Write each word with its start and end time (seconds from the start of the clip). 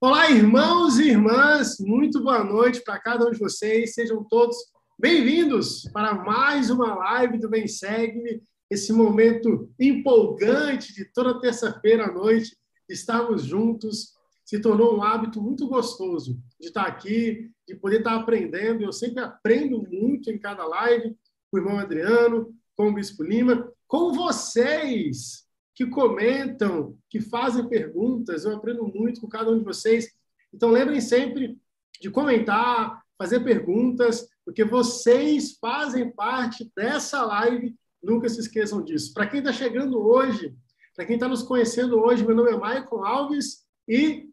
Olá, 0.00 0.30
irmãos 0.30 0.98
e 0.98 1.08
irmãs, 1.08 1.78
muito 1.78 2.22
boa 2.22 2.44
noite 2.44 2.82
para 2.82 2.98
cada 2.98 3.26
um 3.26 3.30
de 3.30 3.38
vocês. 3.38 3.94
Sejam 3.94 4.22
todos 4.24 4.56
bem-vindos 4.98 5.88
para 5.92 6.14
mais 6.14 6.68
uma 6.68 6.94
live 6.94 7.38
do 7.38 7.48
Bem 7.48 7.66
Segue, 7.66 8.42
esse 8.68 8.92
momento 8.92 9.70
empolgante 9.80 10.92
de 10.92 11.06
toda 11.06 11.40
terça-feira 11.40 12.06
à 12.06 12.12
noite, 12.12 12.54
estarmos 12.88 13.44
juntos. 13.44 14.12
Se 14.44 14.60
tornou 14.60 14.98
um 14.98 15.02
hábito 15.02 15.40
muito 15.40 15.66
gostoso 15.66 16.38
de 16.60 16.66
estar 16.66 16.86
aqui, 16.86 17.50
de 17.66 17.74
poder 17.74 17.98
estar 17.98 18.16
aprendendo. 18.16 18.82
Eu 18.82 18.92
sempre 18.92 19.22
aprendo 19.22 19.82
muito 19.90 20.30
em 20.30 20.38
cada 20.38 20.66
live 20.66 21.16
com 21.50 21.56
o 21.56 21.60
irmão 21.60 21.78
Adriano, 21.78 22.54
com 22.76 22.90
o 22.90 22.94
Bispo 22.94 23.22
Lima, 23.22 23.72
com 23.86 24.12
vocês, 24.12 25.43
que 25.74 25.86
comentam, 25.86 26.96
que 27.10 27.20
fazem 27.20 27.68
perguntas. 27.68 28.44
Eu 28.44 28.56
aprendo 28.56 28.86
muito 28.86 29.20
com 29.20 29.28
cada 29.28 29.50
um 29.50 29.58
de 29.58 29.64
vocês. 29.64 30.08
Então, 30.52 30.70
lembrem 30.70 31.00
sempre 31.00 31.58
de 32.00 32.10
comentar, 32.10 33.02
fazer 33.18 33.40
perguntas, 33.40 34.28
porque 34.44 34.64
vocês 34.64 35.56
fazem 35.60 36.10
parte 36.10 36.70
dessa 36.76 37.24
live. 37.24 37.74
Nunca 38.02 38.28
se 38.28 38.40
esqueçam 38.40 38.84
disso. 38.84 39.12
Para 39.12 39.26
quem 39.26 39.40
está 39.40 39.52
chegando 39.52 39.98
hoje, 39.98 40.54
para 40.94 41.06
quem 41.06 41.16
está 41.16 41.26
nos 41.26 41.42
conhecendo 41.42 41.98
hoje, 41.98 42.24
meu 42.24 42.36
nome 42.36 42.52
é 42.52 42.56
Maicon 42.56 43.04
Alves 43.04 43.64
e 43.88 44.28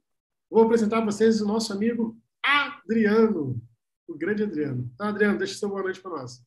vou 0.49 0.63
apresentar 0.63 0.99
a 0.99 1.05
vocês 1.05 1.41
o 1.41 1.47
nosso 1.47 1.73
amigo 1.73 2.17
Adriano, 2.43 3.59
o 4.07 4.15
grande 4.15 4.43
Adriano. 4.43 4.89
Então, 4.93 5.07
Adriano, 5.07 5.37
deixa 5.37 5.57
seu 5.57 5.69
boa 5.69 5.81
noite 5.81 6.01
para 6.01 6.11
nós. 6.11 6.43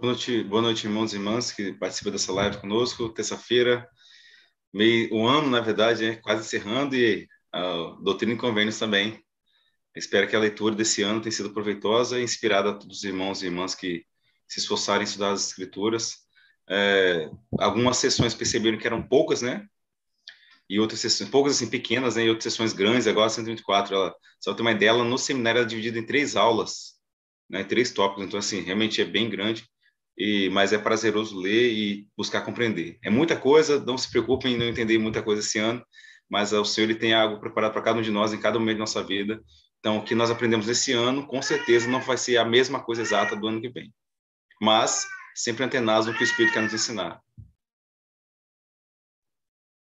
Boa 0.00 0.12
noite, 0.12 0.44
boa 0.44 0.62
noite, 0.62 0.86
irmãos 0.86 1.12
e 1.12 1.16
irmãs 1.16 1.50
que 1.50 1.72
participam 1.72 2.12
dessa 2.12 2.32
live 2.32 2.58
conosco. 2.58 3.08
Terça-feira, 3.08 3.84
meio 4.72 5.12
o 5.12 5.26
ano, 5.26 5.50
na 5.50 5.60
verdade, 5.60 6.04
é 6.04 6.14
quase 6.14 6.46
encerrando 6.46 6.94
e 6.94 7.26
a 7.52 7.96
doutrina 8.00 8.32
e 8.32 8.36
convênios 8.36 8.78
também. 8.78 9.20
Espero 9.96 10.28
que 10.28 10.36
a 10.36 10.38
leitura 10.38 10.76
desse 10.76 11.02
ano 11.02 11.20
tenha 11.20 11.32
sido 11.32 11.52
proveitosa 11.52 12.20
e 12.20 12.22
inspirada 12.22 12.70
a 12.70 12.74
todos 12.74 12.98
os 12.98 13.02
irmãos 13.02 13.42
e 13.42 13.46
irmãs 13.46 13.74
que 13.74 14.04
se 14.46 14.60
esforçarem 14.60 15.02
em 15.02 15.04
estudar 15.04 15.32
as 15.32 15.48
escrituras. 15.48 16.18
É, 16.70 17.28
algumas 17.58 17.96
sessões 17.96 18.36
perceberam 18.36 18.78
que 18.78 18.86
eram 18.86 19.02
poucas, 19.02 19.42
né? 19.42 19.66
E 20.70 20.78
outras 20.78 21.00
sessões, 21.00 21.28
poucas 21.28 21.56
assim 21.56 21.68
pequenas, 21.68 22.14
né? 22.14 22.24
E 22.24 22.28
outras 22.28 22.52
sessões 22.52 22.72
grandes, 22.72 23.08
agora 23.08 23.28
124. 23.30 23.96
Ela, 23.96 24.14
só 24.38 24.54
tem 24.54 24.64
uma 24.64 24.70
ideia, 24.70 24.90
ela 24.90 25.02
no 25.02 25.18
seminário 25.18 25.60
é 25.60 25.64
dividida 25.64 25.98
em 25.98 26.06
três 26.06 26.36
aulas, 26.36 27.00
né? 27.50 27.64
Três 27.64 27.90
tópicos. 27.90 28.24
Então, 28.24 28.38
assim, 28.38 28.60
realmente 28.60 29.02
é 29.02 29.04
bem 29.04 29.28
grande 29.28 29.68
e, 30.18 30.50
mas 30.50 30.72
é 30.72 30.78
prazeroso 30.78 31.38
ler 31.38 31.72
e 31.72 32.08
buscar 32.16 32.40
compreender. 32.40 32.98
É 33.04 33.08
muita 33.08 33.36
coisa, 33.36 33.78
não 33.84 33.96
se 33.96 34.10
preocupem 34.10 34.54
em 34.54 34.58
não 34.58 34.66
entender 34.66 34.98
muita 34.98 35.22
coisa 35.22 35.40
esse 35.40 35.60
ano, 35.60 35.80
mas 36.28 36.52
o 36.52 36.64
Senhor 36.64 36.90
ele 36.90 36.98
tem 36.98 37.14
algo 37.14 37.38
preparado 37.38 37.72
para 37.72 37.82
cada 37.82 37.98
um 37.98 38.02
de 38.02 38.10
nós 38.10 38.32
em 38.32 38.40
cada 38.40 38.58
momento 38.58 38.78
da 38.78 38.80
nossa 38.80 39.02
vida. 39.02 39.40
Então, 39.78 39.98
o 39.98 40.04
que 40.04 40.16
nós 40.16 40.28
aprendemos 40.28 40.68
esse 40.68 40.92
ano, 40.92 41.24
com 41.24 41.40
certeza 41.40 41.88
não 41.88 42.00
vai 42.00 42.16
ser 42.16 42.36
a 42.36 42.44
mesma 42.44 42.82
coisa 42.82 43.00
exata 43.00 43.36
do 43.36 43.46
ano 43.46 43.60
que 43.60 43.68
vem. 43.68 43.94
Mas 44.60 45.06
sempre 45.36 45.64
antenados 45.64 46.08
no 46.08 46.14
que 46.14 46.22
o 46.22 46.24
Espírito 46.24 46.52
quer 46.52 46.62
nos 46.62 46.74
ensinar. 46.74 47.22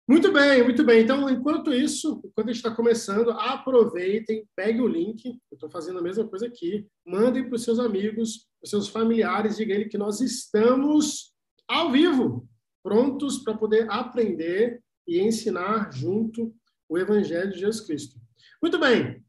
Muito 0.08 0.30
bem, 0.30 0.62
muito 0.62 0.84
bem. 0.84 1.02
Então, 1.02 1.28
enquanto 1.28 1.72
isso, 1.72 2.22
enquanto 2.24 2.50
a 2.50 2.52
gente 2.52 2.64
está 2.64 2.70
começando, 2.70 3.30
aproveitem, 3.30 4.46
peguem 4.54 4.82
o 4.82 4.86
link. 4.86 5.24
Eu 5.24 5.54
estou 5.54 5.68
fazendo 5.68 5.98
a 5.98 6.02
mesma 6.02 6.28
coisa 6.28 6.46
aqui. 6.46 6.86
Mandem 7.04 7.48
para 7.48 7.56
os 7.56 7.64
seus 7.64 7.80
amigos, 7.80 8.46
os 8.66 8.70
seus 8.70 8.88
familiares, 8.88 9.56
diga 9.56 9.72
ele 9.72 9.88
que 9.88 9.96
nós 9.96 10.20
estamos 10.20 11.32
ao 11.68 11.92
vivo, 11.92 12.48
prontos 12.82 13.38
para 13.38 13.56
poder 13.56 13.88
aprender 13.88 14.82
e 15.06 15.20
ensinar 15.20 15.92
junto 15.92 16.52
o 16.88 16.98
Evangelho 16.98 17.52
de 17.52 17.60
Jesus 17.60 17.86
Cristo. 17.86 18.20
Muito 18.60 18.78
bem. 18.78 19.24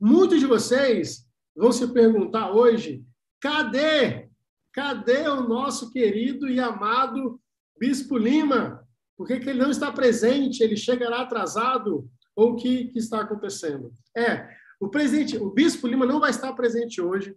Muitos 0.00 0.40
de 0.40 0.46
vocês 0.46 1.24
vão 1.56 1.70
se 1.70 1.86
perguntar 1.92 2.50
hoje: 2.50 3.04
cadê? 3.40 4.28
Cadê 4.72 5.28
o 5.28 5.48
nosso 5.48 5.92
querido 5.92 6.48
e 6.48 6.58
amado 6.58 7.40
Bispo 7.78 8.18
Lima? 8.18 8.84
Por 9.16 9.28
que, 9.28 9.38
que 9.38 9.50
ele 9.50 9.60
não 9.60 9.70
está 9.70 9.92
presente? 9.92 10.64
Ele 10.64 10.76
chegará 10.76 11.20
atrasado? 11.20 12.10
Ou 12.34 12.52
o 12.52 12.56
que, 12.56 12.88
que 12.88 12.98
está 12.98 13.20
acontecendo? 13.20 13.92
É, 14.16 14.48
o 14.80 14.88
presidente, 14.88 15.36
o 15.36 15.50
Bispo 15.50 15.86
Lima 15.86 16.04
não 16.04 16.18
vai 16.18 16.30
estar 16.30 16.52
presente 16.54 17.00
hoje. 17.00 17.36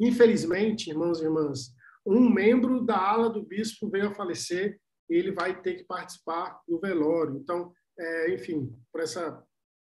Infelizmente, 0.00 0.90
irmãos 0.90 1.20
e 1.20 1.24
irmãs, 1.24 1.74
um 2.06 2.28
membro 2.28 2.82
da 2.84 2.96
ala 2.96 3.28
do 3.28 3.42
bispo 3.42 3.90
veio 3.90 4.08
a 4.08 4.14
falecer 4.14 4.80
e 5.08 5.14
ele 5.14 5.32
vai 5.32 5.60
ter 5.60 5.74
que 5.74 5.84
participar 5.84 6.60
do 6.66 6.80
velório. 6.80 7.36
Então, 7.36 7.72
é, 7.98 8.34
enfim, 8.34 8.74
por 8.90 9.02
essa 9.02 9.44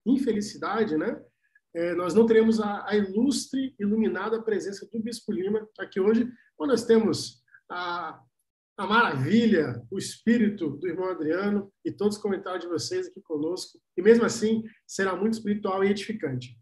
infelicidade, 0.04 0.96
né? 0.96 1.20
É, 1.74 1.94
nós 1.94 2.14
não 2.14 2.26
teremos 2.26 2.60
a, 2.60 2.88
a, 2.88 2.96
ilustre, 2.96 3.74
iluminada 3.80 4.42
presença 4.42 4.86
do 4.92 5.02
Bispo 5.02 5.32
Lima 5.32 5.66
aqui 5.78 5.98
hoje, 5.98 6.30
quando 6.56 6.70
nós 6.70 6.84
temos 6.84 7.42
a 7.68 8.22
a 8.76 8.86
maravilha, 8.86 9.80
o 9.90 9.98
espírito 9.98 10.70
do 10.70 10.88
irmão 10.88 11.08
Adriano 11.08 11.72
e 11.84 11.92
todos 11.92 12.16
os 12.16 12.22
comentários 12.22 12.64
de 12.64 12.70
vocês 12.70 13.06
aqui 13.06 13.20
conosco. 13.22 13.78
E 13.96 14.02
mesmo 14.02 14.24
assim, 14.24 14.64
será 14.86 15.14
muito 15.14 15.34
espiritual 15.34 15.84
e 15.84 15.90
edificante. 15.90 16.58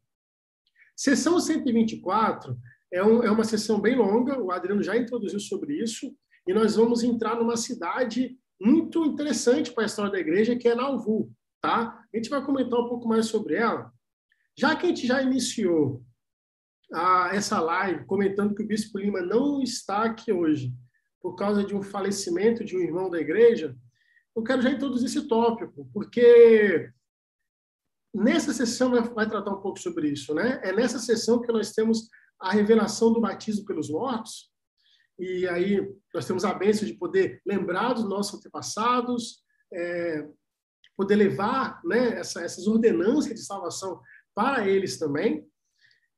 Sessão 0.94 1.40
124 1.40 2.56
é, 2.92 3.02
um, 3.02 3.22
é 3.22 3.30
uma 3.30 3.44
sessão 3.44 3.80
bem 3.80 3.96
longa, 3.96 4.40
o 4.40 4.52
Adriano 4.52 4.82
já 4.82 4.96
introduziu 4.96 5.40
sobre 5.40 5.82
isso, 5.82 6.14
e 6.46 6.52
nós 6.52 6.76
vamos 6.76 7.02
entrar 7.02 7.36
numa 7.36 7.56
cidade 7.56 8.38
muito 8.60 9.04
interessante 9.04 9.72
para 9.72 9.84
a 9.84 9.86
história 9.86 10.12
da 10.12 10.20
igreja, 10.20 10.56
que 10.56 10.68
é 10.68 10.74
Nauvoo. 10.74 11.32
Tá? 11.60 12.04
A 12.12 12.16
gente 12.16 12.28
vai 12.28 12.44
comentar 12.44 12.78
um 12.78 12.88
pouco 12.88 13.08
mais 13.08 13.26
sobre 13.26 13.54
ela. 13.54 13.92
Já 14.58 14.76
que 14.76 14.86
a 14.86 14.88
gente 14.88 15.06
já 15.06 15.22
iniciou 15.22 16.04
a, 16.92 17.30
essa 17.32 17.60
live 17.60 18.04
comentando 18.04 18.54
que 18.54 18.62
o 18.62 18.66
Bispo 18.66 18.98
Lima 18.98 19.22
não 19.22 19.62
está 19.62 20.04
aqui 20.04 20.32
hoje, 20.32 20.72
por 21.20 21.36
causa 21.36 21.64
de 21.64 21.74
um 21.74 21.82
falecimento 21.82 22.64
de 22.64 22.76
um 22.76 22.80
irmão 22.80 23.08
da 23.08 23.20
igreja, 23.20 23.76
eu 24.34 24.42
quero 24.42 24.60
já 24.60 24.70
introduzir 24.70 25.06
esse 25.06 25.28
tópico, 25.28 25.88
porque 25.92 26.90
nessa 28.14 28.52
sessão 28.52 28.90
vai 29.14 29.28
tratar 29.28 29.52
um 29.52 29.60
pouco 29.60 29.78
sobre 29.78 30.08
isso, 30.08 30.34
né? 30.34 30.60
É 30.62 30.72
nessa 30.72 30.98
sessão 30.98 31.40
que 31.40 31.52
nós 31.52 31.72
temos 31.72 32.08
a 32.42 32.50
revelação 32.50 33.12
do 33.12 33.20
batismo 33.20 33.64
pelos 33.64 33.88
mortos, 33.88 34.50
e 35.18 35.46
aí 35.46 35.88
nós 36.12 36.26
temos 36.26 36.44
a 36.44 36.52
bênção 36.52 36.86
de 36.86 36.94
poder 36.94 37.40
lembrar 37.46 37.92
dos 37.92 38.08
nossos 38.08 38.34
antepassados, 38.34 39.42
é, 39.72 40.26
poder 40.96 41.16
levar 41.16 41.80
né, 41.84 42.18
essa, 42.18 42.42
essas 42.42 42.66
ordenanças 42.66 43.32
de 43.32 43.44
salvação 43.44 44.00
para 44.34 44.68
eles 44.68 44.98
também. 44.98 45.46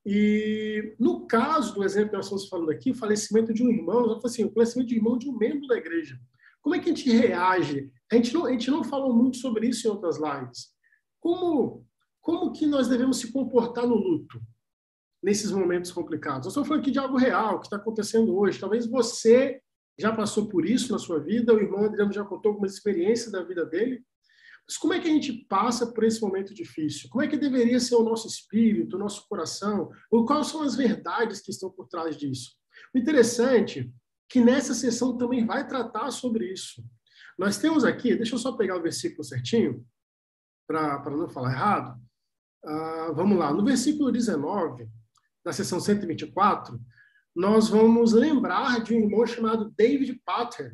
E 0.07 0.95
no 0.99 1.27
caso 1.27 1.75
do 1.75 1.85
exemplo 1.85 2.11
que 2.11 2.17
nós 2.17 2.27
estamos 2.27 2.49
falando 2.49 2.71
aqui, 2.71 2.91
o 2.91 2.95
falecimento 2.95 3.53
de 3.53 3.63
um 3.63 3.71
irmão, 3.71 4.21
assim, 4.25 4.45
o 4.45 4.53
falecimento 4.53 4.89
de 4.89 4.95
um 4.95 4.99
irmão 4.99 5.19
de 5.19 5.29
um 5.29 5.37
membro 5.37 5.67
da 5.67 5.77
igreja. 5.77 6.19
Como 6.63 6.75
é 6.75 6.79
que 6.79 6.91
a 6.91 6.95
gente 6.95 7.11
reage? 7.11 7.91
A 8.11 8.17
gente 8.17 8.33
não, 8.33 8.47
a 8.47 8.53
gente 8.53 8.71
não 8.71 8.85
falou 8.85 9.15
muito 9.15 9.37
sobre 9.37 9.69
isso 9.69 9.87
em 9.87 9.91
outras 9.91 10.17
lives. 10.17 10.69
Como, 11.21 11.87
como 12.21 12.53
que 12.53 12.67
nós 12.67 12.89
devemos 12.89 13.19
se 13.19 13.33
comportar 13.33 13.87
no 13.87 13.97
luto 13.97 14.41
nesses 15.25 15.51
momentos 15.51 15.91
complicados? 15.91 16.47
Eu 16.47 16.51
estou 16.51 16.65
falando 16.65 16.83
aqui 16.83 16.91
de 16.91 16.99
algo 16.99 17.17
real, 17.17 17.59
que 17.59 17.67
está 17.67 17.77
acontecendo 17.77 18.37
hoje. 18.37 18.61
Talvez 18.61 18.87
você 18.87 19.61
já 19.99 20.15
passou 20.15 20.49
por 20.49 20.67
isso 20.67 20.93
na 20.93 20.99
sua 20.99 21.19
vida, 21.19 21.55
o 21.55 21.59
irmão 21.59 21.85
Adriano 21.85 22.13
já 22.13 22.25
contou 22.25 22.51
algumas 22.51 22.75
experiências 22.75 23.33
da 23.33 23.43
vida 23.43 23.65
dele. 23.65 24.05
Mas 24.67 24.77
como 24.77 24.93
é 24.93 25.01
que 25.01 25.09
a 25.09 25.11
gente 25.11 25.33
passa 25.49 25.93
por 25.93 26.05
esse 26.05 26.21
momento 26.21 26.55
difícil? 26.55 27.09
Como 27.11 27.23
é 27.23 27.29
que 27.29 27.37
deveria 27.37 27.81
ser 27.81 27.95
o 27.97 28.03
nosso 28.03 28.27
espírito, 28.27 28.97
o 28.97 28.99
nosso 28.99 29.27
coração? 29.29 29.91
Ou 30.11 30.25
quais 30.25 30.47
são 30.47 30.63
as 30.63 30.75
verdades 30.75 31.41
que 31.41 31.51
estão 31.51 31.71
por 31.71 31.87
trás 31.87 32.17
disso? 32.17 32.53
O 32.95 32.99
interessante 32.99 33.81
é 33.81 33.89
que 34.29 34.41
nessa 34.41 34.75
sessão 34.75 35.17
também 35.17 35.47
vai 35.47 35.67
tratar 35.67 36.11
sobre 36.11 36.53
isso. 36.53 36.83
Nós 37.39 37.59
temos 37.59 37.85
aqui, 37.85 38.15
deixa 38.15 38.35
eu 38.35 38.39
só 38.39 38.53
pegar 38.53 38.77
o 38.77 38.83
versículo 38.83 39.25
certinho, 39.25 39.87
para 40.67 41.11
não 41.11 41.29
falar 41.29 41.53
errado. 41.53 42.01
Uh, 42.65 43.15
vamos 43.15 43.39
lá, 43.39 43.53
no 43.53 43.65
versículo 43.65 44.11
19, 44.11 44.89
na 45.45 45.53
sessão 45.53 45.79
124, 45.81 46.81
nós 47.35 47.69
vamos 47.69 48.13
lembrar 48.13 48.83
de 48.83 48.95
um 48.95 49.01
irmão 49.01 49.27
chamado 49.27 49.73
David 49.77 50.21
Pater. 50.25 50.73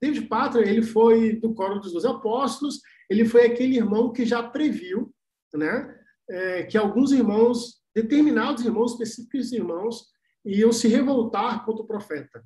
David 0.00 0.26
Pater, 0.26 0.66
ele 0.66 0.82
foi 0.82 1.36
do 1.36 1.54
coro 1.54 1.80
dos 1.80 1.92
doze 1.92 2.06
apóstolos 2.06 2.80
ele 3.12 3.26
foi 3.26 3.44
aquele 3.44 3.76
irmão 3.76 4.10
que 4.10 4.24
já 4.24 4.42
previu 4.42 5.14
né, 5.52 5.94
é, 6.30 6.62
que 6.62 6.78
alguns 6.78 7.12
irmãos, 7.12 7.82
determinados 7.94 8.64
irmãos, 8.64 8.92
específicos 8.92 9.52
irmãos, 9.52 10.06
iam 10.46 10.72
se 10.72 10.88
revoltar 10.88 11.62
contra 11.66 11.82
o 11.82 11.86
profeta. 11.86 12.42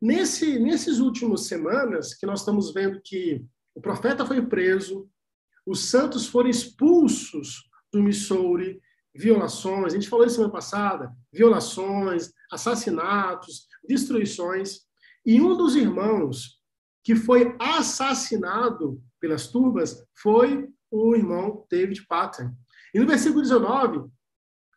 Nesse, 0.00 0.58
nesses 0.58 0.98
últimos 0.98 1.46
semanas, 1.46 2.14
que 2.14 2.26
nós 2.26 2.40
estamos 2.40 2.72
vendo 2.74 3.00
que 3.02 3.42
o 3.74 3.80
profeta 3.80 4.26
foi 4.26 4.44
preso, 4.46 5.08
os 5.66 5.88
santos 5.88 6.26
foram 6.26 6.50
expulsos 6.50 7.66
do 7.90 8.02
Missouri, 8.02 8.78
violações, 9.18 9.92
a 9.92 9.96
gente 9.96 10.08
falou 10.08 10.24
isso 10.24 10.36
semana 10.36 10.52
passada, 10.52 11.12
violações, 11.32 12.32
assassinatos, 12.52 13.66
destruições, 13.86 14.82
e 15.26 15.40
um 15.40 15.56
dos 15.56 15.74
irmãos 15.74 16.60
que 17.02 17.16
foi 17.16 17.56
assassinado 17.58 19.02
pelas 19.20 19.48
turbas 19.48 20.06
foi 20.22 20.68
o 20.88 21.16
irmão 21.16 21.66
David 21.68 22.06
Patten. 22.06 22.50
E 22.94 23.00
no 23.00 23.06
versículo 23.06 23.42
19, 23.42 24.08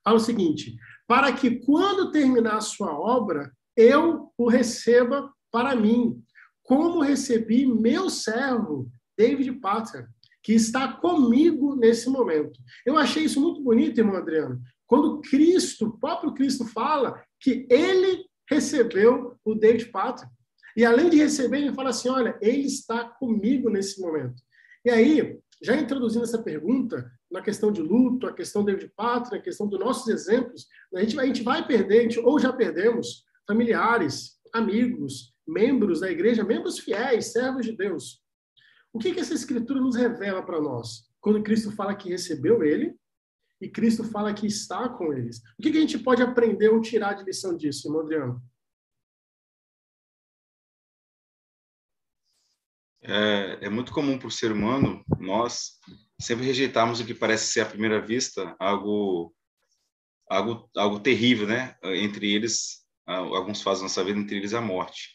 fala 0.03 0.17
o 0.17 0.19
seguinte: 0.19 0.75
para 1.07 1.31
que 1.31 1.59
quando 1.59 2.11
terminar 2.11 2.57
a 2.57 2.61
sua 2.61 2.97
obra, 2.97 3.51
eu 3.77 4.33
o 4.35 4.49
receba 4.49 5.31
para 5.51 5.75
mim, 5.75 6.19
como 6.63 7.01
recebi 7.01 7.67
meu 7.67 8.09
servo, 8.09 8.89
David 9.15 9.51
Patten, 9.59 10.05
que 10.43 10.53
está 10.53 10.91
comigo 10.93 11.75
nesse 11.75 12.09
momento. 12.09 12.59
Eu 12.85 12.97
achei 12.97 13.23
isso 13.23 13.39
muito 13.39 13.61
bonito, 13.61 13.99
irmão 13.99 14.15
Adriano, 14.15 14.61
quando 14.87 15.21
Cristo, 15.21 15.85
o 15.85 15.97
próprio 15.97 16.33
Cristo, 16.33 16.65
fala 16.65 17.23
que 17.39 17.65
ele 17.69 18.25
recebeu 18.49 19.35
o 19.45 19.55
David 19.55 19.85
Patten. 19.85 20.27
E 20.75 20.83
além 20.83 21.09
de 21.09 21.17
receber, 21.17 21.59
ele 21.59 21.73
fala 21.73 21.89
assim: 21.89 22.09
olha, 22.09 22.37
ele 22.41 22.65
está 22.65 23.05
comigo 23.05 23.69
nesse 23.69 24.01
momento. 24.01 24.41
E 24.83 24.89
aí, 24.89 25.39
já 25.61 25.75
introduzindo 25.75 26.25
essa 26.25 26.41
pergunta, 26.41 27.09
na 27.31 27.41
questão 27.41 27.71
de 27.71 27.81
luto, 27.81 28.27
a 28.27 28.33
questão 28.33 28.65
de 28.65 28.87
pátria, 28.89 29.39
a 29.39 29.41
questão 29.41 29.67
dos 29.67 29.79
nossos 29.79 30.07
exemplos, 30.07 30.67
a 30.93 30.99
gente, 31.01 31.19
a 31.19 31.25
gente 31.25 31.43
vai 31.43 31.65
perder, 31.65 32.03
gente, 32.03 32.19
ou 32.19 32.39
já 32.39 32.51
perdemos, 32.51 33.23
familiares, 33.47 34.39
amigos, 34.53 35.33
membros 35.47 36.01
da 36.01 36.11
igreja, 36.11 36.43
membros 36.43 36.79
fiéis, 36.79 37.31
servos 37.31 37.65
de 37.65 37.75
Deus. 37.75 38.20
O 38.93 38.99
que, 38.99 39.13
que 39.13 39.19
essa 39.19 39.33
escritura 39.33 39.79
nos 39.79 39.95
revela 39.95 40.43
para 40.43 40.61
nós? 40.61 41.09
Quando 41.19 41.43
Cristo 41.43 41.71
fala 41.71 41.95
que 41.95 42.09
recebeu 42.09 42.63
ele 42.63 42.95
e 43.61 43.69
Cristo 43.69 44.03
fala 44.03 44.33
que 44.33 44.47
está 44.47 44.89
com 44.89 45.13
eles. 45.13 45.37
O 45.57 45.61
que, 45.61 45.71
que 45.71 45.77
a 45.77 45.81
gente 45.81 45.99
pode 45.99 46.21
aprender 46.21 46.69
ou 46.69 46.81
tirar 46.81 47.13
de 47.13 47.23
lição 47.23 47.55
disso, 47.55 47.87
irmão 47.87 48.01
Adriano? 48.01 48.43
É, 53.03 53.65
é 53.65 53.69
muito 53.69 53.91
comum 53.91 54.17
para 54.17 54.27
o 54.27 54.31
ser 54.31 54.51
humano, 54.51 55.03
nós, 55.19 55.79
sempre 56.19 56.45
rejeitarmos 56.45 56.99
o 56.99 57.05
que 57.05 57.15
parece 57.15 57.51
ser 57.51 57.61
à 57.61 57.65
primeira 57.65 57.99
vista 57.99 58.55
algo 58.59 59.33
algo 60.29 60.69
algo 60.77 60.99
terrível, 60.99 61.47
né? 61.47 61.75
Entre 61.83 62.31
eles, 62.31 62.85
alguns 63.05 63.61
fazem 63.61 63.83
nossa 63.83 64.03
vida, 64.03 64.19
entre 64.19 64.37
eles 64.37 64.53
a 64.53 64.61
morte, 64.61 65.09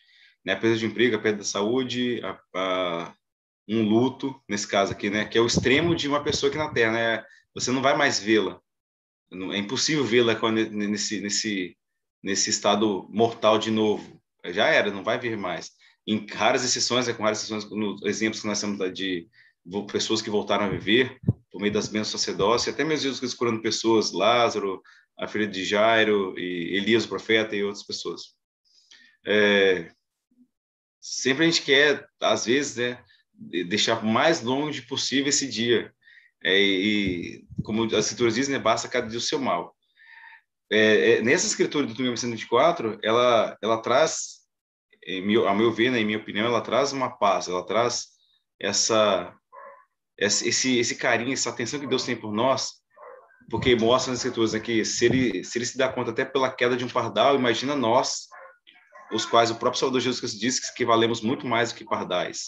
né? 0.45 0.53
A 0.53 0.61
perda 0.61 0.77
de 0.77 0.87
emprego, 0.87 1.17
a 1.17 1.21
perda 1.21 1.39
da 1.39 1.45
saúde, 1.45 2.21
a, 2.25 2.41
a, 2.55 3.15
um 3.69 3.83
luto, 3.83 4.35
nesse 4.49 4.67
caso 4.67 4.93
aqui, 4.93 5.11
né? 5.11 5.25
Que 5.25 5.39
é 5.39 5.41
o 5.41 5.47
extremo 5.47 5.95
de 5.95 6.09
uma 6.09 6.23
pessoa 6.23 6.49
aqui 6.49 6.59
na 6.59 6.73
Terra, 6.73 6.93
né? 6.93 7.25
Você 7.55 7.71
não 7.73 7.83
vai 7.83 7.97
mais 7.97 8.19
vê-la, 8.21 8.61
é 9.53 9.59
impossível 9.59 10.05
vê-la 10.05 10.39
nesse 10.53 11.21
nesse 11.21 11.77
nesse 12.23 12.51
estado 12.51 13.07
mortal 13.11 13.59
de 13.59 13.71
novo. 13.71 14.21
Já 14.47 14.67
era, 14.67 14.91
não 14.91 15.03
vai 15.03 15.19
vir 15.19 15.37
mais 15.37 15.73
em 16.07 16.25
raras 16.27 16.65
exceções, 16.65 17.09
é 17.09 17.13
com 17.13 17.23
raras 17.23 17.39
exceções, 17.39 17.69
nos 17.71 18.01
exemplos 18.03 18.41
que 18.41 18.47
nós 18.47 18.61
temos 18.61 18.79
de 18.95 19.29
pessoas 19.91 20.23
que 20.23 20.31
voltaram 20.31 20.67
a 20.67 20.69
viver 20.69 21.19
por 21.51 21.61
meio 21.61 21.73
das 21.73 21.89
bênçãos 21.89 22.21
sacerdócio, 22.21 22.71
até 22.71 22.85
mesmo 22.85 23.11
Jesus 23.11 23.35
curando 23.35 23.61
pessoas, 23.61 24.13
Lázaro, 24.13 24.81
a 25.19 25.27
filha 25.27 25.47
de 25.47 25.65
Jairo, 25.65 26.39
e 26.39 26.77
Elias, 26.77 27.05
o 27.05 27.09
profeta, 27.09 27.57
e 27.57 27.65
outras 27.65 27.85
pessoas. 27.85 28.37
É, 29.27 29.91
sempre 31.01 31.45
a 31.45 31.51
gente 31.51 31.63
quer, 31.63 32.07
às 32.21 32.45
vezes, 32.45 32.77
né, 32.77 33.03
deixar 33.37 34.03
o 34.03 34.07
mais 34.07 34.43
longe 34.43 34.83
possível 34.83 35.29
esse 35.29 35.49
dia. 35.49 35.93
É, 36.43 36.59
e, 36.59 37.45
como 37.63 37.85
as 37.85 38.07
escrituras 38.07 38.35
dizem, 38.35 38.55
né, 38.55 38.59
basta 38.59 38.89
cada 38.89 39.09
dia 39.09 39.19
o 39.19 39.21
seu 39.21 39.39
mal. 39.39 39.75
É, 40.71 41.13
é, 41.13 41.23
nessa 41.23 41.47
escritura 41.47 41.87
do 41.87 41.95
1924, 41.95 42.99
ela, 43.03 43.57
ela 43.63 43.81
traz 43.81 44.37
meu, 45.25 45.49
a 45.49 45.55
meu 45.55 45.73
ver, 45.73 45.91
né, 45.91 46.01
em 46.01 46.05
minha 46.05 46.19
opinião, 46.19 46.47
ela 46.47 46.61
traz 46.61 46.93
uma 46.93 47.11
paz, 47.11 47.49
ela 47.49 47.65
traz 47.65 48.09
essa, 48.61 49.33
esse, 50.19 50.79
esse 50.79 50.97
carinho, 50.97 51.33
essa 51.33 51.51
atenção 51.51 51.79
que 51.79 51.87
Deus 51.87 52.05
tem 52.05 52.17
por 52.17 52.33
nós, 52.33 52.73
porque 53.49 53.77
mostra 53.77 54.11
nas 54.11 54.21
escrituras 54.21 54.53
né, 54.53 54.61
se 54.85 55.05
ele, 55.05 55.45
se 55.45 55.59
ele 55.59 55.67
se 55.67 55.79
dá 55.79 55.89
conta 55.89 56.11
até 56.11 56.25
pela 56.25 56.51
queda 56.51 56.77
de 56.77 56.85
um 56.85 56.89
pardal, 56.89 57.37
imagina 57.37 57.77
nós, 57.77 58.27
os 59.13 59.25
quais 59.25 59.51
o 59.51 59.55
próprio 59.55 59.79
Salvador 59.79 60.01
Jesus 60.01 60.21
Cristo 60.21 60.41
disse 60.41 60.75
que 60.75 60.85
valemos 60.85 61.21
muito 61.21 61.47
mais 61.47 61.71
do 61.71 61.77
que 61.77 61.85
pardais, 61.85 62.47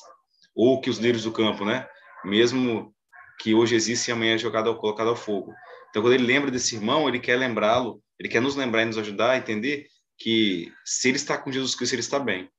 ou 0.59 0.81
que 0.81 0.91
os 0.91 0.99
lírios 0.99 1.23
do 1.23 1.31
campo, 1.31 1.65
né? 1.65 1.87
Mesmo 2.25 2.93
que 3.39 3.55
hoje 3.55 3.77
existe 3.77 4.09
e 4.09 4.13
amanhã 4.13 4.35
é 4.35 4.39
jogado, 4.39 4.75
colocado 4.77 5.09
ao 5.09 5.15
fogo. 5.15 5.55
Então, 5.89 6.03
quando 6.03 6.15
ele 6.15 6.27
lembra 6.27 6.51
desse 6.51 6.75
irmão, 6.75 7.09
ele 7.09 7.21
quer 7.21 7.37
lembrá-lo, 7.37 8.03
ele 8.19 8.29
quer 8.29 8.43
nos 8.43 8.57
lembrar 8.57 8.83
e 8.83 8.87
nos 8.87 8.99
ajudar 8.99 9.31
a 9.31 9.37
entender 9.37 9.87
que 10.19 10.73
se 10.85 11.09
ele 11.09 11.17
está 11.17 11.39
com 11.39 11.53
Jesus 11.53 11.77
Cristo, 11.77 11.95
ele 11.95 12.01
está 12.01 12.19
bem. 12.19 12.51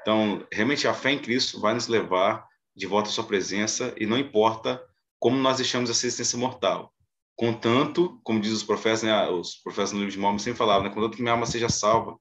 Então, 0.00 0.46
realmente 0.50 0.88
a 0.88 0.94
fé 0.94 1.10
em 1.10 1.18
Cristo 1.18 1.60
vai 1.60 1.74
nos 1.74 1.86
levar 1.86 2.46
de 2.74 2.86
volta 2.86 3.10
à 3.10 3.12
sua 3.12 3.24
presença 3.24 3.94
e 3.98 4.06
não 4.06 4.18
importa 4.18 4.82
como 5.18 5.36
nós 5.36 5.58
deixamos 5.58 5.90
essa 5.90 6.06
existência 6.06 6.38
mortal. 6.38 6.94
Contanto, 7.36 8.18
como 8.24 8.40
diz 8.40 8.52
os 8.52 8.62
profetas, 8.62 9.02
né, 9.02 9.28
os 9.28 9.56
profetas 9.56 9.92
no 9.92 9.98
livro 9.98 10.12
de 10.12 10.18
Mormon 10.18 10.38
sempre 10.38 10.58
falavam, 10.58 10.84
né, 10.84 10.94
contanto 10.94 11.16
que 11.16 11.22
minha 11.22 11.32
alma 11.32 11.44
seja 11.44 11.68
salva, 11.68 12.16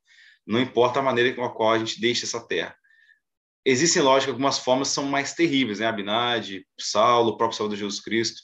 não 0.45 0.59
importa 0.59 0.99
a 0.99 1.03
maneira 1.03 1.33
com 1.33 1.45
a 1.45 1.53
qual 1.53 1.71
a 1.71 1.79
gente 1.79 2.01
deixa 2.01 2.25
essa 2.25 2.45
terra. 2.45 2.75
Existem, 3.65 4.01
lógico, 4.01 4.31
algumas 4.31 4.59
formas 4.59 4.89
que 4.89 4.95
são 4.95 5.05
mais 5.05 5.33
terríveis, 5.33 5.79
né? 5.79 5.87
Abinadi, 5.87 6.65
Saulo, 6.77 7.31
o 7.31 7.37
próprio 7.37 7.57
Salvador 7.57 7.77
Jesus 7.77 8.01
Cristo, 8.01 8.41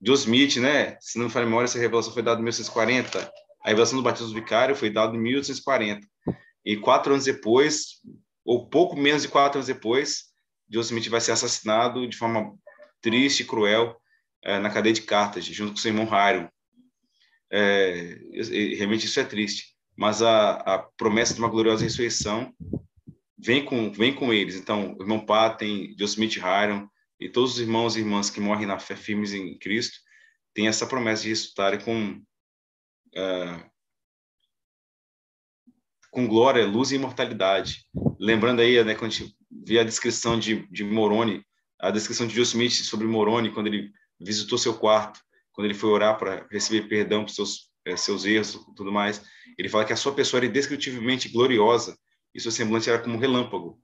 Joe 0.00 0.16
Smith, 0.16 0.56
né? 0.56 0.96
Se 1.00 1.18
não 1.18 1.26
me 1.26 1.30
falha 1.30 1.44
a 1.44 1.48
memória, 1.48 1.66
essa 1.66 1.78
revelação 1.78 2.12
foi 2.12 2.22
dada 2.22 2.40
em 2.40 2.42
1940, 2.42 3.32
a 3.64 3.68
revelação 3.68 3.98
do 3.98 4.02
batismo 4.02 4.28
do 4.28 4.34
vicário 4.34 4.74
foi 4.74 4.90
dada 4.90 5.14
em 5.14 5.20
1840. 5.20 6.06
E 6.64 6.76
quatro 6.76 7.12
anos 7.12 7.24
depois, 7.24 8.00
ou 8.44 8.68
pouco 8.68 8.96
menos 8.96 9.22
de 9.22 9.28
quatro 9.28 9.58
anos 9.58 9.66
depois, 9.66 10.32
Joseph 10.70 10.92
Smith 10.92 11.08
vai 11.08 11.20
ser 11.20 11.32
assassinado 11.32 12.08
de 12.08 12.16
forma 12.16 12.54
triste 13.00 13.40
e 13.40 13.46
cruel 13.46 13.96
é, 14.42 14.58
na 14.58 14.70
cadeia 14.70 14.94
de 14.94 15.02
Carthage, 15.02 15.52
junto 15.52 15.72
com 15.72 15.76
seu 15.76 15.90
irmão 15.90 16.06
Hiram. 16.06 16.48
É, 17.50 18.18
realmente 18.76 19.06
isso 19.06 19.20
é 19.20 19.24
triste. 19.24 19.76
Mas 19.96 20.22
a, 20.22 20.52
a, 20.52 20.78
promessa 20.96 21.34
de 21.34 21.40
uma 21.40 21.50
gloriosa 21.50 21.84
ressurreição 21.84 22.52
vem 23.42 23.64
com, 23.64 23.90
vem 23.90 24.14
com 24.14 24.32
eles. 24.32 24.54
Então, 24.54 24.94
o 24.96 25.02
irmão 25.02 25.26
Patten, 25.26 25.94
Joseph 25.98 26.18
Smith 26.18 26.36
Hiram 26.36 26.88
e 27.18 27.28
todos 27.28 27.54
os 27.54 27.60
irmãos 27.60 27.96
e 27.96 28.00
irmãs 28.00 28.30
que 28.30 28.40
morrem 28.40 28.66
na 28.66 28.78
fé 28.78 28.94
firmes 28.94 29.32
em 29.32 29.58
Cristo 29.58 29.98
têm 30.54 30.68
essa 30.68 30.86
promessa 30.86 31.22
de 31.22 31.30
ressuscitarem 31.30 31.80
com 31.80 32.22
uh, 33.18 33.72
com 36.10 36.28
glória, 36.28 36.66
luz 36.66 36.92
e 36.92 36.96
imortalidade. 36.96 37.86
Lembrando 38.20 38.60
aí, 38.60 38.82
né, 38.84 38.94
quando 38.94 39.10
a 39.10 39.14
gente 39.14 39.34
vê 39.50 39.78
a 39.78 39.84
descrição 39.84 40.38
de, 40.38 40.66
de 40.70 40.84
Moroni, 40.84 41.42
a 41.80 41.90
descrição 41.90 42.26
de 42.26 42.34
Joe 42.34 42.44
Smith 42.44 42.72
sobre 42.72 43.06
Moroni, 43.06 43.50
quando 43.50 43.68
ele 43.68 43.90
visitou 44.20 44.58
seu 44.58 44.74
quarto, 44.74 45.20
quando 45.52 45.64
ele 45.64 45.74
foi 45.74 45.88
orar 45.88 46.18
para 46.18 46.46
receber 46.50 46.86
perdão 46.86 47.24
por 47.24 47.30
seus, 47.30 47.70
é, 47.86 47.96
seus 47.96 48.26
erros 48.26 48.62
tudo 48.76 48.92
mais, 48.92 49.24
ele 49.58 49.70
fala 49.70 49.86
que 49.86 49.92
a 49.92 49.96
sua 49.96 50.14
pessoa 50.14 50.38
era 50.38 50.46
indescritivelmente 50.46 51.30
gloriosa 51.30 51.96
e 52.34 52.40
seu 52.40 52.50
semblante 52.50 52.88
era 52.88 52.98
como 52.98 53.18
relâmpago. 53.18 53.78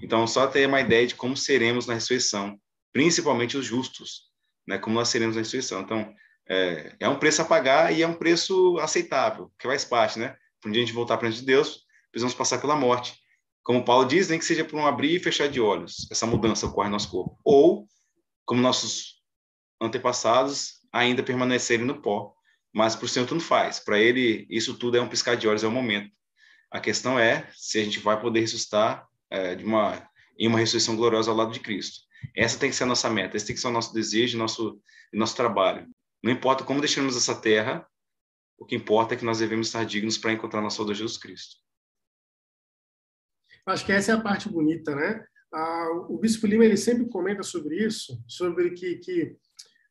Então, 0.00 0.26
só 0.26 0.46
ter 0.46 0.66
uma 0.66 0.80
ideia 0.80 1.06
de 1.06 1.14
como 1.14 1.36
seremos 1.36 1.86
na 1.86 1.94
ressurreição, 1.94 2.58
principalmente 2.92 3.56
os 3.56 3.64
justos, 3.64 4.30
né, 4.66 4.78
como 4.78 4.96
nós 4.96 5.08
seremos 5.08 5.36
na 5.36 5.42
ressurreição. 5.42 5.80
Então, 5.80 6.12
é, 6.48 6.94
é 7.00 7.08
um 7.08 7.18
preço 7.18 7.42
a 7.42 7.44
pagar 7.44 7.92
e 7.92 8.02
é 8.02 8.06
um 8.06 8.14
preço 8.14 8.76
aceitável, 8.78 9.50
que 9.58 9.66
faz 9.66 9.84
parte, 9.84 10.18
né? 10.18 10.36
Para 10.60 10.68
um 10.68 10.72
dia 10.72 10.82
a 10.82 10.84
gente 10.84 10.94
voltar 10.94 11.16
para 11.16 11.30
de 11.30 11.42
Deus, 11.42 11.84
precisamos 12.10 12.34
passar 12.34 12.60
pela 12.60 12.76
morte. 12.76 13.14
Como 13.62 13.84
Paulo 13.84 14.06
diz, 14.06 14.28
nem 14.28 14.38
que 14.38 14.44
seja 14.44 14.64
por 14.64 14.76
um 14.76 14.86
abrir 14.86 15.14
e 15.14 15.20
fechar 15.20 15.48
de 15.48 15.60
olhos, 15.60 16.08
essa 16.10 16.26
mudança 16.26 16.66
ocorre 16.66 16.88
no 16.88 16.94
nosso 16.94 17.10
corpo. 17.10 17.38
Ou, 17.44 17.86
como 18.44 18.60
nossos 18.60 19.22
antepassados, 19.80 20.80
ainda 20.92 21.22
permanecerem 21.22 21.86
no 21.86 22.02
pó. 22.02 22.34
Mas 22.72 22.96
para 22.96 23.04
o 23.04 23.08
Senhor 23.08 23.26
tudo 23.26 23.40
faz. 23.40 23.78
Para 23.78 23.98
Ele, 23.98 24.46
isso 24.50 24.74
tudo 24.74 24.96
é 24.96 25.00
um 25.00 25.08
piscar 25.08 25.36
de 25.36 25.46
olhos, 25.46 25.62
é 25.62 25.66
o 25.66 25.70
um 25.70 25.74
momento. 25.74 26.10
A 26.72 26.80
questão 26.80 27.18
é 27.18 27.46
se 27.54 27.78
a 27.78 27.84
gente 27.84 28.00
vai 28.00 28.18
poder 28.18 28.40
ressuscitar 28.40 29.06
é, 29.28 29.54
de 29.54 29.62
uma, 29.62 30.08
em 30.38 30.48
uma 30.48 30.58
ressurreição 30.58 30.96
gloriosa 30.96 31.30
ao 31.30 31.36
lado 31.36 31.52
de 31.52 31.60
Cristo. 31.60 32.00
Essa 32.34 32.58
tem 32.58 32.70
que 32.70 32.76
ser 32.76 32.84
a 32.84 32.86
nossa 32.86 33.10
meta, 33.10 33.36
esse 33.36 33.44
tem 33.44 33.54
que 33.54 33.60
ser 33.60 33.68
o 33.68 33.72
nosso 33.72 33.92
desejo, 33.92 34.38
nosso, 34.38 34.80
nosso 35.12 35.36
trabalho. 35.36 35.86
Não 36.22 36.32
importa 36.32 36.64
como 36.64 36.80
deixamos 36.80 37.14
essa 37.14 37.34
terra, 37.34 37.86
o 38.56 38.64
que 38.64 38.74
importa 38.74 39.12
é 39.12 39.16
que 39.18 39.24
nós 39.24 39.40
devemos 39.40 39.66
estar 39.66 39.84
dignos 39.84 40.16
para 40.16 40.32
encontrar 40.32 40.62
nosso 40.62 40.76
Salvador 40.76 40.94
Jesus 40.94 41.18
Cristo. 41.18 41.56
Acho 43.66 43.84
que 43.84 43.92
essa 43.92 44.12
é 44.12 44.14
a 44.14 44.20
parte 44.20 44.48
bonita, 44.48 44.94
né? 44.94 45.24
Ah, 45.52 45.88
o 46.08 46.16
Bispo 46.16 46.46
Lima 46.46 46.64
ele 46.64 46.76
sempre 46.76 47.06
comenta 47.08 47.42
sobre 47.42 47.84
isso, 47.84 48.18
sobre 48.26 48.70
que, 48.70 48.96
que 48.96 49.36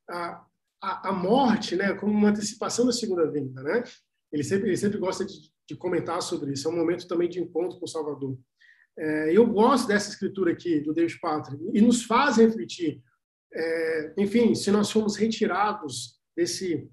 a, 0.09 0.45
a, 0.81 1.09
a, 1.09 1.11
morte, 1.11 1.75
né, 1.75 1.93
como 1.93 2.11
uma 2.11 2.29
antecipação 2.29 2.85
da 2.85 2.91
segunda 2.91 3.29
vinda, 3.29 3.61
né? 3.61 3.83
Ele 4.31 4.43
sempre, 4.43 4.69
ele 4.69 4.77
sempre 4.77 4.97
gosta 4.97 5.23
de, 5.23 5.50
de 5.67 5.75
comentar 5.75 6.21
sobre 6.21 6.53
isso. 6.53 6.67
É 6.67 6.71
um 6.71 6.75
momento 6.75 7.07
também 7.07 7.29
de 7.29 7.39
encontro 7.39 7.79
com 7.79 7.87
Salvador. 7.87 8.37
É, 8.97 9.35
eu 9.35 9.47
gosto 9.47 9.87
dessa 9.87 10.09
escritura 10.09 10.51
aqui 10.51 10.81
do 10.81 10.93
Deus 10.93 11.15
Pátria 11.15 11.57
e 11.73 11.81
nos 11.81 12.03
faz 12.03 12.37
refletir. 12.37 13.01
É, 13.53 14.13
enfim, 14.17 14.53
se 14.55 14.71
nós 14.71 14.91
formos 14.91 15.15
retirados 15.15 16.19
desse, 16.35 16.89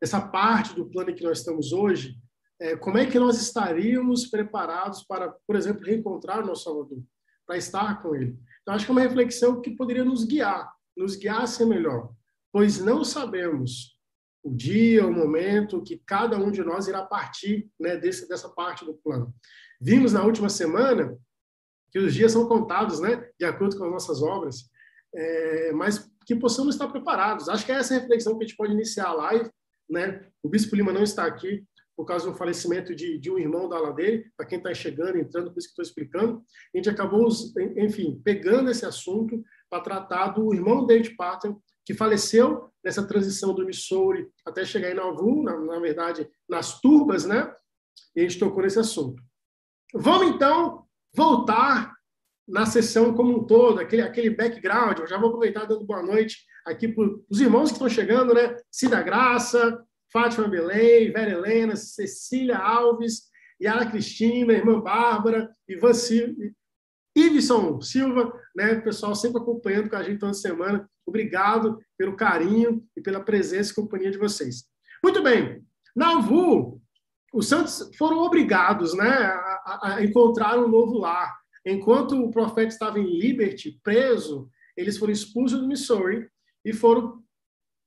dessa 0.00 0.20
parte 0.20 0.74
do 0.74 0.88
plano 0.88 1.10
em 1.10 1.14
que 1.14 1.24
nós 1.24 1.38
estamos 1.38 1.72
hoje, 1.72 2.16
é, 2.60 2.76
como 2.76 2.98
é 2.98 3.06
que 3.06 3.18
nós 3.18 3.40
estaríamos 3.40 4.26
preparados 4.26 5.04
para, 5.04 5.30
por 5.46 5.54
exemplo, 5.54 5.84
reencontrar 5.84 6.42
o 6.42 6.46
nosso 6.46 6.64
Salvador, 6.64 6.98
para 7.46 7.56
estar 7.56 8.02
com 8.02 8.14
Ele? 8.14 8.36
Então, 8.62 8.74
acho 8.74 8.84
que 8.84 8.90
é 8.90 8.94
uma 8.94 9.00
reflexão 9.00 9.60
que 9.60 9.76
poderia 9.76 10.04
nos 10.04 10.24
guiar, 10.24 10.70
nos 10.96 11.14
guiar 11.14 11.42
a 11.42 11.46
ser 11.46 11.66
melhor. 11.66 12.12
pois 12.52 12.80
não 12.80 13.04
sabemos 13.04 13.97
o 14.42 14.54
dia, 14.54 15.06
o 15.06 15.12
momento 15.12 15.82
que 15.82 16.00
cada 16.06 16.36
um 16.36 16.50
de 16.50 16.62
nós 16.62 16.86
irá 16.88 17.02
partir 17.04 17.70
né, 17.78 17.96
desse, 17.96 18.28
dessa 18.28 18.48
parte 18.48 18.84
do 18.84 18.94
plano. 18.94 19.34
Vimos 19.80 20.12
na 20.12 20.24
última 20.24 20.48
semana 20.48 21.16
que 21.90 21.98
os 21.98 22.14
dias 22.14 22.32
são 22.32 22.46
contados, 22.46 23.00
né, 23.00 23.28
de 23.38 23.44
acordo 23.44 23.76
com 23.76 23.84
as 23.84 23.90
nossas 23.90 24.22
obras, 24.22 24.70
é, 25.14 25.72
mas 25.72 26.10
que 26.26 26.36
possamos 26.36 26.74
estar 26.74 26.88
preparados. 26.88 27.48
Acho 27.48 27.64
que 27.64 27.72
é 27.72 27.76
essa 27.76 27.94
reflexão 27.94 28.36
que 28.36 28.44
a 28.44 28.46
gente 28.46 28.56
pode 28.56 28.72
iniciar 28.72 29.08
a 29.08 29.14
live. 29.14 29.50
Né? 29.88 30.26
O 30.42 30.48
Bispo 30.48 30.76
Lima 30.76 30.92
não 30.92 31.02
está 31.02 31.24
aqui 31.24 31.64
por 31.96 32.04
causa 32.04 32.30
do 32.30 32.36
falecimento 32.36 32.94
de, 32.94 33.18
de 33.18 33.28
um 33.28 33.38
irmão 33.38 33.68
da 33.68 33.76
ala 33.76 33.92
dele, 33.92 34.30
para 34.36 34.46
quem 34.46 34.58
está 34.58 34.72
chegando, 34.72 35.18
entrando, 35.18 35.50
por 35.50 35.58
isso 35.58 35.68
que 35.68 35.72
estou 35.72 35.82
explicando. 35.82 36.44
A 36.72 36.78
gente 36.78 36.88
acabou, 36.88 37.28
enfim, 37.76 38.20
pegando 38.24 38.70
esse 38.70 38.86
assunto 38.86 39.42
para 39.68 39.82
tratar 39.82 40.28
do 40.28 40.54
irmão 40.54 40.86
David 40.86 41.16
Patton, 41.16 41.60
que 41.88 41.94
faleceu 41.94 42.70
nessa 42.84 43.02
transição 43.02 43.54
do 43.54 43.64
Missouri 43.64 44.28
até 44.44 44.62
chegar 44.62 44.90
em 44.90 44.94
Nauvoo, 44.94 45.42
na, 45.42 45.58
na 45.58 45.80
verdade, 45.80 46.28
nas 46.46 46.82
turbas, 46.82 47.24
né? 47.24 47.50
E 48.14 48.20
a 48.20 48.22
gente 48.24 48.38
tocou 48.38 48.62
nesse 48.62 48.78
assunto. 48.78 49.22
Vamos, 49.94 50.34
então, 50.34 50.84
voltar 51.16 51.94
na 52.46 52.66
sessão 52.66 53.14
como 53.14 53.38
um 53.38 53.46
todo, 53.46 53.80
aquele, 53.80 54.02
aquele 54.02 54.28
background. 54.28 54.98
Eu 54.98 55.06
já 55.06 55.16
vou 55.16 55.30
aproveitar 55.30 55.64
dando 55.64 55.86
boa 55.86 56.02
noite 56.02 56.44
aqui 56.66 56.88
para 56.88 57.08
os 57.30 57.40
irmãos 57.40 57.70
que 57.70 57.76
estão 57.76 57.88
chegando, 57.88 58.34
né? 58.34 58.54
Cida 58.70 59.00
Graça, 59.00 59.82
Fátima 60.12 60.46
Belém, 60.46 61.10
Vera 61.10 61.30
Helena, 61.30 61.74
Cecília 61.74 62.58
Alves, 62.58 63.30
Yara 63.58 63.90
Cristina, 63.90 64.52
irmã 64.52 64.78
Bárbara, 64.78 65.48
Ivan 65.66 65.94
Silva, 65.94 66.34
Iveson 67.16 67.80
Silva, 67.80 68.30
né? 68.54 68.74
O 68.74 68.84
pessoal 68.84 69.14
sempre 69.14 69.40
acompanhando 69.40 69.88
com 69.88 69.96
a 69.96 70.02
gente 70.02 70.18
toda 70.18 70.34
semana. 70.34 70.86
Obrigado 71.08 71.78
pelo 71.96 72.16
carinho 72.16 72.84
e 72.96 73.00
pela 73.00 73.20
presença 73.20 73.72
e 73.72 73.74
companhia 73.74 74.10
de 74.10 74.18
vocês. 74.18 74.64
Muito 75.02 75.22
bem. 75.22 75.64
Na 75.94 76.12
os 77.32 77.48
Santos 77.48 77.90
foram 77.96 78.18
obrigados 78.18 78.94
né, 78.94 79.06
a, 79.06 79.80
a 79.82 80.04
encontrar 80.04 80.58
um 80.58 80.68
novo 80.68 80.98
lar. 80.98 81.36
Enquanto 81.66 82.12
o 82.12 82.30
profeta 82.30 82.68
estava 82.68 82.98
em 82.98 83.18
Liberty, 83.18 83.78
preso, 83.82 84.48
eles 84.76 84.96
foram 84.96 85.12
expulsos 85.12 85.60
do 85.60 85.66
Missouri 85.66 86.28
e 86.64 86.72
foram 86.72 87.22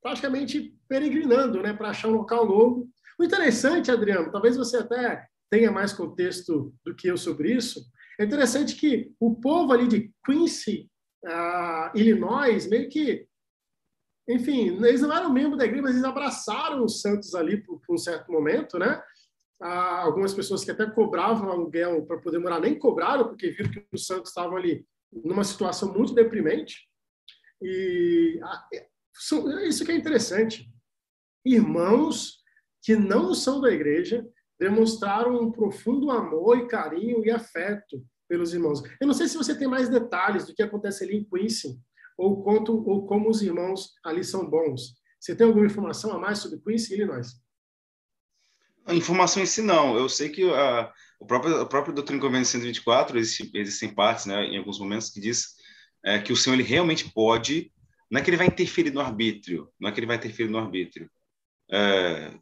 praticamente 0.00 0.76
peregrinando 0.88 1.62
né, 1.62 1.72
para 1.72 1.90
achar 1.90 2.08
um 2.08 2.16
local 2.16 2.46
novo. 2.46 2.88
O 3.18 3.24
interessante, 3.24 3.90
Adriano, 3.90 4.30
talvez 4.30 4.56
você 4.56 4.76
até 4.76 5.26
tenha 5.50 5.70
mais 5.70 5.92
contexto 5.92 6.72
do 6.84 6.94
que 6.94 7.08
eu 7.08 7.16
sobre 7.16 7.52
isso, 7.52 7.80
é 8.18 8.24
interessante 8.24 8.76
que 8.76 9.12
o 9.18 9.34
povo 9.34 9.72
ali 9.72 9.88
de 9.88 10.12
Quincy, 10.24 10.90
uh, 11.24 11.96
Illinois, 11.96 12.68
meio 12.68 12.88
que, 12.88 13.26
enfim, 14.28 14.76
eles 14.84 15.00
não 15.00 15.12
eram 15.12 15.32
membros 15.32 15.58
da 15.58 15.64
igreja, 15.64 15.82
mas 15.82 15.92
eles 15.92 16.04
abraçaram 16.04 16.84
os 16.84 17.00
santos 17.00 17.34
ali 17.34 17.62
por, 17.62 17.80
por 17.80 17.94
um 17.94 17.98
certo 17.98 18.30
momento, 18.30 18.78
né? 18.78 19.02
algumas 19.64 20.34
pessoas 20.34 20.64
que 20.64 20.72
até 20.72 20.84
cobravam 20.90 21.48
aluguel 21.48 22.04
para 22.04 22.18
poder 22.18 22.38
morar 22.38 22.60
nem 22.60 22.76
cobraram, 22.76 23.28
porque 23.28 23.50
viram 23.50 23.70
que 23.70 23.86
os 23.92 24.06
santos 24.06 24.30
estavam 24.30 24.56
ali 24.56 24.84
numa 25.12 25.44
situação 25.44 25.92
muito 25.92 26.14
deprimente. 26.14 26.88
E 27.60 28.40
isso 29.64 29.84
que 29.84 29.92
é 29.92 29.96
interessante. 29.96 30.68
Irmãos 31.44 32.40
que 32.82 32.96
não 32.96 33.34
são 33.34 33.60
da 33.60 33.70
igreja 33.70 34.26
demonstraram 34.58 35.40
um 35.40 35.52
profundo 35.52 36.10
amor 36.10 36.58
e 36.58 36.66
carinho 36.66 37.24
e 37.24 37.30
afeto 37.30 38.04
pelos 38.32 38.54
irmãos. 38.54 38.82
Eu 38.98 39.06
não 39.06 39.12
sei 39.12 39.28
se 39.28 39.36
você 39.36 39.54
tem 39.54 39.68
mais 39.68 39.90
detalhes 39.90 40.46
do 40.46 40.54
que 40.54 40.62
acontece 40.62 41.04
ali 41.04 41.18
em 41.18 41.24
Quincy, 41.24 41.78
ou, 42.16 42.42
quanto, 42.42 42.72
ou 42.88 43.06
como 43.06 43.28
os 43.28 43.42
irmãos 43.42 43.92
ali 44.02 44.24
são 44.24 44.48
bons. 44.48 44.94
Você 45.20 45.36
tem 45.36 45.46
alguma 45.46 45.66
informação 45.66 46.12
a 46.12 46.18
mais 46.18 46.38
sobre 46.38 46.58
Quincy, 46.58 46.94
Illinois? 46.94 47.34
Informação 48.88 49.42
em 49.42 49.46
si, 49.46 49.60
não. 49.60 49.98
Eu 49.98 50.08
sei 50.08 50.30
que 50.30 50.50
a, 50.50 50.90
o 51.20 51.26
próprio, 51.26 51.60
a 51.60 51.92
doutrina 51.92 52.22
convênio 52.22 52.46
124, 52.46 53.18
existe, 53.18 53.50
existem 53.52 53.94
partes, 53.94 54.24
né, 54.24 54.42
em 54.46 54.56
alguns 54.56 54.80
momentos, 54.80 55.10
que 55.10 55.20
diz 55.20 55.48
é, 56.02 56.18
que 56.18 56.32
o 56.32 56.36
Senhor 56.36 56.54
ele 56.54 56.62
realmente 56.62 57.12
pode, 57.12 57.70
não 58.10 58.18
é 58.18 58.24
que 58.24 58.30
ele 58.30 58.38
vai 58.38 58.46
interferir 58.46 58.92
no 58.92 59.00
arbítrio, 59.00 59.68
não 59.78 59.90
é 59.90 59.92
que 59.92 60.00
ele 60.00 60.06
vai 60.06 60.16
interferir 60.16 60.48
no 60.48 60.58
arbítrio. 60.58 61.10
É, 61.70 62.32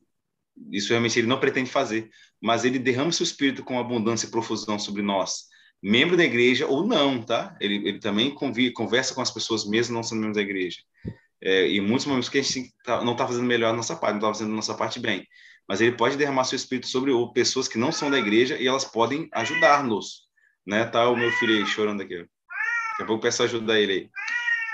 isso 0.71 0.91
realmente 0.91 1.19
ele 1.19 1.27
não 1.27 1.41
pretende 1.41 1.69
fazer, 1.69 2.09
mas 2.41 2.65
ele 2.65 2.79
derrama 2.79 3.11
seu 3.11 3.25
espírito 3.25 3.65
com 3.65 3.77
abundância 3.77 4.29
e 4.29 4.31
profusão 4.31 4.79
sobre 4.79 5.03
nós, 5.03 5.50
membro 5.83 6.17
da 6.17 6.25
igreja 6.25 6.67
ou 6.67 6.87
não, 6.87 7.23
tá? 7.23 7.57
Ele, 7.61 7.77
ele 7.89 7.99
também 7.99 8.35
convive, 8.35 8.73
conversa 8.73 9.15
com 9.15 9.21
as 9.21 9.31
pessoas 9.31 9.67
mesmo 9.67 9.95
não 9.95 10.03
sendo 10.03 10.21
membro 10.21 10.35
da 10.35 10.43
igreja. 10.43 10.79
É, 11.43 11.69
e 11.69 11.81
muitos 11.81 12.07
momentos 12.07 12.29
que 12.29 12.39
a 12.39 12.43
gente 12.43 12.73
tá, 12.85 13.03
não 13.03 13.13
está 13.13 13.27
fazendo 13.27 13.47
melhor 13.47 13.73
a 13.73 13.77
nossa 13.77 13.97
parte, 13.97 14.13
não 14.13 14.19
está 14.19 14.29
fazendo 14.29 14.53
a 14.53 14.57
nossa 14.57 14.75
parte 14.75 15.01
bem 15.01 15.27
mas 15.71 15.81
ele 15.81 15.93
pode 15.93 16.17
derramar 16.17 16.43
seu 16.43 16.57
espírito 16.57 16.89
sobre 16.89 17.13
pessoas 17.33 17.69
que 17.69 17.79
não 17.79 17.93
são 17.93 18.11
da 18.11 18.19
igreja 18.19 18.57
e 18.57 18.67
elas 18.67 18.85
podem 18.85 19.29
ajudar-nos, 19.33 20.23
né? 20.67 20.85
Tá 20.85 21.09
o 21.09 21.15
meu 21.15 21.31
filho 21.31 21.59
aí 21.59 21.65
chorando 21.65 22.03
aqui. 22.03 22.17
Daqui 22.17 23.03
a 23.03 23.05
pouco 23.05 23.23
peço 23.23 23.45
ajuda 23.45 23.75
a 23.75 23.79
ele 23.79 23.93
aí. 23.93 24.11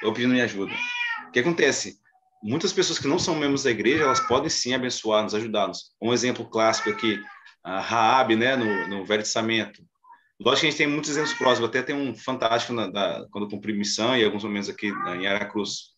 Eu 0.03 0.15
pedindo 0.15 0.33
minha 0.33 0.45
ajuda. 0.45 0.73
O 1.29 1.33
que 1.33 1.41
acontece? 1.41 1.99
Muitas 2.43 2.73
pessoas 2.73 2.99
que 2.99 3.07
não 3.07 3.19
são 3.19 3.35
membros 3.35 3.65
da 3.65 3.71
igreja, 3.71 4.05
elas 4.05 4.21
podem 4.21 4.49
sim 4.49 4.73
abençoar-nos, 4.73 5.35
ajudar-nos. 5.35 5.91
Um 6.01 6.15
exemplo 6.15 6.49
clássico 6.49 6.89
aqui, 6.89 7.23
a 7.63 7.79
Raab, 7.79 8.35
né, 8.35 8.57
no, 8.57 8.89
no 8.89 9.05
Velho 9.05 9.23
Testamento. 9.23 9.85
Lógico 10.38 10.61
que 10.62 10.66
a 10.66 10.71
gente 10.71 10.78
tem 10.78 10.87
muitos 10.87 11.11
exemplos 11.11 11.35
próximos, 11.35 11.69
até 11.69 11.83
tem 11.83 11.95
um 11.95 12.14
fantástico 12.14 12.73
na, 12.73 12.88
da, 12.88 13.26
quando 13.31 13.45
eu 13.45 13.50
cumpri 13.50 13.73
missão 13.73 14.16
e 14.16 14.25
alguns 14.25 14.45
momentos 14.45 14.69
aqui 14.69 14.88
em 14.88 15.26
Aracruz. 15.26 15.95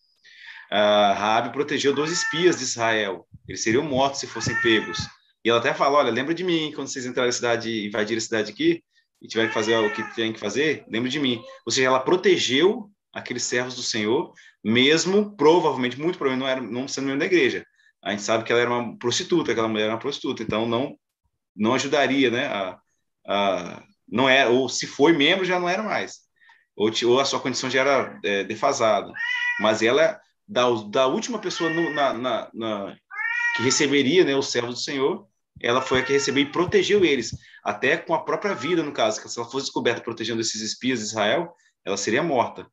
Uh, 0.71 1.15
Raabe 1.15 1.53
protegeu 1.53 1.93
dois 1.95 2.13
espias 2.13 2.59
de 2.59 2.63
Israel. 2.63 3.27
Eles 3.49 3.63
seriam 3.63 3.83
mortos 3.83 4.21
se 4.21 4.27
fossem 4.27 4.61
pegos. 4.61 4.99
E 5.45 5.51
ela 5.51 5.59
até 5.59 5.75
fala, 5.75 5.99
olha, 5.99 6.11
lembra 6.11 6.35
de 6.35 6.45
mim 6.45 6.73
quando 6.75 6.89
vocês 6.89 7.07
entrarem 7.07 7.29
na 7.29 7.33
cidade, 7.33 7.87
invadirem 7.87 8.19
a 8.19 8.21
cidade 8.21 8.53
aqui 8.53 8.83
e 9.21 9.27
tiverem 9.27 9.49
que 9.49 9.55
fazer 9.55 9.77
o 9.77 9.93
que 9.93 10.03
tem 10.15 10.33
que 10.33 10.39
fazer, 10.39 10.85
lembra 10.89 11.09
de 11.09 11.19
mim. 11.19 11.43
Ou 11.67 11.73
seja, 11.73 11.89
ela 11.89 12.01
protegeu 12.01 12.91
aqueles 13.13 13.43
servos 13.43 13.75
do 13.75 13.83
Senhor, 13.83 14.33
mesmo 14.63 15.37
provavelmente, 15.37 15.99
muito 15.99 16.19
provavelmente, 16.19 16.47
não, 16.47 16.49
era, 16.49 16.61
não 16.61 16.87
sendo 16.87 17.05
membro 17.05 17.21
da 17.21 17.27
igreja. 17.27 17.65
A 18.03 18.11
gente 18.11 18.23
sabe 18.23 18.45
que 18.45 18.53
ela 18.53 18.61
era 18.61 18.71
uma 18.71 18.97
prostituta, 18.97 19.51
aquela 19.51 19.69
mulher 19.69 19.85
era 19.85 19.95
uma 19.95 19.99
prostituta, 19.99 20.43
então 20.43 20.67
não 20.67 20.97
não 21.57 21.75
ajudaria, 21.75 22.31
né? 22.31 22.47
A, 22.47 22.79
a, 23.27 23.83
não 24.11 24.29
era, 24.29 24.51
ou 24.51 24.69
se 24.69 24.87
foi 24.87 25.13
membro, 25.13 25.45
já 25.45 25.59
não 25.61 25.69
era 25.69 25.83
mais. 25.83 26.19
Ou, 26.77 26.91
ou 27.07 27.21
a 27.21 27.25
sua 27.25 27.41
condição 27.41 27.71
já 27.71 27.81
era 27.81 28.21
é, 28.25 28.45
defasada. 28.45 29.13
Mas 29.61 29.83
ela 29.83 30.19
da, 30.49 30.65
da 30.89 31.07
última 31.07 31.39
pessoa 31.39 31.69
no, 31.69 31.93
na, 31.93 32.15
na, 32.15 32.51
na, 32.55 32.97
que 33.57 33.63
receberia 33.63 34.25
né, 34.25 34.35
o 34.35 34.43
servo 34.43 34.69
do 34.73 34.79
Senhor, 34.79 35.27
ela 35.61 35.83
foi 35.83 36.01
a 36.01 36.03
que 36.03 36.13
recebeu 36.13 36.43
e 36.45 36.51
protegeu 36.51 37.05
eles, 37.05 37.37
até 37.63 37.97
com 37.97 38.15
a 38.15 38.25
própria 38.25 38.55
vida, 38.55 38.83
no 38.83 38.93
caso, 38.93 39.21
que 39.21 39.29
se 39.29 39.39
ela 39.39 39.49
fosse 39.51 39.67
descoberta 39.67 40.01
protegendo 40.01 40.41
esses 40.41 40.63
espias 40.63 41.01
de 41.01 41.07
Israel, 41.07 41.53
ela 41.85 41.97
seria 41.97 42.23
morta. 42.23 42.67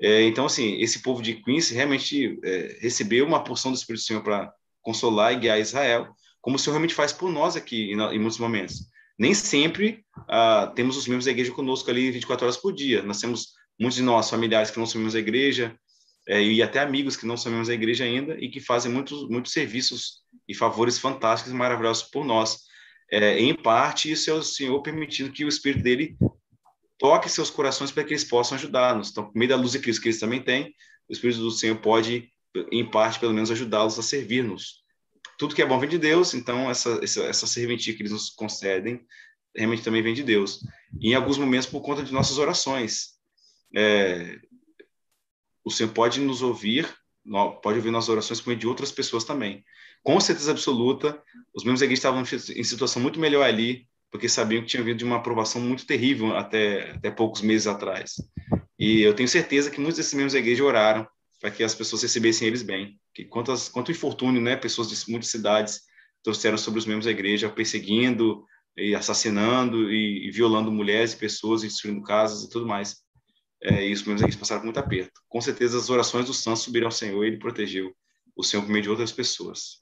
É, 0.00 0.22
então, 0.22 0.46
assim, 0.46 0.80
esse 0.80 1.02
povo 1.02 1.22
de 1.22 1.34
Quincy 1.34 1.74
realmente 1.74 2.40
é, 2.42 2.78
recebeu 2.80 3.26
uma 3.26 3.44
porção 3.44 3.70
do 3.70 3.76
Espírito 3.76 4.02
do 4.02 4.06
Senhor 4.06 4.22
para 4.22 4.50
consolar 4.80 5.34
e 5.34 5.36
guiar 5.36 5.60
Israel, 5.60 6.08
como 6.40 6.56
o 6.56 6.58
Senhor 6.58 6.72
realmente 6.72 6.94
faz 6.94 7.12
por 7.12 7.30
nós 7.30 7.54
aqui 7.54 7.92
em, 7.92 8.00
em 8.00 8.18
muitos 8.18 8.38
momentos. 8.38 8.88
Nem 9.20 9.34
sempre 9.34 10.02
ah, 10.26 10.72
temos 10.74 10.96
os 10.96 11.06
membros 11.06 11.26
da 11.26 11.30
igreja 11.30 11.52
conosco 11.52 11.90
ali 11.90 12.10
24 12.10 12.46
horas 12.46 12.56
por 12.56 12.72
dia. 12.72 13.02
Nós 13.02 13.20
temos 13.20 13.48
muitos 13.78 13.96
de 13.96 14.02
nós 14.02 14.30
familiares 14.30 14.70
que 14.70 14.78
não 14.78 14.86
são 14.86 14.98
membros 14.98 15.12
da 15.12 15.20
igreja, 15.20 15.78
é, 16.26 16.42
e 16.42 16.62
até 16.62 16.80
amigos 16.80 17.18
que 17.18 17.26
não 17.26 17.36
são 17.36 17.52
membros 17.52 17.68
da 17.68 17.74
igreja 17.74 18.04
ainda 18.04 18.34
e 18.40 18.48
que 18.48 18.60
fazem 18.60 18.90
muitos, 18.90 19.28
muitos 19.28 19.52
serviços 19.52 20.22
e 20.48 20.54
favores 20.54 20.98
fantásticos 20.98 21.52
e 21.52 21.54
maravilhosos 21.54 22.04
por 22.04 22.24
nós. 22.24 22.60
É, 23.12 23.38
em 23.38 23.54
parte, 23.54 24.10
isso 24.10 24.30
é 24.30 24.32
o 24.32 24.42
Senhor 24.42 24.80
permitindo 24.80 25.30
que 25.30 25.44
o 25.44 25.48
Espírito 25.48 25.82
dele 25.82 26.16
toque 26.98 27.28
seus 27.28 27.50
corações 27.50 27.90
para 27.90 28.04
que 28.04 28.14
eles 28.14 28.24
possam 28.24 28.56
ajudar-nos. 28.56 29.10
Então, 29.10 29.24
por 29.24 29.36
meio 29.36 29.50
da 29.50 29.56
luz 29.56 29.72
de 29.72 29.80
Cristo 29.80 30.00
que 30.00 30.08
eles 30.08 30.20
também 30.20 30.40
têm, 30.40 30.74
o 31.06 31.12
Espírito 31.12 31.40
do 31.40 31.50
Senhor 31.50 31.76
pode, 31.76 32.32
em 32.72 32.88
parte, 32.90 33.20
pelo 33.20 33.34
menos, 33.34 33.50
ajudá-los 33.50 33.98
a 33.98 34.02
servir-nos. 34.02 34.79
Tudo 35.40 35.54
que 35.54 35.62
é 35.62 35.66
bom 35.66 35.78
vem 35.78 35.88
de 35.88 35.96
Deus, 35.96 36.34
então 36.34 36.68
essa, 36.68 37.00
essa, 37.02 37.22
essa 37.22 37.46
serventia 37.46 37.94
que 37.94 38.02
eles 38.02 38.12
nos 38.12 38.28
concedem 38.28 39.00
realmente 39.56 39.82
também 39.82 40.02
vem 40.02 40.12
de 40.12 40.22
Deus. 40.22 40.60
E 41.00 41.12
em 41.12 41.14
alguns 41.14 41.38
momentos, 41.38 41.66
por 41.66 41.80
conta 41.80 42.02
de 42.02 42.12
nossas 42.12 42.36
orações. 42.36 43.12
É, 43.74 44.38
o 45.64 45.70
Senhor 45.70 45.90
pode 45.92 46.20
nos 46.20 46.42
ouvir, 46.42 46.86
pode 47.62 47.78
ouvir 47.78 47.90
nossas 47.90 48.10
orações 48.10 48.38
por 48.38 48.48
meio 48.48 48.60
de 48.60 48.66
outras 48.66 48.92
pessoas 48.92 49.24
também. 49.24 49.64
Com 50.02 50.20
certeza 50.20 50.50
absoluta, 50.50 51.18
os 51.54 51.64
membros 51.64 51.80
da 51.80 51.86
igreja 51.86 52.00
estavam 52.00 52.22
em 52.22 52.64
situação 52.64 53.00
muito 53.00 53.18
melhor 53.18 53.42
ali, 53.42 53.88
porque 54.10 54.28
sabiam 54.28 54.60
que 54.60 54.68
tinham 54.68 54.84
vindo 54.84 54.98
de 54.98 55.04
uma 55.06 55.16
aprovação 55.16 55.62
muito 55.62 55.86
terrível 55.86 56.36
até, 56.36 56.90
até 56.90 57.10
poucos 57.10 57.40
meses 57.40 57.66
atrás. 57.66 58.16
E 58.78 59.00
eu 59.00 59.14
tenho 59.14 59.28
certeza 59.28 59.70
que 59.70 59.80
muitos 59.80 59.96
desses 59.96 60.12
membros 60.12 60.34
da 60.34 60.38
igreja 60.38 60.62
oraram 60.62 61.08
para 61.40 61.50
que 61.50 61.64
as 61.64 61.74
pessoas 61.74 62.02
recebessem 62.02 62.46
eles 62.46 62.62
bem. 62.62 63.00
Que 63.14 63.24
quantas, 63.24 63.68
quanto 63.68 63.90
infortúnio, 63.90 64.40
né, 64.40 64.56
pessoas 64.56 64.88
de 64.88 65.10
muitas 65.10 65.30
cidades 65.30 65.80
trouxeram 66.22 66.58
sobre 66.58 66.78
os 66.78 66.86
membros 66.86 67.06
da 67.06 67.10
igreja, 67.10 67.48
perseguindo 67.48 68.44
e 68.76 68.94
assassinando 68.94 69.90
e, 69.90 70.28
e 70.28 70.30
violando 70.30 70.70
mulheres 70.70 71.14
e 71.14 71.16
pessoas, 71.16 71.62
e 71.62 71.66
destruindo 71.66 72.02
casas 72.02 72.44
e 72.44 72.50
tudo 72.50 72.66
mais 72.66 73.02
é, 73.62 73.86
e 73.86 73.92
os 73.92 74.02
meus 74.04 74.20
amigos 74.20 74.38
passaram 74.38 74.64
muito 74.64 74.78
aperto. 74.78 75.20
Com 75.28 75.40
certeza, 75.40 75.78
as 75.78 75.90
orações 75.90 76.26
do 76.26 76.34
santo 76.34 76.60
subiram 76.60 76.86
ao 76.86 76.92
Senhor 76.92 77.22
e 77.24 77.28
ele 77.28 77.38
protegeu 77.38 77.92
o 78.34 78.42
Senhor 78.42 78.62
por 78.62 78.70
meio 78.70 78.82
de 78.82 78.90
outras 78.90 79.12
pessoas. 79.12 79.80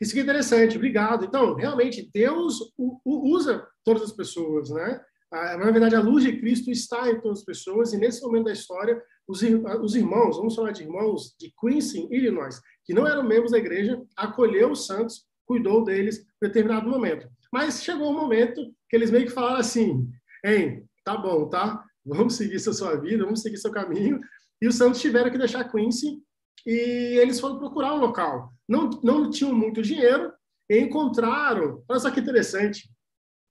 Isso 0.00 0.12
que 0.12 0.20
é 0.20 0.22
interessante, 0.22 0.76
obrigado. 0.76 1.24
Então, 1.24 1.54
realmente, 1.54 2.08
Deus 2.12 2.58
usa 3.04 3.66
todas 3.84 4.02
as 4.02 4.12
pessoas, 4.12 4.70
né? 4.70 5.00
Na 5.30 5.70
verdade, 5.70 5.96
a 5.96 6.00
luz 6.00 6.24
de 6.24 6.36
Cristo 6.38 6.70
está 6.70 7.10
em 7.10 7.20
todas 7.20 7.38
as 7.38 7.44
pessoas, 7.44 7.92
e 7.92 7.96
nesse 7.96 8.20
momento 8.20 8.44
da 8.44 8.52
história, 8.52 9.02
os, 9.28 9.42
os 9.82 9.94
irmãos, 9.94 10.36
vamos 10.36 10.54
falar 10.54 10.72
de 10.72 10.82
irmãos 10.82 11.34
de 11.38 11.52
Quincy, 11.60 12.08
Illinois, 12.10 12.60
que 12.84 12.92
não 12.92 13.06
eram 13.06 13.22
membros 13.22 13.52
da 13.52 13.58
igreja, 13.58 14.00
acolheu 14.16 14.72
os 14.72 14.86
santos, 14.86 15.24
cuidou 15.46 15.84
deles 15.84 16.18
em 16.18 16.46
determinado 16.46 16.88
momento. 16.88 17.28
Mas 17.52 17.82
chegou 17.82 18.10
um 18.10 18.20
momento 18.20 18.62
que 18.88 18.96
eles 18.96 19.10
meio 19.10 19.26
que 19.26 19.32
falaram 19.32 19.58
assim: 19.58 20.08
hein, 20.44 20.84
tá 21.04 21.16
bom, 21.16 21.48
tá? 21.48 21.84
Vamos 22.04 22.34
seguir 22.34 22.56
a 22.56 22.72
sua 22.72 22.96
vida, 22.96 23.24
vamos 23.24 23.42
seguir 23.42 23.58
seu 23.58 23.70
caminho. 23.70 24.20
E 24.60 24.66
os 24.66 24.76
santos 24.76 25.00
tiveram 25.00 25.30
que 25.30 25.38
deixar 25.38 25.70
Quincy 25.70 26.20
e 26.66 27.18
eles 27.20 27.40
foram 27.40 27.58
procurar 27.58 27.94
um 27.94 28.00
local. 28.00 28.52
Não, 28.68 28.90
não 29.02 29.30
tinham 29.30 29.54
muito 29.54 29.82
dinheiro 29.82 30.32
e 30.68 30.78
encontraram. 30.78 31.82
Olha 31.88 32.00
só 32.00 32.10
que 32.10 32.20
interessante. 32.20 32.88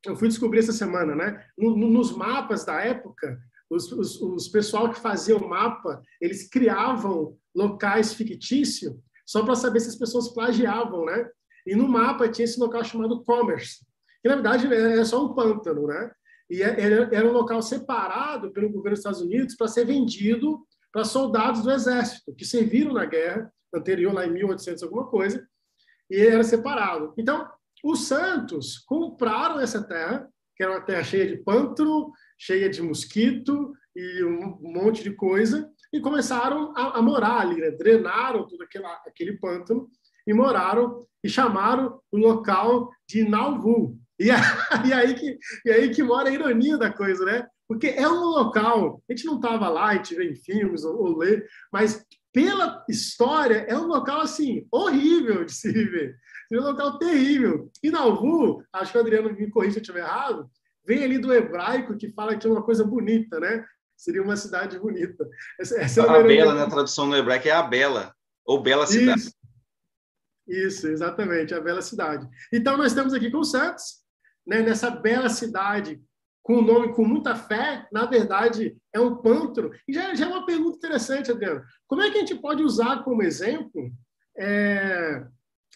Eu 0.06 0.16
fui 0.16 0.28
descobrir 0.28 0.60
essa 0.60 0.74
semana, 0.74 1.16
né? 1.16 1.46
nos 1.58 2.16
mapas 2.16 2.66
da 2.66 2.82
época, 2.82 3.40
os, 3.72 3.90
os, 3.94 4.22
os 4.22 4.48
pessoal 4.50 4.90
que 4.90 5.00
faziam 5.00 5.48
mapa, 5.48 6.04
eles 6.20 6.50
criavam 6.50 7.38
locais 7.56 8.14
fictícios 8.14 8.94
só 9.26 9.44
para 9.46 9.56
saber 9.56 9.80
se 9.80 9.88
as 9.88 9.96
pessoas 9.96 10.34
plagiavam, 10.34 11.06
né? 11.06 11.30
E 11.66 11.74
no 11.74 11.88
mapa 11.88 12.28
tinha 12.28 12.44
esse 12.44 12.60
local 12.60 12.84
chamado 12.84 13.24
Commerce, 13.24 13.86
que 14.22 14.28
na 14.28 14.36
verdade 14.36 14.68
é 14.74 15.06
só 15.06 15.26
um 15.26 15.34
pântano, 15.34 15.88
né? 15.88 16.12
E 16.50 16.62
é, 16.62 17.10
era 17.14 17.30
um 17.30 17.32
local 17.32 17.62
separado 17.62 18.52
pelo 18.52 18.68
governo 18.68 18.92
dos 18.92 19.00
Estados 19.00 19.22
Unidos 19.22 19.56
para 19.56 19.70
ser 19.70 19.86
vendido 19.86 20.60
para 20.92 21.06
soldados 21.06 21.64
do 21.64 21.72
exército 21.72 22.36
que 22.36 22.44
serviram 22.44 22.94
na 22.94 23.06
guerra 23.06 23.50
anterior, 23.74 24.14
lá 24.14 24.28
em 24.28 24.34
1800 24.34 24.84
alguma 24.84 25.08
coisa, 25.08 25.48
e 26.10 26.20
era 26.20 26.44
separado. 26.44 27.14
Então, 27.18 27.50
os 27.82 28.06
santos 28.06 28.80
compraram 28.80 29.62
essa 29.62 29.82
terra, 29.82 30.28
que 30.58 30.64
era 30.64 30.74
uma 30.74 30.82
terra 30.82 31.04
cheia 31.04 31.26
de 31.26 31.38
pântano, 31.42 32.12
cheia 32.42 32.68
de 32.68 32.82
mosquito 32.82 33.72
e 33.96 34.24
um 34.24 34.58
monte 34.62 35.04
de 35.04 35.12
coisa, 35.12 35.70
e 35.94 36.00
começaram 36.00 36.74
a, 36.76 36.98
a 36.98 37.02
morar 37.02 37.42
ali, 37.42 37.58
né? 37.58 37.70
drenaram 37.70 38.48
todo 38.48 38.64
aquele, 38.64 38.86
aquele 39.06 39.38
pântano 39.38 39.88
e 40.26 40.34
moraram 40.34 41.06
e 41.24 41.30
chamaram 41.30 42.00
o 42.12 42.18
local 42.18 42.90
de 43.08 43.24
Nauvoo. 43.24 43.96
E, 44.20 44.30
e, 44.88 44.94
aí 44.94 45.14
que, 45.14 45.38
e 45.66 45.72
aí 45.72 45.90
que 45.92 46.02
mora 46.02 46.30
a 46.30 46.34
ironia 46.34 46.78
da 46.78 46.92
coisa, 46.92 47.24
né? 47.26 47.46
Porque 47.68 47.88
é 47.88 48.08
um 48.08 48.26
local, 48.26 49.04
a 49.08 49.14
gente 49.14 49.26
não 49.26 49.36
estava 49.36 49.70
lá, 49.70 49.90
a 49.90 49.96
gente 49.96 50.16
vê 50.16 50.30
em 50.30 50.36
filmes 50.36 50.84
ou, 50.84 50.98
ou 50.98 51.18
lê, 51.18 51.46
mas 51.72 52.04
pela 52.34 52.84
história 52.90 53.66
é 53.68 53.78
um 53.78 53.86
local 53.86 54.22
assim 54.22 54.66
horrível 54.72 55.46
de 55.46 55.54
se 55.54 55.72
viver. 55.72 56.16
É 56.52 56.60
um 56.60 56.64
local 56.64 56.98
terrível. 56.98 57.70
E 57.84 57.92
Nauvoo, 57.92 58.64
acho 58.74 58.92
que 58.92 58.98
o 58.98 59.02
Adriano 59.02 59.32
me 59.32 59.50
corrija 59.52 59.74
se 59.74 59.80
eu 59.80 59.82
estiver 59.82 60.00
errado, 60.00 60.50
vem 60.86 61.04
ali 61.04 61.18
do 61.18 61.34
hebraico 61.34 61.98
que 61.98 62.12
fala 62.12 62.36
que 62.36 62.46
é 62.48 62.50
uma 62.50 62.64
coisa 62.64 62.84
bonita, 62.84 63.40
né? 63.40 63.66
Seria 63.96 64.24
uma 64.24 64.36
cidade 64.36 64.80
bonita. 64.80 65.28
Essa, 65.60 65.80
essa 65.80 66.02
é 66.02 66.10
a 66.10 66.24
Bela, 66.24 66.54
na 66.54 66.68
tradução 66.68 67.06
no 67.06 67.16
hebraico, 67.16 67.48
é 67.48 67.52
a 67.52 67.62
Bela, 67.62 68.16
ou 68.46 68.62
Bela 68.62 68.88
Cidade. 68.88 69.20
Isso. 69.20 69.42
Isso, 70.48 70.88
exatamente, 70.88 71.54
a 71.54 71.62
bela 71.62 71.82
cidade. 71.82 72.28
Então, 72.52 72.76
nós 72.76 72.88
estamos 72.88 73.14
aqui 73.14 73.32
com 73.32 73.38
o 73.38 73.44
Santos, 73.44 74.02
né, 74.46 74.62
nessa 74.62 74.90
bela 74.90 75.30
cidade, 75.30 76.02
com 76.44 76.58
um 76.58 76.62
nome 76.62 76.94
com 76.94 77.06
muita 77.06 77.36
fé, 77.36 77.88
na 77.92 78.06
verdade, 78.06 78.76
é 78.94 79.00
um 79.00 79.16
pântano. 79.16 79.72
E 79.88 79.94
já, 79.94 80.14
já 80.16 80.26
é 80.26 80.28
uma 80.28 80.46
pergunta 80.46 80.78
interessante, 80.78 81.32
Adriano. 81.32 81.64
Como 81.88 82.02
é 82.02 82.10
que 82.10 82.18
a 82.18 82.20
gente 82.20 82.36
pode 82.36 82.64
usar 82.64 83.04
como 83.04 83.24
exemplo 83.24 83.92
é, 84.38 85.24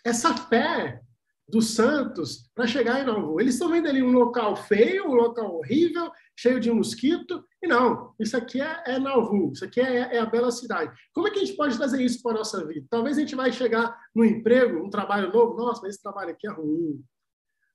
essa 0.04 0.36
fé 0.36 1.02
dos 1.48 1.76
santos 1.76 2.50
para 2.56 2.68
chegar 2.68 3.02
em 3.02 3.06
Novo? 3.06 3.40
Eles 3.40 3.56
estão 3.56 3.70
vendo 3.70 3.88
ali 3.88 4.02
um 4.02 4.12
local 4.12 4.56
feio, 4.56 5.08
um 5.08 5.14
local 5.14 5.56
horrível, 5.56 6.12
cheio 6.36 6.60
de 6.60 6.72
mosquito, 6.72 7.44
e 7.62 7.68
não, 7.68 8.14
isso 8.20 8.36
aqui 8.36 8.60
é, 8.62 8.84
é 8.86 9.00
Nauvoo, 9.00 9.52
isso 9.54 9.64
aqui 9.64 9.80
é, 9.80 10.16
é, 10.16 10.20
a 10.20 10.26
bela 10.26 10.52
cidade. 10.52 10.96
Como 11.14 11.28
é 11.28 11.32
que 11.32 11.40
a 11.40 11.46
gente 11.46 11.56
pode 11.56 11.78
trazer 11.78 12.02
isso 12.04 12.22
para 12.22 12.34
a 12.34 12.36
nossa 12.36 12.66
vida? 12.66 12.86
Talvez 12.90 13.18
a 13.18 13.22
gente 13.22 13.36
vai 13.36 13.52
chegar 13.52 13.98
no 14.14 14.26
emprego, 14.26 14.84
um 14.84 14.90
trabalho 14.90 15.32
novo, 15.32 15.56
nossa, 15.56 15.82
mas 15.82 15.96
esse 15.96 16.04
trabalho 16.04 16.32
aqui 16.32 16.48
é 16.48 16.52
ruim, 16.52 17.04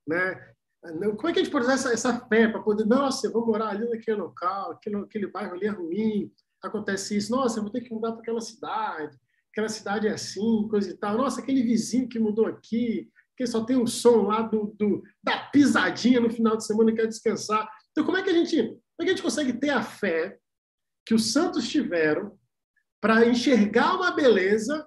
né? 0.06 0.52
Como 1.16 1.28
é 1.28 1.33
que 1.33 1.40
a 1.40 1.42
gente 1.42 1.52
pode 1.52 1.64
usar 1.66 1.74
essa, 1.74 1.92
essa 1.92 2.26
fé 2.26 2.48
para 2.48 2.62
poder, 2.62 2.87
nossa, 2.87 3.26
eu 3.26 3.33
vou 3.33 3.46
morar 3.46 3.68
ali 3.68 3.88
naquele 3.88 4.16
local, 4.16 4.72
aquele, 4.72 4.96
aquele 4.96 5.26
bairro 5.26 5.54
ali 5.54 5.66
é 5.66 5.70
ruim, 5.70 6.33
acontece 6.62 7.16
isso, 7.16 7.30
nossa, 7.30 7.59
eu 7.59 7.62
vou 7.62 7.72
ter 7.72 7.83
que 7.83 7.92
mudar 7.92 8.12
para 8.12 8.22
aquela 8.22 8.40
cidade, 8.40 9.18
aquela 9.52 9.68
cidade 9.68 10.09
é 10.09 10.12
assim, 10.12 10.66
coisa 10.68 10.90
e 10.90 10.96
tal, 10.96 11.18
nossa, 11.18 11.40
aquele 11.40 11.62
vizinho 11.62 12.09
que 12.09 12.18
mudou 12.18 12.46
aqui, 12.46 13.11
só 13.46 13.64
tem 13.64 13.76
o 13.76 13.87
som 13.87 14.22
lá 14.22 14.42
do, 14.42 14.74
do, 14.79 15.03
da 15.22 15.38
pisadinha 15.38 16.20
no 16.20 16.31
final 16.31 16.57
de 16.57 16.66
semana 16.66 16.90
e 16.90 16.94
quer 16.94 17.07
descansar. 17.07 17.68
Então, 17.90 18.05
como 18.05 18.16
é 18.16 18.22
que 18.22 18.31
a 18.31 18.35
gente 18.35 18.57
como 18.57 18.79
é 19.00 19.05
que 19.05 19.11
a 19.12 19.14
gente 19.14 19.22
consegue 19.22 19.55
ter 19.55 19.70
a 19.70 19.83
fé 19.83 20.38
que 21.07 21.14
os 21.14 21.33
santos 21.33 21.66
tiveram 21.66 22.38
para 23.00 23.26
enxergar 23.26 23.96
uma 23.96 24.11
beleza 24.11 24.87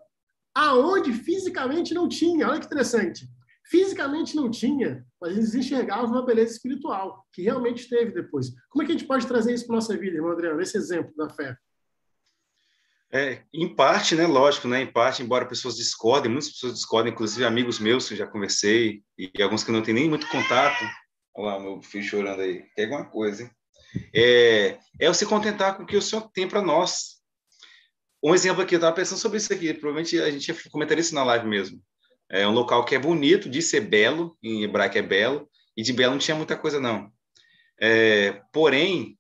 aonde 0.56 1.12
fisicamente 1.12 1.96
não 1.96 2.08
tinha? 2.08 2.48
Olha 2.48 2.60
que 2.60 2.68
interessante. 2.68 3.28
Fisicamente 3.66 4.36
não 4.36 4.52
tinha, 4.52 5.04
mas 5.20 5.36
eles 5.36 5.56
enxergavam 5.56 6.12
uma 6.12 6.26
beleza 6.26 6.54
espiritual, 6.54 7.26
que 7.34 7.42
realmente 7.42 7.90
teve 7.90 8.12
depois. 8.12 8.54
Como 8.70 8.84
é 8.84 8.86
que 8.86 8.92
a 8.92 8.96
gente 8.96 9.08
pode 9.08 9.26
trazer 9.26 9.54
isso 9.54 9.66
para 9.66 9.78
nossa 9.78 9.98
vida, 9.98 10.16
irmão 10.16 10.32
Adriano, 10.32 10.62
esse 10.62 10.78
exemplo 10.78 11.12
da 11.16 11.30
fé? 11.30 11.58
É, 13.14 13.44
em 13.54 13.76
parte, 13.76 14.16
né, 14.16 14.26
lógico, 14.26 14.68
né, 14.68 14.82
em 14.82 14.92
parte, 14.92 15.22
embora 15.22 15.46
pessoas 15.46 15.76
discordem, 15.76 16.32
muitas 16.32 16.50
pessoas 16.52 16.74
discordem, 16.74 17.14
inclusive 17.14 17.46
amigos 17.46 17.78
meus 17.78 18.10
que 18.10 18.16
já 18.16 18.26
conversei, 18.26 19.04
e 19.16 19.32
alguns 19.44 19.64
que 19.64 19.72
não 19.72 19.84
têm 19.84 19.94
nem 19.94 20.10
muito 20.10 20.28
contato. 20.28 20.84
Olha 21.36 21.54
lá, 21.54 21.60
meu 21.60 21.80
filho 21.84 22.04
chorando 22.04 22.42
aí. 22.42 22.64
Quer 22.76 22.86
alguma 22.86 23.06
coisa, 23.06 23.44
hein? 23.44 23.52
é, 24.14 24.80
é 25.00 25.14
se 25.14 25.26
contentar 25.28 25.78
com 25.78 25.84
o 25.84 25.86
que 25.86 25.96
o 25.96 26.02
Senhor 26.02 26.28
tem 26.34 26.48
para 26.48 26.62
nós. 26.62 27.22
Um 28.24 28.34
exemplo 28.34 28.64
aqui, 28.64 28.76
eu 28.76 28.78
estava 28.78 28.96
pensando 28.96 29.20
sobre 29.20 29.38
isso 29.38 29.54
aqui, 29.54 29.74
provavelmente 29.74 30.20
a 30.20 30.32
gente 30.32 30.48
ia 30.48 30.58
comentar 30.72 30.98
isso 30.98 31.14
na 31.14 31.24
live 31.24 31.46
mesmo. 31.46 31.80
É 32.32 32.48
um 32.48 32.52
local 32.54 32.84
que 32.86 32.96
é 32.96 33.00
bonito, 33.00 33.50
de 33.50 33.62
ser 33.62 33.82
belo, 33.82 34.36
em 34.42 34.64
hebraico 34.64 34.98
é 34.98 35.02
belo, 35.02 35.48
e 35.78 35.84
de 35.84 35.94
belo 35.94 36.14
não 36.14 36.20
tinha 36.20 36.36
muita 36.36 36.58
coisa, 36.58 36.80
não. 36.80 37.12
É, 37.80 38.42
porém, 38.52 39.18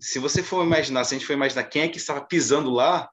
se 0.00 0.18
você 0.18 0.42
for 0.42 0.64
imaginar, 0.64 1.04
se 1.04 1.14
a 1.14 1.18
gente 1.18 1.26
for 1.26 1.32
imaginar 1.32 1.64
quem 1.64 1.82
é 1.82 1.88
que 1.88 1.98
estava 1.98 2.20
pisando 2.20 2.70
lá, 2.70 3.10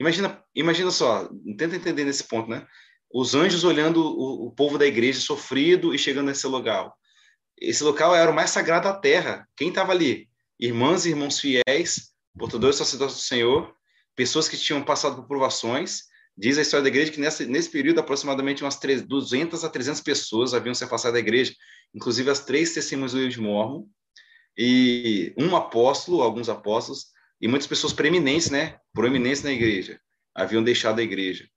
imagina, 0.00 0.42
imagina 0.54 0.90
só, 0.90 1.28
tenta 1.56 1.76
entender 1.76 2.04
nesse 2.04 2.24
ponto, 2.24 2.48
né? 2.48 2.66
Os 3.12 3.34
anjos 3.34 3.64
olhando 3.64 4.02
o, 4.02 4.46
o 4.46 4.50
povo 4.52 4.76
da 4.76 4.86
igreja 4.86 5.20
sofrido 5.20 5.94
e 5.94 5.98
chegando 5.98 6.26
nesse 6.26 6.46
lugar 6.46 6.92
esse 7.60 7.82
local 7.82 8.14
era 8.14 8.30
o 8.30 8.34
mais 8.34 8.50
sagrado 8.50 8.88
da 8.88 8.94
terra. 8.94 9.46
Quem 9.56 9.68
estava 9.68 9.92
ali? 9.92 10.28
Irmãs 10.58 11.04
e 11.04 11.10
irmãos 11.10 11.40
fiéis, 11.40 12.12
portadores 12.38 12.76
sacerdotes 12.76 13.16
do 13.16 13.22
Senhor, 13.22 13.74
pessoas 14.14 14.48
que 14.48 14.56
tinham 14.56 14.82
passado 14.82 15.16
por 15.16 15.26
provações. 15.26 16.02
Diz 16.36 16.56
a 16.56 16.62
história 16.62 16.84
da 16.84 16.88
igreja 16.88 17.10
que 17.10 17.20
nessa, 17.20 17.44
nesse 17.44 17.68
período, 17.68 17.98
aproximadamente 17.98 18.62
umas 18.62 18.78
200 18.78 19.64
a 19.64 19.68
300 19.68 20.00
pessoas 20.00 20.54
haviam 20.54 20.74
se 20.74 20.84
afastado 20.84 21.14
da 21.14 21.18
igreja, 21.18 21.52
inclusive 21.92 22.30
as 22.30 22.44
três 22.44 22.72
testemunhas 22.72 23.12
do 23.12 23.18
livro 23.18 23.32
de 23.32 23.40
Mormon, 23.40 23.86
e 24.58 25.32
um 25.38 25.54
apóstolo, 25.54 26.20
alguns 26.20 26.48
apóstolos, 26.48 27.06
e 27.40 27.46
muitas 27.46 27.68
pessoas 27.68 27.92
preeminentes, 27.92 28.50
né? 28.50 28.76
Proeminentes 28.92 29.44
na 29.44 29.52
igreja, 29.52 30.00
haviam 30.34 30.64
deixado 30.64 30.98
a 30.98 31.02
igreja. 31.02 31.48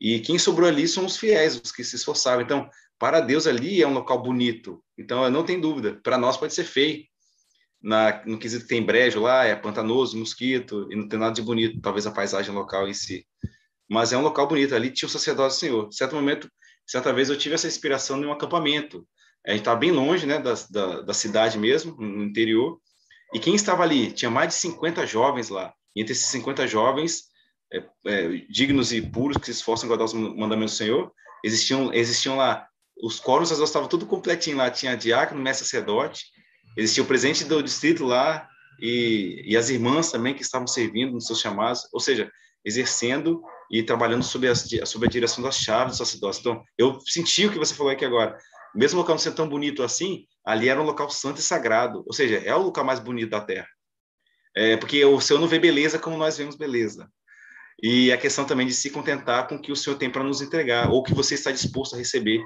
E 0.00 0.18
quem 0.18 0.38
sobrou 0.38 0.68
ali 0.68 0.88
são 0.88 1.06
os 1.06 1.16
fiéis, 1.16 1.60
os 1.62 1.70
que 1.70 1.84
se 1.84 1.94
esforçavam. 1.94 2.42
Então, 2.42 2.68
para 2.98 3.20
Deus 3.20 3.46
ali 3.46 3.80
é 3.80 3.86
um 3.86 3.92
local 3.94 4.20
bonito. 4.20 4.82
Então, 4.96 5.28
não 5.30 5.44
tem 5.44 5.60
dúvida. 5.60 6.00
Para 6.02 6.18
nós 6.18 6.36
pode 6.36 6.52
ser 6.52 6.64
feio. 6.64 7.04
Na, 7.80 8.24
no 8.26 8.38
quesito 8.38 8.64
que 8.64 8.68
tem 8.68 8.82
brejo 8.82 9.20
lá, 9.20 9.44
é 9.44 9.54
pantanoso, 9.54 10.18
mosquito, 10.18 10.88
e 10.90 10.96
não 10.96 11.06
tem 11.06 11.16
nada 11.16 11.32
de 11.32 11.42
bonito, 11.42 11.80
talvez 11.80 12.08
a 12.08 12.10
paisagem 12.10 12.52
local 12.52 12.88
em 12.88 12.94
si. 12.94 13.24
Mas 13.88 14.12
é 14.12 14.18
um 14.18 14.22
local 14.22 14.48
bonito. 14.48 14.74
Ali 14.74 14.90
tinha 14.90 15.06
o 15.06 15.10
sacerdote 15.10 15.54
do 15.54 15.58
Senhor. 15.60 15.92
Certo 15.92 16.16
momento, 16.16 16.50
certa 16.84 17.12
vez 17.12 17.30
eu 17.30 17.38
tive 17.38 17.54
essa 17.54 17.68
inspiração 17.68 18.20
em 18.20 18.26
um 18.26 18.32
acampamento. 18.32 19.06
A 19.46 19.50
gente 19.50 19.60
estava 19.60 19.80
bem 19.80 19.90
longe 19.90 20.26
né, 20.26 20.38
da, 20.38 20.54
da, 20.70 21.00
da 21.02 21.14
cidade 21.14 21.58
mesmo, 21.58 21.96
no 21.96 22.24
interior. 22.24 22.78
E 23.34 23.38
quem 23.38 23.54
estava 23.54 23.82
ali? 23.82 24.12
Tinha 24.12 24.30
mais 24.30 24.48
de 24.48 24.54
50 24.54 25.06
jovens 25.06 25.48
lá. 25.48 25.72
E 25.94 26.00
entre 26.02 26.12
esses 26.12 26.26
50 26.26 26.66
jovens, 26.66 27.24
é, 27.72 27.84
é, 28.06 28.28
dignos 28.50 28.92
e 28.92 29.00
puros, 29.00 29.36
que 29.36 29.46
se 29.46 29.52
esforçam 29.52 29.86
em 29.86 29.88
guardar 29.88 30.06
os 30.06 30.12
mandamentos 30.12 30.74
do 30.74 30.78
Senhor, 30.78 31.12
existiam, 31.44 31.92
existiam 31.92 32.36
lá 32.36 32.68
os 33.02 33.20
quóruns 33.20 33.50
estavam 33.50 33.88
tudo 33.88 34.06
completinho 34.06 34.56
lá, 34.56 34.70
tinha 34.70 34.96
diácono, 34.96 35.40
mestre 35.40 35.64
sacerdote, 35.64 36.26
existia 36.76 37.02
o 37.02 37.06
presidente 37.06 37.44
do 37.44 37.62
distrito 37.62 38.04
lá 38.04 38.48
e, 38.80 39.42
e 39.46 39.56
as 39.56 39.70
irmãs 39.70 40.10
também 40.10 40.34
que 40.34 40.42
estavam 40.42 40.66
servindo 40.66 41.12
nos 41.12 41.26
seus 41.26 41.40
chamados, 41.40 41.88
ou 41.92 42.00
seja, 42.00 42.30
exercendo 42.64 43.40
e 43.70 43.82
trabalhando 43.82 44.22
sob 44.22 44.48
a, 44.48 44.54
sob 44.54 45.06
a 45.06 45.08
direção 45.08 45.42
das 45.42 45.58
chaves 45.58 45.94
do 45.94 45.98
sacerdócio. 45.98 46.40
Então, 46.40 46.62
eu 46.76 46.98
senti 47.00 47.46
o 47.46 47.52
que 47.52 47.58
você 47.58 47.74
falou 47.74 47.92
aqui 47.92 48.04
agora. 48.04 48.36
Mesmo 48.78 48.98
o 48.98 49.02
local 49.02 49.16
não 49.16 49.20
sendo 49.20 49.34
tão 49.34 49.48
bonito 49.48 49.82
assim, 49.82 50.24
ali 50.46 50.68
era 50.68 50.80
um 50.80 50.84
local 50.84 51.10
santo 51.10 51.40
e 51.40 51.42
sagrado, 51.42 52.04
ou 52.06 52.12
seja, 52.12 52.36
é 52.36 52.54
o 52.54 52.62
local 52.62 52.84
mais 52.84 53.00
bonito 53.00 53.30
da 53.30 53.40
Terra. 53.40 53.66
É, 54.56 54.76
porque 54.76 55.04
o 55.04 55.20
Senhor 55.20 55.40
não 55.40 55.48
vê 55.48 55.58
beleza 55.58 55.98
como 55.98 56.16
nós 56.16 56.38
vemos 56.38 56.54
beleza. 56.54 57.10
E 57.82 58.12
a 58.12 58.16
questão 58.16 58.44
também 58.44 58.68
de 58.68 58.72
se 58.72 58.88
contentar 58.90 59.48
com 59.48 59.56
o 59.56 59.60
que 59.60 59.72
o 59.72 59.76
Senhor 59.76 59.96
tem 59.96 60.08
para 60.08 60.22
nos 60.22 60.40
entregar, 60.40 60.90
ou 60.92 61.02
que 61.02 61.12
você 61.12 61.34
está 61.34 61.50
disposto 61.50 61.96
a 61.96 61.98
receber. 61.98 62.40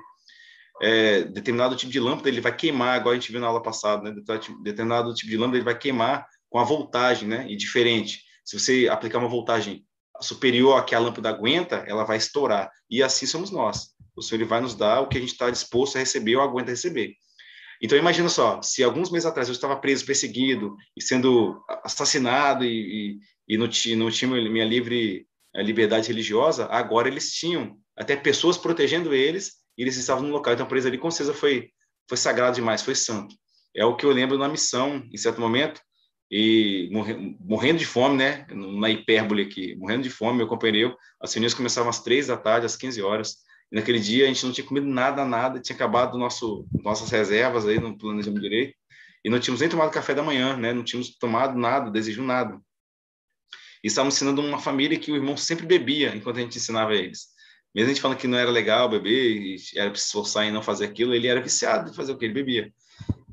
É, 0.81 1.25
determinado 1.25 1.77
tipo 1.77 1.93
de 1.93 2.01
lâmpada 2.01 2.31
ele 2.31 2.41
vai 2.41 2.57
queimar, 2.57 2.99
igual 2.99 3.13
a 3.13 3.15
gente 3.15 3.31
viu 3.31 3.41
na 3.41 3.49
aula 3.49 3.63
passada, 3.63 4.11
né? 4.11 4.15
Determinado 4.63 5.13
tipo 5.13 5.31
de 5.31 5.37
lâmpada 5.37 5.59
ele 5.59 5.65
vai 5.65 5.77
queimar 5.77 6.27
com 6.49 6.59
a 6.59 6.65
voltagem, 6.65 7.29
né? 7.29 7.47
E 7.47 7.57
diferente. 7.57 8.23
Se 8.43 8.59
você 8.59 8.89
aplicar 8.89 9.19
uma 9.19 9.29
voltagem 9.29 9.85
superior 10.19 10.79
a 10.79 10.83
que 10.83 10.95
a 10.95 10.99
lâmpada 10.99 11.29
aguenta, 11.29 11.85
ela 11.87 12.05
vai 12.05 12.17
estourar. 12.17 12.71
E 12.89 13.03
assim 13.03 13.27
somos 13.27 13.51
nós. 13.51 13.92
O 14.17 14.23
Senhor 14.23 14.41
ele 14.41 14.49
vai 14.49 14.61
nos 14.61 14.75
dar 14.75 15.01
o 15.01 15.09
que 15.09 15.17
a 15.17 15.21
gente 15.21 15.33
está 15.33 15.51
disposto 15.51 15.97
a 15.97 16.01
receber 16.01 16.37
ou 16.37 16.43
aguenta 16.43 16.71
receber. 16.71 17.15
Então, 17.83 17.99
imagina 17.99 18.29
só, 18.29 18.63
se 18.63 18.83
alguns 18.85 19.11
meses 19.11 19.27
atrás 19.27 19.49
eu 19.49 19.53
estava 19.53 19.77
preso, 19.77 20.07
perseguido 20.07 20.77
e 20.97 21.03
sendo 21.03 21.61
assassinado 21.85 22.65
e, 22.65 23.19
e, 23.49 23.55
e 23.55 23.59
não, 23.59 23.67
não 23.97 24.11
tinha 24.11 24.31
minha 24.31 24.65
livre 24.65 25.27
eh, 25.55 25.63
liberdade 25.63 26.07
religiosa, 26.07 26.67
agora 26.67 27.09
eles 27.09 27.33
tinham 27.33 27.77
até 27.97 28.15
pessoas 28.15 28.57
protegendo 28.57 29.13
eles 29.13 29.55
e 29.77 29.83
eles 29.83 29.97
estavam 29.97 30.23
no 30.23 30.31
local. 30.31 30.55
Então, 30.55 30.67
preso 30.67 30.87
ali, 30.87 30.97
com 30.97 31.11
certeza, 31.11 31.37
foi, 31.37 31.71
foi 32.09 32.17
sagrado 32.17 32.55
demais, 32.55 32.83
foi 32.83 32.95
santo. 32.95 33.35
É 33.75 33.85
o 33.85 33.97
que 33.97 34.07
eu 34.07 34.13
lembro 34.13 34.39
na 34.39 34.49
missão, 34.49 35.03
em 35.13 35.17
certo 35.17 35.41
momento, 35.41 35.81
e 36.31 36.89
morrendo 37.41 37.79
de 37.79 37.85
fome, 37.85 38.17
né? 38.17 38.47
Na 38.49 38.89
hipérbole 38.89 39.43
aqui, 39.43 39.75
morrendo 39.77 40.03
de 40.03 40.11
fome, 40.11 40.39
meu 40.39 40.47
companheiro, 40.47 40.97
as 41.21 41.35
reuniões 41.35 41.53
começavam 41.53 41.91
às 41.91 42.03
três 42.03 42.29
da 42.29 42.37
tarde, 42.37 42.65
às 42.65 42.77
15 42.77 43.03
horas. 43.03 43.37
E 43.73 43.77
naquele 43.77 43.99
dia 43.99 44.27
a 44.27 44.29
gente 44.29 44.45
não 44.45 44.53
tinha 44.53 44.67
comido 44.67 44.87
nada, 44.87 45.25
nada, 45.25 45.59
tinha 45.59 45.75
acabado 45.75 46.19
nosso, 46.19 46.67
nossas 46.85 47.11
reservas 47.11 47.67
aí 47.67 47.81
no 47.81 47.97
planejamento 47.97 48.43
direito, 48.43 48.75
e 49.25 49.31
não 49.31 49.41
tínhamos 49.41 49.61
nem 49.61 49.71
tomado 49.71 49.91
café 49.91 50.15
da 50.15 50.23
manhã, 50.23 50.57
né? 50.57 50.75
Não 50.75 50.85
tínhamos 50.85 51.17
tomado 51.17 51.59
nada, 51.59 51.91
desejo 51.91 52.23
nada. 52.23 52.61
E 53.83 53.87
estávamos 53.87 54.15
ensinando 54.15 54.43
uma 54.43 54.59
família 54.59 54.99
que 54.99 55.11
o 55.11 55.17
irmão 55.17 55.37
sempre 55.37 55.65
bebia 55.65 56.15
enquanto 56.15 56.37
a 56.37 56.41
gente 56.41 56.59
ensinava 56.59 56.95
eles. 56.95 57.29
Mesmo 57.75 57.91
a 57.91 57.95
gente 57.95 58.03
falando 58.03 58.19
que 58.19 58.27
não 58.27 58.37
era 58.37 58.51
legal 58.51 58.91
beber, 58.91 59.57
era 59.75 59.89
para 59.89 59.99
se 59.99 60.07
esforçar 60.07 60.45
em 60.45 60.53
não 60.53 60.63
fazer 60.63 60.85
aquilo, 60.85 61.15
ele 61.15 61.27
era 61.27 61.41
viciado 61.41 61.91
de 61.91 61.97
fazer 61.97 62.13
o 62.13 62.19
que 62.19 62.27
ele 62.27 62.35
bebia. 62.35 62.71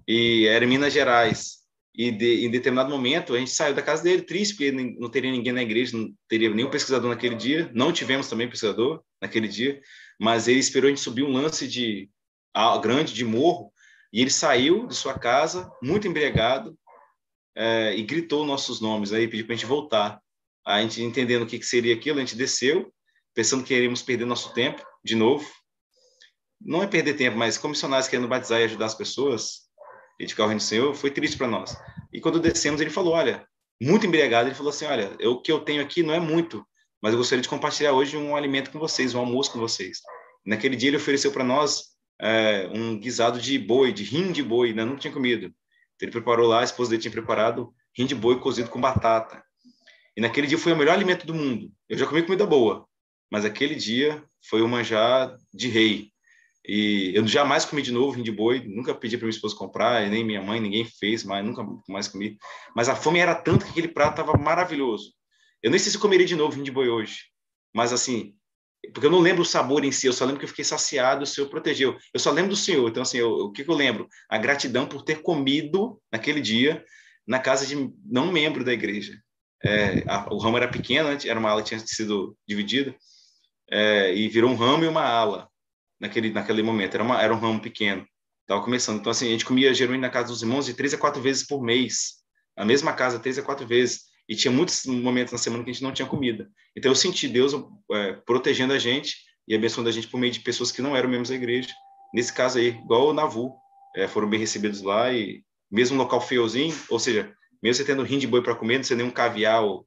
E 0.08 0.46
era 0.48 0.64
em 0.64 0.68
Minas 0.68 0.94
Gerais. 0.94 1.60
E 1.94 2.12
de, 2.12 2.46
em 2.46 2.50
determinado 2.50 2.90
momento 2.90 3.34
a 3.34 3.40
gente 3.40 3.52
saiu 3.52 3.76
da 3.76 3.82
casa 3.82 4.04
dele 4.04 4.22
triste, 4.22 4.56
porque 4.56 4.72
não 4.72 5.10
teria 5.10 5.32
ninguém 5.32 5.52
na 5.52 5.62
igreja, 5.62 5.98
não 5.98 6.14
teria 6.30 6.50
nenhum 6.50 6.70
pesquisador 6.70 7.10
naquele 7.10 7.36
dia. 7.36 7.70
Não 7.74 7.92
tivemos 7.92 8.30
também 8.30 8.48
pesquisador 8.48 9.02
naquele 9.22 9.48
dia 9.48 9.82
mas 10.20 10.48
ele 10.48 10.60
esperou 10.60 10.88
a 10.88 10.92
gente 10.92 11.02
subir 11.02 11.24
um 11.24 11.32
lance 11.32 11.68
de 11.68 12.10
grande 12.82 13.14
de 13.14 13.24
morro 13.24 13.72
e 14.12 14.22
ele 14.22 14.30
saiu 14.30 14.86
de 14.86 14.96
sua 14.96 15.18
casa 15.18 15.72
muito 15.82 16.08
embriagado 16.08 16.78
é, 17.56 17.96
e 17.96 18.04
gritou 18.04 18.46
nossos 18.46 18.82
nomes 18.82 19.14
aí 19.14 19.28
pediu 19.28 19.46
para 19.46 19.54
a 19.54 19.58
gente 19.58 19.66
voltar 19.66 20.20
a 20.66 20.82
gente 20.82 21.02
entendendo 21.02 21.44
o 21.44 21.48
que, 21.48 21.58
que 21.58 21.66
seria 21.66 21.96
aquilo 21.96 22.18
a 22.18 22.22
gente 22.22 22.36
desceu 22.36 22.94
pensando 23.34 23.64
que 23.64 23.74
iríamos 23.74 24.02
perder 24.02 24.26
nosso 24.26 24.54
tempo 24.54 24.84
de 25.04 25.16
novo. 25.16 25.50
Não 26.60 26.84
é 26.84 26.88
perder 26.88 27.14
tempo 27.14 27.38
mas 27.38 27.58
como 27.58 27.72
missionários 27.72 28.10
querendo 28.10 28.28
batizar 28.28 28.60
e 28.60 28.66
ajudar 28.66 28.88
as 28.88 28.96
pessoas 28.96 29.70
e 30.20 30.26
de 30.26 30.36
carro 30.36 30.54
do 30.54 30.60
Senhor 30.60 30.94
foi 30.94 31.10
triste 31.10 31.38
para 31.38 31.48
nós. 31.48 31.76
E 32.12 32.20
quando 32.20 32.40
descemos 32.40 32.82
ele 32.82 32.90
falou 32.90 33.14
olha 33.14 33.48
muito 33.82 34.06
embriagado 34.06 34.50
ele 34.50 34.56
falou 34.56 34.72
assim 34.72 34.86
olha 34.86 35.16
o 35.30 35.42
que 35.42 35.52
eu 35.52 35.62
tenho 35.62 35.82
aqui 35.82 36.04
não 36.04 36.14
é 36.14 36.20
muito 36.20 36.68
mas 37.02 37.14
eu 37.14 37.18
gostaria 37.18 37.42
de 37.42 37.50
compartilhar 37.50 37.94
hoje 37.94 38.18
um 38.18 38.36
alimento 38.36 38.72
com 38.72 38.80
vocês, 38.80 39.14
um 39.14 39.20
almoço 39.20 39.52
com 39.52 39.60
vocês. 39.60 40.00
Naquele 40.46 40.76
dia 40.76 40.90
ele 40.90 40.98
ofereceu 40.98 41.32
para 41.32 41.44
nós 41.44 41.90
é, 42.22 42.70
um 42.74 43.00
guisado 43.00 43.40
de 43.40 43.58
boi, 43.58 43.94
de 43.94 44.04
rim 44.04 44.32
de 44.32 44.44
boi, 44.44 44.70
ainda 44.70 44.86
não 44.86 44.98
tinha 44.98 45.14
comido. 45.14 45.46
Então, 45.46 46.08
ele 46.08 46.12
preparou 46.12 46.48
lá, 46.48 46.62
a 46.62 46.64
esposa 46.64 46.92
dele 46.92 47.02
tinha 47.02 47.12
preparado 47.12 47.74
rim 47.98 48.06
de 48.06 48.16
boi 48.16 48.40
cozido 48.40 48.70
com 48.70 48.80
batata. 48.80 49.44
E 50.16 50.22
naquele 50.22 50.48
dia 50.48 50.58
foi 50.58 50.74
o 50.74 50.78
melhor 50.78 50.94
alimento 50.94 51.26
do 51.26 51.34
mundo. 51.34 51.72
Eu 51.88 51.98
já 51.98 52.06
comi 52.06 52.24
comida 52.24 52.46
boa, 52.46 52.86
mas 53.32 53.46
aquele 53.46 53.76
dia 53.76 54.24
foi 54.50 54.62
o 54.62 54.68
manjar 54.68 55.36
de 55.54 55.68
rei. 55.70 56.12
E 56.66 57.14
eu 57.16 57.26
jamais 57.28 57.66
comi 57.66 57.82
de 57.82 57.92
novo 57.92 58.12
rim 58.12 58.24
de 58.24 58.32
boi, 58.32 58.64
nunca 58.68 58.94
pedi 58.94 59.18
para 59.18 59.26
minha 59.26 59.36
esposa 59.36 59.56
comprar, 59.56 60.08
nem 60.10 60.24
minha 60.24 60.42
mãe, 60.42 60.60
ninguém 60.60 60.86
fez, 60.86 61.24
mas 61.24 61.46
nunca 61.46 61.66
mais 61.88 62.08
comi. 62.08 62.38
Mas 62.76 62.90
a 62.90 62.96
fome 62.96 63.20
era 63.20 63.34
tanto 63.34 63.66
que 63.66 63.72
aquele 63.72 63.88
prato 63.88 64.22
estava 64.22 64.38
maravilhoso. 64.38 65.14
Eu 65.62 65.72
nem 65.72 65.80
sei 65.80 65.92
se 65.92 65.98
eu 65.98 66.02
comeria 66.02 66.26
de 66.26 66.36
novo 66.36 66.54
vinho 66.54 66.66
de 66.66 66.72
boi 66.72 66.90
hoje, 66.90 67.26
mas 67.74 67.92
assim, 67.92 68.36
porque 68.94 69.06
eu 69.06 69.12
não 69.12 69.20
lembro 69.20 69.42
o 69.42 69.46
sabor 69.46 69.84
em 69.84 69.92
si, 69.92 70.08
eu 70.08 70.14
só 70.14 70.24
lembro 70.26 70.40
que 70.40 70.46
eu 70.46 70.50
fiquei 70.50 70.64
saciado, 70.64 71.24
o 71.24 71.28
Senhor 71.28 71.50
protegeu. 71.50 71.98
Eu 72.14 72.20
só 72.20 72.32
lembro 72.32 72.52
do 72.52 72.56
Senhor, 72.56 72.88
então 72.90 73.04
assim, 73.04 73.18
eu, 73.18 73.32
o 73.32 73.52
que, 73.52 73.64
que 73.64 73.70
eu 73.70 73.76
lembro? 73.76 74.08
A 74.30 74.38
gratidão 74.38 74.88
por 74.88 75.04
ter 75.04 75.22
comido 75.22 76.02
naquele 76.12 76.40
dia 76.42 76.84
na 77.28 77.40
casa 77.40 77.66
de 77.66 77.94
não 78.06 78.32
membro 78.32 78.64
da 78.64 78.74
igreja. 78.74 79.22
É, 79.64 80.04
a, 80.08 80.34
o 80.34 80.38
ramo 80.38 80.58
era 80.58 80.68
pequeno, 80.68 81.10
era 81.10 81.40
uma 81.40 81.50
ala 81.50 81.62
que 81.62 81.70
tinha 81.70 81.80
sido 81.80 82.36
dividida, 82.48 82.96
é, 83.70 84.16
e 84.16 84.28
virou 84.30 84.50
um 84.50 84.56
ramo 84.56 84.84
e 84.84 84.88
uma 84.88 85.04
ala 85.04 85.48
naquele, 86.00 86.32
naquele 86.32 86.64
momento. 86.64 86.96
Era, 86.96 87.04
uma, 87.04 87.22
era 87.22 87.34
um 87.34 87.38
ramo 87.38 87.62
pequeno, 87.62 88.04
estava 88.42 88.64
começando. 88.64 89.00
Então, 89.00 89.12
assim, 89.12 89.28
a 89.28 89.32
gente 89.32 89.46
comia 89.46 89.74
geralmente 89.74 90.02
na 90.02 90.10
casa 90.10 90.30
dos 90.30 90.42
irmãos 90.42 90.66
de 90.66 90.74
três 90.74 90.94
a 90.94 90.98
quatro 90.98 91.22
vezes 91.22 91.46
por 91.46 91.62
mês, 91.62 92.16
a 92.56 92.66
mesma 92.66 92.94
casa 92.94 93.20
três 93.20 93.38
a 93.38 93.44
quatro 93.44 93.68
vezes. 93.68 94.09
E 94.30 94.36
tinha 94.36 94.52
muitos 94.52 94.86
momentos 94.86 95.34
na 95.34 95.40
semana 95.40 95.64
que 95.64 95.72
a 95.72 95.74
gente 95.74 95.82
não 95.82 95.92
tinha 95.92 96.08
comida. 96.08 96.48
Então 96.78 96.92
eu 96.92 96.96
senti 96.96 97.28
Deus 97.28 97.54
é, 97.92 98.14
protegendo 98.14 98.74
a 98.74 98.78
gente 98.78 99.16
e 99.48 99.56
abençoando 99.56 99.90
a 99.90 99.92
gente 99.92 100.08
por 100.08 100.20
meio 100.20 100.32
de 100.32 100.40
pessoas 100.40 100.72
que 100.72 100.84
não 100.84 100.96
eram 100.96 101.10
membros 101.10 101.30
da 101.30 101.36
igreja. 101.36 101.70
Nesse 102.14 102.32
caso 102.32 102.60
aí, 102.60 102.68
igual 102.68 103.08
o 103.08 103.14
Navu, 103.14 103.52
é, 103.96 104.08
foram 104.08 104.30
bem 104.30 104.40
recebidos 104.40 104.84
lá 104.84 105.12
e 105.12 105.44
mesmo 105.72 105.96
um 105.96 106.00
local 106.00 106.22
feiozinho, 106.22 106.76
ou 106.90 107.00
seja, 107.00 107.34
mesmo 107.62 107.84
você 107.84 107.86
tendo 107.86 108.04
rim 108.04 108.20
de 108.20 108.28
boi 108.28 108.44
para 108.44 108.56
comer, 108.56 108.78
não 108.78 108.84
ser 108.84 108.96
nenhum 108.96 109.12
caviar 109.12 109.64
ou 109.64 109.86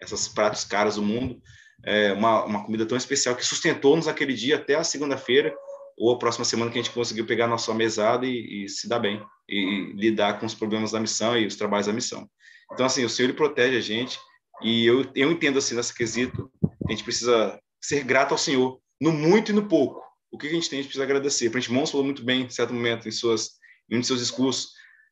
essas 0.00 0.28
pratos 0.28 0.64
caros 0.64 0.94
do 0.94 1.02
mundo, 1.02 1.40
é 1.84 2.12
uma, 2.12 2.44
uma 2.44 2.64
comida 2.64 2.86
tão 2.86 2.96
especial 2.96 3.34
que 3.34 3.44
sustentou-nos 3.44 4.06
aquele 4.06 4.34
dia 4.34 4.56
até 4.56 4.76
a 4.76 4.84
segunda-feira 4.84 5.54
ou 5.96 6.12
a 6.12 6.18
próxima 6.18 6.44
semana 6.44 6.70
que 6.70 6.78
a 6.78 6.82
gente 6.82 6.94
conseguiu 6.94 7.26
pegar 7.26 7.46
nossa 7.46 7.74
mesada 7.74 8.24
e, 8.24 8.64
e 8.64 8.68
se 8.68 8.88
dar 8.88 8.98
bem 8.98 9.22
e 9.48 9.92
lidar 9.94 10.38
com 10.38 10.46
os 10.46 10.54
problemas 10.54 10.92
da 10.92 11.00
missão 11.00 11.36
e 11.36 11.46
os 11.46 11.56
trabalhos 11.56 11.86
da 11.86 11.92
missão. 11.92 12.28
Então, 12.72 12.86
assim, 12.86 13.04
o 13.04 13.08
Senhor 13.08 13.28
ele 13.28 13.36
protege 13.36 13.76
a 13.76 13.80
gente 13.80 14.18
e 14.62 14.86
eu, 14.86 15.10
eu 15.14 15.30
entendo, 15.30 15.58
assim, 15.58 15.74
nesse 15.74 15.94
quesito, 15.94 16.50
a 16.86 16.90
gente 16.90 17.04
precisa 17.04 17.60
ser 17.80 18.04
grato 18.04 18.32
ao 18.32 18.38
Senhor 18.38 18.80
no 19.00 19.12
muito 19.12 19.50
e 19.50 19.54
no 19.54 19.66
pouco. 19.66 20.02
O 20.30 20.38
que 20.38 20.46
a 20.46 20.50
gente 20.50 20.68
tem, 20.68 20.78
a 20.78 20.82
gente 20.82 20.88
precisa 20.90 21.04
agradecer. 21.04 21.48
O 21.48 21.50
Presidente 21.50 21.74
Mons 21.74 21.90
falou 21.90 22.04
muito 22.04 22.22
bem, 22.22 22.42
em 22.42 22.50
certo 22.50 22.72
momento, 22.72 23.08
em, 23.08 23.10
suas, 23.10 23.52
em 23.90 23.96
um 23.96 24.00
de 24.00 24.06
seus 24.06 24.20
discursos, 24.20 24.70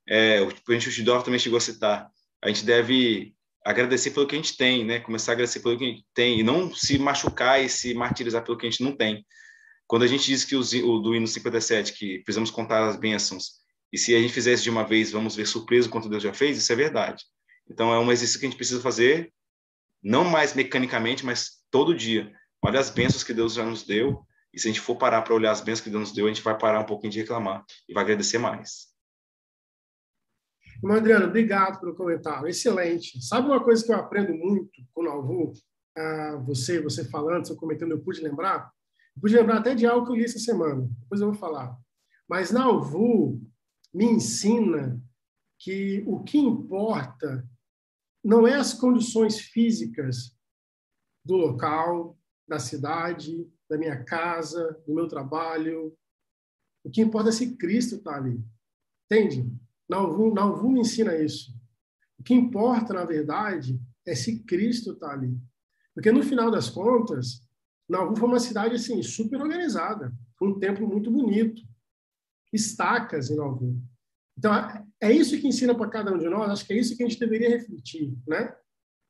é, 0.09 0.40
o 0.40 0.47
Presidente 0.47 0.88
Uchidorf 0.88 1.25
também 1.25 1.38
chegou 1.38 1.59
a 1.59 1.61
citar, 1.61 2.11
a 2.42 2.49
gente 2.49 2.64
deve 2.64 3.35
agradecer 3.64 4.12
pelo 4.12 4.27
que 4.27 4.35
a 4.35 4.38
gente 4.38 4.57
tem, 4.57 4.85
né? 4.85 5.01
Começar 5.01 5.33
a 5.33 5.35
agradecer 5.35 5.61
pelo 5.61 5.77
que 5.77 5.85
a 5.85 5.88
gente 5.88 6.05
tem 6.14 6.40
e 6.40 6.42
não 6.42 6.73
se 6.75 6.99
machucar 6.99 7.62
e 7.62 7.68
se 7.68 7.92
martirizar 7.92 8.42
pelo 8.42 8.57
que 8.57 8.66
a 8.66 8.71
gente 8.71 8.83
não 8.83 8.97
tem. 8.97 9.27
Quando 9.87 10.05
a 10.05 10.07
gente 10.07 10.27
diz 10.27 10.44
que 10.44 10.55
o, 10.55 10.61
o 10.61 10.99
do 11.01 11.14
hino 11.14 11.27
57, 11.27 11.92
que 11.92 12.21
precisamos 12.21 12.51
contar 12.51 12.88
as 12.88 12.97
bênçãos, 12.97 13.59
e 13.92 13.99
se 13.99 14.14
a 14.14 14.21
gente 14.21 14.33
fizer 14.33 14.53
isso 14.53 14.62
de 14.62 14.71
uma 14.71 14.85
vez, 14.85 15.11
vamos 15.11 15.35
ver 15.35 15.47
surpreso 15.47 15.90
quanto 15.90 16.09
Deus 16.09 16.23
já 16.23 16.33
fez, 16.33 16.57
isso 16.57 16.73
é 16.73 16.77
verdade. 16.77 17.25
Então, 17.71 17.93
é 17.93 17.99
um 17.99 18.11
exercício 18.11 18.41
que 18.41 18.47
a 18.47 18.49
gente 18.49 18.59
precisa 18.59 18.81
fazer, 18.81 19.33
não 20.03 20.25
mais 20.25 20.55
mecanicamente, 20.55 21.25
mas 21.25 21.63
todo 21.71 21.97
dia. 21.97 22.33
Olha 22.63 22.81
as 22.81 22.91
bênçãos 22.91 23.23
que 23.23 23.35
Deus 23.35 23.55
já 23.55 23.65
nos 23.65 23.85
deu, 23.85 24.27
e 24.53 24.59
se 24.59 24.69
a 24.69 24.71
gente 24.71 24.81
for 24.81 24.97
parar 24.97 25.23
para 25.23 25.35
olhar 25.35 25.53
as 25.53 25.61
bênçãos 25.61 25.83
que 25.83 25.91
Deus 25.91 26.09
nos 26.09 26.13
deu, 26.13 26.27
a 26.27 26.29
gente 26.29 26.43
vai 26.43 26.57
parar 26.57 26.81
um 26.81 26.87
pouquinho 26.87 27.13
de 27.13 27.21
reclamar 27.21 27.65
e 27.89 27.93
vai 27.93 28.03
agradecer 28.03 28.39
mais. 28.39 28.89
Adriano, 30.87 31.27
obrigado 31.27 31.81
pelo 31.81 31.95
comentário. 31.95 32.47
Excelente. 32.47 33.21
Sabe 33.23 33.49
uma 33.49 33.63
coisa 33.63 33.85
que 33.85 33.93
eu 33.93 33.97
aprendo 33.97 34.33
muito 34.33 34.71
com 34.95 35.03
o 35.03 35.05
Nauvoo? 35.05 35.53
Ah, 35.97 36.43
você, 36.47 36.81
você 36.81 37.05
falando, 37.05 37.47
você 37.47 37.57
comentando, 37.57 37.93
eu 37.93 38.01
pude 38.01 38.21
lembrar? 38.21 38.71
Eu 39.17 39.21
pude 39.21 39.35
lembrar 39.35 39.59
até 39.59 39.75
de 39.75 39.85
algo 39.87 40.07
que 40.07 40.13
eu 40.13 40.17
li 40.17 40.25
essa 40.25 40.39
semana. 40.39 40.89
Depois 41.01 41.21
eu 41.21 41.29
vou 41.29 41.37
falar. 41.37 41.77
Mas 42.29 42.53
Nauvoo 42.53 43.41
me 43.93 44.05
ensina 44.05 45.01
que 45.59 46.05
o 46.07 46.23
que 46.23 46.39
importa 46.39 47.48
não 48.29 48.47
é 48.47 48.57
as 48.57 48.75
condições 48.75 49.41
físicas 49.41 50.37
do 51.25 51.35
local, 51.35 52.14
da 52.47 52.59
cidade, 52.59 53.51
da 53.67 53.79
minha 53.79 54.05
casa, 54.05 54.79
do 54.87 54.95
meu 54.95 55.09
trabalho. 55.09 55.97
O 56.85 56.91
que 56.91 57.01
importa 57.01 57.31
é 57.31 57.33
se 57.33 57.57
Cristo 57.57 57.95
está 57.95 58.17
ali. 58.17 58.38
Entende? 59.11 59.51
Nauvoo, 59.88 60.35
Nauvoo 60.35 60.71
me 60.71 60.81
ensina 60.81 61.17
isso. 61.17 61.59
O 62.19 62.23
que 62.23 62.35
importa, 62.35 62.93
na 62.93 63.07
verdade, 63.07 63.81
é 64.07 64.14
se 64.14 64.41
Cristo 64.45 64.93
está 64.93 65.11
ali. 65.11 65.35
Porque, 65.95 66.12
no 66.12 66.23
final 66.23 66.51
das 66.51 66.69
contas, 66.69 67.41
Nauvoo 67.88 68.14
foi 68.14 68.29
uma 68.29 68.41
cidade 68.41 68.75
assim, 68.75 69.03
super 69.03 69.41
organizada, 69.41 70.12
com 70.38 70.49
um 70.49 70.59
templo 70.59 70.87
muito 70.87 71.11
bonito, 71.11 71.62
estacas 72.53 73.31
em 73.31 73.37
Nauvoo. 73.37 73.81
Então, 74.38 74.53
é 75.01 75.11
isso 75.11 75.38
que 75.40 75.48
ensina 75.48 75.74
para 75.74 75.90
cada 75.90 76.12
um 76.12 76.18
de 76.18 76.29
nós, 76.29 76.48
acho 76.48 76.64
que 76.64 76.72
é 76.72 76.79
isso 76.79 76.96
que 76.96 77.03
a 77.03 77.09
gente 77.09 77.18
deveria 77.18 77.51
refletir, 77.51 78.16
né? 78.27 78.57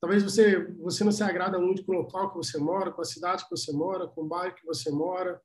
Talvez 0.01 0.23
você, 0.23 0.65
você 0.77 1.05
não 1.05 1.13
se 1.13 1.23
agrada 1.23 1.59
muito 1.59 1.85
com 1.85 1.93
o 1.93 1.99
local 1.99 2.31
que 2.31 2.37
você 2.37 2.57
mora, 2.57 2.91
com 2.91 3.03
a 3.03 3.05
cidade 3.05 3.45
que 3.45 3.51
você 3.51 3.71
mora, 3.73 4.09
com 4.09 4.23
o 4.23 4.27
bairro 4.29 4.55
que 4.55 4.65
você 4.65 4.91
mora, 4.91 5.39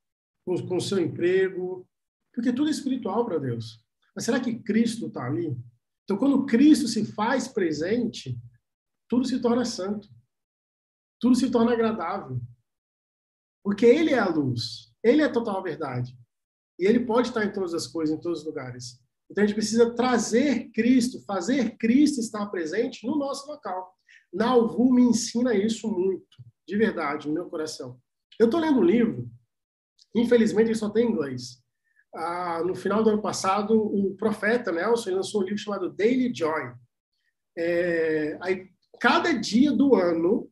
com, 0.46 0.56
com 0.68 0.78
o 0.78 0.82
seu 0.82 1.00
emprego, 1.00 1.86
porque 2.34 2.54
tudo 2.54 2.70
é 2.70 2.72
espiritual 2.72 3.26
para 3.26 3.40
Deus. 3.40 3.84
Mas 4.16 4.24
será 4.24 4.40
que 4.40 4.56
Cristo 4.60 5.08
está 5.08 5.26
ali? 5.26 5.58
Então, 6.04 6.18
quando 6.18 6.46
Cristo 6.46 6.88
se 6.88 7.04
faz 7.04 7.48
presente, 7.48 8.40
tudo 9.10 9.26
se 9.26 9.42
torna 9.42 9.66
santo. 9.66 10.08
tudo 11.20 11.36
se 11.36 11.52
torna 11.52 11.74
agradável. 11.74 12.40
Porque 13.64 13.86
Ele 13.86 14.12
é 14.12 14.20
a 14.20 14.30
luz, 14.30 14.94
Ele 15.04 15.22
é 15.22 15.26
a 15.26 15.32
total 15.32 15.62
verdade. 15.62 16.18
E 16.80 16.86
Ele 16.86 17.06
pode 17.06 17.30
estar 17.30 17.44
em 17.44 17.52
todas 17.52 17.74
as 17.74 17.88
coisas, 17.88 18.16
em 18.16 18.22
todos 18.22 18.40
os 18.40 18.46
lugares. 18.46 19.03
Então 19.34 19.44
a 19.44 19.48
gente 19.48 19.56
precisa 19.56 19.96
trazer 19.96 20.70
Cristo, 20.70 21.20
fazer 21.26 21.76
Cristo 21.78 22.20
estar 22.20 22.46
presente 22.52 23.04
no 23.08 23.18
nosso 23.18 23.48
local. 23.48 23.92
Nauvoo 24.32 24.94
me 24.94 25.02
ensina 25.02 25.56
isso 25.56 25.92
muito, 25.92 26.38
de 26.68 26.78
verdade, 26.78 27.28
no 27.28 27.34
meu 27.34 27.50
coração. 27.50 28.00
Eu 28.40 28.46
estou 28.46 28.60
lendo 28.60 28.80
um 28.80 28.84
livro, 28.84 29.28
infelizmente 30.16 30.68
ele 30.68 30.76
só 30.76 30.88
tem 30.88 31.08
em 31.08 31.12
inglês. 31.12 31.64
Ah, 32.14 32.62
no 32.64 32.76
final 32.76 33.04
do 33.04 33.10
ano 33.10 33.24
passado, 33.24 33.76
o 33.76 34.16
profeta 34.16 34.72
Nelson 34.72 35.16
lançou 35.16 35.42
um 35.42 35.46
livro 35.46 35.58
chamado 35.58 35.92
Daily 35.92 36.32
Joy. 36.32 36.72
É, 37.58 38.38
aí, 38.40 38.70
cada 39.00 39.32
dia 39.32 39.72
do 39.72 39.96
ano 39.96 40.48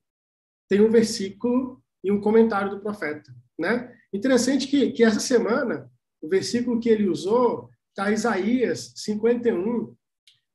tem 0.68 0.82
um 0.82 0.90
versículo 0.90 1.84
e 2.04 2.12
um 2.12 2.20
comentário 2.20 2.72
do 2.72 2.82
profeta. 2.82 3.32
Né? 3.60 3.96
Interessante 4.12 4.66
que, 4.66 4.92
que 4.92 5.04
essa 5.04 5.20
semana, 5.20 5.88
o 6.20 6.28
versículo 6.28 6.80
que 6.80 6.90
ele 6.90 7.08
usou 7.08 7.70
está 7.92 8.12
Isaías 8.12 8.94
51, 8.96 9.96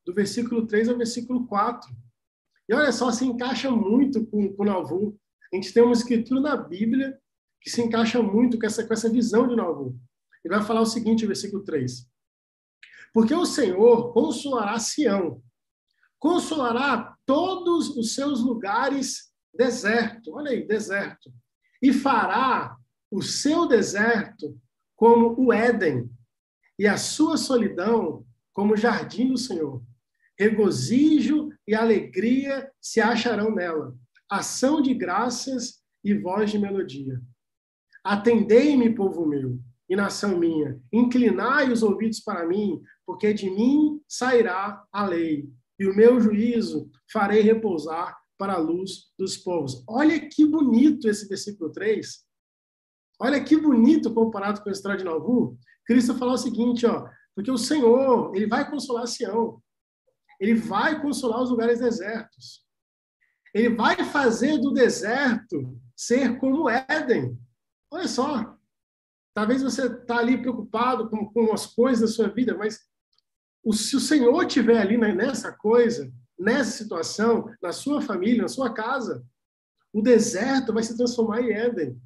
do 0.05 0.15
versículo 0.15 0.67
3 0.67 0.89
ao 0.89 0.97
versículo 0.97 1.47
4. 1.47 1.89
E 2.69 2.75
olha 2.75 2.91
só, 2.91 3.11
se 3.13 3.25
encaixa 3.25 3.71
muito 3.71 4.27
com, 4.27 4.53
com 4.55 4.65
Nauvoo. 4.65 5.19
A 5.53 5.57
gente 5.57 5.73
tem 5.73 5.83
uma 5.83 5.93
escritura 5.93 6.41
na 6.41 6.57
Bíblia 6.57 7.17
que 7.61 7.71
se 7.71 7.81
encaixa 7.83 8.21
muito 8.23 8.59
com 8.59 8.67
essa, 8.67 8.85
com 8.85 8.93
essa 8.93 9.11
visão 9.11 9.47
de 9.47 9.55
Nauvoo. 9.55 9.97
Ele 10.45 10.55
vai 10.55 10.65
falar 10.65 10.81
o 10.81 10.87
seguinte, 10.87 11.27
versículo 11.27 11.63
3. 11.63 12.09
Porque 13.13 13.35
o 13.35 13.47
Senhor 13.47 14.13
consolará 14.13 14.79
Sião, 14.79 15.43
consolará 16.19 17.17
todos 17.25 17.97
os 17.97 18.15
seus 18.15 18.41
lugares 18.41 19.33
deserto, 19.55 20.35
olha 20.35 20.51
aí, 20.51 20.67
deserto, 20.67 21.33
e 21.83 21.93
fará 21.93 22.77
o 23.11 23.23
seu 23.23 23.67
deserto 23.67 24.59
como 24.95 25.35
o 25.39 25.53
Éden, 25.53 26.11
e 26.79 26.87
a 26.87 26.97
sua 26.97 27.37
solidão 27.37 28.25
como 28.53 28.75
o 28.75 28.77
jardim 28.77 29.29
do 29.29 29.39
Senhor. 29.39 29.83
Regozijo 30.39 31.51
e 31.67 31.75
alegria 31.75 32.71
se 32.81 33.01
acharão 33.01 33.55
nela, 33.55 33.95
ação 34.31 34.83
de 34.83 34.93
graças 34.95 35.83
e 36.05 36.15
voz 36.15 36.51
de 36.51 36.59
melodia. 36.59 37.21
Atendei-me, 38.05 38.95
povo 38.95 39.27
meu, 39.27 39.59
e 39.89 39.97
nação 39.97 40.39
minha, 40.39 40.81
inclinai 40.93 41.73
os 41.73 41.83
ouvidos 41.83 42.21
para 42.21 42.47
mim, 42.47 42.81
porque 43.05 43.33
de 43.33 43.51
mim 43.51 44.01
sairá 44.07 44.85
a 44.93 45.07
lei, 45.07 45.49
e 45.79 45.87
o 45.87 45.95
meu 45.95 46.21
juízo 46.21 46.91
farei 47.13 47.43
repousar 47.43 48.17
para 48.39 48.55
a 48.55 48.59
luz 48.59 49.11
dos 49.19 49.37
povos. 49.37 49.83
Olha 49.89 50.19
que 50.29 50.45
bonito 50.45 51.09
esse 51.09 51.27
versículo 51.29 51.71
3. 51.71 52.25
Olha 53.21 53.43
que 53.43 53.57
bonito 53.57 54.13
comparado 54.13 54.63
com 54.63 54.69
a 54.69 54.73
história 54.73 54.99
de. 55.03 55.09
Cristo 55.87 56.19
falou 56.19 56.35
o 56.35 56.39
seguinte, 56.39 56.85
ó, 56.87 57.09
porque 57.35 57.51
o 57.51 57.59
Senhor, 57.59 58.35
ele 58.35 58.47
vai 58.47 58.69
consolar 58.69 59.07
Sião. 59.07 59.63
Ele 60.41 60.55
vai 60.55 61.01
consolar 61.01 61.43
os 61.43 61.51
lugares 61.51 61.81
desertos. 61.81 62.65
Ele 63.55 63.71
vai 63.71 64.05
fazer 64.05 64.59
do 64.59 64.73
deserto 64.73 65.79
ser 65.95 66.39
como 66.39 66.69
Éden. 66.69 67.39
Olha 67.91 68.09
só. 68.09 68.57
Talvez 69.35 69.63
você 69.63 69.87
está 69.87 70.19
ali 70.19 70.41
preocupado 70.41 71.11
com, 71.11 71.27
com 71.31 71.53
as 71.53 71.67
coisas 71.67 72.01
da 72.01 72.15
sua 72.15 72.29
vida, 72.29 72.57
mas 72.57 72.81
o, 73.63 73.73
se 73.73 73.95
o 73.97 74.01
Senhor 74.01 74.43
estiver 74.43 74.79
ali 74.79 74.97
nessa 74.97 75.53
coisa, 75.53 76.11
nessa 76.39 76.71
situação, 76.71 77.51
na 77.63 77.73
sua 77.73 78.01
família, 78.01 78.43
na 78.43 78.49
sua 78.49 78.73
casa, 78.73 79.27
o 79.93 80.01
deserto 80.01 80.73
vai 80.73 80.83
se 80.83 80.97
transformar 80.97 81.43
em 81.43 81.53
Éden. 81.53 82.01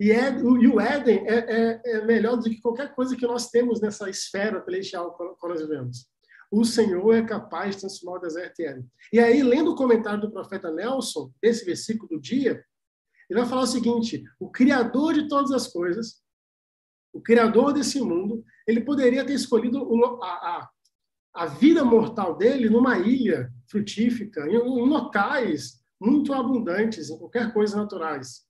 E, 0.00 0.10
é, 0.10 0.30
e 0.32 0.66
o 0.66 0.80
Éden 0.80 1.24
é, 1.26 1.34
é, 1.34 1.82
é, 1.84 2.04
melhor 2.04 2.36
do 2.36 2.44
que 2.44 2.60
qualquer 2.60 2.94
coisa 2.94 3.16
que 3.16 3.26
nós 3.26 3.48
temos 3.48 3.80
nessa 3.80 4.10
esfera 4.10 4.62
celestial 4.64 5.16
que 5.16 5.48
nós 5.48 5.60
vivemos. 5.60 6.08
O 6.50 6.64
Senhor 6.64 7.12
é 7.14 7.22
capaz 7.22 7.74
de 7.74 7.80
transformar 7.82 8.18
o 8.18 8.22
deserto 8.22 8.60
em 8.60 8.64
Éden. 8.64 8.90
E 9.12 9.20
aí, 9.20 9.42
lendo 9.42 9.72
o 9.72 9.76
comentário 9.76 10.20
do 10.20 10.30
profeta 10.30 10.70
Nelson, 10.70 11.32
desse 11.40 11.64
versículo 11.64 12.08
do 12.08 12.20
dia, 12.20 12.64
ele 13.30 13.40
vai 13.40 13.48
falar 13.48 13.62
o 13.62 13.66
seguinte: 13.66 14.24
o 14.38 14.50
Criador 14.50 15.14
de 15.14 15.28
todas 15.28 15.52
as 15.52 15.68
coisas, 15.68 16.22
o 17.12 17.20
Criador 17.20 17.72
desse 17.72 18.00
mundo, 18.00 18.44
ele 18.66 18.80
poderia 18.80 19.24
ter 19.24 19.34
escolhido 19.34 19.88
a, 20.22 20.26
a, 20.26 20.70
a 21.34 21.46
vida 21.46 21.84
mortal 21.84 22.36
dele 22.36 22.68
numa 22.68 22.98
ilha 22.98 23.52
frutífica, 23.68 24.46
em, 24.48 24.56
em 24.56 24.88
locais 24.88 25.80
muito 26.00 26.32
abundantes, 26.32 27.10
em 27.10 27.18
qualquer 27.18 27.52
coisa 27.52 27.76
naturais. 27.76 28.42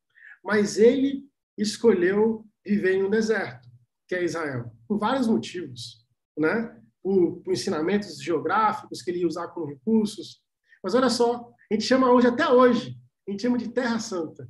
Mas 0.43 0.79
ele 0.79 1.25
escolheu 1.57 2.47
viver 2.65 2.95
em 2.95 3.05
um 3.05 3.11
deserto, 3.11 3.69
que 4.09 4.15
é 4.15 4.25
Israel, 4.25 4.73
por 4.89 4.99
vários 4.99 5.27
motivos, 5.27 6.05
né? 6.37 6.81
Por, 7.03 7.43
por 7.43 7.53
ensinamentos 7.53 8.23
geográficos 8.23 9.03
que 9.03 9.11
ele 9.11 9.21
ia 9.21 9.27
usar 9.27 9.49
como 9.49 9.67
recursos. 9.67 10.43
Mas 10.83 10.95
olha 10.95 11.11
só, 11.11 11.53
a 11.71 11.75
gente 11.75 11.85
chama 11.85 12.11
hoje, 12.11 12.27
até 12.27 12.49
hoje, 12.49 12.99
a 13.27 13.31
gente 13.31 13.43
chama 13.43 13.59
de 13.59 13.69
Terra 13.69 13.99
Santa. 13.99 14.49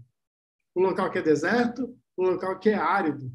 Um 0.77 0.83
local 0.83 1.11
que 1.11 1.19
é 1.19 1.23
deserto, 1.23 1.97
um 2.19 2.31
local 2.31 2.59
que 2.59 2.71
é 2.71 2.75
árido. 2.75 3.31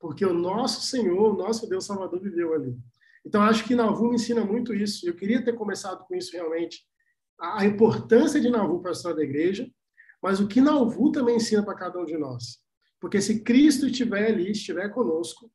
Porque 0.00 0.24
o 0.24 0.32
nosso 0.32 0.82
Senhor, 0.82 1.34
o 1.34 1.36
nosso 1.36 1.68
Deus 1.68 1.86
Salvador 1.86 2.20
viveu 2.20 2.54
ali. 2.54 2.76
Então, 3.24 3.40
acho 3.42 3.64
que 3.64 3.74
me 3.74 4.14
ensina 4.14 4.44
muito 4.44 4.74
isso. 4.74 5.06
Eu 5.08 5.14
queria 5.14 5.44
ter 5.44 5.52
começado 5.52 6.04
com 6.06 6.14
isso 6.14 6.32
realmente. 6.32 6.84
A 7.40 7.64
importância 7.64 8.40
de 8.40 8.50
Nauvoo 8.50 8.80
para 8.80 8.90
a 8.90 8.92
história 8.92 9.16
da 9.16 9.22
igreja, 9.22 9.68
mas 10.22 10.38
o 10.38 10.46
que 10.46 10.60
Nauvoo 10.60 11.10
também 11.10 11.36
ensina 11.36 11.64
para 11.64 11.74
cada 11.74 11.98
um 11.98 12.04
de 12.04 12.16
nós. 12.16 12.62
Porque 13.00 13.20
se 13.20 13.42
Cristo 13.42 13.86
estiver 13.86 14.28
ali, 14.28 14.52
estiver 14.52 14.88
conosco, 14.90 15.50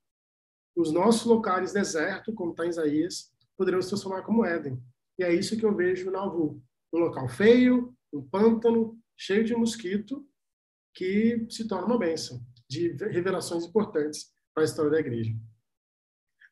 os 0.76 0.92
nossos 0.92 1.26
locais 1.26 1.72
desertos, 1.72 2.36
como 2.36 2.52
está 2.52 2.66
em 2.66 2.70
Isaías, 2.70 3.32
poderão 3.56 3.82
se 3.82 3.88
transformar 3.88 4.22
como 4.24 4.46
Éden. 4.46 4.84
E 5.18 5.24
é 5.24 5.34
isso 5.34 5.58
que 5.58 5.66
eu 5.66 5.76
vejo 5.76 6.06
no 6.08 6.12
Nauvoo. 6.12 6.62
Um 6.94 7.00
local 7.00 7.28
feio, 7.30 7.96
um 8.14 8.22
pântano, 8.22 9.00
cheio 9.16 9.44
de 9.44 9.56
mosquito, 9.56 10.28
que 10.94 11.48
se 11.50 11.68
torna 11.68 11.88
uma 11.88 11.98
bênção 11.98 12.40
de 12.70 12.90
revelações 12.90 13.64
importantes 13.64 14.32
para 14.54 14.64
a 14.64 14.66
história 14.66 14.92
da 14.92 15.00
igreja. 15.00 15.34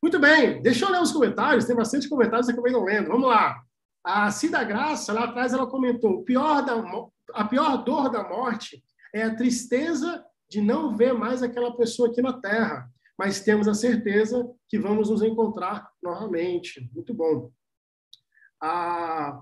Muito 0.02 0.20
bem, 0.20 0.62
deixa 0.62 0.86
eu 0.86 0.92
ler 0.92 1.02
os 1.02 1.12
comentários, 1.12 1.66
tem 1.66 1.76
bastante 1.76 2.08
comentários 2.08 2.48
que 2.48 2.58
eu 2.58 2.72
não 2.72 2.84
lendo. 2.84 3.08
Vamos 3.08 3.28
lá. 3.28 3.65
A 4.06 4.30
Cida 4.30 4.64
Graça, 4.64 5.12
lá 5.12 5.24
atrás, 5.24 5.52
ela 5.52 5.66
comentou: 5.66 6.24
pior 6.24 6.64
da, 6.64 6.76
a 7.34 7.44
pior 7.46 7.84
dor 7.84 8.10
da 8.12 8.24
morte 8.30 8.84
é 9.12 9.24
a 9.24 9.36
tristeza 9.36 10.24
de 10.48 10.62
não 10.62 10.96
ver 10.96 11.12
mais 11.12 11.42
aquela 11.42 11.76
pessoa 11.76 12.10
aqui 12.10 12.22
na 12.22 12.40
Terra, 12.40 12.88
mas 13.18 13.42
temos 13.42 13.68
a 13.68 13.74
certeza 13.74 14.48
que 14.70 14.78
vamos 14.78 15.10
nos 15.10 15.24
encontrar 15.24 15.90
novamente. 16.04 16.88
Muito 16.94 17.16
bom. 17.16 17.52
A 18.62 19.42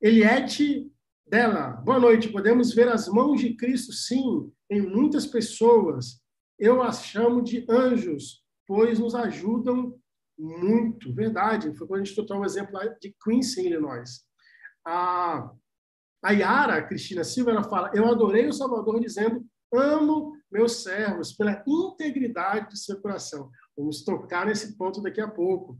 Eliette 0.00 0.88
dela, 1.26 1.70
boa 1.84 1.98
noite. 1.98 2.28
Podemos 2.28 2.72
ver 2.72 2.88
as 2.88 3.08
mãos 3.08 3.40
de 3.40 3.54
Cristo, 3.56 3.92
sim, 3.92 4.48
em 4.70 4.80
muitas 4.80 5.26
pessoas. 5.26 6.22
Eu 6.56 6.80
as 6.82 7.04
chamo 7.04 7.42
de 7.42 7.66
anjos, 7.68 8.44
pois 8.64 9.00
nos 9.00 9.16
ajudam 9.16 9.98
muito. 10.38 11.12
Verdade. 11.14 11.74
Foi 11.76 11.86
quando 11.86 12.02
a 12.02 12.04
gente 12.04 12.14
trouxe 12.14 12.32
um 12.32 12.44
exemplo 12.44 12.78
de 13.00 13.14
Quincy, 13.22 13.66
Illinois. 13.66 14.24
A 14.86 15.50
a 16.22 16.32
Yara, 16.32 16.74
a 16.76 16.82
Cristina 16.82 17.22
Silva, 17.22 17.50
ela 17.50 17.64
fala: 17.64 17.90
Eu 17.94 18.06
adorei 18.06 18.46
o 18.48 18.52
Salvador 18.52 19.00
dizendo: 19.00 19.44
Amo 19.72 20.36
meus 20.50 20.82
servos 20.82 21.32
pela 21.32 21.62
integridade 21.66 22.70
de 22.70 22.78
seu 22.78 23.00
coração. 23.00 23.50
Vamos 23.76 24.02
tocar 24.02 24.46
nesse 24.46 24.76
ponto 24.76 25.00
daqui 25.00 25.20
a 25.20 25.28
pouco. 25.28 25.78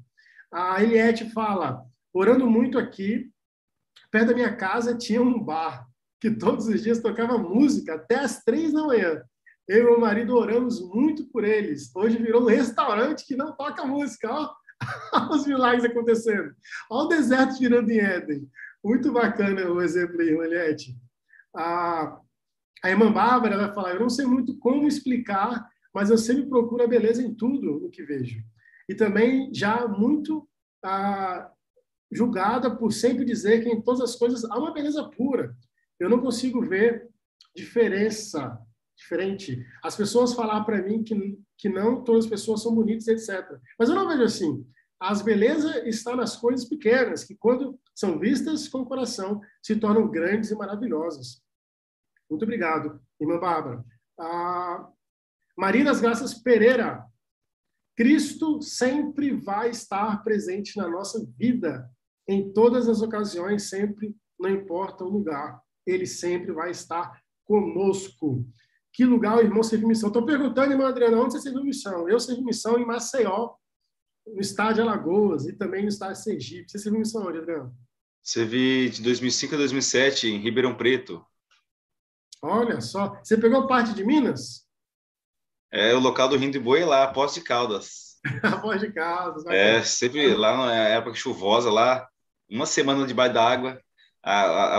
A 0.52 0.82
Eliette 0.82 1.30
fala: 1.30 1.84
Orando 2.12 2.48
muito 2.48 2.78
aqui, 2.78 3.30
perto 4.10 4.28
da 4.28 4.34
minha 4.34 4.54
casa 4.54 4.96
tinha 4.96 5.20
um 5.20 5.42
bar 5.42 5.86
que 6.20 6.30
todos 6.30 6.66
os 6.66 6.82
dias 6.82 7.00
tocava 7.00 7.38
música 7.38 7.94
até 7.94 8.16
as 8.16 8.42
três 8.42 8.72
da 8.72 8.82
manhã. 8.84 9.22
Eu 9.68 9.82
e 9.82 9.84
meu 9.84 10.00
marido 10.00 10.34
oramos 10.34 10.80
muito 10.80 11.26
por 11.26 11.44
eles. 11.44 11.94
Hoje 11.94 12.16
virou 12.16 12.42
um 12.42 12.46
restaurante 12.46 13.26
que 13.26 13.36
não 13.36 13.54
toca 13.54 13.84
música. 13.84 14.32
Olha 14.32 14.50
os 15.30 15.46
milagres 15.46 15.84
acontecendo. 15.84 16.54
Olha 16.90 17.04
o 17.04 17.08
deserto 17.08 17.58
virando 17.58 17.90
em 17.90 17.98
Éden. 17.98 18.48
Muito 18.82 19.12
bacana 19.12 19.70
o 19.70 19.82
exemplo 19.82 20.18
aí, 20.22 20.30
Juliette. 20.30 20.96
A, 21.54 22.18
a 22.82 22.90
irmã 22.90 23.12
Bárbara 23.12 23.58
vai 23.58 23.74
falar: 23.74 23.92
Eu 23.92 24.00
não 24.00 24.08
sei 24.08 24.24
muito 24.24 24.56
como 24.58 24.88
explicar, 24.88 25.68
mas 25.94 26.08
eu 26.08 26.16
sempre 26.16 26.48
procuro 26.48 26.84
a 26.84 26.88
beleza 26.88 27.22
em 27.22 27.34
tudo 27.34 27.84
o 27.84 27.90
que 27.90 28.02
vejo. 28.02 28.42
E 28.88 28.94
também 28.94 29.52
já 29.52 29.86
muito 29.86 30.48
julgada 32.10 32.74
por 32.74 32.90
sempre 32.90 33.22
dizer 33.22 33.62
que 33.62 33.68
em 33.68 33.82
todas 33.82 34.00
as 34.00 34.16
coisas 34.16 34.44
há 34.44 34.58
uma 34.58 34.72
beleza 34.72 35.04
pura. 35.10 35.54
Eu 36.00 36.08
não 36.08 36.20
consigo 36.20 36.62
ver 36.62 37.06
diferença 37.54 38.58
diferente. 38.98 39.64
As 39.82 39.96
pessoas 39.96 40.34
falar 40.34 40.64
para 40.64 40.82
mim 40.82 41.02
que, 41.02 41.38
que 41.56 41.68
não 41.68 42.02
todas 42.02 42.24
as 42.24 42.30
pessoas 42.30 42.62
são 42.62 42.74
bonitas, 42.74 43.06
etc. 43.06 43.58
Mas 43.78 43.88
eu 43.88 43.94
não 43.94 44.08
vejo 44.08 44.24
assim. 44.24 44.66
as 45.00 45.22
belezas 45.22 45.86
estão 45.86 46.16
nas 46.16 46.36
coisas 46.36 46.68
pequenas, 46.68 47.24
que 47.24 47.36
quando 47.36 47.78
são 47.94 48.18
vistas 48.18 48.68
com 48.68 48.80
o 48.80 48.86
coração, 48.86 49.40
se 49.62 49.76
tornam 49.76 50.10
grandes 50.10 50.50
e 50.50 50.56
maravilhosas. 50.56 51.40
Muito 52.28 52.42
obrigado, 52.42 53.00
irmã 53.20 53.38
Bárbara. 53.38 53.84
Ah, 54.18 54.88
Maria 55.56 55.84
das 55.84 56.00
Graças 56.00 56.34
Pereira. 56.34 57.06
Cristo 57.96 58.60
sempre 58.62 59.32
vai 59.32 59.70
estar 59.70 60.22
presente 60.22 60.76
na 60.76 60.88
nossa 60.88 61.24
vida, 61.36 61.90
em 62.28 62.52
todas 62.52 62.88
as 62.88 63.00
ocasiões, 63.00 63.68
sempre, 63.68 64.14
não 64.38 64.50
importa 64.50 65.02
o 65.02 65.08
lugar. 65.08 65.60
Ele 65.86 66.06
sempre 66.06 66.52
vai 66.52 66.70
estar 66.70 67.20
conosco. 67.44 68.46
Que 68.92 69.04
lugar 69.04 69.36
o 69.36 69.40
irmão 69.40 69.62
serviu 69.62 69.88
missão? 69.88 70.08
Estou 70.08 70.24
perguntando, 70.24 70.72
irmã 70.72 70.88
Adriana, 70.88 71.18
onde 71.18 71.34
você 71.34 71.40
serviu 71.40 71.62
missão? 71.62 72.08
Eu 72.08 72.18
servi 72.18 72.42
missão 72.42 72.78
em 72.78 72.84
Maceió, 72.84 73.54
no 74.26 74.40
estádio 74.40 74.82
Alagoas 74.82 75.46
e 75.46 75.52
também 75.52 75.82
no 75.82 75.88
estádio 75.88 76.22
Sergipe. 76.22 76.70
Você 76.70 76.78
serviu 76.78 77.00
missão 77.00 77.26
onde, 77.26 77.38
Adriano? 77.38 77.74
Servi 78.22 78.90
de 78.90 79.02
2005 79.02 79.54
a 79.54 79.58
2007 79.58 80.28
em 80.28 80.38
Ribeirão 80.38 80.74
Preto. 80.74 81.24
Olha 82.42 82.80
só. 82.80 83.18
Você 83.22 83.36
pegou 83.36 83.66
parte 83.66 83.94
de 83.94 84.04
Minas? 84.04 84.66
É, 85.70 85.94
o 85.94 86.00
local 86.00 86.28
do 86.28 86.36
Rio 86.36 86.50
de 86.50 86.58
Boi 86.58 86.82
é 86.82 86.86
lá, 86.86 87.06
Poço 87.06 87.34
de 87.34 87.42
Caldas. 87.42 88.18
Poço 88.62 88.80
de 88.80 88.92
Caldas. 88.92 89.44
É, 89.46 89.82
sempre 89.82 90.34
lá 90.34 90.56
na 90.56 90.74
época 90.74 91.14
chuvosa, 91.14 91.70
lá, 91.70 92.08
uma 92.48 92.66
semana 92.66 93.06
debaixo 93.06 93.34
d'água, 93.34 93.80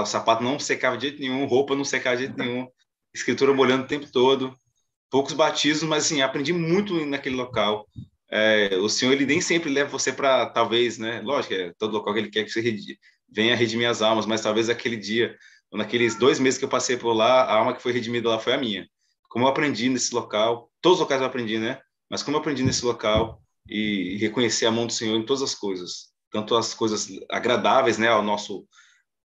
o 0.01 0.05
sapato 0.05 0.43
não 0.43 0.59
secava 0.59 0.97
de 0.97 1.07
jeito 1.07 1.19
nenhum, 1.19 1.45
roupa 1.45 1.75
não 1.75 1.83
secava 1.83 2.17
de 2.17 2.23
jeito 2.23 2.37
nenhum, 2.37 2.67
escritura 3.13 3.53
molhando 3.53 3.83
o 3.83 3.87
tempo 3.87 4.11
todo, 4.11 4.53
poucos 5.09 5.33
batismos, 5.33 5.89
mas 5.89 6.05
assim, 6.05 6.21
aprendi 6.21 6.53
muito 6.53 7.05
naquele 7.05 7.35
local 7.35 7.87
é, 8.31 8.77
o 8.77 8.87
Senhor 8.87 9.11
ele 9.11 9.25
nem 9.25 9.41
sempre 9.41 9.69
leva 9.69 9.89
você 9.89 10.13
para 10.13 10.45
talvez, 10.47 10.97
né? 10.97 11.21
Lógico, 11.21 11.53
é 11.53 11.73
todo 11.79 11.93
local 11.93 12.13
que 12.13 12.19
ele 12.19 12.29
quer 12.29 12.43
que 12.43 12.51
você 12.51 12.61
venha 13.27 13.55
redimir 13.55 13.89
as 13.89 14.01
almas, 14.01 14.25
mas 14.25 14.41
talvez 14.41 14.69
aquele 14.69 14.97
dia, 14.97 15.35
naqueles 15.71 16.15
dois 16.15 16.39
meses 16.39 16.59
que 16.59 16.65
eu 16.65 16.69
passei 16.69 16.95
por 16.95 17.13
lá, 17.13 17.43
a 17.43 17.55
alma 17.55 17.73
que 17.73 17.81
foi 17.81 17.91
redimida 17.91 18.29
lá 18.29 18.39
foi 18.39 18.53
a 18.53 18.57
minha. 18.57 18.87
Como 19.29 19.45
eu 19.45 19.49
aprendi 19.49 19.89
nesse 19.89 20.13
local, 20.13 20.69
todos 20.81 20.99
os 20.99 21.01
locais 21.01 21.21
eu 21.21 21.27
aprendi, 21.27 21.57
né? 21.57 21.79
Mas 22.09 22.21
como 22.21 22.37
eu 22.37 22.41
aprendi 22.41 22.63
nesse 22.63 22.85
local 22.85 23.41
e, 23.67 24.15
e 24.15 24.17
reconhecer 24.17 24.67
a 24.67 24.71
mão 24.71 24.85
do 24.85 24.93
Senhor 24.93 25.17
em 25.17 25.25
todas 25.25 25.41
as 25.41 25.55
coisas, 25.55 26.09
tanto 26.31 26.55
as 26.55 26.73
coisas 26.73 27.07
agradáveis, 27.29 27.97
né, 27.97 28.07
ao 28.07 28.21
nosso 28.21 28.67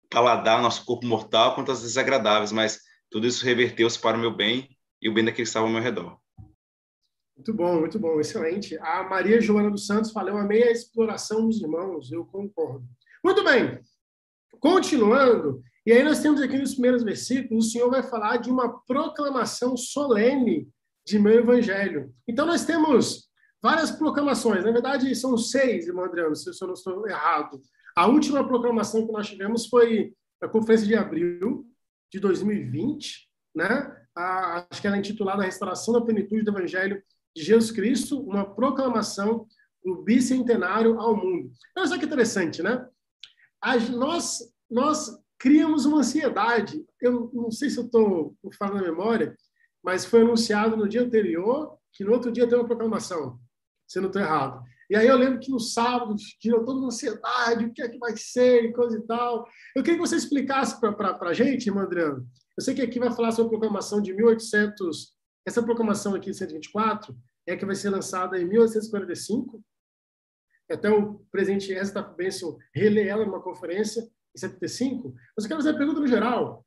paladar, 0.10 0.58
ao 0.58 0.63
nosso 0.63 0.86
corpo 0.86 1.06
mortal, 1.06 1.56
quanto 1.56 1.72
as 1.72 1.82
desagradáveis, 1.82 2.52
mas 2.52 2.80
tudo 3.12 3.28
isso 3.28 3.45
reverteu-se 3.45 4.00
para 4.00 4.17
o 4.17 4.19
meu 4.19 4.34
bem 4.34 4.69
e 5.02 5.10
o 5.10 5.13
bem 5.13 5.26
daqueles 5.26 5.50
que 5.50 5.50
estavam 5.50 5.67
ao 5.67 5.74
meu 5.74 5.84
redor. 5.84 6.17
Muito 7.36 7.54
bom, 7.54 7.80
muito 7.80 8.00
bom, 8.00 8.19
excelente. 8.19 8.78
A 8.80 9.04
Maria 9.04 9.41
Joana 9.41 9.69
dos 9.69 9.86
Santos 9.86 10.12
falou, 10.12 10.38
a 10.38 10.45
meia 10.45 10.71
exploração 10.71 11.45
dos 11.47 11.62
irmãos, 11.62 12.12
eu 12.12 12.26
concordo. 12.26 12.86
Muito 13.24 13.43
bem, 13.43 13.80
continuando, 14.60 15.62
e 15.86 15.91
aí 15.91 16.04
nós 16.04 16.19
temos 16.19 16.41
aqui 16.41 16.58
nos 16.58 16.74
primeiros 16.74 17.04
versículos, 17.04 17.67
o 17.67 17.69
Senhor 17.69 17.89
vai 17.89 18.02
falar 18.02 18.38
de 18.38 18.50
uma 18.50 18.80
proclamação 18.86 19.76
solene 19.76 20.69
de 21.06 21.19
meu 21.19 21.39
evangelho. 21.39 22.13
Então 22.28 22.45
nós 22.45 22.63
temos 22.63 23.30
várias 23.62 23.91
proclamações, 23.91 24.63
na 24.63 24.71
verdade 24.71 25.13
são 25.15 25.38
seis, 25.38 25.88
irmão 25.88 26.06
Adriano, 26.06 26.36
se 26.36 26.50
eu 26.50 26.67
não 26.67 26.74
estou 26.74 27.08
errado. 27.08 27.60
A 27.95 28.08
última 28.08 28.47
proclamação 28.47 29.06
que 29.06 29.12
nós 29.12 29.28
tivemos 29.28 29.67
foi 29.67 30.13
a 30.41 30.47
conferência 30.47 30.88
de 30.88 30.95
abril 30.95 31.65
de 32.12 32.19
2020, 32.19 33.30
né? 33.56 33.97
A, 34.15 34.67
acho 34.69 34.82
que 34.82 34.88
ela 34.88 34.97
é 34.97 35.00
intitulada 35.00 35.43
Restauração 35.43 35.93
da 35.93 36.02
Plenitude 36.02 36.43
do 36.43 36.52
Evangelho 36.52 37.02
de 37.36 37.43
Jesus 37.43 37.71
Cristo, 37.71 38.19
uma 38.21 38.45
proclamação 38.45 39.47
do 39.84 40.04
bicentenário 40.04 41.00
ao 41.00 41.15
mundo. 41.15 41.52
Olha 41.78 41.88
só 41.88 41.97
que 41.97 42.06
interessante, 42.06 42.62
né? 42.62 42.86
As, 43.62 43.89
nós, 43.89 44.39
nós 44.69 45.17
criamos 45.39 45.86
uma 45.86 46.00
ansiedade. 46.00 46.86
Eu 47.02 47.32
não 47.34 47.50
sei 47.50 47.69
se 47.69 47.78
eu 47.78 47.86
estou 47.86 48.36
falando 48.58 48.76
na 48.76 48.91
memória, 48.91 49.36
mas 49.84 50.06
foi 50.06 50.21
anunciado 50.21 50.76
no 50.76 50.88
dia 50.88 51.02
anterior 51.02 51.78
que 51.93 52.04
no 52.04 52.12
outro 52.12 52.32
dia 52.32 52.47
tem 52.47 52.58
uma 52.58 52.67
proclamação, 52.67 53.39
se 53.88 54.00
não 54.00 54.08
estou 54.08 54.21
errado. 54.21 54.63
E 54.91 54.95
aí 54.97 55.08
eu 55.08 55.15
lembro 55.15 55.39
que 55.39 55.49
no 55.49 55.58
sábado 55.58 56.13
tirou 56.38 56.65
toda 56.65 56.80
uma 56.80 56.88
ansiedade, 56.88 57.63
o 57.63 57.73
que 57.73 57.82
é 57.82 57.88
que 57.88 57.97
vai 57.97 58.13
ser 58.17 58.65
e 58.65 58.73
coisa 58.73 58.97
e 58.97 59.01
tal. 59.04 59.47
Eu 59.73 59.82
queria 59.84 59.97
que 59.97 60.06
você 60.06 60.17
explicasse 60.17 60.82
para 60.82 61.17
a 61.17 61.34
gente, 61.34 61.69
Adriano. 61.69 62.27
Eu 62.58 62.62
sei 62.62 62.75
que 62.75 62.82
aqui 62.82 62.99
vai 62.99 63.10
falar 63.10 63.32
sobre 63.32 63.47
a 63.47 63.58
proclamação 63.58 64.01
de 64.01 64.13
1800 64.13 65.15
essa 65.47 65.63
proclamação 65.63 66.13
aqui, 66.13 66.34
124, 66.34 67.15
é 67.47 67.56
que 67.56 67.65
vai 67.65 67.73
ser 67.73 67.89
lançada 67.89 68.38
em 68.38 68.43
1845. 68.43 69.63
Até 70.69 70.89
o 70.89 71.19
presidente 71.32 71.71
Ezra 71.71 72.01
Benson 72.01 72.58
relê 72.75 73.08
ela 73.08 73.25
numa 73.25 73.41
conferência 73.41 74.01
em 74.36 74.39
75. 74.39 75.15
Mas 75.38 75.45
eu 75.45 75.47
quero 75.47 75.62
fazer 75.62 75.73
a 75.73 75.77
pergunta 75.77 76.01
no 76.01 76.08
geral. 76.08 76.65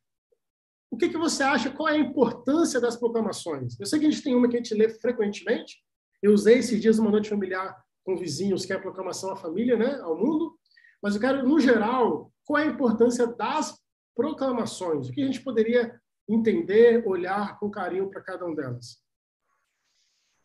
O 0.90 0.96
que, 0.96 1.10
que 1.10 1.18
você 1.18 1.42
acha? 1.42 1.70
Qual 1.70 1.90
é 1.90 1.92
a 1.92 1.98
importância 1.98 2.80
das 2.80 2.96
proclamações? 2.96 3.78
Eu 3.78 3.84
sei 3.84 4.00
que 4.00 4.06
a 4.06 4.10
gente 4.10 4.22
tem 4.22 4.34
uma 4.34 4.48
que 4.48 4.56
a 4.56 4.60
gente 4.60 4.74
lê 4.74 4.88
frequentemente. 4.88 5.76
Eu 6.22 6.32
usei 6.32 6.56
esses 6.60 6.80
dias 6.80 6.98
uma 6.98 7.10
noite 7.10 7.28
familiar 7.28 7.83
com 8.04 8.16
vizinhos, 8.16 8.66
que 8.66 8.72
é 8.72 8.76
a 8.76 8.80
proclamação 8.80 9.30
à 9.30 9.36
família, 9.36 9.76
né, 9.76 9.98
ao 10.02 10.16
mundo. 10.16 10.56
Mas 11.02 11.14
eu 11.14 11.20
quero, 11.20 11.46
no 11.46 11.58
geral, 11.58 12.30
qual 12.44 12.62
é 12.62 12.64
a 12.64 12.70
importância 12.70 13.26
das 13.26 13.74
proclamações? 14.14 15.08
O 15.08 15.12
que 15.12 15.22
a 15.22 15.26
gente 15.26 15.40
poderia 15.40 15.98
entender, 16.28 17.02
olhar 17.06 17.58
com 17.58 17.70
carinho 17.70 18.08
para 18.08 18.22
cada 18.22 18.46
um 18.46 18.54
delas? 18.54 19.02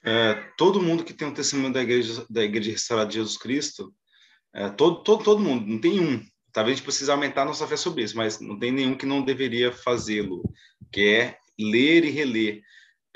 É, 0.03 0.35
todo 0.57 0.81
mundo 0.81 1.03
que 1.03 1.13
tem 1.13 1.27
um 1.27 1.33
testemunho 1.33 1.73
da 1.73 1.81
igreja 1.81 2.25
da 2.29 2.41
igreja 2.41 2.71
restaurada 2.71 3.09
de 3.09 3.15
Jesus 3.17 3.37
Cristo, 3.37 3.93
é, 4.53 4.69
todo, 4.69 5.03
todo, 5.03 5.23
todo 5.23 5.41
mundo, 5.41 5.67
não 5.67 5.79
tem 5.79 5.99
um. 5.99 6.23
Talvez 6.51 6.73
a 6.73 6.77
gente 6.77 6.85
precise 6.85 7.11
aumentar 7.11 7.45
nossa 7.45 7.67
fé 7.67 7.75
sobre 7.75 8.03
isso, 8.03 8.17
mas 8.17 8.39
não 8.39 8.57
tem 8.57 8.71
nenhum 8.71 8.97
que 8.97 9.05
não 9.05 9.21
deveria 9.21 9.71
fazê-lo, 9.71 10.41
que 10.91 11.01
é 11.01 11.37
ler 11.59 12.05
e 12.05 12.09
reler 12.09 12.63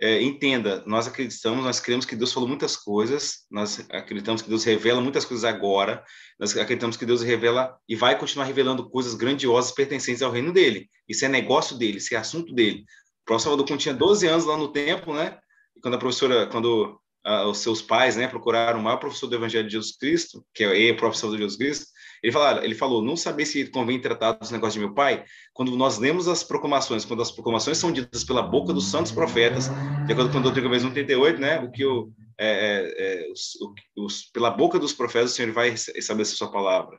é, 0.03 0.21
entenda, 0.21 0.83
nós 0.85 1.07
acreditamos, 1.07 1.63
nós 1.63 1.79
cremos 1.79 2.05
que 2.05 2.13
Deus 2.13 2.33
falou 2.33 2.49
muitas 2.49 2.75
coisas, 2.75 3.45
nós 3.49 3.79
acreditamos 3.89 4.41
que 4.41 4.49
Deus 4.49 4.65
revela 4.65 4.99
muitas 4.99 5.23
coisas 5.23 5.45
agora, 5.45 6.03
nós 6.37 6.57
acreditamos 6.57 6.97
que 6.97 7.05
Deus 7.05 7.21
revela 7.21 7.77
e 7.87 7.95
vai 7.95 8.19
continuar 8.19 8.43
revelando 8.43 8.89
coisas 8.89 9.13
grandiosas 9.13 9.71
pertencentes 9.71 10.21
ao 10.21 10.29
reino 10.29 10.51
dele. 10.51 10.89
Isso 11.07 11.23
é 11.23 11.29
negócio 11.29 11.77
dele, 11.77 11.99
isso 11.99 12.13
é 12.13 12.17
assunto 12.17 12.53
dele. 12.53 12.79
O 13.21 13.25
professor 13.25 13.51
Salvador, 13.51 13.77
tinha 13.77 13.93
12 13.93 14.27
anos 14.27 14.43
lá 14.43 14.57
no 14.57 14.73
templo, 14.73 15.13
né? 15.13 15.39
E 15.73 15.79
quando 15.79 15.93
a 15.93 15.97
professora, 15.97 16.47
quando 16.47 16.99
ah, 17.23 17.47
os 17.47 17.59
seus 17.59 17.81
pais, 17.81 18.17
né, 18.17 18.27
procuraram 18.27 18.81
o 18.81 18.83
maior 18.83 18.97
professor 18.97 19.27
do 19.27 19.35
Evangelho 19.35 19.67
de 19.67 19.71
Jesus 19.71 19.95
Cristo, 19.95 20.45
que 20.53 20.65
é 20.65 20.91
o 20.91 20.97
professor 20.97 21.31
de 21.31 21.37
Jesus 21.37 21.55
Cristo, 21.55 21.92
ele, 22.23 22.31
fala, 22.31 22.63
ele 22.63 22.73
falou, 22.73 23.01
não 23.01 23.17
saber 23.17 23.45
se 23.45 23.67
convém 23.67 23.99
tratar 23.99 24.31
dos 24.31 24.49
negócios 24.49 24.75
de 24.75 24.79
meu 24.79 24.93
pai, 24.93 25.25
quando 25.53 25.75
nós 25.75 25.97
lemos 25.97 26.29
as 26.29 26.41
proclamações, 26.41 27.03
quando 27.03 27.21
as 27.21 27.29
proclamações 27.29 27.77
são 27.77 27.91
ditas 27.91 28.23
pela 28.23 28.41
boca 28.41 28.71
dos 28.71 28.89
santos 28.89 29.11
profetas, 29.11 29.69
de 30.05 30.13
acordo 30.13 30.31
com 30.31 30.37
o 30.37 30.41
Doutrina 30.41 30.79
138, 30.79 31.41
né, 31.41 31.59
o 31.59 31.69
que 31.69 31.85
o, 31.85 32.13
é, 32.39 32.47
é, 32.47 33.25
é, 33.25 33.31
os, 33.31 33.57
os, 33.97 34.23
pela 34.31 34.49
boca 34.49 34.79
dos 34.79 34.93
profetas 34.93 35.33
o 35.33 35.35
Senhor 35.35 35.51
vai 35.51 35.69
estabelecer 35.69 36.37
sua 36.37 36.49
palavra. 36.49 36.97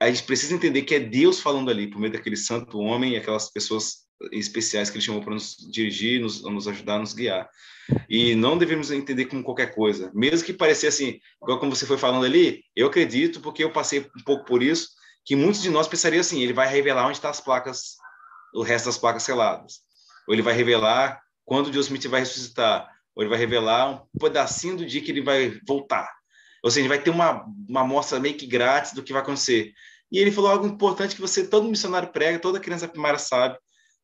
A 0.00 0.08
gente 0.08 0.22
precisa 0.22 0.54
entender 0.54 0.82
que 0.82 0.94
é 0.94 1.00
Deus 1.00 1.40
falando 1.40 1.70
ali, 1.70 1.90
por 1.90 1.98
meio 1.98 2.12
daquele 2.12 2.36
santo 2.36 2.78
homem 2.78 3.12
e 3.12 3.16
aquelas 3.16 3.50
pessoas 3.50 4.06
especiais 4.30 4.90
que 4.90 4.96
ele 4.96 5.04
chamou 5.04 5.22
para 5.22 5.34
nos 5.34 5.56
dirigir, 5.70 6.20
nos, 6.20 6.42
nos 6.42 6.68
ajudar, 6.68 6.98
nos 6.98 7.12
guiar. 7.12 7.48
E 8.08 8.34
não 8.34 8.56
devemos 8.56 8.90
entender 8.90 9.26
como 9.26 9.42
qualquer 9.42 9.74
coisa, 9.74 10.10
mesmo 10.14 10.46
que 10.46 10.52
pareça 10.52 10.86
assim, 10.86 11.18
igual 11.42 11.58
como 11.58 11.74
você 11.74 11.84
foi 11.84 11.98
falando 11.98 12.24
ali, 12.24 12.62
eu 12.76 12.86
acredito, 12.86 13.40
porque 13.40 13.64
eu 13.64 13.72
passei 13.72 14.00
um 14.00 14.22
pouco 14.24 14.44
por 14.44 14.62
isso, 14.62 14.90
que 15.24 15.34
muitos 15.34 15.62
de 15.62 15.70
nós 15.70 15.88
pensariam 15.88 16.20
assim, 16.20 16.40
ele 16.42 16.52
vai 16.52 16.68
revelar 16.68 17.06
onde 17.06 17.16
estão 17.16 17.30
tá 17.30 17.36
as 17.36 17.40
placas, 17.40 17.96
o 18.54 18.62
resto 18.62 18.86
das 18.86 18.98
placas 18.98 19.22
seladas. 19.22 19.80
Ou 20.28 20.34
ele 20.34 20.42
vai 20.42 20.54
revelar 20.54 21.20
quando 21.44 21.70
Deus 21.70 21.86
Smith 21.86 22.06
vai 22.06 22.20
ressuscitar, 22.20 22.88
ou 23.14 23.22
ele 23.22 23.30
vai 23.30 23.38
revelar 23.38 24.02
um 24.14 24.18
pedacinho 24.18 24.76
do 24.76 24.86
dia 24.86 25.02
que 25.02 25.10
ele 25.10 25.22
vai 25.22 25.58
voltar. 25.66 26.08
Ou 26.62 26.70
seja, 26.70 26.82
ele 26.82 26.88
vai 26.88 27.02
ter 27.02 27.10
uma, 27.10 27.44
uma 27.68 27.80
amostra 27.80 28.20
meio 28.20 28.36
que 28.36 28.46
grátis 28.46 28.92
do 28.92 29.02
que 29.02 29.12
vai 29.12 29.22
acontecer. 29.22 29.72
E 30.10 30.18
ele 30.18 30.30
falou 30.30 30.50
algo 30.50 30.66
importante 30.66 31.14
que 31.14 31.20
você, 31.20 31.46
todo 31.46 31.68
missionário 31.68 32.12
prega, 32.12 32.38
toda 32.38 32.60
criança 32.60 32.86
primária 32.86 33.18
sabe, 33.18 33.58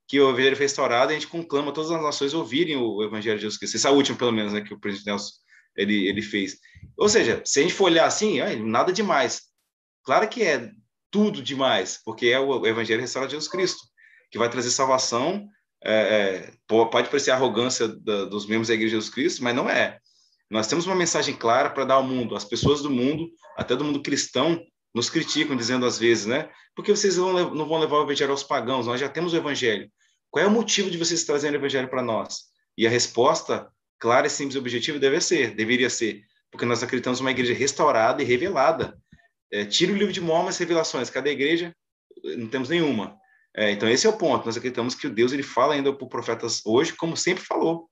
que 0.08 0.18
o 0.18 0.30
evangelho 0.30 0.56
foi 0.56 0.64
restaurado, 0.64 1.10
a 1.10 1.14
gente 1.14 1.26
conclama 1.26 1.70
todas 1.70 1.90
as 1.90 2.02
nações 2.02 2.32
ouvirem 2.32 2.76
o 2.76 3.04
evangelho 3.04 3.36
de 3.36 3.42
Jesus 3.42 3.58
Cristo. 3.58 3.76
Essa 3.76 3.90
última, 3.90 4.16
pelo 4.16 4.32
menos, 4.32 4.54
né, 4.54 4.62
que 4.62 4.72
o 4.72 4.80
presidente 4.80 5.06
Nelson 5.06 5.32
ele, 5.76 6.08
ele 6.08 6.22
fez. 6.22 6.56
Ou 6.96 7.08
seja, 7.08 7.42
se 7.44 7.60
a 7.60 7.62
gente 7.62 7.74
for 7.74 7.84
olhar 7.84 8.06
assim, 8.06 8.40
nada 8.56 8.90
demais. 8.90 9.42
Claro 10.02 10.26
que 10.26 10.42
é 10.42 10.70
tudo 11.10 11.42
demais, 11.42 12.00
porque 12.02 12.26
é 12.28 12.40
o 12.40 12.66
evangelho 12.66 13.02
restaurado 13.02 13.28
de 13.28 13.36
Jesus 13.36 13.50
Cristo, 13.50 13.82
que 14.30 14.38
vai 14.38 14.48
trazer 14.48 14.70
salvação. 14.70 15.46
É, 15.84 15.92
é, 15.92 16.52
pode 16.66 17.08
parecer 17.08 17.30
arrogância 17.30 17.86
da, 17.86 18.24
dos 18.24 18.46
membros 18.46 18.68
da 18.68 18.74
igreja 18.74 18.90
de 18.90 18.96
Jesus 18.96 19.14
Cristo, 19.14 19.44
mas 19.44 19.54
não 19.54 19.68
é. 19.68 19.98
Nós 20.50 20.66
temos 20.66 20.86
uma 20.86 20.96
mensagem 20.96 21.36
clara 21.36 21.68
para 21.68 21.84
dar 21.84 21.94
ao 21.94 22.02
mundo. 22.02 22.34
As 22.34 22.44
pessoas 22.44 22.80
do 22.80 22.90
mundo, 22.90 23.28
até 23.56 23.76
do 23.76 23.84
mundo 23.84 24.02
cristão, 24.02 24.60
nos 24.94 25.10
criticam, 25.10 25.54
dizendo 25.54 25.84
às 25.86 25.98
vezes, 25.98 26.26
né? 26.26 26.50
Porque 26.74 26.90
vocês 26.90 27.16
não 27.16 27.68
vão 27.68 27.78
levar 27.78 27.98
o 27.98 28.04
evangelho 28.04 28.32
aos 28.32 28.42
pagãos, 28.42 28.86
nós 28.86 29.00
já 29.00 29.08
temos 29.08 29.32
o 29.32 29.36
evangelho. 29.36 29.90
Qual 30.30 30.44
é 30.44 30.48
o 30.48 30.50
motivo 30.50 30.90
de 30.90 30.98
vocês 30.98 31.24
trazerem 31.24 31.58
o 31.58 31.60
evangelho 31.60 31.88
para 31.88 32.02
nós? 32.02 32.44
E 32.76 32.86
a 32.86 32.90
resposta 32.90 33.68
clara, 33.98 34.28
simples 34.28 34.54
e 34.54 34.58
objetiva 34.58 34.98
deve 34.98 35.20
ser, 35.20 35.54
deveria 35.54 35.90
ser, 35.90 36.22
porque 36.50 36.64
nós 36.64 36.82
acreditamos 36.82 37.20
numa 37.20 37.30
igreja 37.30 37.52
restaurada 37.54 38.22
e 38.22 38.26
revelada. 38.26 38.96
É, 39.50 39.64
tira 39.64 39.92
o 39.92 39.96
livro 39.96 40.12
de 40.12 40.20
Mormon 40.20 40.48
as 40.48 40.58
revelações. 40.58 41.10
Cadê 41.10 41.30
a 41.30 41.32
igreja? 41.32 41.74
Não 42.36 42.46
temos 42.48 42.68
nenhuma. 42.68 43.16
É, 43.56 43.70
então, 43.70 43.88
esse 43.88 44.06
é 44.06 44.10
o 44.10 44.16
ponto. 44.16 44.46
Nós 44.46 44.56
acreditamos 44.56 44.94
que 44.94 45.06
o 45.06 45.10
Deus 45.10 45.32
ele 45.32 45.42
fala 45.42 45.74
ainda 45.74 45.92
por 45.92 46.08
profetas 46.08 46.60
hoje, 46.64 46.92
como 46.92 47.16
sempre 47.16 47.44
falou. 47.44 47.88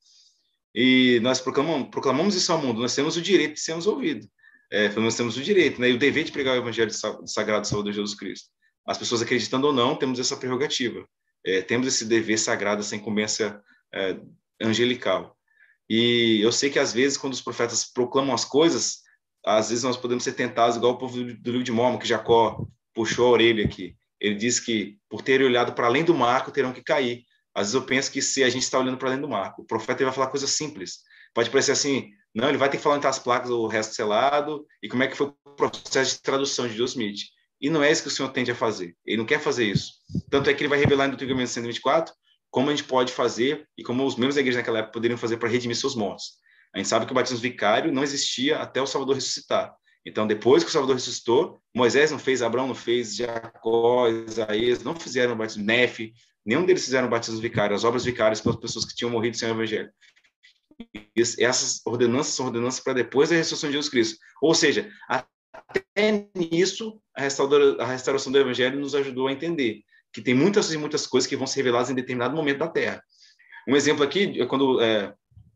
E 0.74 1.18
nós 1.22 1.40
proclamamos, 1.40 1.88
proclamamos 1.88 2.34
isso 2.34 2.52
ao 2.52 2.60
mundo. 2.60 2.80
Nós 2.80 2.94
temos 2.94 3.16
o 3.16 3.22
direito 3.22 3.54
de 3.54 3.60
sermos 3.60 3.86
ouvidos. 3.86 4.28
É, 4.70 4.88
nós 4.90 5.16
temos 5.16 5.36
o 5.36 5.42
direito 5.42 5.80
né, 5.80 5.90
e 5.90 5.94
o 5.94 5.98
dever 5.98 6.24
de 6.24 6.32
pregar 6.32 6.54
o 6.54 6.60
Evangelho 6.60 6.90
do 6.90 7.28
Sagrado 7.28 7.66
Salvador 7.66 7.92
Jesus 7.92 8.14
Cristo. 8.14 8.48
As 8.86 8.98
pessoas 8.98 9.22
acreditando 9.22 9.66
ou 9.66 9.72
não, 9.72 9.96
temos 9.96 10.18
essa 10.18 10.36
prerrogativa. 10.36 11.06
É, 11.46 11.62
temos 11.62 11.86
esse 11.86 12.04
dever 12.04 12.38
sagrado, 12.38 12.80
essa 12.80 12.96
incumbência 12.96 13.62
é, 13.94 14.16
angelical. 14.60 15.36
E 15.88 16.40
eu 16.42 16.50
sei 16.50 16.68
que 16.68 16.78
às 16.78 16.92
vezes, 16.92 17.16
quando 17.16 17.32
os 17.34 17.40
profetas 17.40 17.84
proclamam 17.84 18.34
as 18.34 18.44
coisas, 18.44 18.98
às 19.44 19.68
vezes 19.68 19.84
nós 19.84 19.96
podemos 19.96 20.24
ser 20.24 20.32
tentados, 20.32 20.76
igual 20.76 20.94
o 20.94 20.98
povo 20.98 21.22
do 21.22 21.50
livro 21.50 21.62
de 21.62 21.70
Mormon, 21.70 21.98
que 21.98 22.08
Jacó 22.08 22.66
puxou 22.92 23.28
a 23.28 23.30
orelha 23.30 23.64
aqui. 23.64 23.96
Ele 24.20 24.34
diz 24.34 24.58
que, 24.58 24.98
por 25.08 25.22
terem 25.22 25.46
olhado 25.46 25.72
para 25.72 25.86
além 25.86 26.02
do 26.02 26.14
marco, 26.14 26.50
terão 26.50 26.72
que 26.72 26.82
cair. 26.82 27.22
Às 27.54 27.68
vezes 27.68 27.74
eu 27.74 27.82
penso 27.82 28.10
que 28.10 28.20
se 28.20 28.42
a 28.42 28.48
gente 28.48 28.62
está 28.62 28.78
olhando 28.78 28.98
para 28.98 29.08
além 29.08 29.20
do 29.20 29.28
marco, 29.28 29.62
o 29.62 29.64
profeta 29.64 30.04
vai 30.04 30.12
falar 30.12 30.26
coisas 30.28 30.50
simples. 30.50 30.98
Pode 31.32 31.50
parecer 31.50 31.72
assim, 31.72 32.10
não, 32.34 32.48
ele 32.48 32.58
vai 32.58 32.68
ter 32.68 32.78
que 32.78 32.82
falar 32.82 32.96
entre 32.96 33.08
as 33.08 33.18
placas 33.18 33.50
o 33.50 33.66
resto 33.66 33.94
selado 33.94 34.66
e 34.82 34.88
como 34.88 35.02
é 35.02 35.06
que 35.06 35.16
foi 35.16 35.28
o 35.28 35.50
processo 35.52 36.16
de 36.16 36.22
tradução 36.22 36.66
de 36.66 36.74
Deus 36.74 36.90
Smith. 36.90 37.20
E 37.60 37.70
não 37.70 37.82
é 37.82 37.90
isso 37.90 38.02
que 38.02 38.08
o 38.08 38.10
Senhor 38.10 38.28
tende 38.30 38.50
a 38.50 38.54
fazer. 38.54 38.94
Ele 39.04 39.16
não 39.16 39.24
quer 39.24 39.40
fazer 39.40 39.64
isso. 39.64 39.94
Tanto 40.30 40.50
é 40.50 40.54
que 40.54 40.62
ele 40.62 40.68
vai 40.68 40.78
revelar 40.78 41.06
no 41.06 41.12
Deuteronômio 41.12 41.46
124 41.46 42.14
como 42.50 42.70
a 42.70 42.74
gente 42.74 42.84
pode 42.84 43.12
fazer 43.12 43.68
e 43.76 43.82
como 43.82 44.06
os 44.06 44.16
membros 44.16 44.34
da 44.34 44.40
igreja 44.40 44.58
naquela 44.58 44.78
época 44.78 44.94
poderiam 44.94 45.18
fazer 45.18 45.36
para 45.36 45.48
redimir 45.48 45.76
seus 45.76 45.94
mortos. 45.94 46.34
A 46.74 46.78
gente 46.78 46.88
sabe 46.88 47.06
que 47.06 47.12
o 47.12 47.14
batismo 47.14 47.38
vicário 47.38 47.92
não 47.92 48.02
existia 48.02 48.58
até 48.58 48.80
o 48.80 48.86
Salvador 48.86 49.14
ressuscitar. 49.14 49.74
Então, 50.04 50.26
depois 50.26 50.62
que 50.62 50.70
o 50.70 50.72
Salvador 50.72 50.96
ressuscitou, 50.96 51.58
Moisés 51.74 52.10
não 52.10 52.18
fez, 52.18 52.40
Abraão 52.40 52.68
não 52.68 52.74
fez, 52.74 53.16
Jacó, 53.16 54.08
Isaías 54.08 54.82
não 54.82 54.94
fizeram 54.94 55.32
o 55.32 55.36
batismo, 55.36 55.64
Nefe, 55.64 56.12
nenhum 56.44 56.64
deles 56.64 56.84
fizeram 56.84 57.08
o 57.08 57.10
batismo 57.10 57.40
vicário, 57.40 57.74
as 57.74 57.82
obras 57.82 58.04
vicárias 58.04 58.40
pelas 58.40 58.58
pessoas 58.58 58.84
que 58.84 58.94
tinham 58.94 59.10
morrido 59.10 59.36
sem 59.36 59.48
o 59.48 59.52
evangelho. 59.52 59.90
Essas 61.38 61.80
ordenanças 61.84 62.34
são 62.34 62.46
ordenanças 62.46 62.80
para 62.80 62.92
depois 62.92 63.30
da 63.30 63.36
ressurreição 63.36 63.68
de 63.68 63.74
Jesus 63.74 63.90
Cristo. 63.90 64.18
Ou 64.40 64.54
seja, 64.54 64.88
até 65.68 66.28
nisso, 66.34 67.00
a 67.14 67.22
a 67.22 67.86
restauração 67.86 68.32
do 68.32 68.38
evangelho 68.38 68.80
nos 68.80 68.94
ajudou 68.94 69.28
a 69.28 69.32
entender 69.32 69.82
que 70.12 70.22
tem 70.22 70.34
muitas 70.34 70.72
e 70.72 70.78
muitas 70.78 71.06
coisas 71.06 71.28
que 71.28 71.36
vão 71.36 71.46
ser 71.46 71.60
reveladas 71.60 71.90
em 71.90 71.94
determinado 71.94 72.34
momento 72.34 72.58
da 72.58 72.68
Terra. 72.68 73.02
Um 73.68 73.76
exemplo 73.76 74.02
aqui, 74.02 74.44
quando 74.46 74.80
é, 74.80 75.12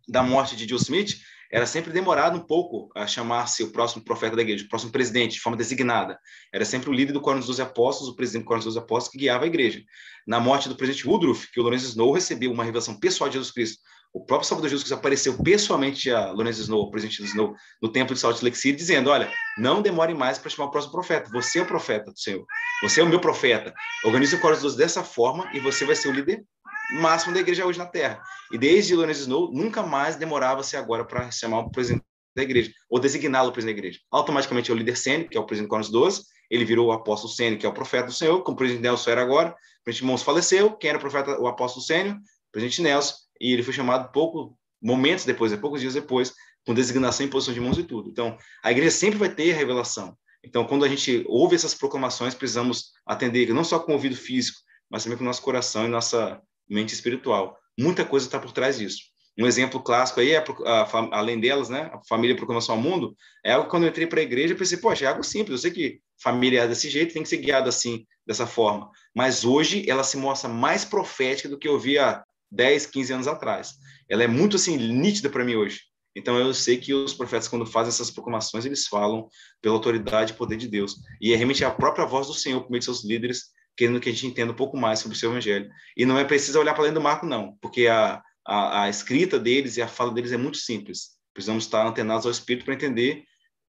da 0.09 0.23
morte 0.23 0.57
de 0.57 0.69
Joe 0.69 0.79
Smith, 0.79 1.17
era 1.51 1.67
sempre 1.67 1.93
demorado 1.93 2.37
um 2.37 2.47
pouco 2.47 2.91
a 2.95 3.07
chamar-se 3.07 3.63
o 3.63 3.73
próximo 3.73 4.05
profeta 4.05 4.37
da 4.37 4.43
igreja, 4.43 4.65
o 4.65 4.69
próximo 4.69 4.93
presidente, 4.93 5.33
de 5.33 5.41
forma 5.41 5.57
designada. 5.57 6.19
Era 6.53 6.65
sempre 6.65 6.91
o 6.91 6.93
líder 6.93 7.13
do 7.13 7.21
Coro 7.21 7.39
dos 7.39 7.49
Doze 7.49 7.63
Apóstolos, 7.63 8.13
o 8.13 8.17
presidente 8.17 8.45
do 8.45 8.47
Coro 8.47 8.59
dos 8.59 8.67
Doze 8.67 8.79
Apóstolos, 8.79 9.13
que 9.13 9.19
guiava 9.19 9.45
a 9.45 9.49
igreja. 9.49 9.83
Na 10.27 10.39
morte 10.39 10.69
do 10.69 10.77
presidente 10.77 11.09
Woodruff, 11.09 11.51
que 11.53 11.59
o 11.59 11.63
Lawrence 11.63 11.87
Snow 11.87 12.13
recebeu 12.13 12.53
uma 12.53 12.63
revelação 12.63 13.01
pessoal 13.01 13.29
de 13.29 13.35
Jesus 13.35 13.53
Cristo, 13.53 13.83
o 14.13 14.25
próprio 14.25 14.49
Salvador 14.49 14.71
Jesus 14.71 14.91
apareceu 14.91 15.37
pessoalmente 15.39 16.11
a 16.11 16.33
Lawrence 16.33 16.61
Snow, 16.61 16.83
o 16.83 16.91
presidente 16.91 17.23
Snow, 17.23 17.55
no 17.81 17.91
templo 17.91 18.15
de 18.15 18.21
Salt 18.21 18.43
Lake 18.43 18.59
City, 18.59 18.77
dizendo, 18.77 19.11
olha, 19.11 19.33
não 19.57 19.81
demore 19.81 20.15
mais 20.15 20.39
para 20.39 20.51
chamar 20.51 20.69
o 20.69 20.71
próximo 20.71 20.93
profeta, 20.93 21.31
você 21.33 21.61
é 21.61 21.63
o 21.63 21.67
profeta 21.67 22.11
do 22.11 22.19
Senhor, 22.19 22.45
você 22.83 23.01
é 23.01 23.05
o 23.05 23.09
meu 23.09 23.21
profeta. 23.21 23.73
Organize 24.05 24.35
o 24.35 24.41
Coro 24.41 24.59
dos 24.59 24.75
dessa 24.75 25.05
forma 25.05 25.49
e 25.55 25.61
você 25.61 25.85
vai 25.85 25.95
ser 25.95 26.09
o 26.09 26.13
líder 26.13 26.45
máximo 26.93 27.33
da 27.33 27.41
igreja 27.41 27.65
hoje 27.65 27.79
na 27.79 27.87
Terra. 27.87 28.21
E 28.53 28.59
desde 28.59 28.97
Lawrence 28.97 29.21
Snow, 29.21 29.53
nunca 29.53 29.83
mais 29.83 30.17
demorava-se 30.17 30.77
agora 30.77 31.05
para 31.05 31.31
chamar 31.31 31.61
o 31.61 31.71
presidente 31.71 32.05
da 32.35 32.43
igreja, 32.43 32.73
ou 32.89 32.99
designá-lo 32.99 33.53
presidente 33.53 33.77
da 33.77 33.79
igreja. 33.79 34.01
Automaticamente 34.11 34.71
é 34.71 34.75
o 34.75 34.77
líder 34.77 34.97
sênior, 34.97 35.29
que 35.29 35.37
é 35.37 35.41
o 35.41 35.47
presidente 35.47 35.69
do 35.69 35.71
Cornos 35.71 35.91
12, 35.91 36.23
ele 36.51 36.65
virou 36.65 36.89
o 36.89 36.93
apóstolo 36.93 37.33
sênior, 37.33 37.61
que 37.61 37.67
é 37.67 37.69
o 37.69 37.73
profeta 37.73 38.07
do 38.07 38.13
Senhor, 38.13 38.43
como 38.43 38.55
o 38.55 38.59
presidente 38.59 38.83
Nelson 38.83 39.11
era 39.11 39.23
agora, 39.23 39.51
o 39.51 39.85
presidente 39.85 40.07
Mons 40.07 40.23
faleceu, 40.23 40.73
quem 40.73 40.91
era 40.91 40.99
o 40.99 41.01
profeta, 41.01 41.41
o 41.41 41.47
apóstolo 41.47 41.85
sênior, 41.85 42.17
o 42.17 42.53
presidente 42.53 42.83
Nelson, 42.83 43.15
e 43.41 43.53
ele 43.53 43.63
foi 43.63 43.73
chamado 43.73 44.13
pouco, 44.13 44.57
momentos 44.83 45.25
depois, 45.25 45.55
poucos 45.57 45.81
dias 45.81 45.95
depois, 45.95 46.33
com 46.67 46.75
designação 46.75 47.25
e 47.25 47.31
posição 47.31 47.55
de 47.55 47.61
mãos 47.61 47.79
e 47.79 47.85
tudo. 47.85 48.11
Então, 48.11 48.37
a 48.63 48.71
igreja 48.71 48.91
sempre 48.91 49.19
vai 49.19 49.35
ter 49.35 49.53
revelação. 49.53 50.17
Então, 50.45 50.65
quando 50.65 50.85
a 50.85 50.89
gente 50.89 51.25
ouve 51.29 51.55
essas 51.55 51.75
proclamações, 51.75 52.35
precisamos 52.35 52.93
atender 53.07 53.53
não 53.53 53.65
só 53.65 53.79
com 53.79 53.93
o 53.93 53.95
ouvido 53.95 54.17
físico, 54.17 54.59
mas 54.91 55.05
também 55.05 55.19
com 55.19 55.25
o 55.25 55.27
nosso 55.27 55.43
coração 55.43 55.85
e 55.85 55.89
nossa 55.89 56.41
mente 56.69 56.95
espiritual. 56.95 57.57
Muita 57.79 58.05
coisa 58.05 58.27
está 58.27 58.39
por 58.39 58.53
trás 58.53 58.79
disso. 58.79 59.11
Um 59.39 59.47
exemplo 59.47 59.81
clássico 59.81 60.21
aí 60.21 60.33
é, 60.33 60.39
a, 60.39 60.83
a, 60.83 61.19
além 61.19 61.41
delas, 61.41 61.69
né, 61.69 61.91
a 61.93 62.01
família 62.07 62.37
proclamação 62.37 62.75
ao 62.75 62.81
mundo, 62.81 63.17
é 63.45 63.53
algo 63.53 63.65
que 63.65 63.71
quando 63.71 63.85
eu 63.85 63.89
entrei 63.89 64.07
para 64.07 64.21
a 64.21 64.23
igreja, 64.23 64.53
eu 64.53 64.59
pensei, 64.59 64.77
poxa, 64.77 65.05
é 65.05 65.09
algo 65.09 65.23
simples, 65.23 65.53
eu 65.53 65.59
sei 65.59 65.71
que 65.71 66.01
família 66.23 66.63
é 66.63 66.69
desse 66.69 66.91
jeito, 66.91 67.15
tem 67.15 67.23
que 67.23 67.29
ser 67.29 67.39
guiada 67.39 67.69
assim, 67.69 68.05
dessa 68.27 68.47
forma. 68.47 68.91
Mas 69.15 69.45
hoje 69.45 69.89
ela 69.89 70.05
se 70.05 70.17
mostra 70.17 70.49
mais 70.49 70.85
profética 70.85 71.49
do 71.49 71.59
que 71.59 71.69
eu 71.69 71.79
via 71.79 72.23
10, 72.51 72.87
15 72.87 73.13
anos 73.13 73.29
atrás. 73.29 73.75
Ela 74.09 74.25
é 74.25 74.27
muito 74.27 74.57
assim 74.57 74.77
nítida 74.77 75.31
para 75.31 75.45
mim 75.45 75.55
hoje. 75.55 75.81
Então 76.17 76.37
eu 76.39 76.53
sei 76.53 76.77
que 76.77 76.93
os 76.93 77.15
profetas 77.15 77.47
quando 77.47 77.65
fazem 77.65 77.91
essas 77.91 78.11
proclamações, 78.11 78.65
eles 78.65 78.87
falam 78.87 79.29
pela 79.63 79.75
autoridade 79.75 80.33
e 80.33 80.37
poder 80.37 80.57
de 80.57 80.69
Deus. 80.69 80.97
E 81.21 81.33
é 81.33 81.37
realmente 81.37 81.65
a 81.65 81.71
própria 81.71 82.05
voz 82.05 82.27
do 82.27 82.35
Senhor 82.35 82.61
por 82.63 82.71
meio 82.71 82.81
de 82.81 82.85
seus 82.85 83.05
líderes 83.05 83.51
querendo 83.81 83.99
que 83.99 84.11
a 84.11 84.13
gente 84.13 84.27
entenda 84.27 84.53
um 84.53 84.57
pouco 84.57 84.77
mais 84.77 84.99
sobre 84.99 85.17
o 85.17 85.19
seu 85.19 85.31
evangelho. 85.31 85.71
E 85.97 86.05
não 86.05 86.19
é 86.19 86.25
preciso 86.25 86.61
olhar 86.61 86.75
para 86.75 86.85
dentro 86.85 87.01
do 87.01 87.03
marco, 87.03 87.25
não, 87.25 87.57
porque 87.63 87.87
a, 87.87 88.23
a, 88.47 88.83
a, 88.83 88.89
escrita 88.91 89.39
deles 89.39 89.79
e 89.79 89.83
a 89.83 89.89
fala 89.89 90.13
deles 90.13 90.33
é 90.33 90.37
muito 90.37 90.59
simples. 90.59 91.13
Precisamos 91.33 91.65
estar 91.65 91.87
antenados 91.87 92.27
ao 92.27 92.33
Espírito 92.33 92.67
para 92.67 92.75
entender 92.75 93.25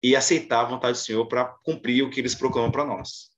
e 0.03 0.17
aceitar 0.17 0.61
a 0.61 0.69
vontade 0.69 0.99
do 0.99 1.03
Senhor 1.03 1.27
para 1.27 1.45
cumprir 1.63 2.03
o 2.03 2.09
que 2.09 2.19
eles 2.19 2.35
proclamam 2.35 2.71
para 2.71 2.87
nós. 2.87 3.29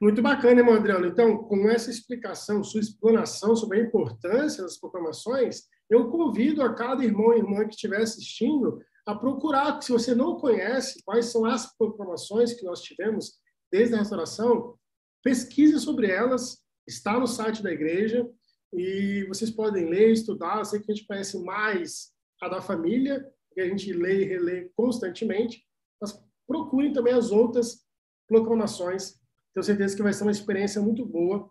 Muito 0.00 0.22
bacana, 0.22 0.62
Adriano. 0.74 1.06
Então, 1.06 1.44
com 1.44 1.68
essa 1.68 1.90
explicação, 1.90 2.64
sua 2.64 2.80
explanação 2.80 3.54
sobre 3.54 3.78
a 3.78 3.82
importância 3.82 4.62
das 4.62 4.78
proclamações, 4.78 5.64
eu 5.90 6.08
convido 6.08 6.62
a 6.62 6.74
cada 6.74 7.04
irmão 7.04 7.34
e 7.34 7.38
irmã 7.38 7.66
que 7.66 7.74
estiver 7.74 8.00
assistindo 8.00 8.80
a 9.04 9.14
procurar, 9.14 9.80
se 9.82 9.92
você 9.92 10.14
não 10.14 10.36
conhece, 10.36 11.02
quais 11.04 11.26
são 11.26 11.44
as 11.44 11.76
proclamações 11.76 12.54
que 12.54 12.64
nós 12.64 12.80
tivemos 12.80 13.40
desde 13.70 13.94
a 13.94 13.98
restauração, 13.98 14.74
pesquise 15.22 15.78
sobre 15.78 16.10
elas, 16.10 16.58
está 16.88 17.18
no 17.18 17.26
site 17.26 17.62
da 17.62 17.70
igreja 17.70 18.26
e 18.72 19.26
vocês 19.28 19.50
podem 19.50 19.90
ler, 19.90 20.12
estudar. 20.12 20.58
Eu 20.58 20.64
sei 20.64 20.80
que 20.80 20.90
a 20.90 20.94
gente 20.94 21.06
conhece 21.06 21.38
mais 21.44 22.10
a 22.40 22.48
da 22.48 22.62
família, 22.62 23.22
que 23.52 23.60
a 23.60 23.68
gente 23.68 23.92
lê 23.92 24.22
e 24.22 24.28
relê 24.28 24.70
constantemente, 24.74 25.62
mas 26.00 26.18
procurem 26.46 26.92
também 26.92 27.12
as 27.12 27.30
outras 27.30 27.84
proclamações. 28.26 29.19
Tenho 29.54 29.64
certeza 29.64 29.96
que 29.96 30.02
vai 30.02 30.12
ser 30.12 30.22
uma 30.22 30.30
experiência 30.30 30.80
muito 30.80 31.04
boa 31.04 31.50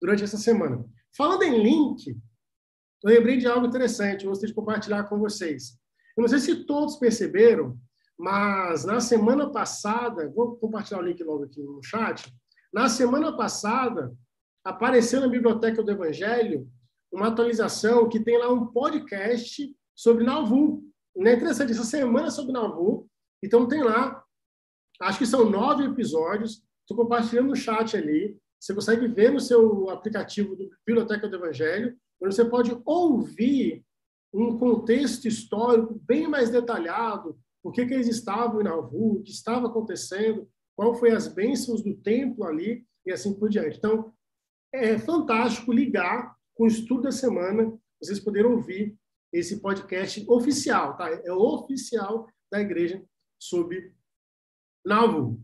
durante 0.00 0.24
essa 0.24 0.36
semana. 0.36 0.84
Falando 1.16 1.42
em 1.42 1.62
link, 1.62 2.16
eu 3.04 3.10
lembrei 3.10 3.38
de 3.38 3.46
algo 3.46 3.66
interessante, 3.66 4.24
eu 4.24 4.30
gostaria 4.30 4.52
de 4.52 4.54
compartilhar 4.54 5.04
com 5.04 5.18
vocês. 5.18 5.78
Eu 6.16 6.22
não 6.22 6.28
sei 6.28 6.38
se 6.40 6.64
todos 6.66 6.96
perceberam, 6.96 7.78
mas 8.18 8.84
na 8.84 9.00
semana 9.00 9.50
passada, 9.50 10.28
vou 10.30 10.56
compartilhar 10.56 10.98
o 11.00 11.04
link 11.04 11.22
logo 11.22 11.44
aqui 11.44 11.62
no 11.62 11.82
chat. 11.82 12.32
Na 12.72 12.88
semana 12.88 13.36
passada, 13.36 14.12
apareceu 14.64 15.20
na 15.20 15.28
Biblioteca 15.28 15.82
do 15.82 15.90
Evangelho 15.90 16.68
uma 17.12 17.28
atualização 17.28 18.08
que 18.08 18.20
tem 18.20 18.36
lá 18.36 18.52
um 18.52 18.66
podcast 18.66 19.74
sobre 19.94 20.24
Nauvoo. 20.24 20.82
Não 21.16 21.30
é 21.30 21.34
interessante, 21.34 21.72
essa 21.72 21.84
semana 21.84 22.28
é 22.28 22.30
sobre 22.30 22.52
Nauvoo. 22.52 23.08
Então 23.42 23.66
tem 23.66 23.82
lá, 23.82 24.22
acho 25.02 25.18
que 25.18 25.26
são 25.26 25.48
nove 25.48 25.84
episódios. 25.84 26.62
Estou 26.88 27.04
compartilhando 27.04 27.48
no 27.48 27.56
chat 27.56 27.98
ali. 27.98 28.40
Você 28.58 28.74
consegue 28.74 29.06
ver 29.08 29.30
no 29.30 29.38
seu 29.38 29.90
aplicativo 29.90 30.56
do 30.56 30.70
Biblioteca 30.86 31.28
do 31.28 31.36
Evangelho, 31.36 31.94
onde 32.18 32.34
você 32.34 32.46
pode 32.46 32.74
ouvir 32.82 33.84
um 34.32 34.58
contexto 34.58 35.28
histórico 35.28 36.00
bem 36.06 36.26
mais 36.26 36.48
detalhado 36.48 37.38
por 37.62 37.72
que, 37.72 37.84
que 37.84 37.92
eles 37.92 38.08
estavam 38.08 38.62
em 38.62 38.64
Nauvoo, 38.64 39.16
o 39.16 39.22
que 39.22 39.30
estava 39.30 39.66
acontecendo, 39.66 40.48
qual 40.74 40.94
foi 40.94 41.10
as 41.10 41.28
bênçãos 41.28 41.82
do 41.82 41.94
templo 41.94 42.44
ali 42.44 42.86
e 43.04 43.12
assim 43.12 43.38
por 43.38 43.50
diante. 43.50 43.76
Então, 43.76 44.14
é 44.72 44.98
fantástico 44.98 45.70
ligar 45.70 46.34
com 46.54 46.64
o 46.64 46.68
estudo 46.68 47.02
da 47.02 47.12
semana, 47.12 47.78
vocês 48.00 48.18
poderem 48.18 48.50
ouvir 48.50 48.96
esse 49.30 49.60
podcast 49.60 50.24
oficial, 50.26 50.96
tá? 50.96 51.10
É 51.10 51.30
oficial 51.30 52.26
da 52.50 52.60
igreja 52.60 53.04
sobre 53.38 53.92
Nauvoo. 54.86 55.38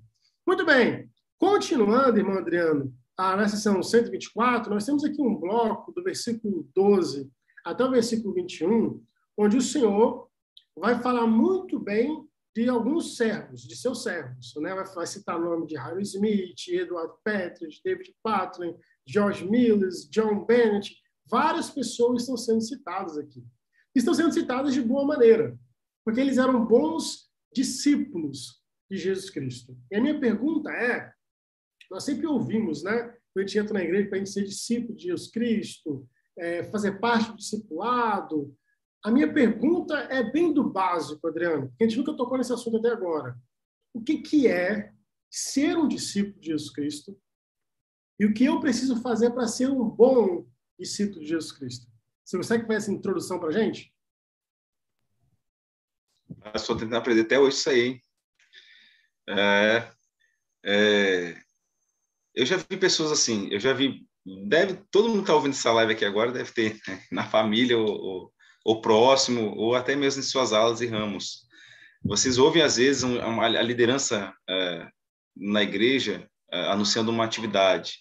Muito 0.47 0.65
bem. 0.65 1.13
Continuando, 1.39 2.19
irmão 2.19 2.39
Adriano, 2.39 2.95
ah, 3.17 3.37
na 3.37 3.49
sessão 3.49 3.83
124, 3.83 4.73
nós 4.73 4.85
temos 4.85 5.05
aqui 5.05 5.21
um 5.23 5.37
bloco 5.37 5.93
do 5.93 6.03
versículo 6.03 6.69
12 6.75 7.31
até 7.65 7.85
o 7.85 7.91
versículo 7.91 8.35
21, 8.35 9.03
onde 9.39 9.57
o 9.57 9.63
Senhor 9.63 10.29
vai 10.77 11.01
falar 11.01 11.27
muito 11.27 11.79
bem 11.79 12.29
de 12.55 12.69
alguns 12.69 13.17
servos, 13.17 13.63
de 13.63 13.75
seus 13.77 14.03
servos. 14.03 14.53
Né? 14.57 14.75
Vai, 14.95 15.07
citar 15.07 15.39
o 15.39 15.45
nome 15.45 15.67
de 15.67 15.77
Harry 15.77 16.03
Smith, 16.03 16.69
Edward 16.69 17.13
Peters, 17.25 17.81
David 17.85 18.15
Patlin, 18.23 18.77
George 19.07 19.49
Mills, 19.49 20.09
John 20.11 20.45
Bennett. 20.45 20.97
Várias 21.29 21.71
pessoas 21.71 22.23
estão 22.23 22.37
sendo 22.37 22.61
citadas 22.61 23.19
aqui. 23.19 23.45
Estão 23.95 24.15
sendo 24.15 24.33
citadas 24.33 24.75
de 24.75 24.83
boa 24.83 25.05
maneira. 25.05 25.59
porque 26.05 26.21
eles 26.21 26.37
eram 26.37 26.65
bons 26.67 27.31
discípulos 27.53 28.63
de 28.91 28.99
Jesus 28.99 29.31
Cristo. 29.31 29.77
E 29.91 29.97
a 29.97 30.01
minha 30.01 30.21
pergunta 30.21 30.71
é: 30.71 31.11
nós 31.91 32.05
sempre 32.05 32.27
ouvimos, 32.27 32.83
né? 32.83 33.03
Quando 33.33 33.45
a 33.45 33.47
gente 33.47 33.59
entra 33.59 33.75
na 33.75 33.83
igreja 33.83 34.09
para 34.09 34.17
a 34.17 34.19
gente 34.19 34.31
ser 34.31 34.45
discípulo 34.45 34.97
de 34.97 35.05
Jesus 35.05 35.31
Cristo, 35.31 36.09
é, 36.39 36.65
fazer 36.65 37.01
parte 37.01 37.31
do 37.31 37.37
discipulado. 37.37 38.57
A 39.05 39.11
minha 39.11 39.33
pergunta 39.33 39.95
é 39.95 40.23
bem 40.23 40.53
do 40.53 40.71
básico, 40.71 41.27
Adriano, 41.27 41.69
porque 41.69 41.85
a 41.85 41.89
gente 41.89 41.99
nunca 41.99 42.17
tocou 42.17 42.39
nesse 42.39 42.53
assunto 42.53 42.79
até 42.79 42.89
agora. 42.89 43.37
O 43.93 44.03
que, 44.03 44.19
que 44.19 44.49
é 44.49 44.93
ser 45.31 45.77
um 45.77 45.87
discípulo 45.87 46.41
de 46.41 46.47
Jesus 46.47 46.71
Cristo? 46.71 47.21
E 48.19 48.27
o 48.27 48.33
que 48.33 48.45
eu 48.45 48.61
preciso 48.61 49.01
fazer 49.03 49.31
para 49.31 49.47
ser 49.47 49.69
um 49.69 49.89
bom 49.89 50.47
discípulo 50.79 51.21
de 51.21 51.27
Jesus 51.27 51.53
Cristo? 51.53 51.87
Você 52.25 52.37
consegue 52.37 52.63
fazer 52.63 52.77
essa 52.77 52.93
introdução 52.93 53.39
para 53.39 53.49
a 53.49 53.53
gente? 53.53 53.93
Estou 56.55 56.77
tentando 56.77 56.97
aprender 56.97 57.23
até 57.23 57.39
hoje 57.39 57.57
isso 57.57 57.71
aí. 57.71 58.01
É, 59.29 59.93
é, 60.65 61.44
eu 62.35 62.45
já 62.45 62.57
vi 62.57 62.77
pessoas 62.77 63.13
assim, 63.13 63.49
eu 63.51 63.61
já 63.61 63.73
vi, 63.73 64.05
deve, 64.47 64.79
todo 64.91 65.09
mundo 65.09 65.19
que 65.19 65.23
está 65.25 65.35
ouvindo 65.35 65.53
essa 65.53 65.73
live 65.73 65.93
aqui 65.93 66.05
agora 66.05 66.33
deve 66.33 66.53
ter 66.53 66.81
na 67.13 67.25
família 67.25 67.79
ou, 67.79 67.89
ou, 67.89 68.33
ou, 68.65 68.81
próximo, 68.81 69.55
ou 69.57 69.75
até 69.75 69.95
mesmo 69.95 70.21
em 70.21 70.25
suas 70.25 70.53
aulas 70.53 70.81
e 70.81 70.87
ramos. 70.87 71.45
Vocês 72.05 72.37
ouvem, 72.37 72.63
às 72.63 72.77
vezes, 72.77 73.03
uma, 73.03 73.47
a 73.47 73.63
liderança 73.63 74.35
é, 74.49 74.89
na 75.37 75.63
igreja 75.63 76.29
é, 76.53 76.67
anunciando 76.71 77.11
uma 77.11 77.25
atividade, 77.25 78.01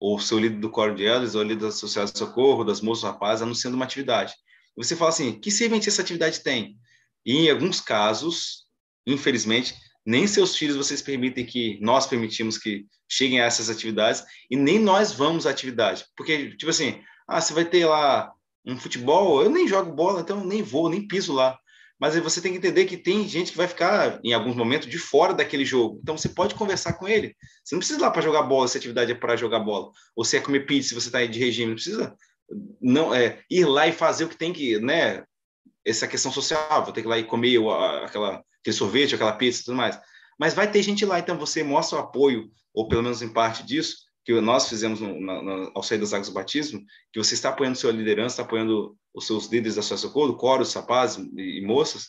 ou 0.00 0.16
o 0.16 0.20
seu 0.20 0.38
líder 0.38 0.60
do 0.60 0.70
coro 0.70 0.94
de 0.94 1.04
elas, 1.04 1.34
ou 1.34 1.42
líder 1.42 1.66
da 1.66 1.72
Sociedade 1.72 2.12
de 2.12 2.18
Socorro, 2.18 2.64
das 2.64 2.80
moças 2.80 3.04
rapazes, 3.04 3.42
anunciando 3.42 3.76
uma 3.76 3.84
atividade. 3.84 4.34
Você 4.76 4.96
fala 4.96 5.10
assim, 5.10 5.38
que 5.38 5.50
servente 5.50 5.88
essa 5.88 6.02
atividade 6.02 6.40
tem? 6.40 6.78
E 7.24 7.36
em 7.36 7.50
alguns 7.50 7.80
casos, 7.80 8.66
infelizmente, 9.06 9.74
nem 10.04 10.26
seus 10.26 10.56
filhos 10.56 10.76
vocês 10.76 11.00
permitem 11.00 11.44
que 11.44 11.78
nós 11.80 12.06
permitimos 12.06 12.58
que 12.58 12.86
cheguem 13.08 13.40
a 13.40 13.44
essas 13.44 13.70
atividades 13.70 14.24
e 14.50 14.56
nem 14.56 14.78
nós 14.78 15.12
vamos 15.12 15.46
à 15.46 15.50
atividade. 15.50 16.04
Porque, 16.16 16.56
tipo 16.56 16.70
assim, 16.70 17.00
ah, 17.26 17.40
você 17.40 17.54
vai 17.54 17.64
ter 17.64 17.86
lá 17.86 18.32
um 18.66 18.76
futebol, 18.76 19.42
eu 19.42 19.50
nem 19.50 19.68
jogo 19.68 19.92
bola, 19.92 20.20
então 20.20 20.44
nem 20.44 20.62
vou, 20.62 20.88
nem 20.88 21.06
piso 21.06 21.32
lá. 21.32 21.58
Mas 21.98 22.18
você 22.18 22.40
tem 22.40 22.52
que 22.52 22.58
entender 22.58 22.86
que 22.86 22.96
tem 22.96 23.26
gente 23.26 23.52
que 23.52 23.56
vai 23.56 23.68
ficar, 23.68 24.20
em 24.22 24.32
alguns 24.32 24.56
momentos, 24.56 24.88
de 24.88 24.98
fora 24.98 25.32
daquele 25.32 25.64
jogo. 25.64 26.00
Então 26.02 26.18
você 26.18 26.28
pode 26.28 26.54
conversar 26.54 26.94
com 26.94 27.08
ele. 27.08 27.34
Você 27.64 27.74
não 27.74 27.78
precisa 27.78 27.98
ir 27.98 28.02
lá 28.02 28.10
para 28.10 28.20
jogar 28.20 28.42
bola 28.42 28.66
se 28.66 28.76
a 28.76 28.80
atividade 28.80 29.12
é 29.12 29.14
para 29.14 29.36
jogar 29.36 29.60
bola. 29.60 29.90
Ou 30.14 30.24
se 30.24 30.36
é 30.36 30.40
comer 30.40 30.66
pizza 30.66 30.88
se 30.88 30.94
você 30.94 31.08
está 31.08 31.24
de 31.24 31.38
regime. 31.38 31.68
Não 31.68 31.74
precisa 31.74 32.14
não, 32.80 33.14
é, 33.14 33.42
ir 33.48 33.64
lá 33.64 33.86
e 33.86 33.92
fazer 33.92 34.24
o 34.24 34.28
que 34.28 34.36
tem 34.36 34.52
que, 34.52 34.78
né? 34.80 35.24
Essa 35.84 36.08
questão 36.08 36.32
social, 36.32 36.84
vou 36.84 36.92
ter 36.92 37.02
que 37.02 37.06
ir 37.06 37.10
lá 37.10 37.18
e 37.18 37.24
comer 37.24 37.58
aquela 38.02 38.42
aquele 38.64 38.76
sorvete, 38.76 39.14
aquela 39.14 39.34
pizza 39.34 39.60
e 39.60 39.64
tudo 39.66 39.76
mais. 39.76 40.00
Mas 40.38 40.54
vai 40.54 40.70
ter 40.70 40.82
gente 40.82 41.04
lá, 41.04 41.18
então 41.18 41.38
você 41.38 41.62
mostra 41.62 41.98
o 41.98 42.00
apoio, 42.00 42.50
ou 42.72 42.88
pelo 42.88 43.02
menos 43.02 43.20
em 43.20 43.28
parte 43.28 43.62
disso, 43.62 43.98
que 44.24 44.32
nós 44.40 44.68
fizemos 44.68 45.00
no, 45.00 45.70
ao 45.74 45.82
sair 45.82 45.98
das 45.98 46.14
águas 46.14 46.28
do 46.28 46.34
batismo, 46.34 46.82
que 47.12 47.22
você 47.22 47.34
está 47.34 47.50
apoiando 47.50 47.76
sua 47.76 47.92
liderança, 47.92 48.34
está 48.34 48.42
apoiando 48.42 48.96
os 49.12 49.26
seus 49.26 49.46
líderes 49.46 49.76
da 49.76 49.82
sua 49.82 49.98
socorro, 49.98 50.34
coros, 50.34 50.72
rapazes 50.72 51.24
e, 51.36 51.58
e 51.58 51.66
moças, 51.66 52.08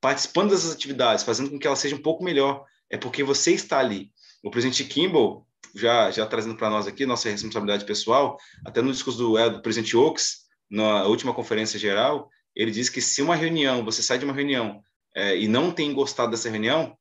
participando 0.00 0.50
dessas 0.50 0.72
atividades, 0.72 1.24
fazendo 1.24 1.50
com 1.50 1.58
que 1.58 1.66
ela 1.66 1.76
seja 1.76 1.94
um 1.94 2.02
pouco 2.02 2.24
melhor. 2.24 2.64
É 2.90 2.98
porque 2.98 3.22
você 3.22 3.52
está 3.52 3.78
ali. 3.78 4.10
O 4.42 4.50
presidente 4.50 4.84
Kimball, 4.84 5.46
já, 5.74 6.10
já 6.10 6.26
trazendo 6.26 6.56
para 6.56 6.68
nós 6.68 6.86
aqui 6.86 7.06
nossa 7.06 7.30
responsabilidade 7.30 7.84
pessoal, 7.84 8.36
até 8.66 8.82
no 8.82 8.92
discurso 8.92 9.18
do, 9.18 9.38
é, 9.38 9.48
do 9.48 9.62
presidente 9.62 9.96
Oaks, 9.96 10.44
na 10.68 11.04
última 11.04 11.32
conferência 11.32 11.78
geral, 11.78 12.28
ele 12.54 12.70
disse 12.70 12.90
que 12.90 13.00
se 13.00 13.22
uma 13.22 13.36
reunião, 13.36 13.84
você 13.84 14.02
sai 14.02 14.18
de 14.18 14.24
uma 14.24 14.34
reunião 14.34 14.82
é, 15.14 15.38
e 15.38 15.48
não 15.48 15.70
tem 15.70 15.92
gostado 15.92 16.30
dessa 16.30 16.50
reunião, 16.50 16.96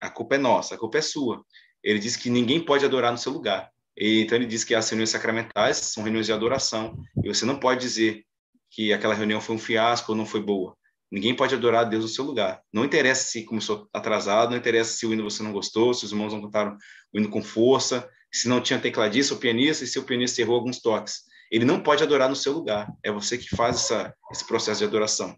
a 0.00 0.10
culpa 0.10 0.36
é 0.36 0.38
nossa, 0.38 0.74
a 0.74 0.78
culpa 0.78 0.98
é 0.98 1.02
sua. 1.02 1.44
Ele 1.82 1.98
diz 1.98 2.16
que 2.16 2.30
ninguém 2.30 2.60
pode 2.60 2.84
adorar 2.84 3.12
no 3.12 3.18
seu 3.18 3.32
lugar. 3.32 3.70
E, 3.96 4.22
então 4.22 4.36
ele 4.36 4.46
diz 4.46 4.64
que 4.64 4.74
as 4.74 4.88
reuniões 4.88 5.10
sacramentais 5.10 5.78
são 5.78 6.02
reuniões 6.02 6.26
de 6.26 6.32
adoração 6.32 6.96
e 7.22 7.28
você 7.28 7.44
não 7.44 7.58
pode 7.58 7.80
dizer 7.80 8.24
que 8.70 8.92
aquela 8.92 9.14
reunião 9.14 9.40
foi 9.40 9.54
um 9.54 9.58
fiasco 9.58 10.12
ou 10.12 10.18
não 10.18 10.26
foi 10.26 10.40
boa. 10.40 10.76
Ninguém 11.10 11.34
pode 11.34 11.54
adorar 11.54 11.82
a 11.82 11.88
Deus 11.88 12.02
no 12.02 12.08
seu 12.08 12.24
lugar. 12.24 12.60
Não 12.72 12.84
interessa 12.84 13.24
se 13.30 13.44
começou 13.44 13.88
atrasado, 13.92 14.50
não 14.50 14.56
interessa 14.56 14.96
se 14.96 15.06
o 15.06 15.12
hino 15.12 15.22
você 15.22 15.42
não 15.44 15.52
gostou, 15.52 15.94
se 15.94 16.04
os 16.04 16.10
irmãos 16.10 16.32
não 16.32 16.42
cantaram 16.42 16.76
o 17.12 17.18
hino 17.18 17.30
com 17.30 17.40
força, 17.40 18.08
se 18.32 18.48
não 18.48 18.60
tinha 18.60 18.80
tecladista 18.80 19.34
ou 19.34 19.38
pianista 19.38 19.84
e 19.84 19.86
se 19.86 19.96
o 19.96 20.02
pianista 20.02 20.40
errou 20.40 20.56
alguns 20.56 20.80
toques. 20.80 21.20
Ele 21.52 21.64
não 21.64 21.80
pode 21.80 22.02
adorar 22.02 22.28
no 22.28 22.34
seu 22.34 22.52
lugar. 22.52 22.92
É 23.00 23.12
você 23.12 23.38
que 23.38 23.48
faz 23.54 23.76
essa, 23.76 24.12
esse 24.32 24.44
processo 24.44 24.80
de 24.80 24.86
adoração. 24.86 25.36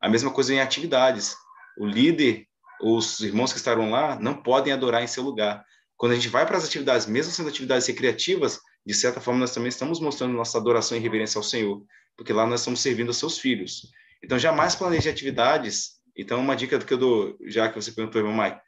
A 0.00 0.08
mesma 0.08 0.30
coisa 0.30 0.54
em 0.54 0.60
atividades. 0.60 1.36
O 1.76 1.86
líder, 1.86 2.46
os 2.80 3.20
irmãos 3.20 3.52
que 3.52 3.58
estarão 3.58 3.90
lá, 3.90 4.18
não 4.18 4.34
podem 4.34 4.72
adorar 4.72 5.02
em 5.02 5.06
seu 5.06 5.22
lugar. 5.22 5.64
Quando 5.96 6.12
a 6.12 6.14
gente 6.14 6.28
vai 6.28 6.46
para 6.46 6.56
as 6.56 6.64
atividades, 6.64 7.06
mesmo 7.06 7.32
sendo 7.32 7.48
atividades 7.48 7.86
recreativas, 7.86 8.60
de 8.86 8.94
certa 8.94 9.20
forma 9.20 9.40
nós 9.40 9.52
também 9.52 9.68
estamos 9.68 9.98
mostrando 10.00 10.32
nossa 10.32 10.56
adoração 10.56 10.96
e 10.96 11.00
reverência 11.00 11.38
ao 11.38 11.42
Senhor, 11.42 11.82
porque 12.16 12.32
lá 12.32 12.46
nós 12.46 12.60
estamos 12.60 12.80
servindo 12.80 13.08
aos 13.08 13.16
seus 13.16 13.38
filhos. 13.38 13.88
Então, 14.22 14.38
jamais 14.38 14.74
planeje 14.74 15.08
atividades. 15.08 15.98
Então, 16.16 16.40
uma 16.40 16.54
dica 16.54 16.78
que 16.78 16.92
eu 16.92 16.98
dou, 16.98 17.36
já 17.46 17.68
que 17.68 17.80
você 17.80 17.90
perguntou, 17.90 18.20
irmão 18.20 18.44
Mike, 18.44 18.60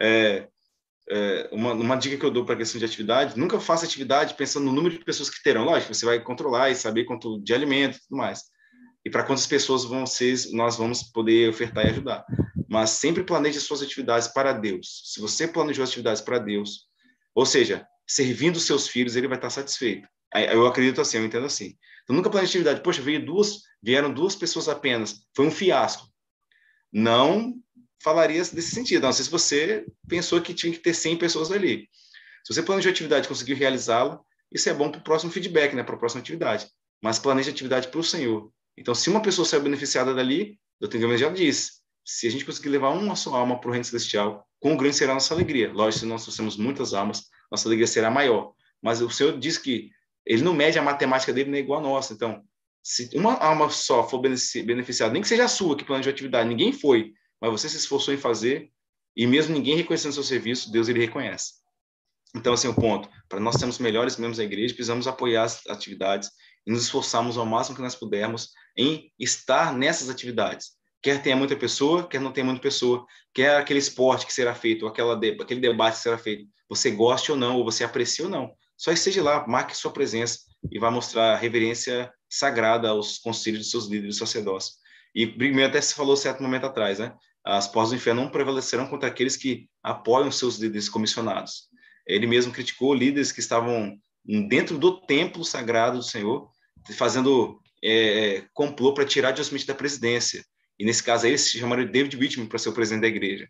é, 0.00 0.48
é, 1.10 1.48
uma, 1.52 1.72
uma, 1.72 1.96
dica 1.96 2.16
que 2.16 2.24
eu 2.24 2.30
dou 2.30 2.44
para 2.44 2.54
a 2.54 2.58
questão 2.58 2.78
de 2.78 2.84
atividade, 2.84 3.38
nunca 3.38 3.58
faça 3.60 3.84
atividade 3.84 4.34
pensando 4.34 4.64
no 4.64 4.72
número 4.72 4.98
de 4.98 5.04
pessoas 5.04 5.30
que 5.30 5.42
terão. 5.42 5.64
Lógico, 5.64 5.94
você 5.94 6.04
vai 6.04 6.20
controlar 6.20 6.70
e 6.70 6.74
saber 6.74 7.04
quanto 7.04 7.42
de 7.42 7.54
alimento 7.54 7.96
e 7.96 8.00
tudo 8.00 8.18
mais 8.18 8.42
e 9.04 9.10
para 9.10 9.22
quantas 9.22 9.46
pessoas 9.46 9.84
ser, 10.10 10.34
nós 10.52 10.76
vamos 10.76 11.02
poder 11.02 11.50
ofertar 11.50 11.84
e 11.84 11.90
ajudar. 11.90 12.24
Mas 12.68 12.90
sempre 12.90 13.22
planeje 13.22 13.60
suas 13.60 13.82
atividades 13.82 14.28
para 14.28 14.52
Deus. 14.52 15.02
Se 15.12 15.20
você 15.20 15.46
planejou 15.46 15.84
atividades 15.84 16.22
para 16.22 16.38
Deus, 16.38 16.86
ou 17.34 17.44
seja, 17.44 17.86
servindo 18.06 18.58
seus 18.58 18.88
filhos, 18.88 19.14
ele 19.14 19.28
vai 19.28 19.36
estar 19.36 19.50
satisfeito. 19.50 20.08
Eu 20.34 20.66
acredito 20.66 21.00
assim, 21.00 21.18
eu 21.18 21.24
entendo 21.24 21.46
assim. 21.46 21.76
Então, 22.02 22.16
nunca 22.16 22.30
planeje 22.30 22.50
atividade. 22.50 22.80
Poxa, 22.80 23.02
veio 23.02 23.24
duas, 23.24 23.62
vieram 23.82 24.12
duas 24.12 24.34
pessoas 24.34 24.68
apenas. 24.68 25.26
Foi 25.34 25.46
um 25.46 25.50
fiasco. 25.50 26.08
Não 26.92 27.54
falaria 28.02 28.38
desse 28.38 28.74
sentido. 28.74 29.02
Não 29.02 29.12
sei 29.12 29.24
se 29.24 29.30
você 29.30 29.86
pensou 30.08 30.40
que 30.40 30.54
tinha 30.54 30.72
que 30.72 30.78
ter 30.78 30.94
100 30.94 31.18
pessoas 31.18 31.52
ali. 31.52 31.88
Se 32.44 32.52
você 32.52 32.62
planejou 32.62 32.90
atividade 32.90 33.26
e 33.26 33.28
conseguiu 33.28 33.56
realizá-la, 33.56 34.20
isso 34.52 34.68
é 34.68 34.74
bom 34.74 34.90
para 34.90 35.00
o 35.00 35.04
próximo 35.04 35.32
feedback, 35.32 35.74
né? 35.74 35.82
para 35.82 35.94
a 35.94 35.98
próxima 35.98 36.20
atividade. 36.20 36.68
Mas 37.02 37.18
planeje 37.18 37.50
atividade 37.50 37.88
para 37.88 38.00
o 38.00 38.04
Senhor. 38.04 38.52
Então, 38.76 38.94
se 38.94 39.08
uma 39.08 39.22
pessoa 39.22 39.46
saiu 39.46 39.62
beneficiada 39.62 40.14
dali, 40.14 40.58
o. 40.80 40.88
Guimarães 40.88 41.20
já 41.20 41.30
disse, 41.30 41.72
se 42.04 42.26
a 42.26 42.30
gente 42.30 42.44
conseguir 42.44 42.68
levar 42.68 42.90
uma 42.90 43.16
só 43.16 43.34
alma 43.34 43.58
para 43.58 43.68
o 43.68 43.72
reino 43.72 43.84
celestial, 43.84 44.46
quão 44.58 44.76
grande 44.76 44.96
será 44.96 45.12
a 45.12 45.14
nossa 45.14 45.32
alegria. 45.32 45.72
Lógico, 45.72 46.00
se 46.00 46.06
nós 46.06 46.22
trouxermos 46.22 46.56
muitas 46.56 46.92
almas, 46.92 47.24
nossa 47.50 47.68
alegria 47.68 47.86
será 47.86 48.10
maior. 48.10 48.52
Mas 48.82 49.00
o 49.00 49.10
Senhor 49.10 49.38
diz 49.38 49.56
que 49.56 49.90
ele 50.26 50.42
não 50.42 50.54
mede 50.54 50.78
a 50.78 50.82
matemática 50.82 51.32
dele 51.32 51.50
não 51.50 51.56
é 51.56 51.60
igual 51.60 51.80
a 51.80 51.82
nossa. 51.82 52.12
Então, 52.12 52.42
se 52.82 53.08
uma 53.14 53.34
alma 53.34 53.70
só 53.70 54.06
for 54.06 54.20
beneficiada, 54.20 55.12
nem 55.12 55.22
que 55.22 55.28
seja 55.28 55.44
a 55.44 55.48
sua 55.48 55.76
que 55.76 55.84
planejou 55.84 56.12
atividade, 56.12 56.48
ninguém 56.48 56.72
foi, 56.72 57.14
mas 57.40 57.50
você 57.50 57.68
se 57.68 57.76
esforçou 57.76 58.12
em 58.12 58.18
fazer, 58.18 58.70
e 59.16 59.26
mesmo 59.26 59.54
ninguém 59.54 59.76
reconhecendo 59.76 60.12
seu 60.12 60.22
serviço, 60.22 60.70
Deus 60.70 60.88
ele 60.88 61.00
reconhece. 61.00 61.54
Então, 62.34 62.52
assim, 62.52 62.68
o 62.68 62.74
ponto, 62.74 63.08
para 63.28 63.38
nós 63.38 63.54
sermos 63.54 63.78
melhores 63.78 64.16
membros 64.16 64.38
da 64.38 64.44
igreja, 64.44 64.74
precisamos 64.74 65.06
apoiar 65.06 65.44
as 65.44 65.66
atividades 65.68 66.30
e 66.66 66.72
nos 66.72 66.84
esforçarmos 66.84 67.36
ao 67.36 67.46
máximo 67.46 67.76
que 67.76 67.82
nós 67.82 67.94
pudermos 67.94 68.50
em 68.76 69.12
estar 69.18 69.72
nessas 69.72 70.08
atividades. 70.08 70.72
Quer 71.02 71.22
tenha 71.22 71.36
muita 71.36 71.54
pessoa, 71.54 72.08
quer 72.08 72.20
não 72.20 72.32
tenha 72.32 72.46
muita 72.46 72.62
pessoa, 72.62 73.04
quer 73.34 73.56
aquele 73.56 73.78
esporte 73.78 74.26
que 74.26 74.32
será 74.32 74.54
feito, 74.54 74.86
aquela 74.86 75.14
de, 75.14 75.36
aquele 75.40 75.60
debate 75.60 75.96
que 75.96 76.02
será 76.02 76.16
feito, 76.16 76.46
você 76.68 76.90
goste 76.90 77.30
ou 77.30 77.36
não, 77.36 77.56
ou 77.56 77.64
você 77.64 77.84
aprecie 77.84 78.24
ou 78.24 78.30
não. 78.30 78.52
Só 78.76 78.90
esteja 78.90 79.22
lá, 79.22 79.46
marque 79.46 79.76
sua 79.76 79.92
presença 79.92 80.40
e 80.70 80.78
vá 80.78 80.90
mostrar 80.90 81.36
reverência 81.36 82.10
sagrada 82.28 82.88
aos 82.88 83.18
conselhos 83.18 83.60
de 83.60 83.70
seus 83.70 83.86
líderes 83.86 84.16
sacerdócios. 84.16 84.76
E 85.14 85.26
primeiro 85.26 85.70
até 85.70 85.80
se 85.80 85.94
falou 85.94 86.16
certo 86.16 86.42
momento 86.42 86.66
atrás, 86.66 86.98
né? 86.98 87.14
As 87.44 87.68
portas 87.68 87.90
do 87.90 87.96
inferno 87.96 88.22
não 88.22 88.30
prevalecerão 88.30 88.86
contra 88.86 89.08
aqueles 89.08 89.36
que 89.36 89.68
apoiam 89.82 90.32
seus 90.32 90.56
líderes 90.56 90.88
comissionados. 90.88 91.68
Ele 92.06 92.26
mesmo 92.26 92.52
criticou 92.52 92.94
líderes 92.94 93.30
que 93.30 93.40
estavam 93.40 93.96
dentro 94.48 94.78
do 94.78 95.00
templo 95.02 95.44
sagrado 95.44 95.98
do 95.98 96.04
Senhor, 96.04 96.50
fazendo 96.92 97.60
é, 97.82 98.36
é, 98.36 98.48
complô 98.52 98.92
para 98.92 99.04
tirar 99.04 99.32
John 99.32 99.42
Smith 99.42 99.66
da 99.66 99.74
presidência. 99.74 100.44
E 100.78 100.84
nesse 100.84 101.02
caso 101.02 101.24
aí, 101.24 101.32
eles 101.32 101.50
chamaram 101.50 101.86
David 101.86 102.16
Whitman 102.16 102.46
para 102.46 102.58
ser 102.58 102.68
o 102.68 102.72
presidente 102.72 103.02
da 103.02 103.08
igreja. 103.08 103.48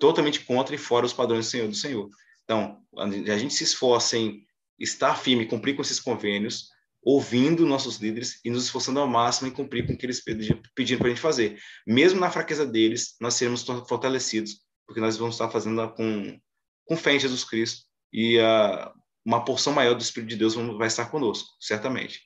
Totalmente 0.00 0.40
contra 0.40 0.74
e 0.74 0.78
fora 0.78 1.06
os 1.06 1.12
padrões 1.12 1.46
do 1.46 1.50
Senhor. 1.50 1.68
Do 1.68 1.74
Senhor. 1.74 2.08
Então, 2.44 2.78
a 2.96 3.38
gente 3.38 3.54
se 3.54 3.64
esforça 3.64 4.16
em 4.16 4.44
estar 4.78 5.14
firme, 5.16 5.46
cumprir 5.46 5.76
com 5.76 5.82
esses 5.82 6.00
convênios, 6.00 6.68
ouvindo 7.02 7.66
nossos 7.66 7.98
líderes 7.98 8.40
e 8.44 8.50
nos 8.50 8.64
esforçando 8.64 8.98
ao 8.98 9.06
máximo 9.06 9.48
em 9.48 9.52
cumprir 9.52 9.86
com 9.86 9.92
o 9.92 9.96
que 9.96 10.06
eles 10.06 10.22
pediram 10.22 10.60
para 10.98 11.06
a 11.06 11.10
gente 11.10 11.20
fazer. 11.20 11.58
Mesmo 11.86 12.18
na 12.18 12.30
fraqueza 12.30 12.66
deles, 12.66 13.14
nós 13.20 13.34
seremos 13.34 13.62
fortalecidos, 13.62 14.60
porque 14.86 15.00
nós 15.00 15.16
vamos 15.16 15.34
estar 15.34 15.50
fazendo 15.50 15.86
com, 15.92 16.38
com 16.86 16.96
fé 16.96 17.14
em 17.14 17.20
Jesus 17.20 17.44
Cristo 17.44 17.82
e 18.12 18.38
uh, 18.38 18.90
uma 19.24 19.44
porção 19.44 19.72
maior 19.72 19.94
do 19.94 20.02
Espírito 20.02 20.30
de 20.30 20.36
Deus 20.36 20.54
vai 20.54 20.88
estar 20.88 21.06
conosco, 21.06 21.48
certamente. 21.60 22.20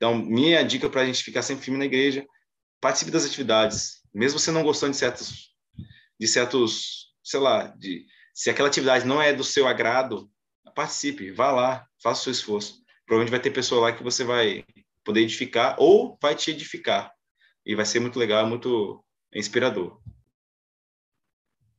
Então, 0.00 0.16
minha 0.16 0.62
dica 0.62 0.88
para 0.88 1.02
a 1.02 1.04
gente 1.04 1.22
ficar 1.22 1.42
sempre 1.42 1.62
firme 1.62 1.78
na 1.78 1.84
igreja, 1.84 2.26
participe 2.80 3.10
das 3.10 3.26
atividades, 3.26 4.00
mesmo 4.14 4.38
você 4.38 4.50
não 4.50 4.62
gostando 4.62 4.92
de 4.92 4.96
certos, 4.96 5.54
de 6.18 6.26
certos, 6.26 7.12
sei 7.22 7.38
lá, 7.38 7.66
de 7.66 8.06
se 8.32 8.48
aquela 8.48 8.68
atividade 8.68 9.06
não 9.06 9.20
é 9.20 9.34
do 9.34 9.44
seu 9.44 9.68
agrado, 9.68 10.30
participe, 10.74 11.30
vá 11.30 11.52
lá, 11.52 11.86
faça 12.02 12.22
o 12.22 12.24
seu 12.24 12.32
esforço. 12.32 12.82
Provavelmente 13.04 13.30
vai 13.30 13.40
ter 13.40 13.50
pessoa 13.50 13.82
lá 13.82 13.92
que 13.92 14.02
você 14.02 14.24
vai 14.24 14.64
poder 15.04 15.20
edificar 15.20 15.76
ou 15.78 16.18
vai 16.22 16.34
te 16.34 16.50
edificar. 16.50 17.12
E 17.66 17.74
vai 17.74 17.84
ser 17.84 18.00
muito 18.00 18.18
legal, 18.18 18.46
muito 18.46 19.04
inspirador. 19.34 20.00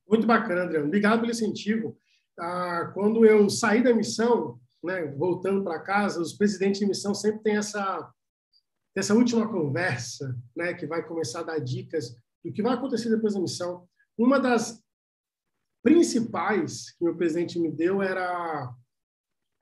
Muito 0.07 0.27
bacana, 0.27 0.65
André. 0.65 0.79
Obrigado 0.79 1.21
pelo 1.21 1.31
incentivo. 1.31 1.97
Ah, 2.37 2.91
quando 2.93 3.25
eu 3.25 3.49
saí 3.49 3.83
da 3.83 3.95
missão, 3.95 4.60
né, 4.83 5.05
voltando 5.07 5.63
para 5.63 5.79
casa, 5.79 6.21
os 6.21 6.33
presidentes 6.33 6.79
de 6.79 6.85
missão 6.85 7.13
sempre 7.13 7.41
têm 7.41 7.57
essa, 7.57 8.11
essa 8.95 9.13
última 9.13 9.47
conversa, 9.47 10.35
né, 10.55 10.73
que 10.73 10.85
vai 10.85 11.05
começar 11.05 11.41
a 11.41 11.43
dar 11.43 11.59
dicas 11.59 12.15
do 12.43 12.51
que 12.51 12.63
vai 12.63 12.73
acontecer 12.73 13.09
depois 13.09 13.33
da 13.33 13.39
missão. 13.39 13.87
Uma 14.17 14.39
das 14.39 14.83
principais 15.83 16.91
que 16.91 17.07
o 17.07 17.15
presidente 17.15 17.59
me 17.59 17.71
deu 17.71 18.01
era, 18.01 18.73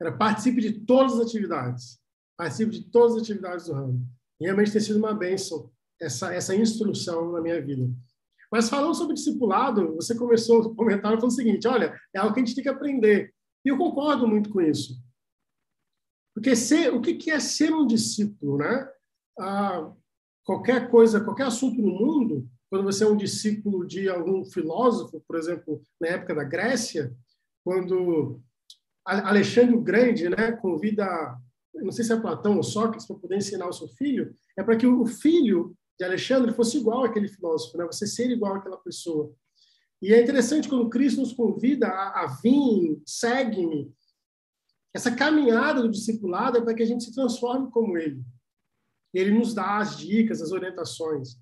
era 0.00 0.16
participe 0.16 0.60
de 0.60 0.80
todas 0.80 1.14
as 1.14 1.26
atividades. 1.26 1.98
Participe 2.36 2.72
de 2.72 2.90
todas 2.90 3.16
as 3.16 3.22
atividades 3.22 3.66
do 3.66 3.74
ramo. 3.74 4.06
E 4.40 4.44
realmente 4.44 4.72
tem 4.72 4.80
sido 4.80 4.98
uma 4.98 5.14
bênção 5.14 5.70
essa, 6.00 6.32
essa 6.32 6.56
instrução 6.56 7.32
na 7.32 7.40
minha 7.40 7.60
vida. 7.60 7.88
Mas 8.50 8.68
falando 8.68 8.94
sobre 8.94 9.14
discipulado, 9.14 9.94
você 9.94 10.14
começou 10.16 10.60
o 10.60 10.74
comentário 10.74 11.18
falando 11.18 11.32
o 11.32 11.34
seguinte: 11.34 11.68
olha, 11.68 11.94
é 12.14 12.18
algo 12.18 12.34
que 12.34 12.40
a 12.40 12.44
gente 12.44 12.54
tem 12.54 12.64
que 12.64 12.70
aprender. 12.70 13.32
E 13.64 13.68
eu 13.68 13.76
concordo 13.76 14.26
muito 14.26 14.50
com 14.50 14.60
isso. 14.60 14.94
Porque 16.34 16.54
ser, 16.54 16.92
o 16.94 17.00
que 17.00 17.30
é 17.30 17.40
ser 17.40 17.72
um 17.72 17.86
discípulo, 17.86 18.58
né? 18.58 18.88
Ah, 19.38 19.92
qualquer 20.44 20.90
coisa, 20.90 21.20
qualquer 21.20 21.46
assunto 21.46 21.80
no 21.80 21.92
mundo, 21.92 22.48
quando 22.68 22.84
você 22.84 23.04
é 23.04 23.06
um 23.06 23.16
discípulo 23.16 23.86
de 23.86 24.08
algum 24.08 24.44
filósofo, 24.44 25.22
por 25.26 25.36
exemplo, 25.36 25.82
na 26.00 26.08
época 26.08 26.34
da 26.34 26.44
Grécia, 26.44 27.12
quando 27.64 28.40
Alexandre 29.04 29.74
o 29.74 29.82
Grande, 29.82 30.28
né, 30.28 30.52
convida, 30.52 31.36
não 31.74 31.90
sei 31.90 32.04
se 32.04 32.12
é 32.12 32.20
Platão 32.20 32.56
ou 32.56 32.62
Sócrates, 32.62 33.06
para 33.06 33.16
poder 33.16 33.36
ensinar 33.36 33.68
o 33.68 33.72
seu 33.72 33.88
filho, 33.88 34.34
é 34.56 34.62
para 34.62 34.76
que 34.76 34.86
o 34.86 35.04
filho 35.04 35.74
de 35.98 36.04
Alexandre 36.04 36.52
fosse 36.52 36.78
igual 36.78 37.04
àquele 37.04 37.28
filósofo, 37.28 37.76
né? 37.76 37.84
Você 37.86 38.06
ser 38.06 38.30
igual 38.30 38.54
àquela 38.54 38.78
pessoa. 38.78 39.34
E 40.00 40.14
é 40.14 40.22
interessante 40.22 40.68
quando 40.68 40.88
Cristo 40.88 41.20
nos 41.20 41.32
convida 41.32 41.88
a, 41.88 42.22
a 42.22 42.26
vir, 42.42 43.02
segue-me. 43.04 43.92
Essa 44.94 45.14
caminhada 45.14 45.82
do 45.82 45.90
discipulado 45.90 46.58
é 46.58 46.60
para 46.60 46.74
que 46.74 46.82
a 46.82 46.86
gente 46.86 47.04
se 47.04 47.14
transforme 47.14 47.70
como 47.70 47.96
ele. 47.96 48.22
Ele 49.14 49.30
nos 49.30 49.54
dá 49.54 49.78
as 49.78 49.96
dicas, 49.96 50.42
as 50.42 50.52
orientações. 50.52 51.36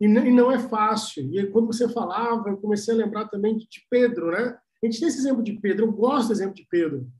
E 0.00 0.06
não 0.06 0.52
é 0.52 0.58
fácil. 0.58 1.32
E 1.34 1.46
quando 1.50 1.66
você 1.66 1.88
falava, 1.88 2.48
eu 2.48 2.56
comecei 2.58 2.94
a 2.94 2.96
lembrar 2.98 3.28
também 3.28 3.56
de 3.56 3.68
Pedro, 3.90 4.30
né? 4.30 4.58
A 4.82 4.86
gente 4.86 5.00
tem 5.00 5.08
esse 5.08 5.18
exemplo 5.18 5.42
de 5.42 5.54
Pedro. 5.54 5.86
Eu 5.86 5.92
gosto 5.92 6.28
do 6.28 6.32
exemplo 6.34 6.54
de 6.54 6.66
Pedro, 6.68 7.10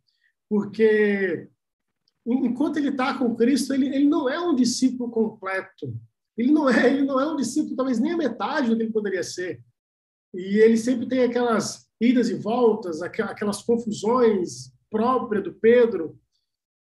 porque 0.49 1.49
enquanto 2.27 2.77
ele 2.77 2.89
está 2.89 3.17
com 3.17 3.35
Cristo, 3.35 3.73
ele, 3.73 3.87
ele 3.95 4.07
não 4.07 4.29
é 4.29 4.39
um 4.39 4.55
discípulo 4.55 5.11
completo. 5.11 5.95
Ele 6.37 6.53
não 6.53 6.69
é, 6.69 6.93
ele 6.93 7.03
não 7.03 7.19
é 7.19 7.27
um 7.27 7.37
discípulo, 7.37 7.77
talvez 7.77 7.99
nem 7.99 8.13
a 8.13 8.17
metade 8.17 8.69
do 8.69 8.77
que 8.77 8.83
ele 8.83 8.93
poderia 8.93 9.23
ser. 9.23 9.63
E 10.35 10.59
ele 10.59 10.77
sempre 10.77 11.09
tem 11.09 11.23
aquelas 11.23 11.89
idas 11.99 12.29
e 12.29 12.35
voltas, 12.35 13.01
aquelas 13.01 13.63
confusões 13.63 14.71
próprias 14.91 15.45
do 15.45 15.55
Pedro. 15.55 16.19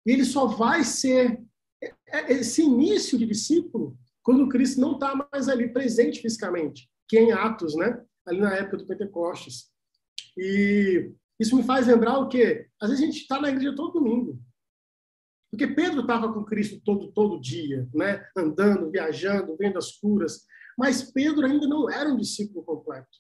Ele 0.05 0.25
só 0.25 0.47
vai 0.47 0.85
ser 0.85 1.43
esse 2.29 2.63
início 2.63 3.19
de 3.19 3.27
discípulo 3.27 3.97
quando 4.23 4.49
Cristo 4.49 4.81
não 4.81 4.95
está 4.95 5.29
mais 5.31 5.49
ali 5.49 5.73
presente 5.73 6.21
fisicamente, 6.21 6.89
que 7.09 7.19
é 7.19 7.23
em 7.23 7.33
Atos, 7.33 7.77
né? 7.77 8.03
Ali 8.27 8.41
na 8.41 8.55
época 8.55 8.79
do 8.79 8.87
Pentecostes. 8.87 9.71
E 10.37 11.13
isso 11.39 11.57
me 11.57 11.63
faz 11.63 11.87
lembrar 11.87 12.19
o 12.19 12.29
quê? 12.29 12.67
Às 12.81 12.91
vezes 12.91 13.03
a 13.03 13.07
gente 13.07 13.21
está 13.21 13.41
na 13.41 13.51
igreja 13.51 13.77
todo 13.77 13.93
domingo. 13.93 14.41
Porque 15.51 15.67
Pedro 15.69 16.01
estava 16.01 16.33
com 16.33 16.45
Cristo 16.45 16.81
todo, 16.85 17.13
todo 17.13 17.41
dia, 17.41 17.89
né? 17.95 18.27
andando, 18.37 18.91
viajando, 18.91 19.57
vendo 19.57 19.79
as 19.79 19.93
curas. 19.93 20.47
Mas 20.77 21.03
Pedro 21.13 21.47
ainda 21.47 21.69
não 21.69 21.89
era 21.89 22.09
um 22.09 22.17
discípulo 22.17 22.65
completo. 22.65 23.19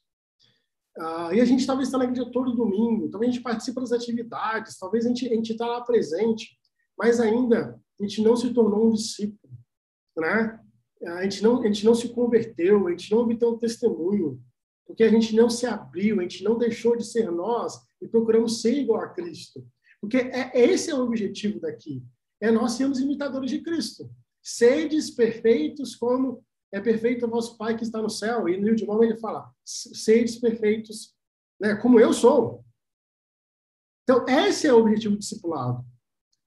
Ah, 0.99 1.31
e 1.35 1.41
a 1.41 1.45
gente 1.45 1.67
talvez 1.67 1.89
está 1.89 1.99
na 1.99 2.05
igreja 2.05 2.31
todo 2.31 2.55
domingo, 2.55 3.11
talvez 3.11 3.31
a 3.31 3.33
gente 3.33 3.43
participa 3.43 3.81
das 3.81 3.93
atividades, 3.93 4.79
talvez 4.79 5.05
a 5.05 5.09
gente 5.09 5.53
está 5.53 5.67
lá 5.67 5.81
presente, 5.81 6.57
mas 6.97 7.19
ainda 7.21 7.81
a 8.01 8.03
gente 8.03 8.23
não 8.23 8.37
se 8.37 8.53
tornou 8.55 8.89
um 8.89 8.93
discípulo. 8.93 9.53
Né? 10.17 10.61
A, 11.07 11.23
gente 11.25 11.43
não, 11.43 11.63
a 11.63 11.67
gente 11.67 11.85
não 11.85 11.95
se 11.95 12.09
converteu, 12.11 12.87
a 12.87 12.91
gente 12.91 13.11
não 13.11 13.19
obteve 13.19 13.53
um 13.53 13.59
testemunho, 13.59 14.41
porque 14.87 15.03
a 15.03 15.11
gente 15.11 15.35
não 15.35 15.51
se 15.51 15.67
abriu, 15.67 16.21
a 16.21 16.23
gente 16.23 16.45
não 16.45 16.57
deixou 16.57 16.97
de 16.97 17.05
ser 17.05 17.31
nós 17.31 17.75
e 18.01 18.07
procuramos 18.07 18.61
ser 18.61 18.79
igual 18.79 19.03
a 19.03 19.09
Cristo. 19.09 19.67
Porque 20.01 20.19
é, 20.19 20.53
esse 20.55 20.91
é 20.91 20.95
o 20.95 21.03
objetivo 21.03 21.59
daqui 21.59 22.05
é 22.41 22.51
nós 22.51 22.73
sermos 22.73 23.01
imitadores 23.01 23.51
de 23.51 23.61
Cristo. 23.61 24.11
Sedes 24.43 25.11
perfeitos 25.11 25.97
como 25.97 26.45
é 26.73 26.81
perfeito 26.81 27.27
o 27.27 27.31
vosso 27.31 27.57
Pai 27.57 27.77
que 27.77 27.85
está 27.85 28.01
no 28.01 28.11
céu. 28.11 28.49
E 28.49 28.57
no 28.57 28.65
livro 28.65 28.77
de 28.77 28.87
Mormon 28.87 29.05
ele 29.05 29.17
fala, 29.17 29.51
sedes 29.65 30.37
perfeitos 30.37 31.15
né, 31.61 31.75
como 31.77 32.01
eu 32.01 32.13
sou. 32.13 32.65
Então, 34.03 34.27
esse 34.29 34.67
é 34.67 34.73
o 34.73 34.81
objetivo 34.81 35.15
do 35.15 35.21
discipulado. 35.21 35.85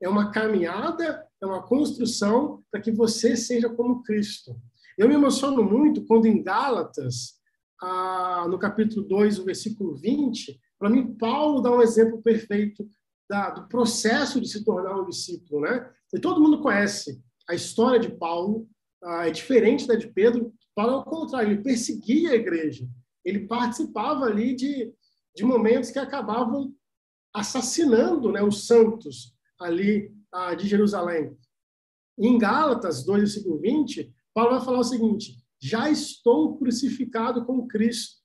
É 0.01 0.07
uma 0.07 0.31
caminhada, 0.31 1.27
é 1.41 1.45
uma 1.45 1.63
construção 1.63 2.63
para 2.69 2.81
que 2.81 2.91
você 2.91 3.35
seja 3.35 3.67
como 3.69 4.03
Cristo. 4.03 4.55
Eu 4.97 5.07
me 5.07 5.15
emociono 5.15 5.63
muito 5.63 6.05
quando 6.05 6.27
em 6.27 6.43
Gálatas, 6.43 7.39
ah, 7.81 8.45
no 8.49 8.59
capítulo 8.59 9.07
2, 9.07 9.39
o 9.39 9.45
versículo 9.45 9.95
20, 9.95 10.59
para 10.77 10.89
mim, 10.89 11.15
Paulo 11.15 11.61
dá 11.61 11.71
um 11.71 11.81
exemplo 11.81 12.21
perfeito 12.21 12.87
da, 13.29 13.49
do 13.49 13.67
processo 13.67 14.39
de 14.39 14.47
se 14.47 14.63
tornar 14.63 14.99
um 14.99 15.09
discípulo, 15.09 15.61
né? 15.61 15.91
E 16.13 16.19
todo 16.19 16.41
mundo 16.41 16.61
conhece 16.61 17.21
a 17.49 17.55
história 17.55 17.99
de 17.99 18.09
Paulo, 18.09 18.67
ah, 19.07 19.25
é 19.25 19.31
diferente 19.31 19.87
da 19.87 19.95
de 19.95 20.07
Pedro. 20.07 20.53
Paulo, 20.75 20.95
ao 20.95 21.05
contrário, 21.05 21.51
ele 21.51 21.63
perseguia 21.63 22.31
a 22.31 22.35
igreja. 22.35 22.85
Ele 23.23 23.47
participava 23.47 24.25
ali 24.25 24.53
de, 24.53 24.93
de 25.33 25.45
momentos 25.45 25.89
que 25.89 25.97
acabavam 25.97 26.73
assassinando 27.33 28.31
né, 28.31 28.43
os 28.43 28.67
santos 28.67 29.33
ali 29.59 30.13
ah, 30.31 30.53
de 30.53 30.67
Jerusalém. 30.67 31.35
Em 32.19 32.37
Gálatas 32.37 33.05
2, 33.05 33.21
versículo 33.21 33.59
20, 33.59 34.13
Paulo 34.33 34.51
vai 34.51 34.65
falar 34.65 34.79
o 34.79 34.83
seguinte: 34.83 35.37
já 35.61 35.89
estou 35.89 36.57
crucificado 36.57 37.45
com 37.45 37.65
Cristo. 37.65 38.17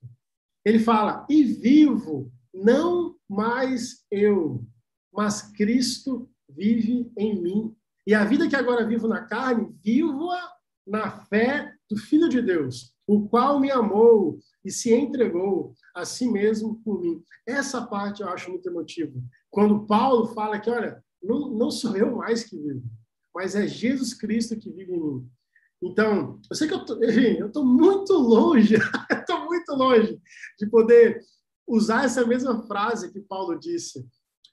Ele 0.65 0.79
fala, 0.79 1.25
e 1.29 1.43
vivo, 1.43 2.31
não 2.53 3.15
mais 3.29 4.05
eu, 4.11 4.65
mas 5.13 5.41
Cristo 5.53 6.29
vive 6.49 7.11
em 7.17 7.41
mim. 7.41 7.75
E 8.05 8.13
a 8.13 8.25
vida 8.25 8.49
que 8.49 8.55
agora 8.55 8.85
vivo 8.85 9.07
na 9.07 9.21
carne, 9.21 9.73
vivo-a 9.81 10.52
na 10.85 11.25
fé 11.25 11.73
do 11.89 11.97
Filho 11.97 12.29
de 12.29 12.41
Deus, 12.41 12.93
o 13.07 13.27
qual 13.27 13.59
me 13.59 13.71
amou 13.71 14.39
e 14.63 14.71
se 14.71 14.93
entregou 14.93 15.73
a 15.93 16.05
si 16.05 16.27
mesmo 16.27 16.81
por 16.83 16.99
mim. 17.01 17.21
Essa 17.45 17.85
parte 17.85 18.21
eu 18.21 18.29
acho 18.29 18.49
muito 18.49 18.67
emotiva. 18.69 19.13
Quando 19.49 19.85
Paulo 19.85 20.27
fala 20.27 20.59
que, 20.59 20.69
olha, 20.69 21.03
não, 21.21 21.49
não 21.49 21.71
sou 21.71 21.95
eu 21.95 22.15
mais 22.15 22.43
que 22.43 22.57
vivo, 22.57 22.83
mas 23.33 23.55
é 23.55 23.67
Jesus 23.67 24.13
Cristo 24.13 24.57
que 24.57 24.71
vive 24.71 24.93
em 24.93 24.99
mim. 24.99 25.29
Então, 25.81 26.39
eu 26.49 26.55
sei 26.55 26.67
que 26.67 26.73
eu 26.73 27.47
estou 27.47 27.65
muito 27.65 28.13
longe, 28.13 28.75
estou 29.11 29.45
muito 29.45 29.73
longe 29.73 30.17
de 30.57 30.65
poder 30.67 31.21
usar 31.67 32.05
essa 32.05 32.25
mesma 32.25 32.63
frase 32.63 33.11
que 33.11 33.19
Paulo 33.19 33.59
disse, 33.59 34.05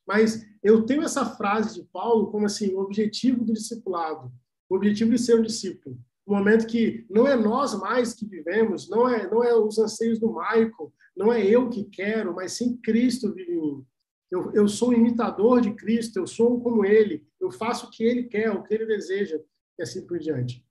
mas 0.07 0.45
eu 0.63 0.85
tenho 0.85 1.03
essa 1.03 1.25
frase 1.25 1.81
de 1.81 1.89
Paulo 1.93 2.31
como 2.33 2.47
assim, 2.47 2.75
o 2.75 2.81
objetivo 2.81 3.45
do 3.45 3.53
discipulado, 3.53 4.33
o 4.69 4.77
objetivo 4.77 5.13
de 5.13 5.19
ser 5.19 5.39
um 5.39 5.43
discípulo. 5.43 5.97
O 6.31 6.33
momento 6.33 6.69
que 6.69 7.05
não 7.11 7.27
é 7.27 7.35
nós 7.35 7.75
mais 7.75 8.15
que 8.15 8.25
vivemos, 8.25 8.89
não 8.89 9.09
é, 9.09 9.29
não 9.29 9.43
é 9.43 9.53
os 9.53 9.81
anseios 9.81 10.21
do 10.21 10.29
Michael, 10.29 10.93
não 11.17 11.33
é 11.33 11.45
eu 11.45 11.69
que 11.69 11.83
quero, 11.83 12.33
mas 12.33 12.53
sim 12.53 12.77
Cristo 12.77 13.35
vive 13.35 13.53
em 13.53 13.61
mim. 13.61 13.87
Eu, 14.31 14.53
eu 14.53 14.69
sou 14.69 14.91
um 14.91 14.93
imitador 14.93 15.61
de 15.61 15.75
Cristo, 15.75 16.21
eu 16.21 16.29
sou 16.29 16.61
como 16.61 16.85
Ele, 16.85 17.27
eu 17.41 17.51
faço 17.51 17.89
o 17.89 17.91
que 17.91 18.05
Ele 18.05 18.29
quer, 18.29 18.49
o 18.53 18.63
que 18.63 18.73
Ele 18.73 18.87
deseja, 18.87 19.41
e 19.77 19.83
assim 19.83 20.07
por 20.07 20.21
diante. 20.21 20.65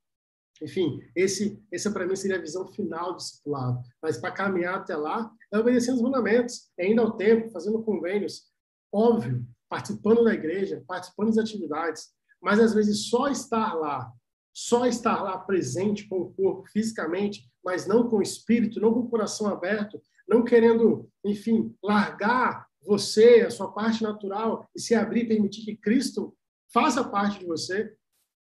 Enfim, 0.62 1.02
esse, 1.14 1.62
essa 1.70 1.92
para 1.92 2.08
mim 2.08 2.16
seria 2.16 2.38
a 2.38 2.42
visão 2.42 2.66
final 2.66 3.12
do 3.12 3.18
discipulado. 3.18 3.82
Mas 4.02 4.16
para 4.16 4.32
caminhar 4.32 4.76
até 4.76 4.96
lá, 4.96 5.30
é 5.52 5.60
obedecendo 5.60 5.96
os 5.96 6.02
mandamentos, 6.02 6.72
é 6.78 6.90
indo 6.90 7.02
ao 7.02 7.18
tempo, 7.18 7.52
fazendo 7.52 7.84
convênios, 7.84 8.46
óbvio, 8.94 9.46
participando 9.68 10.24
da 10.24 10.34
igreja, 10.34 10.82
participando 10.88 11.36
das 11.36 11.38
atividades, 11.38 12.14
mas 12.42 12.62
às 12.62 12.74
vezes 12.74 13.10
só 13.10 13.28
estar 13.28 13.74
lá, 13.74 14.10
só 14.54 14.86
estar 14.86 15.22
lá 15.22 15.38
presente 15.38 16.08
com 16.08 16.20
o 16.20 16.34
corpo 16.34 16.68
fisicamente, 16.70 17.50
mas 17.64 17.88
não 17.88 18.10
com 18.10 18.18
o 18.18 18.22
espírito, 18.22 18.80
não 18.80 18.94
com 18.94 19.02
o 19.02 19.10
coração 19.10 19.48
aberto, 19.48 20.02
não 20.28 20.44
querendo, 20.44 21.10
enfim, 21.24 21.76
largar 21.84 22.68
você, 22.82 23.42
a 23.42 23.52
sua 23.52 23.72
parte 23.72 24.04
natural 24.04 24.70
e 24.76 24.80
se 24.80 24.96
abrir 24.96 25.22
e 25.22 25.28
permitir 25.28 25.64
que 25.66 25.76
Cristo 25.76 26.36
faça 26.74 27.04
parte 27.04 27.40
de 27.40 27.46
você, 27.46 27.94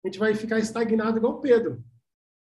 a 0.03 0.07
gente 0.07 0.19
vai 0.19 0.33
ficar 0.35 0.59
estagnado 0.59 1.17
igual 1.17 1.41
Pedro, 1.41 1.83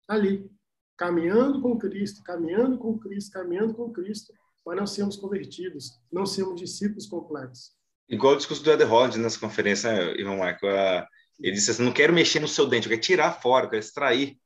ali. 0.08 0.50
caminhando 0.96 1.60
com 1.60 1.78
Cristo, 1.78 2.22
caminhando 2.22 2.78
com 2.78 2.98
Cristo, 2.98 3.32
caminhando 3.32 3.74
com 3.74 3.92
Cristo, 3.92 4.32
mas 4.64 4.76
não 4.76 4.86
sermos 4.86 5.16
convertidos, 5.16 6.00
não 6.10 6.26
sermos 6.26 6.60
discípulos 6.60 7.06
completos. 7.06 7.72
Igual 8.08 8.34
o 8.34 8.36
discurso 8.36 8.62
do 8.62 8.70
Ed 8.70 8.84
Rod 8.84 9.16
nessa 9.16 9.38
conferência, 9.38 9.92
né, 9.92 10.14
Ivan 10.20 10.36
Michael, 10.36 11.06
ele 11.40 11.52
disse 11.52 11.70
assim, 11.70 11.82
não 11.82 11.92
quero 11.92 12.12
mexer 12.12 12.40
no 12.40 12.48
seu 12.48 12.66
dente, 12.66 12.86
eu 12.86 12.90
quero 12.90 13.02
tirar 13.02 13.32
fora, 13.40 13.66
eu 13.66 13.70
quero 13.70 13.80
extrair. 13.80 14.38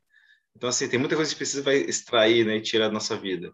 Então, 0.56 0.68
assim, 0.68 0.88
tem 0.88 0.98
muita 0.98 1.16
coisa 1.16 1.30
que 1.30 1.36
precisa 1.36 1.72
extrair 1.74 2.44
né, 2.44 2.56
e 2.56 2.60
tirar 2.60 2.88
da 2.88 2.94
nossa 2.94 3.16
vida. 3.16 3.50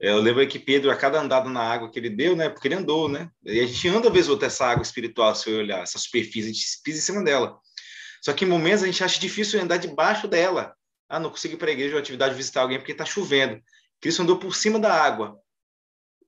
É, 0.00 0.10
eu 0.10 0.18
lembro 0.18 0.46
que 0.46 0.58
Pedro, 0.58 0.90
a 0.90 0.96
cada 0.96 1.20
andada 1.20 1.48
na 1.48 1.60
água 1.60 1.90
que 1.90 1.98
ele 1.98 2.10
deu, 2.10 2.34
né, 2.34 2.48
porque 2.48 2.68
ele 2.68 2.76
andou, 2.76 3.08
né, 3.08 3.30
e 3.44 3.60
a 3.60 3.66
gente 3.66 3.88
anda, 3.88 4.10
vezes, 4.10 4.30
outra 4.30 4.46
essa 4.46 4.66
água 4.66 4.82
espiritual, 4.82 5.34
se 5.34 5.50
eu 5.50 5.58
olhar, 5.58 5.82
essa 5.82 5.98
superfície, 5.98 6.48
a 6.50 6.52
gente 6.52 6.82
pisa 6.82 6.98
em 6.98 7.02
cima 7.02 7.24
dela. 7.24 7.58
Só 8.22 8.32
que 8.32 8.44
em 8.44 8.48
momentos 8.48 8.82
a 8.82 8.86
gente 8.86 9.02
acha 9.02 9.20
difícil 9.20 9.60
andar 9.60 9.76
debaixo 9.76 10.26
dela. 10.26 10.74
Ah, 11.08 11.20
não 11.20 11.30
consigo 11.30 11.54
ir 11.54 11.56
para 11.56 11.68
a 11.68 11.72
igreja 11.72 11.94
ou 11.94 12.00
atividade 12.00 12.34
visitar 12.34 12.62
alguém 12.62 12.78
porque 12.78 12.92
está 12.92 13.04
chovendo. 13.04 13.62
Cristo 14.00 14.22
andou 14.22 14.38
por 14.38 14.54
cima 14.54 14.78
da 14.78 14.92
água. 14.92 15.38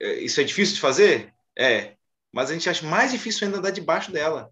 É, 0.00 0.14
isso 0.20 0.40
é 0.40 0.44
difícil 0.44 0.76
de 0.76 0.80
fazer? 0.80 1.32
É. 1.58 1.96
Mas 2.32 2.50
a 2.50 2.54
gente 2.54 2.68
acha 2.70 2.86
mais 2.86 3.10
difícil 3.10 3.46
ainda 3.46 3.58
andar 3.58 3.70
debaixo 3.70 4.12
dela. 4.12 4.50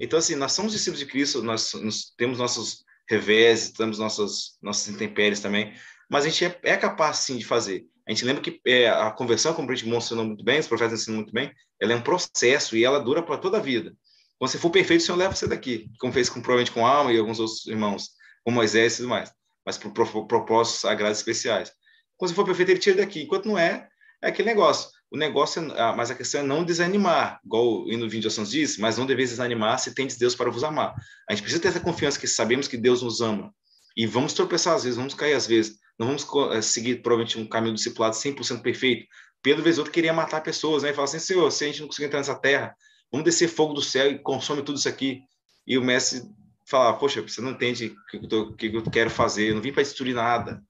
Então, 0.00 0.18
assim, 0.18 0.34
nós 0.34 0.52
somos 0.52 0.72
discípulos 0.72 1.00
de 1.00 1.06
Cristo, 1.06 1.42
nós, 1.42 1.72
nós 1.74 2.12
temos 2.16 2.38
nossos 2.38 2.84
revés, 3.08 3.70
temos 3.70 3.98
nossas, 3.98 4.58
nossas 4.62 4.88
intempéries 4.88 5.40
também, 5.40 5.74
mas 6.10 6.24
a 6.24 6.28
gente 6.28 6.44
é, 6.44 6.58
é, 6.62 6.76
capaz, 6.76 7.18
sim, 7.18 7.38
de 7.38 7.44
fazer. 7.44 7.86
A 8.06 8.10
gente 8.10 8.24
lembra 8.24 8.42
que 8.42 8.60
é, 8.66 8.88
a 8.88 9.10
conversão, 9.10 9.52
como 9.54 9.70
a 9.70 9.74
gente 9.74 9.88
mencionou 9.88 10.24
muito 10.24 10.44
bem, 10.44 10.60
os 10.60 10.66
profetas 10.66 11.00
ensinam 11.00 11.18
muito 11.18 11.32
bem, 11.32 11.52
ela 11.80 11.92
é 11.92 11.96
um 11.96 12.02
processo 12.02 12.76
e 12.76 12.84
ela 12.84 13.00
dura 13.00 13.22
para 13.22 13.38
toda 13.38 13.58
a 13.58 13.60
vida. 13.60 13.94
Quando 14.38 14.50
você 14.50 14.58
for 14.58 14.70
perfeito, 14.70 15.00
o 15.00 15.04
Senhor 15.04 15.18
leva 15.18 15.34
você 15.34 15.46
daqui, 15.46 15.90
como 15.98 16.12
fez 16.12 16.28
com, 16.28 16.40
provavelmente 16.40 16.72
com 16.72 16.86
Alma 16.86 17.12
e 17.12 17.18
alguns 17.18 17.40
outros 17.40 17.66
irmãos, 17.66 18.10
com 18.44 18.50
Moisés 18.50 18.94
e 18.94 18.96
tudo 18.98 19.08
mais 19.08 19.32
mas 19.68 19.76
por 19.76 19.92
propósitos 19.92 20.80
sagrados 20.80 21.18
especiais. 21.18 21.70
Quando 22.16 22.32
for 22.34 22.46
perfeito, 22.46 22.70
ele 22.70 22.78
tira 22.78 22.96
daqui. 22.96 23.20
Enquanto 23.20 23.46
não 23.46 23.58
é, 23.58 23.86
é 24.22 24.28
aquele 24.28 24.48
negócio. 24.48 24.88
O 25.10 25.16
negócio, 25.16 25.72
é, 25.72 25.80
ah, 25.80 25.94
mas 25.96 26.10
a 26.10 26.14
questão 26.14 26.42
é 26.42 26.44
não 26.44 26.62
desanimar, 26.62 27.40
igual 27.44 27.84
o 27.84 27.92
hino 27.92 28.08
20 28.08 28.22
de 28.22 28.28
Ações 28.28 28.50
diz, 28.50 28.76
mas 28.76 28.98
não 28.98 29.06
deveis 29.06 29.30
desanimar 29.30 29.78
se 29.78 29.94
tendes 29.94 30.18
Deus 30.18 30.34
para 30.34 30.50
vos 30.50 30.62
amar. 30.62 30.94
A 31.28 31.32
gente 31.32 31.42
precisa 31.42 31.62
ter 31.62 31.68
essa 31.68 31.80
confiança 31.80 32.18
que 32.18 32.26
sabemos 32.26 32.68
que 32.68 32.76
Deus 32.76 33.02
nos 33.02 33.20
ama. 33.20 33.52
E 33.96 34.06
vamos 34.06 34.32
tropeçar 34.32 34.74
às 34.74 34.84
vezes, 34.84 34.96
vamos 34.96 35.14
cair 35.14 35.34
às 35.34 35.46
vezes. 35.46 35.78
Não 35.98 36.06
vamos 36.06 36.26
eh, 36.52 36.62
seguir, 36.62 37.02
provavelmente, 37.02 37.38
um 37.38 37.46
caminho 37.46 37.74
discipulado 37.74 38.14
100% 38.14 38.62
perfeito. 38.62 39.06
Pedro, 39.42 39.62
vez 39.62 39.78
outro, 39.78 39.92
queria 39.92 40.12
matar 40.12 40.42
pessoas, 40.42 40.82
né? 40.82 40.90
E 40.90 40.94
falar 40.94 41.06
assim, 41.06 41.18
Senhor, 41.18 41.50
se 41.50 41.64
a 41.64 41.66
gente 41.66 41.80
não 41.80 41.88
conseguir 41.88 42.06
entrar 42.06 42.20
nessa 42.20 42.38
terra, 42.38 42.74
vamos 43.10 43.24
descer 43.24 43.48
fogo 43.48 43.72
do 43.72 43.82
céu 43.82 44.10
e 44.10 44.18
consome 44.18 44.62
tudo 44.62 44.78
isso 44.78 44.88
aqui. 44.88 45.20
E 45.66 45.76
o 45.76 45.82
mestre 45.82 46.22
falar, 46.68 46.92
poxa, 46.94 47.22
você 47.22 47.40
não 47.40 47.52
entende 47.52 47.94
o 48.14 48.54
que, 48.54 48.70
que 48.70 48.76
eu 48.76 48.82
quero 48.90 49.10
fazer, 49.10 49.48
eu 49.48 49.54
não 49.54 49.62
vim 49.62 49.72
para 49.72 49.82
destruir 49.82 50.14
nada. 50.14 50.62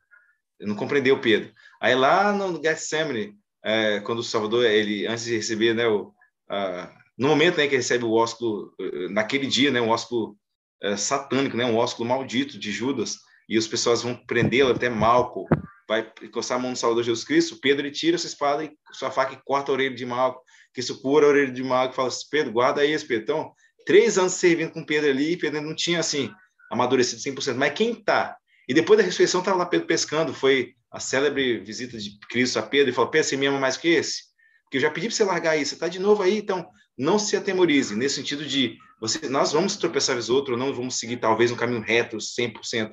Eu 0.59 0.69
não 0.69 0.77
compreendeu 0.77 1.21
Pedro. 1.21 1.53
Aí 1.81 1.95
lá 1.95 2.33
no 2.33 2.63
Getsemane, 2.63 3.37
é, 3.65 4.01
quando 4.01 4.21
o 4.21 4.25
Salvador, 4.25 4.65
ele 4.65 5.07
antes 5.07 5.25
de 5.25 5.37
receber, 5.37 5.75
né, 5.75 5.87
o, 5.87 6.13
a, 6.49 6.93
no 7.17 7.29
momento 7.29 7.57
né, 7.57 7.67
que 7.67 7.77
recebe 7.77 8.05
o 8.05 8.13
ósculo, 8.13 8.73
naquele 9.11 9.47
dia, 9.47 9.71
né, 9.71 9.81
um 9.81 9.89
ósculo 9.89 10.37
é, 10.83 10.97
satânico, 10.97 11.57
né, 11.57 11.65
um 11.65 11.77
ósculo 11.77 12.09
maldito 12.09 12.59
de 12.59 12.71
Judas, 12.71 13.17
e 13.49 13.57
as 13.57 13.67
pessoas 13.67 14.03
vão 14.03 14.15
prendê-lo 14.15 14.71
até 14.71 14.89
Malco, 14.89 15.47
vai 15.89 16.11
encostar 16.23 16.59
a 16.59 16.61
mão 16.61 16.71
no 16.71 16.77
Salvador 16.77 17.03
Jesus 17.03 17.25
Cristo, 17.25 17.59
Pedro 17.61 17.87
ele 17.87 17.91
tira 17.91 18.19
sua 18.19 18.29
espada 18.29 18.65
e 18.65 18.71
sua 18.93 19.11
faca 19.11 19.35
e 19.35 19.41
corta 19.45 19.73
a 19.73 19.75
orelha 19.75 19.95
de 19.95 20.05
Malco, 20.05 20.43
que 20.73 20.81
isso 20.81 21.01
cura 21.01 21.27
a 21.27 21.31
orelha 21.31 21.53
de 21.53 21.65
Malco 21.65 21.95
e 21.95 21.97
fala 21.97 22.09
assim, 22.09 22.27
Pedro, 22.31 22.53
guarda 22.53 22.85
isso, 22.85 23.07
Pedro. 23.07 23.23
Então, 23.25 23.53
três 23.87 24.19
anos 24.19 24.35
servindo 24.35 24.71
com 24.71 24.85
Pedro 24.85 25.11
ali, 25.11 25.37
Pedro 25.37 25.63
não 25.63 25.75
tinha, 25.75 25.99
assim, 25.99 26.31
amadurecido 26.71 27.23
100%. 27.23 27.55
Mas 27.55 27.73
quem 27.73 27.95
tá? 27.95 28.37
E 28.69 28.75
depois 28.75 28.99
da 28.99 29.05
ressurreição, 29.05 29.41
estava 29.41 29.57
lá 29.57 29.67
Pedro 29.67 29.87
pescando, 29.87 30.35
foi 30.35 30.75
a 30.91 31.01
célebre 31.01 31.59
visita 31.59 31.99
de 31.99 32.19
Cristo 32.31 32.59
a 32.59 32.63
Pedro, 32.63 32.91
e 32.91 32.95
falou, 32.95 33.11
Pedro, 33.11 33.29
você 33.29 33.37
me 33.37 33.47
ama 33.47 33.59
mais 33.59 33.77
que 33.77 33.89
esse? 33.89 34.23
Porque 34.65 34.79
eu 34.79 34.83
já 34.83 34.91
pedi 34.91 35.09
para 35.09 35.17
você 35.17 35.25
largar 35.25 35.57
isso, 35.57 35.71
você 35.71 35.75
está 35.77 35.89
de 35.89 35.99
novo 35.99 36.23
aí, 36.23 36.39
então 36.39 36.67
não 36.97 37.19
se 37.19 37.37
atemorize, 37.37 37.95
nesse 37.95 38.17
sentido 38.17 38.45
de, 38.45 38.77
você, 39.01 39.29
nós 39.29 39.53
vamos 39.53 39.77
tropeçar 39.77 40.15
vez 40.15 40.29
outro, 40.29 40.57
não 40.57 40.75
vamos 40.75 40.99
seguir 40.99 41.19
talvez 41.19 41.51
um 41.51 41.57
caminho 41.57 41.81
reto 41.81 42.17
100%, 42.17 42.91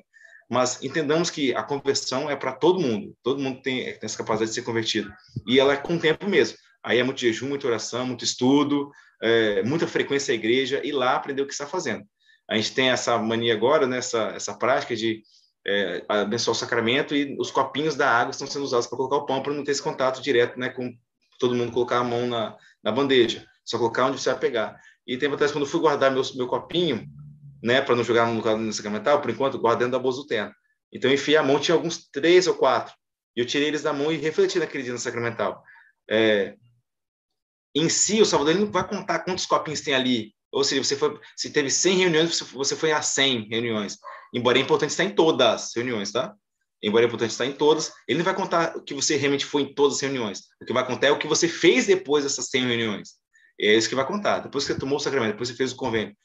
mas 0.50 0.82
entendamos 0.84 1.30
que 1.30 1.56
a 1.56 1.64
conversão 1.64 2.30
é 2.30 2.36
para 2.36 2.52
todo 2.52 2.80
mundo, 2.80 3.16
todo 3.24 3.42
mundo 3.42 3.62
tem, 3.62 3.84
tem 3.84 4.00
essa 4.02 4.18
capacidade 4.18 4.52
de 4.52 4.56
ser 4.56 4.62
convertido, 4.62 5.12
e 5.48 5.60
ela 5.60 5.74
é 5.74 5.78
com 5.78 5.96
o 5.96 6.00
tempo 6.00 6.30
mesmo. 6.30 6.58
Aí 6.84 7.00
é 7.00 7.04
muito 7.04 7.20
jejum, 7.20 7.48
muita 7.48 7.66
oração, 7.66 8.06
muito 8.06 8.24
estudo, 8.24 8.92
é, 9.22 9.64
muita 9.64 9.88
frequência 9.88 10.32
à 10.32 10.36
igreja 10.36 10.82
e 10.84 10.92
lá 10.92 11.16
aprender 11.16 11.42
o 11.42 11.48
que 11.48 11.54
está 11.54 11.66
fazendo. 11.66 12.06
A 12.48 12.56
gente 12.56 12.74
tem 12.74 12.92
essa 12.92 13.18
mania 13.18 13.56
agora, 13.56 13.88
né, 13.88 13.98
essa, 13.98 14.34
essa 14.36 14.56
prática 14.56 14.96
de 14.96 15.24
é, 15.66 16.06
abençoar 16.08 16.56
o 16.56 16.60
sacramento 16.60 17.16
e 17.16 17.36
os 17.40 17.50
copinhos 17.50 17.96
da 17.96 18.10
água 18.10 18.32
estão 18.32 18.48
sendo 18.48 18.64
usados 18.64 18.88
para 18.88 18.98
colocar 18.98 19.18
o 19.18 19.26
pão 19.26 19.42
para 19.42 19.54
não 19.54 19.64
ter 19.64 19.72
esse 19.72 19.82
contato 19.82 20.22
direto, 20.22 20.60
né, 20.60 20.70
com 20.70 20.96
todo 21.40 21.56
mundo 21.56 21.72
colocar 21.72 22.00
a 22.00 22.04
mão 22.04 22.28
na, 22.28 22.56
na 22.84 22.92
bandeja, 22.92 23.46
só 23.64 23.78
colocar 23.78 24.06
onde 24.06 24.20
você 24.22 24.30
vai 24.30 24.40
pegar. 24.40 24.80
E 25.08 25.18
tempo 25.18 25.36
atrás, 25.36 25.52
quando 25.52 25.66
eu 25.66 25.70
fui 25.70 25.80
guardar 25.80 26.12
meu, 26.12 26.22
meu 26.36 26.48
copinho, 26.48 27.08
né, 27.64 27.82
para 27.82 27.96
não 27.96 28.04
jogar 28.04 28.28
no, 28.28 28.58
no 28.58 28.74
sacramental, 28.74 29.22
por 29.22 29.30
enquanto, 29.30 29.60
guardando 29.60 29.94
da 29.94 30.00
bolsa 30.00 30.22
do 30.22 30.28
terno. 30.28 30.54
Então, 30.94 31.10
eu 31.10 31.16
enfiei 31.16 31.38
a 31.38 31.44
mão, 31.44 31.60
tinha 31.60 31.76
alguns 31.76 32.10
três 32.10 32.48
ou 32.48 32.54
quatro, 32.54 32.94
e 33.36 33.40
eu 33.40 33.46
tirei 33.46 33.68
eles 33.68 33.82
da 33.82 33.92
mão 33.92 34.12
e 34.12 34.18
refleti 34.18 34.60
naquele 34.60 34.84
dia 34.84 34.94
no 34.94 35.00
sacramental. 35.00 35.64
É, 36.10 36.56
em 37.76 37.90
si, 37.90 38.22
o 38.22 38.26
Salvador 38.26 38.56
não 38.56 38.72
vai 38.72 38.88
contar 38.88 39.20
quantos 39.20 39.46
copinhos 39.46 39.82
tem 39.82 39.94
ali. 39.94 40.35
Ou 40.56 40.64
seja, 40.64 40.82
você 40.82 40.96
foi, 40.96 41.20
se 41.36 41.50
teve 41.50 41.70
100 41.70 41.98
reuniões, 41.98 42.40
você 42.40 42.78
foi 42.78 42.94
a 42.94 43.02
100 43.02 43.50
reuniões. 43.50 44.00
Embora 44.34 44.58
é 44.58 44.62
importante 44.62 44.92
estar 44.92 45.04
em 45.04 45.10
todas 45.10 45.64
as 45.66 45.76
reuniões, 45.76 46.14
tá? 46.14 46.34
Embora 46.82 47.04
é 47.04 47.08
importante 47.08 47.32
estar 47.32 47.46
em 47.46 47.52
todas, 47.52 47.92
ele 48.08 48.20
não 48.20 48.24
vai 48.24 48.34
contar 48.34 48.78
o 48.78 48.82
que 48.82 48.94
você 48.94 49.18
realmente 49.18 49.46
foi 49.46 49.64
em 49.64 49.74
todas 49.74 49.98
as 49.98 50.02
reuniões. 50.02 50.44
O 50.62 50.66
que 50.66 50.72
vai 50.72 50.88
contar 50.88 51.08
é 51.08 51.12
o 51.12 51.20
que 51.20 51.28
você 51.28 51.50
fez 51.50 51.88
depois 51.88 52.24
dessas 52.24 52.48
100 52.48 52.68
reuniões. 52.68 53.16
É 53.60 53.76
isso 53.76 53.90
que 53.90 53.96
vai 53.96 54.08
contar. 54.08 54.40
Depois 54.40 54.66
que 54.66 54.72
você 54.72 54.80
tomou 54.80 54.96
o 54.96 55.00
sacramento, 55.00 55.34
depois 55.34 55.50
você 55.50 55.56
fez 55.56 55.74
o 55.74 55.76
convênio, 55.76 56.16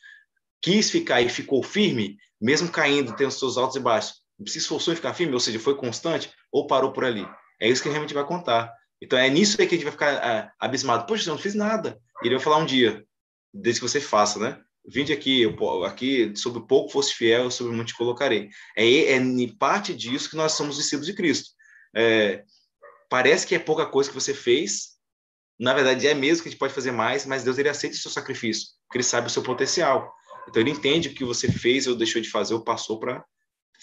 quis 0.63 0.93
ficar 0.93 1.21
e 1.21 1.29
ficou 1.29 1.61
firme, 1.61 2.17
mesmo 2.41 2.71
caindo, 2.71 3.17
tendo 3.17 3.33
seus 3.33 3.59
altos 3.59 3.79
e 3.79 3.81
baixos, 3.81 4.23
se 4.47 4.59
esforçou 4.59 4.93
em 4.93 4.97
ficar 4.97 5.13
firme, 5.13 5.35
ou 5.35 5.41
seja, 5.41 5.59
foi 5.59 5.75
constante, 5.75 6.31
ou 6.53 6.69
parou 6.69 6.93
por 6.93 7.05
ali. 7.05 7.27
É 7.61 7.69
isso 7.69 7.83
que 7.83 7.89
realmente 7.89 8.15
vai 8.15 8.25
contar. 8.25 8.73
Então 9.03 9.19
é 9.19 9.29
nisso 9.29 9.61
aí 9.61 9.67
que 9.67 9.75
a 9.75 9.79
gente 9.79 9.85
vai 9.85 9.93
ficar 9.93 10.13
é, 10.13 10.51
abismado. 10.61 11.05
Poxa, 11.05 11.29
eu 11.29 11.35
não 11.35 11.43
fiz 11.43 11.55
nada. 11.57 11.99
E 12.23 12.29
ele 12.29 12.37
vai 12.37 12.45
falar 12.45 12.59
um 12.59 12.67
dia, 12.67 13.05
desde 13.53 13.81
que 13.81 13.89
você 13.89 14.01
faça, 14.01 14.39
né? 14.39 14.61
Vinde 14.87 15.13
aqui, 15.13 15.43
eu, 15.43 15.85
aqui 15.85 16.33
sobre 16.37 16.67
pouco 16.67 16.91
fosse 16.91 17.15
fiel, 17.15 17.51
sobre 17.51 17.75
muito 17.75 17.89
te 17.89 17.97
colocarei. 17.97 18.49
É, 18.77 18.85
é 18.85 19.17
em 19.17 19.49
parte 19.57 19.95
disso 19.95 20.31
que 20.31 20.37
nós 20.37 20.53
somos 20.53 20.77
discípulos 20.77 21.07
de 21.07 21.15
Cristo. 21.15 21.51
É, 21.95 22.45
parece 23.09 23.47
que 23.47 23.55
é 23.55 23.59
pouca 23.59 23.85
coisa 23.87 24.09
que 24.09 24.15
você 24.15 24.33
fez, 24.33 24.91
na 25.59 25.75
verdade 25.75 26.07
é 26.07 26.15
mesmo 26.15 26.43
que 26.43 26.49
a 26.49 26.53
gente 26.53 26.59
pode 26.59 26.73
fazer 26.73 26.93
mais, 26.93 27.27
mas 27.27 27.45
Deus 27.45 27.59
ele 27.59 27.69
aceita 27.69 27.95
o 27.95 27.99
seu 27.99 28.11
sacrifício, 28.11 28.69
porque 28.87 28.99
ele 28.99 29.05
sabe 29.05 29.27
o 29.27 29.31
seu 29.31 29.43
potencial. 29.43 30.11
Então 30.49 30.63
ele 30.63 30.71
entende 30.71 31.09
o 31.09 31.15
que 31.15 31.25
você 31.25 31.51
fez 31.53 31.87
ou 31.87 31.95
deixou 31.95 32.23
de 32.23 32.31
fazer 32.31 32.55
ou 32.55 32.65
passou 32.65 32.99
para 32.99 33.23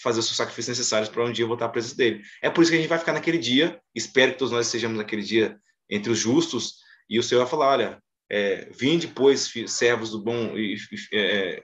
fazer 0.02 0.20
os 0.20 0.26
seus 0.26 0.36
sacrifícios 0.36 0.76
necessários 0.76 1.08
para 1.08 1.24
um 1.24 1.32
dia 1.32 1.46
voltar 1.46 1.66
à 1.66 1.68
presença 1.68 1.96
dele. 1.96 2.22
É 2.42 2.50
por 2.50 2.62
isso 2.62 2.70
que 2.70 2.76
a 2.76 2.80
gente 2.80 2.88
vai 2.88 2.98
ficar 2.98 3.12
naquele 3.12 3.38
dia, 3.38 3.80
espero 3.94 4.32
que 4.32 4.38
todos 4.38 4.52
nós 4.52 4.66
estejamos 4.66 4.98
naquele 4.98 5.22
dia 5.22 5.58
entre 5.90 6.10
os 6.12 6.18
justos, 6.18 6.76
e 7.08 7.18
o 7.18 7.22
Senhor 7.22 7.40
vai 7.40 7.50
falar, 7.50 7.70
olha, 7.70 8.02
é, 8.30 8.68
vinde, 8.70 9.08
pois, 9.08 9.52
servos 9.66 10.10
do 10.10 10.22
bom, 10.22 10.56
e, 10.56 10.76
é, 11.12 11.62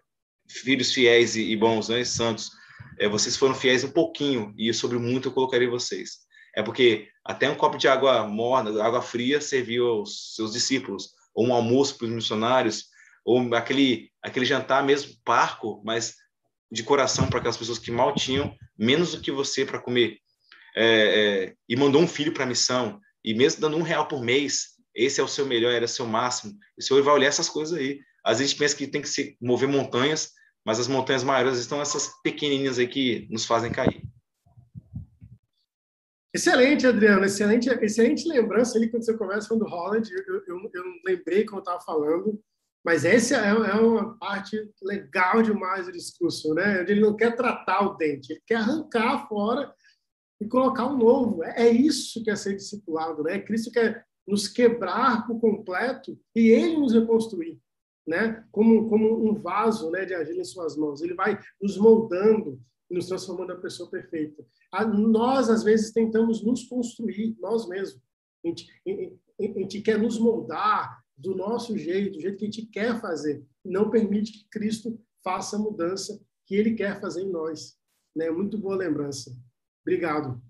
filhos 0.48 0.92
fiéis 0.92 1.36
e, 1.36 1.50
e 1.50 1.56
bons, 1.56 1.88
né, 1.88 2.04
santos, 2.04 2.50
é, 2.98 3.08
vocês 3.08 3.36
foram 3.36 3.54
fiéis 3.54 3.84
um 3.84 3.90
pouquinho, 3.90 4.54
e 4.56 4.72
sobre 4.72 4.98
muito 4.98 5.28
eu 5.28 5.32
colocarei 5.32 5.68
vocês. 5.68 6.18
É 6.56 6.62
porque 6.62 7.08
até 7.24 7.50
um 7.50 7.56
copo 7.56 7.76
de 7.76 7.88
água 7.88 8.26
morna, 8.26 8.82
água 8.82 9.02
fria, 9.02 9.40
serviu 9.40 9.86
aos 9.86 10.34
seus 10.34 10.52
discípulos, 10.52 11.10
ou 11.34 11.46
um 11.46 11.54
almoço 11.54 11.98
para 11.98 12.06
os 12.06 12.12
missionários, 12.12 12.86
ou 13.24 13.54
aquele, 13.54 14.10
aquele 14.22 14.46
jantar 14.46 14.84
mesmo 14.84 15.14
parco, 15.24 15.82
mas 15.84 16.14
de 16.70 16.82
coração 16.82 17.28
para 17.28 17.38
aquelas 17.38 17.56
pessoas 17.56 17.78
que 17.78 17.90
mal 17.90 18.14
tinham, 18.14 18.54
menos 18.78 19.12
do 19.12 19.20
que 19.20 19.30
você 19.30 19.64
para 19.64 19.80
comer, 19.80 20.18
é, 20.76 20.86
é, 20.86 21.54
e 21.68 21.76
mandou 21.76 22.02
um 22.02 22.08
filho 22.08 22.32
para 22.32 22.44
a 22.44 22.48
missão, 22.48 23.00
e 23.24 23.34
mesmo 23.34 23.60
dando 23.60 23.76
um 23.76 23.82
real 23.82 24.06
por 24.06 24.22
mês, 24.22 24.73
esse 24.94 25.20
é 25.20 25.24
o 25.24 25.28
seu 25.28 25.46
melhor, 25.46 25.72
era 25.72 25.84
o 25.84 25.88
seu 25.88 26.06
máximo. 26.06 26.54
O 26.78 26.82
Senhor 26.82 27.02
vai 27.02 27.14
olhar 27.14 27.28
essas 27.28 27.48
coisas 27.48 27.78
aí. 27.78 28.00
Às 28.24 28.38
vezes 28.38 28.50
a 28.50 28.52
gente 28.52 28.58
pensa 28.58 28.76
que 28.76 28.86
tem 28.86 29.02
que 29.02 29.08
se 29.08 29.36
mover 29.40 29.68
montanhas, 29.68 30.32
mas 30.64 30.80
as 30.80 30.88
montanhas 30.88 31.22
maiores 31.22 31.58
estão 31.58 31.80
essas 31.80 32.10
pequenininhas 32.22 32.78
aí 32.78 32.86
que 32.86 33.26
nos 33.30 33.44
fazem 33.44 33.72
cair. 33.72 34.02
Excelente, 36.34 36.86
Adriano. 36.86 37.24
Excelente, 37.24 37.68
excelente 37.68 38.26
lembrança 38.26 38.76
ali 38.76 38.90
quando 38.90 39.04
você 39.04 39.16
conversa 39.16 39.48
com 39.48 39.56
o 39.56 39.68
Holland. 39.68 40.10
Eu, 40.12 40.42
eu, 40.46 40.70
eu 40.72 40.84
lembrei 41.04 41.44
como 41.44 41.58
eu 41.58 41.62
estava 41.62 41.80
falando. 41.80 42.40
Mas 42.84 43.04
essa 43.04 43.36
é, 43.36 43.48
é 43.48 43.74
uma 43.76 44.18
parte 44.18 44.70
legal 44.82 45.42
demais 45.42 45.86
do 45.86 45.92
discurso, 45.92 46.52
né? 46.52 46.82
Ele 46.82 47.00
não 47.00 47.16
quer 47.16 47.34
tratar 47.34 47.80
o 47.80 47.94
dente, 47.94 48.32
ele 48.32 48.42
quer 48.46 48.56
arrancar 48.56 49.26
fora 49.26 49.72
e 50.38 50.46
colocar 50.46 50.86
um 50.86 50.98
novo. 50.98 51.42
É, 51.44 51.66
é 51.66 51.70
isso 51.70 52.22
que 52.22 52.30
é 52.30 52.36
ser 52.36 52.54
discipulado, 52.56 53.22
né? 53.22 53.38
Cristo 53.38 53.70
quer 53.70 54.04
nos 54.26 54.48
quebrar 54.48 55.26
por 55.26 55.40
completo 55.40 56.18
e 56.34 56.48
ele 56.48 56.78
nos 56.78 56.94
reconstruir, 56.94 57.60
né? 58.06 58.44
Como, 58.50 58.88
como 58.88 59.28
um 59.28 59.34
vaso, 59.34 59.90
né, 59.90 60.04
de 60.04 60.14
agir 60.14 60.38
em 60.38 60.44
suas 60.44 60.76
mãos. 60.76 61.02
Ele 61.02 61.14
vai 61.14 61.38
nos 61.60 61.76
moldando 61.76 62.60
nos 62.90 63.06
transformando 63.06 63.54
na 63.54 63.60
pessoa 63.60 63.90
perfeita. 63.90 64.46
Nós, 64.94 65.50
às 65.50 65.62
vezes, 65.62 65.92
tentamos 65.92 66.42
nos 66.42 66.64
construir, 66.64 67.36
nós 67.40 67.68
mesmos. 67.68 68.00
A 68.44 68.48
gente, 68.48 68.68
a 69.40 69.42
gente 69.42 69.80
quer 69.80 69.98
nos 69.98 70.18
moldar 70.18 71.02
do 71.16 71.34
nosso 71.34 71.76
jeito, 71.76 72.14
do 72.14 72.20
jeito 72.20 72.38
que 72.38 72.44
a 72.44 72.50
gente 72.50 72.66
quer 72.66 73.00
fazer. 73.00 73.44
Não 73.64 73.90
permite 73.90 74.32
que 74.32 74.48
Cristo 74.48 75.00
faça 75.22 75.56
a 75.56 75.58
mudança 75.58 76.20
que 76.46 76.54
Ele 76.54 76.74
quer 76.74 77.00
fazer 77.00 77.22
em 77.22 77.30
nós. 77.30 77.76
Né? 78.14 78.30
Muito 78.30 78.58
boa 78.58 78.76
lembrança. 78.76 79.34
Obrigado, 79.82 80.40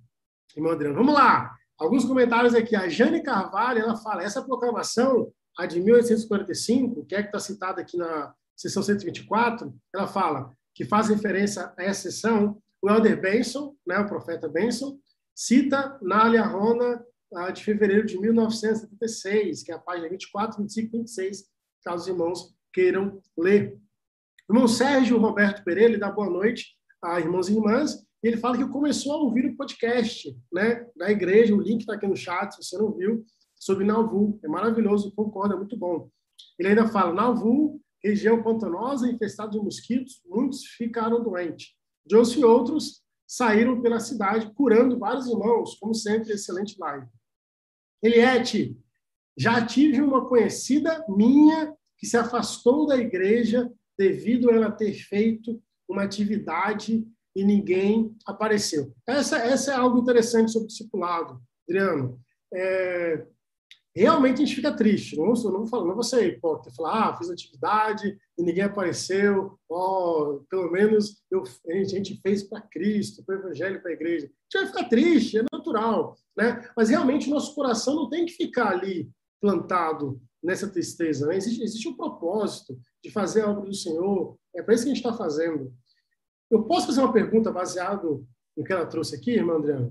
irmão 0.56 0.72
Adriano. 0.72 0.96
Vamos 0.96 1.14
lá. 1.14 1.56
Alguns 1.78 2.04
comentários 2.04 2.54
aqui. 2.54 2.76
A 2.76 2.88
Jane 2.88 3.22
Carvalho, 3.22 3.80
ela 3.80 3.96
fala, 3.96 4.22
essa 4.22 4.42
proclamação, 4.42 5.32
a 5.58 5.66
de 5.66 5.80
1845, 5.80 7.04
que 7.06 7.14
é 7.14 7.22
que 7.22 7.28
está 7.28 7.38
citada 7.38 7.80
aqui 7.80 7.96
na 7.96 8.34
sessão 8.56 8.82
124, 8.82 9.74
ela 9.94 10.06
fala 10.06 10.50
que 10.74 10.84
faz 10.84 11.08
referência 11.08 11.72
a 11.76 11.82
essa 11.82 12.10
sessão, 12.10 12.60
o 12.82 12.90
Elder 12.90 13.20
Benson, 13.20 13.74
né, 13.86 13.98
o 13.98 14.06
profeta 14.06 14.48
Benson, 14.48 14.98
cita 15.34 15.98
na 16.02 16.24
Aliarona 16.24 17.04
de 17.52 17.64
fevereiro 17.64 18.06
de 18.06 18.18
1976, 18.18 19.64
que 19.64 19.72
é 19.72 19.74
a 19.74 19.78
página 19.78 20.08
24, 20.08 20.62
25 20.62 20.86
e 20.86 20.98
26, 21.00 21.44
caso 21.84 22.02
os 22.02 22.08
irmãos 22.08 22.54
queiram 22.72 23.20
ler. 23.36 23.76
Irmão 24.48 24.68
Sérgio 24.68 25.18
Roberto 25.18 25.64
Pereira, 25.64 25.98
dá 25.98 26.10
boa 26.10 26.30
noite 26.30 26.76
a 27.02 27.18
irmãos 27.18 27.48
e 27.48 27.54
irmãs, 27.54 28.04
ele 28.28 28.36
fala 28.38 28.56
que 28.56 28.66
começou 28.68 29.12
a 29.12 29.18
ouvir 29.18 29.46
o 29.46 29.56
podcast 29.56 30.34
né, 30.52 30.86
da 30.96 31.10
igreja, 31.10 31.54
o 31.54 31.60
link 31.60 31.80
está 31.80 31.94
aqui 31.94 32.06
no 32.06 32.16
chat, 32.16 32.52
se 32.52 32.62
você 32.62 32.78
não 32.78 32.92
viu, 32.92 33.24
sobre 33.54 33.84
Nauvoo. 33.84 34.38
É 34.42 34.48
maravilhoso, 34.48 35.14
concorda, 35.14 35.54
é 35.54 35.58
muito 35.58 35.76
bom. 35.76 36.08
Ele 36.58 36.68
ainda 36.68 36.88
fala, 36.88 37.12
Nauvoo, 37.12 37.80
região 38.02 38.42
pantanosa 38.42 39.10
infestada 39.10 39.50
de 39.50 39.58
mosquitos, 39.58 40.22
muitos 40.26 40.64
ficaram 40.64 41.22
doentes. 41.22 41.74
Jones 42.06 42.30
e 42.30 42.44
outros 42.44 43.02
saíram 43.26 43.80
pela 43.80 44.00
cidade 44.00 44.52
curando 44.54 44.98
vários 44.98 45.26
irmãos, 45.26 45.74
como 45.78 45.94
sempre, 45.94 46.32
excelente 46.32 46.78
live. 46.78 47.06
Eliette, 48.02 48.78
já 49.36 49.64
tive 49.64 50.00
uma 50.00 50.28
conhecida 50.28 51.04
minha 51.08 51.74
que 51.98 52.06
se 52.06 52.16
afastou 52.16 52.86
da 52.86 52.96
igreja 52.96 53.70
devido 53.98 54.50
a 54.50 54.54
ela 54.54 54.70
ter 54.70 54.92
feito 54.92 55.62
uma 55.88 56.02
atividade 56.02 57.06
e 57.34 57.44
ninguém 57.44 58.14
apareceu. 58.26 58.92
Essa, 59.06 59.38
essa 59.38 59.72
é 59.72 59.76
algo 59.76 59.98
interessante 59.98 60.52
sobre 60.52 60.66
o 60.66 60.68
discipulado, 60.68 61.40
Adriano. 61.68 62.20
É, 62.52 63.26
realmente 63.94 64.42
a 64.42 64.44
gente 64.44 64.56
fica 64.56 64.72
triste. 64.74 65.16
Não, 65.16 65.26
não 65.26 65.34
vou 65.34 65.66
falar, 65.66 65.86
não 65.86 65.94
vou 65.94 66.02
ser 66.02 66.26
hipócrita, 66.26 66.74
falar, 66.74 67.08
ah, 67.08 67.16
fiz 67.16 67.30
atividade 67.30 68.16
e 68.36 68.42
ninguém 68.42 68.64
apareceu, 68.64 69.58
ó, 69.68 70.38
pelo 70.48 70.70
menos 70.70 71.22
eu, 71.30 71.42
a 71.68 71.84
gente 71.84 72.20
fez 72.20 72.42
para 72.42 72.60
Cristo, 72.60 73.24
para 73.24 73.36
o 73.36 73.38
Evangelho, 73.38 73.80
para 73.80 73.90
a 73.90 73.94
igreja. 73.94 74.26
A 74.26 74.58
gente 74.58 74.64
vai 74.64 74.66
ficar 74.66 74.88
triste, 74.88 75.38
é 75.38 75.44
natural, 75.52 76.16
né? 76.36 76.68
Mas 76.76 76.88
realmente 76.88 77.30
nosso 77.30 77.54
coração 77.54 77.94
não 77.94 78.08
tem 78.08 78.26
que 78.26 78.32
ficar 78.32 78.72
ali 78.72 79.10
plantado 79.40 80.20
nessa 80.42 80.68
tristeza. 80.68 81.26
Né? 81.26 81.36
Existe, 81.36 81.62
existe 81.62 81.88
um 81.88 81.96
propósito 81.96 82.78
de 83.02 83.10
fazer 83.10 83.42
a 83.42 83.50
obra 83.50 83.64
do 83.64 83.74
Senhor, 83.74 84.36
é 84.54 84.62
para 84.62 84.74
isso 84.74 84.84
que 84.84 84.90
a 84.90 84.94
gente 84.94 85.04
está 85.04 85.16
fazendo. 85.16 85.72
Eu 86.54 86.62
posso 86.62 86.86
fazer 86.86 87.00
uma 87.00 87.12
pergunta 87.12 87.50
baseado 87.50 88.24
no 88.56 88.62
que 88.62 88.72
ela 88.72 88.86
trouxe 88.86 89.16
aqui, 89.16 89.32
irmã 89.32 89.56
Adriana? 89.56 89.90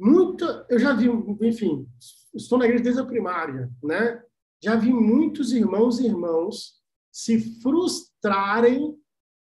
Muita, 0.00 0.66
eu 0.70 0.78
já 0.78 0.94
vi, 0.94 1.08
enfim, 1.42 1.86
estou 2.34 2.58
na 2.58 2.64
igreja 2.64 2.82
desde 2.82 3.02
a 3.02 3.04
primária, 3.04 3.70
né? 3.84 4.24
Já 4.64 4.76
vi 4.76 4.90
muitos 4.90 5.52
irmãos 5.52 6.00
e 6.00 6.06
irmãos 6.06 6.80
se 7.12 7.60
frustrarem 7.60 8.98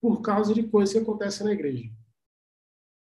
por 0.00 0.22
causa 0.22 0.52
de 0.52 0.64
coisas 0.64 0.92
que 0.92 0.98
acontecem 0.98 1.46
na 1.46 1.52
igreja. 1.52 1.88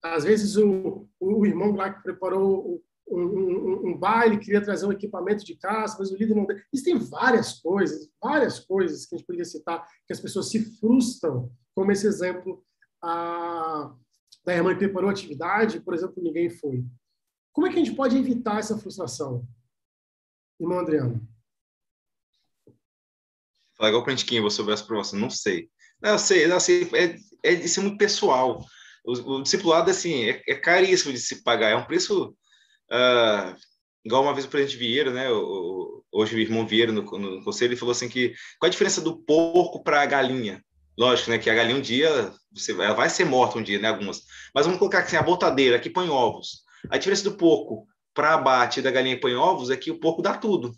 Às 0.03 0.25
vezes 0.25 0.57
o, 0.57 1.07
o 1.21 1.45
irmão 1.45 1.73
lá 1.77 1.93
que 1.93 2.03
preparou 2.03 2.83
um, 3.07 3.17
um, 3.17 3.91
um, 3.91 3.97
baile, 3.97 4.39
queria 4.39 4.61
trazer 4.61 4.85
um 4.85 4.91
equipamento 4.91 5.45
de 5.45 5.55
casa, 5.55 5.95
mas 5.97 6.11
o 6.11 6.17
líder 6.17 6.35
não... 6.35 6.45
Existem 6.73 6.97
várias 6.97 7.61
coisas, 7.61 8.11
várias 8.21 8.59
coisas 8.59 9.05
que 9.05 9.15
a 9.15 9.17
gente 9.17 9.25
poderia 9.25 9.45
citar, 9.45 9.87
que 10.05 10.11
as 10.11 10.19
pessoas 10.19 10.49
se 10.49 10.59
frustram, 10.81 11.49
como 11.73 11.89
esse 11.89 12.05
exemplo 12.05 12.61
a, 13.03 13.93
da 14.45 14.55
irmã 14.55 14.75
preparou 14.75 15.09
a 15.09 15.11
atividade, 15.11 15.81
por 15.81 15.93
exemplo, 15.93 16.23
ninguém 16.23 16.49
foi. 16.49 16.83
Como 17.51 17.67
é 17.67 17.69
que 17.69 17.79
a 17.79 17.83
gente 17.83 17.95
pode 17.95 18.17
evitar 18.17 18.59
essa 18.59 18.77
frustração? 18.77 19.45
Irmão 20.59 20.79
Adriano. 20.79 21.27
Fala 23.77 23.89
igual 23.89 24.03
para 24.03 24.13
a 24.13 24.49
sobre 24.49 24.73
essa 24.73 24.85
promoção. 24.85 25.19
Não 25.19 25.29
sei. 25.29 25.69
Não, 26.01 26.17
sei, 26.17 26.47
não, 26.47 26.59
sei 26.59 26.89
é, 26.93 27.17
é, 27.43 27.53
isso 27.53 27.79
é 27.79 27.83
muito 27.83 27.97
pessoal. 27.97 28.65
O, 29.05 29.11
o 29.11 29.43
discipulado, 29.43 29.91
assim, 29.91 30.29
é, 30.29 30.41
é, 30.47 30.55
caríssimo 30.55 31.11
de 31.11 31.19
se 31.19 31.43
pagar. 31.43 31.69
É 31.69 31.75
um 31.75 31.85
preço... 31.85 32.35
Uh, 32.91 33.55
igual 34.05 34.23
uma 34.23 34.33
vez 34.33 34.45
o 34.45 34.49
presidente 34.49 34.77
Vieira, 34.77 35.11
né? 35.11 35.29
O, 35.31 36.03
hoje 36.11 36.35
o 36.35 36.39
irmão 36.39 36.67
Vieira 36.67 36.91
no, 36.91 37.01
no, 37.01 37.43
conselho, 37.43 37.69
ele 37.69 37.79
falou 37.79 37.91
assim 37.91 38.07
que 38.07 38.33
qual 38.59 38.67
a 38.67 38.71
diferença 38.71 39.01
do 39.01 39.17
porco 39.17 39.83
para 39.83 40.01
a 40.01 40.05
galinha? 40.05 40.63
Lógico, 40.97 41.31
né? 41.31 41.37
Que 41.37 41.49
a 41.49 41.55
galinha 41.55 41.77
um 41.77 41.81
dia 41.81 42.31
você, 42.51 42.71
ela 42.71 42.93
vai 42.93 43.09
ser 43.09 43.25
morta 43.25 43.57
um 43.57 43.63
dia, 43.63 43.79
né? 43.79 43.89
Algumas. 43.89 44.21
Mas 44.53 44.65
vamos 44.65 44.79
colocar 44.79 44.99
assim, 44.99 45.15
a 45.15 45.23
botadeira 45.23 45.79
que 45.79 45.89
põe 45.89 46.09
ovos. 46.09 46.63
A 46.89 46.97
diferença 46.97 47.23
do 47.23 47.35
porco 47.35 47.87
para 48.13 48.35
abate 48.35 48.81
da 48.81 48.91
galinha 48.91 49.15
que 49.15 49.21
põe 49.21 49.35
ovos 49.35 49.69
é 49.69 49.77
que 49.77 49.91
o 49.91 49.99
porco 49.99 50.21
dá 50.21 50.37
tudo. 50.37 50.73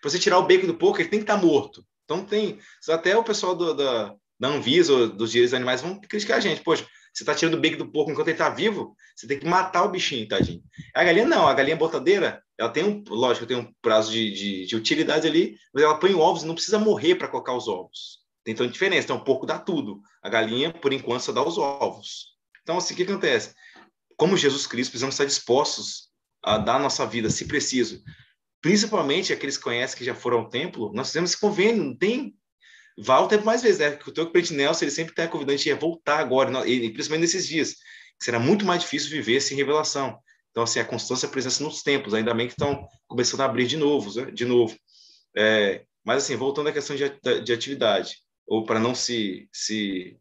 Para 0.00 0.10
você 0.10 0.18
tirar 0.18 0.38
o 0.38 0.46
bacon 0.46 0.66
do 0.66 0.74
porco, 0.74 1.00
ele 1.00 1.08
tem 1.08 1.20
que 1.20 1.24
estar 1.24 1.38
tá 1.38 1.46
morto. 1.46 1.84
Então 2.04 2.24
tem. 2.24 2.58
Até 2.88 3.16
o 3.16 3.24
pessoal 3.24 3.54
do, 3.54 3.74
da, 3.74 4.14
da 4.38 4.48
Anvisa, 4.48 5.08
dos 5.08 5.30
direitos 5.30 5.52
dos 5.52 5.54
animais, 5.56 5.80
vão 5.80 6.00
criticar 6.00 6.38
a 6.38 6.40
gente. 6.40 6.62
Poxa, 6.62 6.86
você 7.12 7.22
está 7.22 7.32
tirando 7.34 7.54
o 7.54 7.60
bacon 7.60 7.78
do 7.78 7.92
porco 7.92 8.10
enquanto 8.10 8.26
ele 8.26 8.34
está 8.34 8.48
vivo, 8.48 8.96
você 9.14 9.28
tem 9.28 9.38
que 9.38 9.46
matar 9.46 9.84
o 9.84 9.88
bichinho, 9.88 10.26
tadinho. 10.26 10.62
A 10.92 11.04
galinha 11.04 11.24
não, 11.24 11.46
a 11.46 11.54
galinha 11.54 11.76
botadeira, 11.76 12.42
ela 12.58 12.68
tem 12.68 12.82
um, 12.82 13.04
lógico, 13.08 13.46
tem 13.46 13.56
um 13.56 13.72
prazo 13.80 14.10
de, 14.10 14.32
de, 14.32 14.66
de 14.66 14.76
utilidade 14.76 15.26
ali, 15.26 15.56
mas 15.72 15.84
ela 15.84 15.96
põe 15.96 16.12
ovos 16.12 16.42
e 16.42 16.46
não 16.46 16.56
precisa 16.56 16.78
morrer 16.78 17.14
para 17.14 17.28
colocar 17.28 17.54
os 17.54 17.68
ovos. 17.68 18.23
Tem 18.44 18.52
então 18.52 18.66
diferença. 18.66 19.06
Então, 19.06 19.16
o 19.16 19.24
porco 19.24 19.46
dá 19.46 19.58
tudo. 19.58 20.00
A 20.22 20.28
galinha, 20.28 20.72
por 20.72 20.92
enquanto, 20.92 21.22
só 21.22 21.32
dá 21.32 21.42
os 21.42 21.56
ovos. 21.56 22.34
Então, 22.62 22.76
assim, 22.76 22.94
o 22.94 22.96
que 22.96 23.02
acontece? 23.02 23.54
Como 24.16 24.36
Jesus 24.36 24.66
Cristo, 24.66 24.90
precisamos 24.90 25.14
estar 25.14 25.24
dispostos 25.24 26.10
a 26.42 26.58
dar 26.58 26.76
a 26.76 26.78
nossa 26.78 27.06
vida, 27.06 27.30
se 27.30 27.46
preciso. 27.46 28.02
Principalmente 28.60 29.32
aqueles 29.32 29.56
que 29.56 29.64
conhecem 29.64 29.96
que 29.96 30.04
já 30.04 30.14
foram 30.14 30.40
ao 30.40 30.48
templo, 30.48 30.92
nós 30.94 31.08
fizemos 31.08 31.30
esse 31.30 31.40
convênio, 31.40 31.82
não 31.82 31.96
tem 31.96 32.34
vá 32.96 33.18
o 33.18 33.28
tempo 33.28 33.44
mais 33.44 33.62
vezes, 33.62 33.78
né? 33.78 33.90
Porque 33.90 34.10
o 34.10 34.14
teu 34.14 34.30
presidente 34.30 34.58
Nelson, 34.58 34.84
ele 34.84 34.90
sempre 34.90 35.12
está 35.12 35.26
convidando 35.26 35.54
a 35.54 35.56
gente 35.56 35.72
a 35.72 35.76
voltar 35.76 36.18
agora, 36.18 36.66
e 36.68 36.90
principalmente 36.90 37.22
nesses 37.22 37.46
dias, 37.46 37.76
será 38.20 38.38
muito 38.38 38.64
mais 38.64 38.82
difícil 38.82 39.10
viver 39.10 39.40
sem 39.40 39.56
revelação. 39.56 40.18
Então, 40.50 40.62
assim, 40.62 40.78
a 40.78 40.84
constância, 40.84 41.26
a 41.26 41.30
presença 41.30 41.64
nos 41.64 41.82
tempos, 41.82 42.14
ainda 42.14 42.32
bem 42.32 42.46
que 42.46 42.52
estão 42.52 42.86
começando 43.08 43.40
a 43.40 43.46
abrir 43.46 43.66
de 43.66 43.76
novo, 43.76 44.14
né? 44.20 44.30
de 44.30 44.44
novo. 44.44 44.76
É, 45.36 45.84
mas, 46.04 46.22
assim, 46.22 46.36
voltando 46.36 46.68
à 46.68 46.72
questão 46.72 46.94
de, 46.94 47.10
de 47.42 47.52
atividade, 47.52 48.18
ou 48.46 48.64
para 48.64 48.80
não 48.80 48.94
se, 48.94 49.48
se 49.52 50.16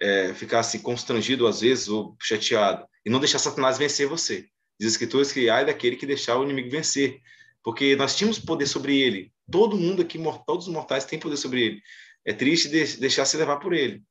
é, 0.00 0.34
ficar 0.34 0.60
assim, 0.60 0.78
constrangido 0.78 1.46
às 1.46 1.60
vezes, 1.60 1.88
ou 1.88 2.16
chateado, 2.20 2.86
e 3.04 3.10
não 3.10 3.20
deixar 3.20 3.38
Satanás 3.38 3.78
vencer 3.78 4.06
você. 4.06 4.46
Diz 4.78 5.00
as 5.00 5.32
que 5.32 5.48
ai 5.48 5.64
daquele 5.64 5.96
que 5.96 6.06
deixar 6.06 6.36
o 6.36 6.44
inimigo 6.44 6.70
vencer, 6.70 7.20
porque 7.62 7.94
nós 7.96 8.16
tínhamos 8.16 8.38
poder 8.38 8.66
sobre 8.66 9.00
ele. 9.00 9.32
Todo 9.50 9.76
mundo 9.76 10.02
aqui, 10.02 10.18
todos 10.46 10.66
os 10.66 10.72
mortais 10.72 11.04
têm 11.04 11.18
poder 11.18 11.36
sobre 11.36 11.62
ele. 11.62 11.82
É 12.24 12.32
triste 12.32 12.68
deixar 12.68 13.24
se 13.24 13.36
levar 13.36 13.58
por 13.58 13.72
ele. 13.72 14.02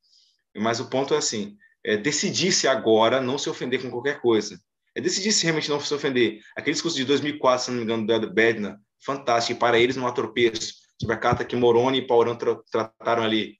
Mas 0.56 0.80
o 0.80 0.88
ponto 0.88 1.14
é 1.14 1.18
assim, 1.18 1.56
é 1.84 1.96
decidir-se 1.96 2.66
agora 2.66 3.20
não 3.20 3.36
se 3.36 3.50
ofender 3.50 3.82
com 3.82 3.90
qualquer 3.90 4.20
coisa. 4.20 4.58
É 4.94 5.00
decidir 5.00 5.32
se 5.32 5.42
realmente 5.42 5.68
não 5.68 5.80
se 5.80 5.92
ofender. 5.92 6.40
Aquele 6.56 6.74
discurso 6.74 6.96
de 6.96 7.04
2004, 7.04 7.64
se 7.64 7.70
não 7.70 7.78
me 7.78 7.84
engano, 7.84 8.06
da 8.06 8.18
Bedna, 8.20 8.80
fantástico, 9.04 9.58
para 9.58 9.78
eles 9.78 9.96
não 9.96 10.06
há 10.06 10.12
tropeço, 10.12 10.74
sobre 11.00 11.14
a 11.14 11.18
carta 11.18 11.44
que 11.44 11.56
Moroni 11.56 11.98
e 11.98 12.06
Paulão 12.06 12.36
tra 12.36 12.56
trataram 12.70 13.22
ali. 13.22 13.56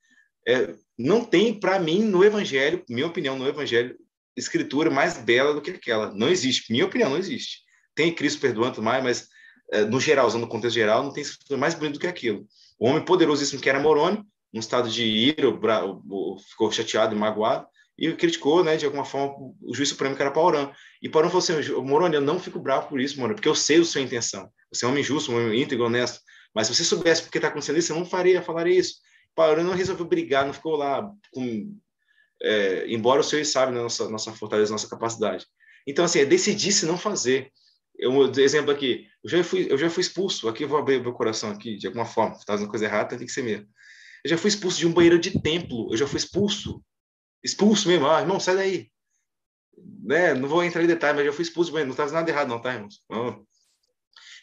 É, 0.47 0.75
não 0.99 1.25
tem, 1.25 1.59
para 1.59 1.79
mim, 1.79 2.03
no 2.03 2.25
Evangelho, 2.25 2.85
minha 2.89 3.07
opinião, 3.07 3.37
no 3.39 3.49
Evangelho, 3.49 3.97
escritura 4.37 4.91
mais 4.91 5.19
bela 5.19 5.55
do 5.55 5.61
que 5.61 5.71
aquela. 5.71 6.13
Não 6.13 6.29
existe. 6.29 6.73
Minha 6.73 6.87
opinião, 6.87 7.11
não 7.11 7.19
existe. 7.19 7.63
Tem 7.95 8.15
Cristo 8.15 8.41
perdoando 8.41 8.83
mais, 8.83 9.03
mas 9.03 9.29
é, 9.73 9.85
no 9.85 10.01
geral, 10.01 10.27
usando 10.27 10.45
o 10.45 10.49
contexto 10.49 10.75
geral, 10.75 11.03
não 11.03 11.13
tem 11.13 11.23
escritura 11.23 11.59
mais 11.59 11.75
bonita 11.75 11.95
do 11.95 12.01
que 12.01 12.07
aquilo. 12.07 12.47
O 12.79 12.89
homem 12.89 13.05
poderosíssimo 13.05 13.61
que 13.61 13.69
era 13.69 13.81
Moroni, 13.81 14.23
num 14.53 14.61
estado 14.61 14.89
de 14.89 15.05
ira, 15.05 15.49
ficou 16.49 16.71
chateado 16.71 17.15
e 17.15 17.19
magoado, 17.19 17.67
e 17.97 18.13
criticou, 18.13 18.65
né, 18.65 18.77
de 18.77 18.85
alguma 18.85 19.05
forma, 19.05 19.35
o 19.63 19.75
juiz 19.75 19.89
supremo 19.89 20.17
que 20.17 20.23
era 20.23 20.31
Paurã. 20.31 20.71
E 21.01 21.09
Paurã 21.09 21.29
falou 21.29 21.43
assim, 21.43 21.73
Moroni, 21.83 22.17
eu 22.17 22.21
não 22.21 22.41
fico 22.41 22.59
bravo 22.59 22.89
por 22.89 23.01
isso, 23.01 23.19
Moroni, 23.19 23.37
porque 23.37 23.49
eu 23.49 23.55
sei 23.55 23.81
a 23.81 23.85
sua 23.85 24.01
intenção. 24.01 24.49
Você 24.73 24.85
é 24.85 24.89
um 24.89 24.91
homem 24.91 25.03
justo, 25.03 25.31
um 25.31 25.37
homem 25.37 25.63
íntegro, 25.63 25.87
honesto. 25.87 26.21
Mas 26.55 26.67
se 26.67 26.75
você 26.75 26.85
soubesse 26.85 27.23
porque 27.23 27.39
está 27.39 27.49
acontecendo 27.49 27.79
isso, 27.79 27.89
você 27.89 27.99
não 27.99 28.07
faria, 28.07 28.43
falaria 28.43 28.79
isso. 28.79 28.97
Paurã 29.35 29.63
não 29.63 29.75
resolveu 29.75 30.07
brigar, 30.07 30.47
não 30.47 30.53
ficou 30.53 30.77
lá 30.77 31.11
com... 31.33 31.77
É, 32.43 32.87
embora 32.89 33.21
o 33.21 33.25
senhor 33.25 33.45
sabe 33.45 33.73
né, 33.73 33.81
nossa, 33.81 34.09
nossa 34.09 34.33
fortaleza, 34.33 34.71
nossa 34.71 34.89
capacidade. 34.89 35.47
Então, 35.87 36.05
assim, 36.05 36.21
é 36.21 36.25
decidir 36.25 36.73
se 36.73 36.87
não 36.87 36.99
fazer. 36.99 37.51
Eu, 37.97 38.31
exemplo 38.39 38.71
aqui, 38.71 39.07
eu 39.23 39.31
já 39.31 39.45
fui, 39.45 39.67
eu 39.71 39.79
já 39.79 39.89
fui 39.89 40.01
expulso, 40.01 40.49
aqui 40.49 40.65
eu 40.65 40.69
vou 40.69 40.79
abrir 40.79 41.01
meu 41.01 41.13
coração 41.13 41.51
aqui, 41.51 41.77
de 41.77 41.87
alguma 41.87 42.05
forma, 42.05 42.35
está 42.37 42.53
fazendo 42.53 42.69
coisa 42.69 42.85
errada, 42.85 43.17
tem 43.17 43.27
que 43.27 43.33
ser 43.33 43.43
mesmo. 43.43 43.67
Eu 44.25 44.31
já 44.31 44.37
fui 44.37 44.49
expulso 44.49 44.79
de 44.79 44.87
um 44.87 44.93
banheiro 44.93 45.19
de 45.19 45.41
templo, 45.41 45.89
eu 45.93 45.97
já 45.97 46.07
fui 46.07 46.19
expulso 46.19 46.83
expulso 47.45 47.87
mesmo. 47.87 48.09
Ah, 48.09 48.23
irmão, 48.23 48.41
sai 48.41 48.57
daí. 48.57 48.91
Né? 50.03 50.33
Não 50.35 50.49
vou 50.49 50.65
entrar 50.65 50.83
em 50.83 50.87
detalhes, 50.87 51.17
mas 51.17 51.27
já 51.27 51.33
fui 51.33 51.43
expulso 51.43 51.73
mesmo. 51.73 51.87
Não 51.87 51.93
estava 51.93 52.11
nada 52.11 52.31
errado, 52.31 52.49
não, 52.49 52.61
tá, 52.61 52.73
irmãos? 52.73 53.03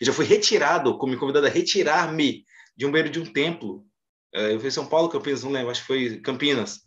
Eu 0.02 0.08
já 0.08 0.14
fui 0.14 0.26
retirado, 0.26 0.98
como 0.98 1.16
convidado 1.16 1.46
a 1.46 1.50
retirar-me 1.50 2.44
de 2.76 2.88
um 2.88 2.92
banheiro 2.92 3.12
de 3.12 3.20
um 3.20 3.26
templo. 3.26 3.86
É, 4.34 4.54
eu 4.54 4.60
fui 4.60 4.70
em 4.70 4.72
São 4.72 4.88
Paulo, 4.88 5.10
Campinas, 5.10 5.44
não 5.44 5.52
lembro, 5.52 5.70
acho 5.70 5.82
que 5.82 5.88
foi 5.88 6.20
Campinas. 6.22 6.80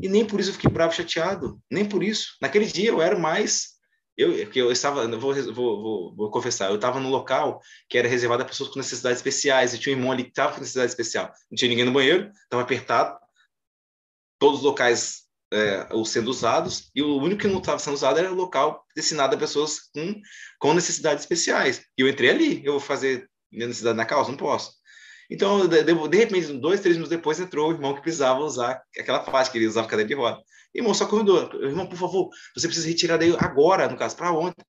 E 0.00 0.08
nem 0.08 0.24
por 0.24 0.40
isso 0.40 0.48
eu 0.48 0.54
fiquei 0.54 0.70
bravo, 0.70 0.94
chateado. 0.94 1.60
Nem 1.70 1.84
por 1.84 2.02
isso. 2.02 2.34
Naquele 2.40 2.64
dia 2.64 2.88
eu 2.88 3.02
era 3.02 3.18
mais 3.18 3.72
eu, 4.16 4.48
que 4.50 4.58
eu 4.58 4.72
estava, 4.72 5.06
vou, 5.18 5.34
vou, 5.34 5.82
vou, 5.82 6.16
vou 6.16 6.30
confessar, 6.30 6.70
eu 6.70 6.76
estava 6.76 6.98
num 6.98 7.10
local 7.10 7.60
que 7.88 7.98
era 7.98 8.08
reservado 8.08 8.42
a 8.42 8.46
pessoas 8.46 8.70
com 8.70 8.78
necessidades 8.78 9.18
especiais, 9.18 9.74
e 9.74 9.78
tinha 9.78 9.94
um 9.94 9.98
irmão 9.98 10.12
ali 10.12 10.24
que 10.24 10.30
estava 10.30 10.52
com 10.52 10.60
necessidade 10.60 10.90
especial. 10.90 11.30
Não 11.50 11.56
tinha 11.56 11.68
ninguém 11.68 11.84
no 11.84 11.92
banheiro, 11.92 12.30
estava 12.44 12.62
apertado, 12.62 13.18
todos 14.38 14.60
os 14.60 14.64
locais 14.64 15.22
é, 15.52 15.86
sendo 16.04 16.30
usados, 16.30 16.90
e 16.94 17.02
o 17.02 17.18
único 17.18 17.42
que 17.42 17.46
não 17.46 17.58
estava 17.58 17.78
sendo 17.78 17.94
usado 17.94 18.18
era 18.18 18.32
o 18.32 18.34
local 18.34 18.84
destinado 18.96 19.34
a 19.34 19.38
pessoas 19.38 19.90
com, 19.94 20.20
com 20.58 20.74
necessidades 20.74 21.24
especiais. 21.24 21.84
E 21.96 22.02
eu 22.02 22.08
entrei 22.08 22.30
ali, 22.30 22.64
eu 22.64 22.72
vou 22.72 22.80
fazer 22.80 23.28
minha 23.50 23.66
necessidade 23.66 23.96
na 23.96 24.04
causa? 24.04 24.30
Não 24.30 24.36
posso. 24.36 24.72
Então, 25.30 25.66
de, 25.66 25.82
de, 25.82 26.16
repente, 26.18 26.52
dois, 26.54 26.80
três 26.80 26.96
minutos 26.96 27.16
depois, 27.16 27.38
entrou 27.38 27.70
o 27.70 27.72
irmão 27.72 27.94
que 27.94 28.02
precisava 28.02 28.40
usar 28.40 28.82
aquela 28.98 29.22
faixa, 29.24 29.50
que 29.50 29.58
ele 29.58 29.66
usava 29.66 29.88
cadeira 29.88 30.08
de 30.08 30.14
roda. 30.14 30.42
Irmão, 30.74 30.94
só 30.94 31.06
corredor. 31.06 31.54
Irmão, 31.62 31.86
por 31.86 31.96
favor, 31.96 32.30
você 32.54 32.66
precisa 32.66 32.88
retirar 32.88 33.16
daí 33.18 33.34
agora, 33.38 33.88
no 33.88 33.96
caso, 33.96 34.16
para 34.16 34.32
ontem. 34.32 34.64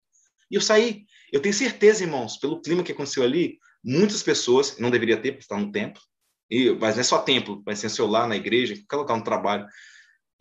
E 0.52 0.56
eu 0.56 0.62
saí. 0.62 1.06
Eu 1.32 1.42
tenho 1.42 1.54
certeza, 1.54 2.04
irmãos, 2.04 2.38
pelo 2.38 2.62
clima 2.62 2.84
que 2.84 2.92
aconteceu 2.92 3.24
ali, 3.24 3.58
muitas 3.84 4.22
pessoas, 4.22 4.78
não 4.78 4.92
deveria 4.92 5.18
ter, 5.18 5.32
porque 5.32 5.44
está 5.44 5.58
no 5.58 5.72
templo, 5.72 6.02
e, 6.50 6.72
mas 6.72 6.96
não 6.96 7.02
é 7.02 7.04
só 7.04 7.20
templo, 7.20 7.62
vai 7.66 7.76
ser 7.76 7.90
celular 7.90 8.28
na 8.28 8.36
igreja, 8.36 8.76
qualquer 8.76 8.98
local 8.98 9.18
no 9.18 9.24
trabalho. 9.24 9.66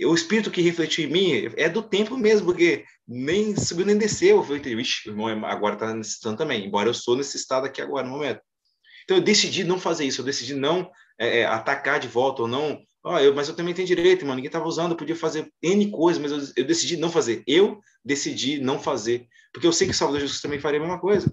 O 0.00 0.14
espírito 0.14 0.50
que 0.50 0.62
refletiu 0.62 1.04
em 1.04 1.12
mim 1.12 1.52
é 1.56 1.68
do 1.68 1.82
templo 1.82 2.16
mesmo, 2.16 2.46
porque 2.46 2.84
nem 3.06 3.54
subiu 3.56 3.86
nem 3.86 3.96
desceu. 3.96 4.38
Eu 4.38 4.42
falei, 4.42 4.60
o 4.74 5.08
irmão 5.08 5.44
agora 5.46 5.74
está 5.74 5.94
necessitando 5.94 6.38
também, 6.38 6.66
embora 6.66 6.88
eu 6.88 6.94
sou 6.94 7.16
nesse 7.16 7.36
estado 7.36 7.66
aqui 7.66 7.80
agora, 7.80 8.06
no 8.06 8.14
momento. 8.14 8.40
Então 9.04 9.16
eu 9.16 9.22
decidi 9.22 9.64
não 9.64 9.78
fazer 9.78 10.04
isso, 10.04 10.20
eu 10.20 10.24
decidi 10.24 10.54
não 10.54 10.90
é, 11.18 11.40
é 11.40 11.44
atacar 11.44 12.00
de 12.00 12.08
volta, 12.08 12.42
ou 12.42 12.48
não 12.48 12.80
Oh, 13.04 13.18
eu, 13.18 13.34
mas 13.34 13.48
eu 13.48 13.56
também 13.56 13.74
tenho 13.74 13.86
direito, 13.86 14.24
mano. 14.24 14.36
Ninguém 14.36 14.48
estava 14.48 14.66
usando, 14.66 14.92
eu 14.92 14.96
podia 14.96 15.16
fazer 15.16 15.52
N 15.60 15.90
coisas, 15.90 16.22
mas 16.22 16.30
eu, 16.30 16.38
eu, 16.56 16.64
decidi 16.64 16.96
não 16.96 17.10
fazer. 17.10 17.42
Eu 17.48 17.80
decidi 18.04 18.60
não 18.60 18.78
fazer. 18.78 19.26
Porque 19.52 19.66
eu 19.66 19.72
sei 19.72 19.88
que 19.88 19.92
o 19.92 19.96
Salvador 19.96 20.20
Jesus 20.20 20.40
também 20.40 20.60
faria 20.60 20.78
a 20.78 20.82
mesma 20.82 21.00
coisa. 21.00 21.30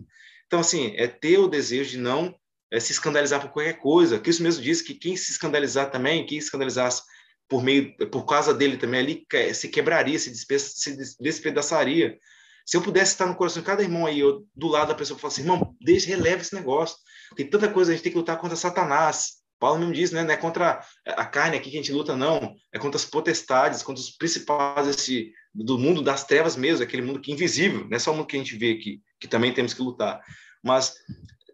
Então, 0.47 0.59
assim, 0.59 0.93
é 0.97 1.07
ter 1.07 1.37
o 1.37 1.47
desejo 1.47 1.91
de 1.91 1.97
não 1.99 2.35
é, 2.71 2.79
se 2.79 2.91
escandalizar 2.91 3.39
por 3.39 3.51
qualquer 3.51 3.77
coisa. 3.77 4.19
Cristo 4.19 4.41
mesmo 4.41 4.63
disse 4.63 4.83
que 4.83 4.95
quem 4.95 5.15
se 5.15 5.31
escandalizar 5.31 5.91
também, 5.91 6.25
quem 6.25 6.39
se 6.41 6.47
escandalizasse 6.47 7.03
por 7.49 7.63
meio, 7.63 7.97
por 8.09 8.25
causa 8.25 8.53
dele 8.53 8.77
também 8.77 8.99
ali, 8.99 9.27
se 9.53 9.67
quebraria, 9.67 10.17
se, 10.19 10.33
se 10.35 11.17
despedaçaria. 11.19 12.17
Se 12.65 12.77
eu 12.77 12.81
pudesse 12.81 13.13
estar 13.13 13.25
no 13.25 13.35
coração 13.35 13.61
de 13.61 13.65
cada 13.65 13.81
irmão 13.81 14.05
aí, 14.05 14.19
eu, 14.19 14.45
do 14.55 14.67
lado 14.67 14.89
da 14.89 14.95
pessoa, 14.95 15.19
falar 15.19 15.33
assim, 15.33 15.41
irmão, 15.41 15.75
deixa, 15.81 16.07
releve 16.07 16.43
esse 16.43 16.53
negócio. 16.53 16.95
Tem 17.35 17.49
tanta 17.49 17.67
coisa, 17.67 17.91
a 17.91 17.95
gente 17.95 18.03
tem 18.03 18.11
que 18.11 18.17
lutar 18.17 18.37
contra 18.37 18.55
Satanás. 18.55 19.39
Paulo 19.59 19.79
mesmo 19.79 19.93
diz, 19.93 20.11
né? 20.11 20.23
Não 20.23 20.31
é 20.31 20.37
contra 20.37 20.79
a 21.05 21.25
carne 21.25 21.57
aqui 21.57 21.71
que 21.71 21.77
a 21.77 21.81
gente 21.81 21.91
luta, 21.91 22.15
não. 22.15 22.55
É 22.71 22.77
contra 22.77 22.97
as 22.97 23.05
potestades, 23.05 23.81
contra 23.81 24.01
os 24.01 24.11
principais 24.11 25.07
do 25.53 25.79
mundo 25.79 26.03
das 26.03 26.23
trevas 26.23 26.55
mesmo, 26.55 26.83
aquele 26.83 27.01
mundo 27.01 27.19
que 27.19 27.31
é 27.31 27.33
invisível, 27.33 27.87
não 27.89 27.95
é 27.95 27.99
só 27.99 28.11
o 28.11 28.15
mundo 28.15 28.27
que 28.27 28.35
a 28.35 28.39
gente 28.39 28.55
vê 28.55 28.71
aqui, 28.71 29.01
que 29.19 29.27
também 29.27 29.51
temos 29.51 29.73
que 29.73 29.81
lutar. 29.81 30.21
Mas 30.63 30.93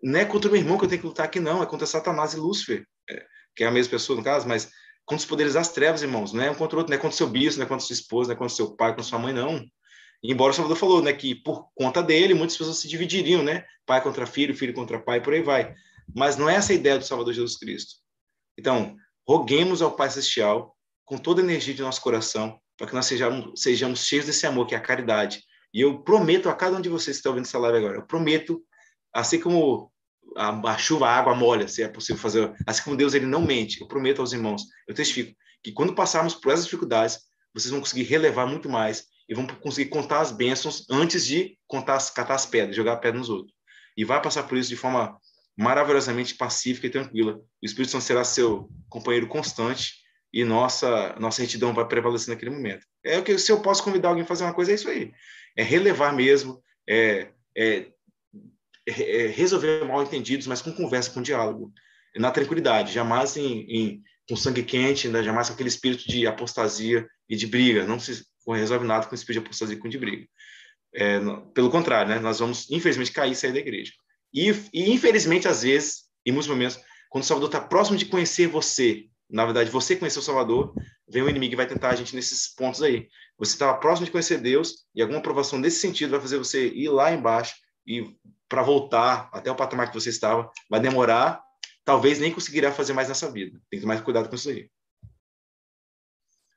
não 0.03 0.19
é 0.19 0.25
contra 0.25 0.49
o 0.49 0.51
meu 0.51 0.61
irmão 0.61 0.77
que 0.77 0.83
eu 0.83 0.89
tenho 0.89 1.01
que 1.01 1.07
lutar 1.07 1.25
aqui, 1.25 1.39
não. 1.39 1.63
É 1.63 1.65
contra 1.65 1.87
Satanás 1.87 2.33
e 2.33 2.37
Lúcifer, 2.37 2.85
é, 3.09 3.25
que 3.55 3.63
é 3.63 3.67
a 3.67 3.71
mesma 3.71 3.91
pessoa, 3.91 4.17
no 4.17 4.23
caso, 4.23 4.47
mas 4.47 4.69
contra 5.05 5.21
os 5.21 5.25
poderes 5.25 5.53
das 5.53 5.71
trevas, 5.71 6.01
irmãos. 6.01 6.33
Não 6.33 6.43
é 6.43 6.51
um 6.51 6.55
contra 6.55 6.75
o 6.75 6.79
outro, 6.79 6.91
não 6.91 6.97
é 6.97 7.01
contra 7.01 7.15
seu 7.15 7.27
bispo, 7.27 7.59
não 7.59 7.65
é 7.65 7.69
contra 7.69 7.85
sua 7.85 7.93
esposa, 7.93 8.29
não 8.29 8.35
é 8.35 8.37
contra 8.37 8.55
seu 8.55 8.75
pai, 8.75 8.89
contra 8.89 9.03
sua 9.03 9.19
mãe, 9.19 9.33
não. 9.33 9.63
Embora 10.23 10.51
o 10.51 10.53
Salvador 10.53 10.77
falou, 10.77 11.01
né, 11.01 11.13
que 11.13 11.35
por 11.35 11.69
conta 11.75 12.01
dele, 12.01 12.33
muitas 12.33 12.57
pessoas 12.57 12.79
se 12.79 12.87
dividiriam, 12.87 13.43
né? 13.43 13.63
Pai 13.85 14.01
contra 14.01 14.25
filho, 14.25 14.55
filho 14.55 14.73
contra 14.73 14.99
pai, 14.99 15.21
por 15.21 15.33
aí 15.33 15.41
vai. 15.41 15.73
Mas 16.15 16.35
não 16.37 16.49
é 16.49 16.55
essa 16.55 16.71
a 16.73 16.75
ideia 16.75 16.97
do 16.97 17.05
Salvador 17.05 17.33
Jesus 17.33 17.57
Cristo. 17.57 17.95
Então, 18.57 18.95
roguemos 19.27 19.81
ao 19.81 19.91
Pai 19.91 20.09
Celestial 20.09 20.75
com 21.03 21.17
toda 21.17 21.41
a 21.41 21.43
energia 21.43 21.73
de 21.73 21.81
nosso 21.81 22.01
coração 22.01 22.59
para 22.77 22.87
que 22.87 22.93
nós 22.93 23.05
sejamos, 23.05 23.61
sejamos 23.61 24.05
cheios 24.05 24.25
desse 24.25 24.45
amor, 24.45 24.65
que 24.67 24.75
é 24.75 24.77
a 24.77 24.81
caridade. 24.81 25.43
E 25.73 25.81
eu 25.81 26.01
prometo 26.03 26.49
a 26.49 26.53
cada 26.53 26.77
um 26.77 26.81
de 26.81 26.89
vocês 26.89 27.17
que 27.17 27.19
está 27.19 27.29
ouvindo 27.29 27.45
essa 27.45 27.59
live 27.59 27.77
agora, 27.77 27.97
eu 27.97 28.05
prometo, 28.05 28.63
assim 29.13 29.39
como 29.39 29.91
a, 30.35 30.71
a, 30.71 30.77
chuva, 30.77 31.07
a 31.07 31.15
água 31.15 31.33
molha, 31.33 31.67
se 31.67 31.81
é 31.81 31.87
possível 31.87 32.21
fazer, 32.21 32.53
assim 32.67 32.83
como 32.83 32.97
Deus 32.97 33.13
ele 33.13 33.25
não 33.25 33.41
mente, 33.41 33.79
eu 33.79 33.87
prometo 33.87 34.19
aos 34.21 34.33
irmãos, 34.33 34.63
eu 34.87 34.93
testifico 34.93 35.35
que 35.63 35.71
quando 35.71 35.95
passarmos 35.95 36.35
por 36.35 36.51
essas 36.51 36.65
dificuldades, 36.65 37.19
vocês 37.53 37.71
vão 37.71 37.79
conseguir 37.79 38.03
relevar 38.03 38.45
muito 38.45 38.69
mais 38.69 39.05
e 39.27 39.33
vão 39.33 39.47
conseguir 39.47 39.89
contar 39.89 40.19
as 40.19 40.31
bênçãos 40.31 40.85
antes 40.89 41.25
de 41.25 41.57
contar, 41.67 41.97
catar 42.13 42.35
as 42.35 42.45
pedras, 42.45 42.75
jogar 42.75 42.93
a 42.93 42.97
pedra 42.97 43.17
nos 43.17 43.29
outros. 43.29 43.55
E 43.97 44.03
vai 44.03 44.21
passar 44.21 44.43
por 44.43 44.57
isso 44.57 44.69
de 44.69 44.75
forma 44.75 45.17
maravilhosamente 45.57 46.35
pacífica 46.35 46.87
e 46.87 46.89
tranquila. 46.89 47.37
O 47.61 47.65
Espírito 47.65 47.91
Santo 47.91 48.03
será 48.03 48.23
seu 48.23 48.69
companheiro 48.89 49.27
constante 49.27 49.93
e 50.33 50.43
nossa 50.43 51.15
nossa 51.17 51.41
retidão 51.41 51.73
vai 51.73 51.87
prevalecer 51.87 52.33
naquele 52.33 52.51
momento. 52.51 52.85
É 53.03 53.17
o 53.17 53.23
que 53.23 53.37
se 53.37 53.51
eu 53.51 53.61
posso 53.61 53.83
convidar 53.83 54.09
alguém 54.09 54.23
a 54.23 54.27
fazer 54.27 54.43
uma 54.43 54.53
coisa 54.53 54.71
é 54.71 54.75
isso 54.75 54.89
aí. 54.89 55.13
É 55.57 55.63
relevar 55.63 56.13
mesmo, 56.13 56.61
é, 56.87 57.29
é 57.57 57.87
resolver 58.87 59.83
mal 59.85 60.03
entendidos, 60.03 60.47
mas 60.47 60.61
com 60.61 60.71
conversa, 60.71 61.11
com 61.11 61.21
diálogo, 61.21 61.73
na 62.15 62.31
tranquilidade, 62.31 62.93
jamais 62.93 63.35
em, 63.35 63.61
em 63.61 64.03
com 64.27 64.35
sangue 64.35 64.63
quente, 64.63 65.07
né? 65.07 65.21
jamais 65.23 65.47
com 65.47 65.53
aquele 65.53 65.69
espírito 65.69 66.07
de 66.07 66.25
apostasia 66.25 67.07
e 67.29 67.35
de 67.35 67.47
briga. 67.47 67.85
Não 67.85 67.99
se 67.99 68.23
resolve 68.47 68.85
nada 68.85 69.05
com 69.05 69.15
espírito 69.15 69.41
de 69.41 69.47
apostasia 69.47 69.75
e 69.75 69.79
com 69.79 69.89
de 69.89 69.97
briga. 69.97 70.27
É, 70.93 71.19
pelo 71.53 71.69
contrário, 71.69 72.13
né? 72.13 72.19
nós 72.19 72.39
vamos 72.39 72.69
infelizmente 72.71 73.11
cair 73.11 73.33
e 73.33 73.35
sair 73.35 73.51
da 73.51 73.59
igreja. 73.59 73.91
E, 74.33 74.49
e, 74.73 74.91
infelizmente, 74.91 75.47
às 75.47 75.63
vezes, 75.63 76.03
em 76.25 76.31
muitos 76.31 76.47
momentos, 76.47 76.79
quando 77.09 77.23
o 77.23 77.27
Salvador 77.27 77.49
está 77.49 77.61
próximo 77.61 77.97
de 77.97 78.05
conhecer 78.05 78.47
você, 78.47 79.05
na 79.29 79.45
verdade, 79.45 79.69
você 79.69 79.95
conheceu 79.95 80.21
o 80.21 80.25
Salvador, 80.25 80.73
vem 81.07 81.23
o 81.23 81.29
inimigo 81.29 81.53
e 81.53 81.55
vai 81.55 81.67
tentar 81.67 81.89
a 81.89 81.95
gente 81.95 82.15
nesses 82.15 82.53
pontos 82.53 82.81
aí. 82.81 83.07
Você 83.37 83.53
estava 83.53 83.77
próximo 83.77 84.05
de 84.05 84.11
conhecer 84.11 84.37
Deus 84.37 84.85
e 84.93 85.01
alguma 85.01 85.19
aprovação 85.19 85.59
nesse 85.59 85.79
sentido 85.79 86.11
vai 86.11 86.19
fazer 86.19 86.37
você 86.37 86.67
ir 86.67 86.89
lá 86.89 87.11
embaixo 87.11 87.55
e 87.85 88.15
para 88.47 88.63
voltar 88.63 89.29
até 89.31 89.51
o 89.51 89.55
patamar 89.55 89.89
que 89.89 89.99
você 89.99 90.09
estava, 90.09 90.51
vai 90.69 90.79
demorar, 90.79 91.43
talvez 91.83 92.19
nem 92.19 92.33
conseguirá 92.33 92.71
fazer 92.71 92.93
mais 92.93 93.07
nessa 93.07 93.31
vida. 93.31 93.59
Tem 93.69 93.79
que 93.79 93.81
ter 93.81 93.87
mais 93.87 94.01
cuidado 94.01 94.29
com 94.29 94.35
isso 94.35 94.49
aí. 94.49 94.69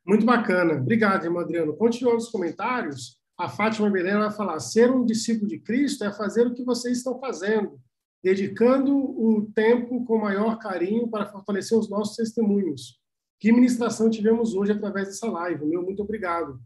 Muito 0.07 0.25
bacana. 0.25 0.75
Obrigado, 0.75 1.25
irmão 1.25 1.43
Adriano. 1.43 1.77
Continuando 1.77 2.19
os 2.19 2.31
comentários, 2.31 3.19
a 3.39 3.49
Fátima 3.49 3.91
Belém 3.91 4.17
vai 4.17 4.31
falar: 4.31 4.59
ser 4.59 4.91
um 4.91 5.05
discípulo 5.05 5.47
de 5.47 5.59
Cristo 5.59 6.05
é 6.05 6.13
fazer 6.13 6.47
o 6.47 6.55
que 6.55 6.65
vocês 6.65 6.99
estão 6.99 7.19
fazendo, 7.21 7.79
dedicando 8.23 8.97
o 8.97 9.51
tempo 9.55 10.05
com 10.05 10.19
maior 10.19 10.59
carinho 10.59 11.09
para 11.09 11.27
fortalecer 11.27 11.77
os 11.77 11.91
nossos 11.91 12.17
testemunhos. 12.17 12.99
Que 13.39 13.53
ministração 13.53 14.11
tivemos 14.11 14.55
hoje 14.55 14.73
através 14.73 15.09
dessa 15.09 15.31
live, 15.31 15.65
meu 15.65 15.83
muito 15.83 16.03
obrigado. 16.03 16.59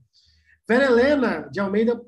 Vera 0.66 0.86
Helena 0.86 1.48
de 1.50 1.60
Almeida 1.60 2.00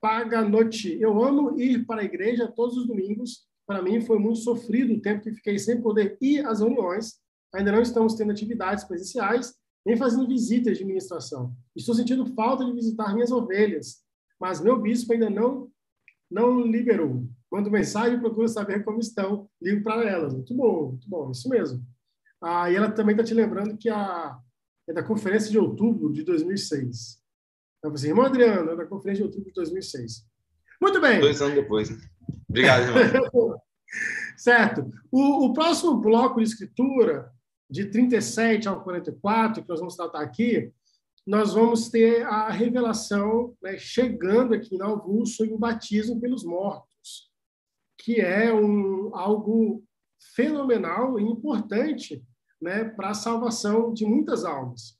Paganotti, 0.00 0.98
eu 1.00 1.22
amo 1.22 1.60
ir 1.60 1.84
para 1.84 2.02
a 2.02 2.04
igreja 2.04 2.48
todos 2.48 2.76
os 2.76 2.86
domingos. 2.86 3.46
Para 3.66 3.82
mim 3.82 4.00
foi 4.00 4.18
muito 4.18 4.38
sofrido 4.38 4.94
o 4.94 5.00
tempo 5.00 5.22
que 5.22 5.32
fiquei 5.32 5.58
sem 5.58 5.80
poder 5.80 6.16
ir 6.20 6.44
às 6.46 6.60
reuniões. 6.60 7.20
Ainda 7.54 7.72
não 7.72 7.82
estamos 7.82 8.14
tendo 8.14 8.32
atividades 8.32 8.84
presenciais, 8.84 9.54
nem 9.84 9.96
fazendo 9.96 10.26
visitas 10.26 10.78
de 10.78 10.84
ministração. 10.84 11.54
Estou 11.74 11.94
sentindo 11.94 12.26
falta 12.34 12.64
de 12.64 12.72
visitar 12.72 13.12
minhas 13.14 13.30
ovelhas 13.30 14.04
mas 14.40 14.60
meu 14.60 14.80
bispo 14.80 15.12
ainda 15.12 15.28
não 15.28 15.70
não 16.30 16.60
liberou. 16.60 17.28
Mando 17.50 17.72
mensagem, 17.72 18.20
procuro 18.20 18.46
saber 18.46 18.84
como 18.84 19.00
estão, 19.00 19.50
ligo 19.60 19.82
para 19.82 20.08
elas. 20.08 20.32
Muito 20.32 20.54
bom, 20.54 20.90
muito 20.90 21.10
bom, 21.10 21.32
isso 21.32 21.48
mesmo. 21.48 21.84
Ah, 22.40 22.70
e 22.70 22.76
ela 22.76 22.88
também 22.92 23.14
está 23.14 23.24
te 23.24 23.34
lembrando 23.34 23.76
que 23.76 23.88
a, 23.88 24.38
é 24.88 24.92
da 24.92 25.02
conferência 25.02 25.50
de 25.50 25.58
outubro 25.58 26.12
de 26.12 26.22
2006. 26.22 27.19
Então, 27.80 27.92
assim, 27.94 28.08
irmão 28.08 28.26
Adriano, 28.26 28.76
da 28.76 28.84
conferência 28.84 29.24
de 29.24 29.30
outubro 29.30 29.48
de 29.48 29.54
2006. 29.54 30.26
Muito 30.80 31.00
bem. 31.00 31.18
Dois 31.18 31.40
anos 31.40 31.54
depois. 31.54 31.90
Né? 31.90 31.96
Obrigado, 32.48 32.82
irmão. 32.82 33.58
certo. 34.36 34.90
O, 35.10 35.46
o 35.46 35.52
próximo 35.54 35.96
bloco 35.96 36.40
de 36.40 36.46
escritura, 36.46 37.32
de 37.68 37.86
37 37.86 38.68
ao 38.68 38.84
44, 38.84 39.62
que 39.62 39.68
nós 39.68 39.80
vamos 39.80 39.96
tratar 39.96 40.20
aqui, 40.20 40.70
nós 41.26 41.54
vamos 41.54 41.88
ter 41.88 42.26
a 42.26 42.50
revelação 42.50 43.56
né, 43.62 43.78
chegando 43.78 44.54
aqui 44.54 44.76
na 44.76 44.86
Alvus 44.86 45.36
sobre 45.36 45.54
o 45.54 45.58
batismo 45.58 46.20
pelos 46.20 46.44
mortos, 46.44 47.30
que 47.96 48.20
é 48.20 48.52
um, 48.52 49.14
algo 49.14 49.82
fenomenal 50.34 51.18
e 51.18 51.22
importante 51.22 52.22
né, 52.60 52.84
para 52.84 53.10
a 53.10 53.14
salvação 53.14 53.92
de 53.92 54.04
muitas 54.04 54.44
almas. 54.44 54.99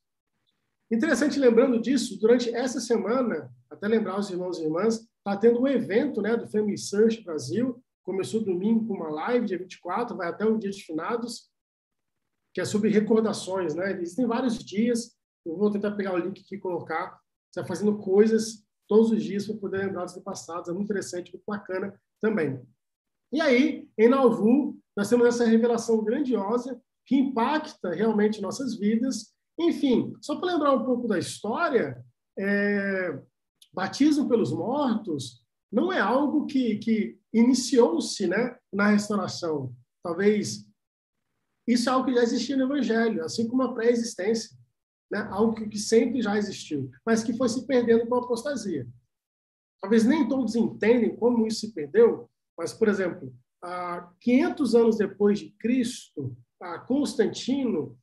Interessante, 0.90 1.38
lembrando 1.38 1.80
disso, 1.80 2.18
durante 2.18 2.52
essa 2.54 2.80
semana, 2.80 3.50
até 3.70 3.86
lembrar 3.86 4.18
os 4.18 4.28
irmãos 4.28 4.58
e 4.58 4.64
irmãs, 4.64 5.06
está 5.18 5.36
tendo 5.36 5.60
um 5.60 5.68
evento 5.68 6.20
né, 6.20 6.36
do 6.36 6.48
Family 6.48 6.76
Search 6.76 7.22
Brasil, 7.22 7.80
começou 8.02 8.44
domingo 8.44 8.86
com 8.86 8.94
uma 8.94 9.10
live, 9.10 9.46
dia 9.46 9.58
24, 9.58 10.16
vai 10.16 10.28
até 10.28 10.44
o 10.44 10.58
dia 10.58 10.70
de 10.70 10.82
finados, 10.82 11.48
que 12.52 12.60
é 12.60 12.64
sobre 12.64 12.90
recordações. 12.90 13.74
Né? 13.74 13.92
Existem 14.00 14.26
vários 14.26 14.58
dias 14.58 15.16
Eu 15.46 15.56
vou 15.56 15.70
tentar 15.70 15.92
pegar 15.92 16.14
o 16.14 16.18
link 16.18 16.40
aqui 16.40 16.56
e 16.56 16.60
colocar. 16.60 17.18
Você 17.50 17.60
está 17.60 17.64
fazendo 17.64 17.96
coisas 17.98 18.64
todos 18.88 19.10
os 19.10 19.22
dias 19.22 19.46
para 19.46 19.56
poder 19.56 19.78
lembrar 19.78 20.04
dos 20.04 20.18
passados. 20.18 20.68
É 20.68 20.72
muito 20.72 20.86
interessante, 20.86 21.32
muito 21.32 21.44
bacana 21.46 21.98
também. 22.20 22.60
E 23.32 23.40
aí, 23.40 23.88
em 23.96 24.08
Nauvoo, 24.08 24.76
nós 24.96 25.08
temos 25.08 25.26
essa 25.26 25.44
revelação 25.44 26.02
grandiosa 26.02 26.80
que 27.06 27.16
impacta 27.16 27.90
realmente 27.90 28.42
nossas 28.42 28.76
vidas. 28.76 29.32
Enfim, 29.60 30.14
só 30.22 30.36
para 30.40 30.54
lembrar 30.54 30.72
um 30.72 30.84
pouco 30.86 31.06
da 31.06 31.18
história, 31.18 32.02
é, 32.38 33.22
batismo 33.74 34.26
pelos 34.26 34.52
mortos 34.52 35.44
não 35.70 35.92
é 35.92 36.00
algo 36.00 36.46
que, 36.46 36.76
que 36.78 37.18
iniciou-se 37.32 38.26
né, 38.26 38.56
na 38.72 38.88
restauração. 38.88 39.74
Talvez 40.02 40.66
isso 41.68 41.90
é 41.90 41.92
algo 41.92 42.06
que 42.06 42.14
já 42.14 42.22
existia 42.22 42.56
no 42.56 42.64
Evangelho, 42.64 43.22
assim 43.22 43.46
como 43.46 43.62
a 43.62 43.74
pré-existência. 43.74 44.56
Né? 45.12 45.18
Algo 45.30 45.54
que, 45.54 45.68
que 45.68 45.78
sempre 45.78 46.22
já 46.22 46.38
existiu, 46.38 46.90
mas 47.04 47.22
que 47.22 47.36
foi 47.36 47.48
se 47.50 47.66
perdendo 47.66 48.06
com 48.06 48.14
a 48.14 48.24
apostasia. 48.24 48.88
Talvez 49.82 50.04
nem 50.04 50.26
todos 50.26 50.54
entendem 50.54 51.14
como 51.16 51.46
isso 51.46 51.60
se 51.60 51.74
perdeu, 51.74 52.30
mas, 52.56 52.72
por 52.72 52.88
exemplo, 52.88 53.34
há 53.62 54.10
500 54.20 54.74
anos 54.74 54.96
depois 54.96 55.38
de 55.38 55.50
Cristo, 55.50 56.34
Constantino 56.86 57.98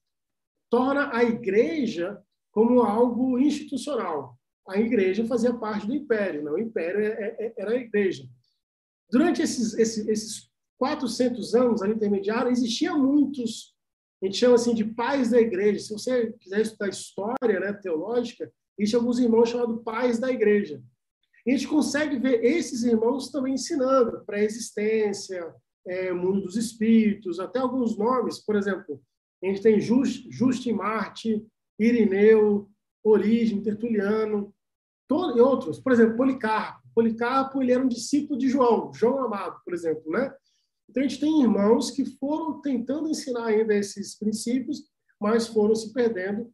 torna 0.70 1.16
a 1.16 1.24
igreja 1.24 2.22
como 2.52 2.82
algo 2.82 3.40
institucional. 3.40 4.38
A 4.68 4.80
igreja 4.80 5.26
fazia 5.26 5.54
parte 5.54 5.88
do 5.88 5.96
império, 5.96 6.44
não? 6.44 6.54
o 6.54 6.60
império 6.60 7.00
é, 7.00 7.08
é, 7.08 7.46
é, 7.46 7.54
era 7.58 7.72
a 7.72 7.76
igreja. 7.76 8.28
Durante 9.10 9.42
esses, 9.42 9.74
esses, 9.76 10.08
esses 10.08 10.50
400 10.78 11.56
anos 11.56 11.82
ali 11.82 11.94
intermediário, 11.94 12.52
existiam 12.52 13.00
muitos, 13.00 13.74
a 14.22 14.26
gente 14.26 14.38
chama 14.38 14.56
assim 14.56 14.74
de 14.74 14.84
pais 14.84 15.32
da 15.32 15.40
igreja. 15.40 15.80
Se 15.80 15.94
você 15.94 16.34
quiser 16.34 16.62
estudar 16.62 16.90
história 16.90 17.60
né, 17.60 17.74
teológica, 17.74 18.52
existem 18.78 19.00
alguns 19.00 19.20
irmãos 19.20 19.50
chamados 19.50 19.84
pais 19.84 20.20
da 20.20 20.32
igreja. 20.32 20.82
E 21.46 21.52
a 21.52 21.56
gente 21.56 21.68
consegue 21.68 22.18
ver 22.18 22.44
esses 22.44 22.84
irmãos 22.84 23.32
também 23.32 23.54
ensinando 23.54 24.26
pré-existência, 24.26 25.54
é, 25.88 26.12
mundo 26.12 26.42
dos 26.42 26.58
espíritos, 26.58 27.40
até 27.40 27.60
alguns 27.60 27.98
nomes, 27.98 28.40
por 28.40 28.56
exemplo, 28.58 29.02
a 29.44 29.48
gente 29.48 29.62
tem 29.62 29.80
Just, 29.80 30.28
Justin 30.32 30.74
Marte, 30.74 31.46
Irineu, 31.80 32.70
Origem, 33.04 33.62
Tertuliano, 33.62 34.54
todo, 35.08 35.38
e 35.38 35.42
outros. 35.42 35.80
Por 35.80 35.92
exemplo, 35.92 36.18
Policarpo. 36.18 36.88
Policarpo 36.94 37.62
ele 37.62 37.72
era 37.72 37.84
um 37.84 37.88
discípulo 37.88 38.40
de 38.40 38.50
João, 38.50 38.92
João 38.94 39.24
Amado, 39.24 39.62
por 39.64 39.74
exemplo, 39.74 40.12
né? 40.12 40.34
Então 40.90 41.04
a 41.04 41.08
gente 41.08 41.20
tem 41.20 41.42
irmãos 41.42 41.92
que 41.92 42.06
foram 42.06 42.60
tentando 42.62 43.08
ensinar 43.08 43.46
ainda 43.46 43.76
esses 43.76 44.18
princípios, 44.18 44.90
mas 45.20 45.48
foram 45.48 45.76
se 45.76 45.94
perdendo. 45.94 46.52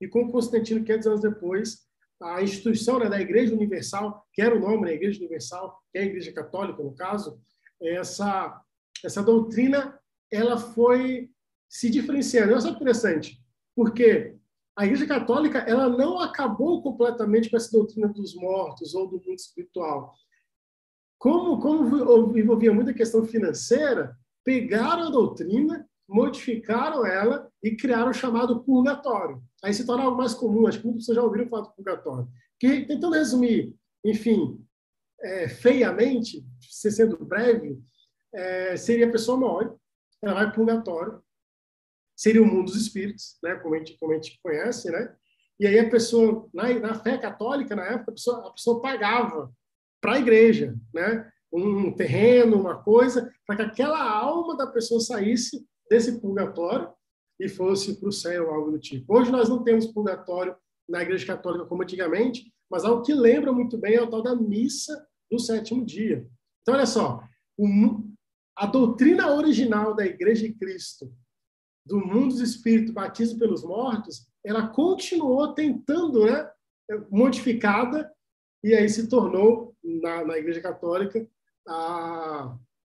E 0.00 0.08
com 0.08 0.30
Constantino, 0.30 0.84
500 0.84 1.06
anos 1.06 1.20
depois, 1.20 1.86
a 2.22 2.42
instituição 2.42 2.98
né, 2.98 3.08
da 3.08 3.20
Igreja 3.20 3.54
Universal, 3.54 4.26
que 4.32 4.40
era 4.40 4.56
o 4.56 4.60
nome 4.60 4.86
da 4.86 4.92
Igreja 4.92 5.18
Universal, 5.18 5.78
que 5.92 5.98
é 5.98 6.02
a 6.02 6.06
Igreja 6.06 6.32
Católica, 6.32 6.82
no 6.82 6.94
caso, 6.94 7.40
essa, 7.80 8.62
essa 9.04 9.22
doutrina 9.22 9.98
ela 10.30 10.58
foi 10.58 11.30
se 11.68 11.90
diferenciando. 11.90 12.52
Olha 12.52 12.60
só 12.60 12.68
que 12.68 12.76
interessante, 12.76 13.40
porque 13.74 14.36
a 14.76 14.86
Igreja 14.86 15.06
Católica 15.06 15.58
ela 15.58 15.88
não 15.88 16.20
acabou 16.20 16.80
completamente 16.82 17.50
com 17.50 17.56
essa 17.56 17.70
doutrina 17.70 18.08
dos 18.08 18.34
mortos 18.34 18.94
ou 18.94 19.08
do 19.08 19.16
mundo 19.16 19.34
espiritual. 19.34 20.14
Como, 21.18 21.60
como 21.60 22.38
envolvia 22.38 22.72
muita 22.72 22.94
questão 22.94 23.24
financeira, 23.24 24.16
pegaram 24.44 25.08
a 25.08 25.10
doutrina, 25.10 25.84
modificaram 26.08 27.04
ela 27.04 27.50
e 27.62 27.76
criaram 27.76 28.10
o 28.10 28.14
chamado 28.14 28.62
purgatório. 28.62 29.42
Aí 29.62 29.74
se 29.74 29.84
torna 29.84 30.04
algo 30.04 30.16
mais 30.16 30.32
comum, 30.32 30.66
acho 30.66 30.78
que 30.78 30.84
muitas 30.84 31.02
pessoas 31.02 31.16
já 31.16 31.22
ouviram 31.24 31.48
falar 31.48 31.62
do 31.62 31.74
purgatório. 31.74 32.28
Que, 32.58 32.86
tentando 32.86 33.14
resumir, 33.14 33.74
enfim, 34.04 34.64
é, 35.20 35.48
feiamente, 35.48 36.46
sendo 36.60 37.16
breve, 37.24 37.82
é, 38.32 38.76
seria 38.76 39.08
a 39.08 39.12
pessoa 39.12 39.36
morre, 39.36 39.68
ela 40.22 40.34
vai 40.34 40.44
para 40.44 40.52
o 40.52 40.54
purgatório, 40.54 41.22
seria 42.18 42.42
o 42.42 42.46
mundo 42.46 42.64
dos 42.64 42.76
espíritos, 42.76 43.38
né, 43.44 43.54
como, 43.54 43.76
a 43.76 43.78
gente, 43.78 43.96
como 43.96 44.12
a 44.12 44.16
gente 44.16 44.40
conhece, 44.42 44.90
né? 44.90 45.14
E 45.60 45.66
aí 45.66 45.78
a 45.78 45.88
pessoa, 45.88 46.48
na, 46.52 46.68
na 46.74 46.94
fé 46.94 47.16
católica, 47.16 47.76
na 47.76 47.84
época, 47.84 48.10
a 48.10 48.14
pessoa, 48.14 48.48
a 48.48 48.50
pessoa 48.50 48.82
pagava 48.82 49.52
para 50.00 50.14
a 50.14 50.18
igreja, 50.18 50.76
né? 50.92 51.30
Um 51.52 51.94
terreno, 51.94 52.60
uma 52.60 52.82
coisa, 52.82 53.32
para 53.46 53.56
que 53.56 53.62
aquela 53.62 54.02
alma 54.02 54.56
da 54.56 54.66
pessoa 54.66 55.00
saísse 55.00 55.64
desse 55.88 56.20
purgatório 56.20 56.90
e 57.40 57.48
fosse 57.48 57.98
para 57.98 58.08
o 58.08 58.12
céu, 58.12 58.52
algo 58.52 58.72
do 58.72 58.78
tipo. 58.78 59.16
Hoje 59.16 59.30
nós 59.30 59.48
não 59.48 59.62
temos 59.62 59.86
purgatório 59.86 60.56
na 60.88 61.02
Igreja 61.02 61.26
Católica 61.26 61.66
como 61.66 61.82
antigamente, 61.82 62.52
mas 62.68 62.84
algo 62.84 63.02
que 63.02 63.14
lembra 63.14 63.52
muito 63.52 63.78
bem 63.78 63.94
é 63.94 64.02
o 64.02 64.10
tal 64.10 64.22
da 64.22 64.34
missa 64.34 65.06
do 65.30 65.38
sétimo 65.38 65.84
dia. 65.84 66.26
Então, 66.62 66.74
olha 66.74 66.86
só, 66.86 67.22
a 68.56 68.66
doutrina 68.66 69.34
original 69.34 69.94
da 69.94 70.04
Igreja 70.04 70.46
de 70.46 70.54
Cristo, 70.54 71.12
do 71.88 71.98
mundo 71.98 72.28
dos 72.28 72.40
espíritos, 72.40 72.92
batismo 72.92 73.38
pelos 73.38 73.64
mortos, 73.64 74.28
ela 74.44 74.68
continuou 74.68 75.54
tentando, 75.54 76.24
né, 76.24 76.48
modificada, 77.10 78.10
e 78.62 78.74
aí 78.74 78.88
se 78.88 79.08
tornou, 79.08 79.74
na, 79.82 80.24
na 80.24 80.38
Igreja 80.38 80.60
Católica, 80.60 81.26
a, 81.66 82.56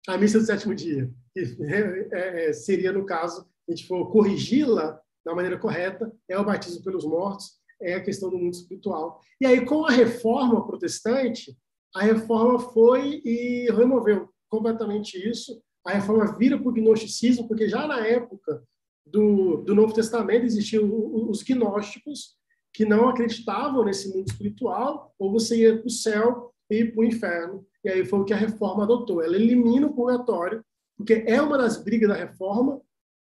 a 0.07 0.17
missa 0.17 0.39
do 0.39 0.45
sétimo 0.45 0.73
dia, 0.73 1.11
que 1.33 1.41
é, 1.63 2.47
é, 2.47 2.53
seria, 2.53 2.91
no 2.91 3.05
caso, 3.05 3.47
a 3.67 3.71
gente 3.71 3.87
for 3.87 4.11
corrigi-la 4.11 4.99
da 5.25 5.35
maneira 5.35 5.59
correta, 5.59 6.11
é 6.27 6.37
o 6.37 6.45
batismo 6.45 6.83
pelos 6.83 7.05
mortos, 7.05 7.59
é 7.81 7.93
a 7.93 8.03
questão 8.03 8.29
do 8.29 8.37
mundo 8.37 8.53
espiritual. 8.53 9.21
E 9.39 9.45
aí, 9.45 9.65
com 9.65 9.85
a 9.85 9.91
reforma 9.91 10.65
protestante, 10.65 11.55
a 11.95 12.01
reforma 12.03 12.59
foi 12.59 13.21
e 13.23 13.69
removeu 13.71 14.29
completamente 14.49 15.17
isso. 15.17 15.61
A 15.85 15.93
reforma 15.93 16.37
vira 16.37 16.57
para 16.57 16.69
o 16.69 16.73
gnosticismo, 16.73 17.47
porque 17.47 17.69
já 17.69 17.87
na 17.87 18.05
época 18.05 18.63
do, 19.11 19.57
do 19.57 19.75
Novo 19.75 19.93
Testamento 19.93 20.45
existiam 20.45 20.89
os 21.29 21.43
gnósticos 21.43 22.37
que 22.73 22.85
não 22.85 23.09
acreditavam 23.09 23.83
nesse 23.83 24.09
mundo 24.15 24.27
espiritual, 24.27 25.13
ou 25.17 25.31
você 25.31 25.57
ia 25.57 25.77
para 25.77 25.87
o 25.87 25.89
céu 25.89 26.53
e 26.69 26.85
para 26.85 27.01
o 27.01 27.03
inferno. 27.03 27.65
E 27.83 27.89
aí 27.89 28.05
foi 28.05 28.19
o 28.19 28.25
que 28.25 28.33
a 28.33 28.37
reforma 28.37 28.83
adotou. 28.83 29.21
Ela 29.21 29.35
elimina 29.35 29.87
o 29.87 29.93
purgatório, 29.93 30.63
porque 30.95 31.23
é 31.25 31.41
uma 31.41 31.57
das 31.57 31.83
brigas 31.83 32.09
da 32.09 32.15
reforma, 32.15 32.81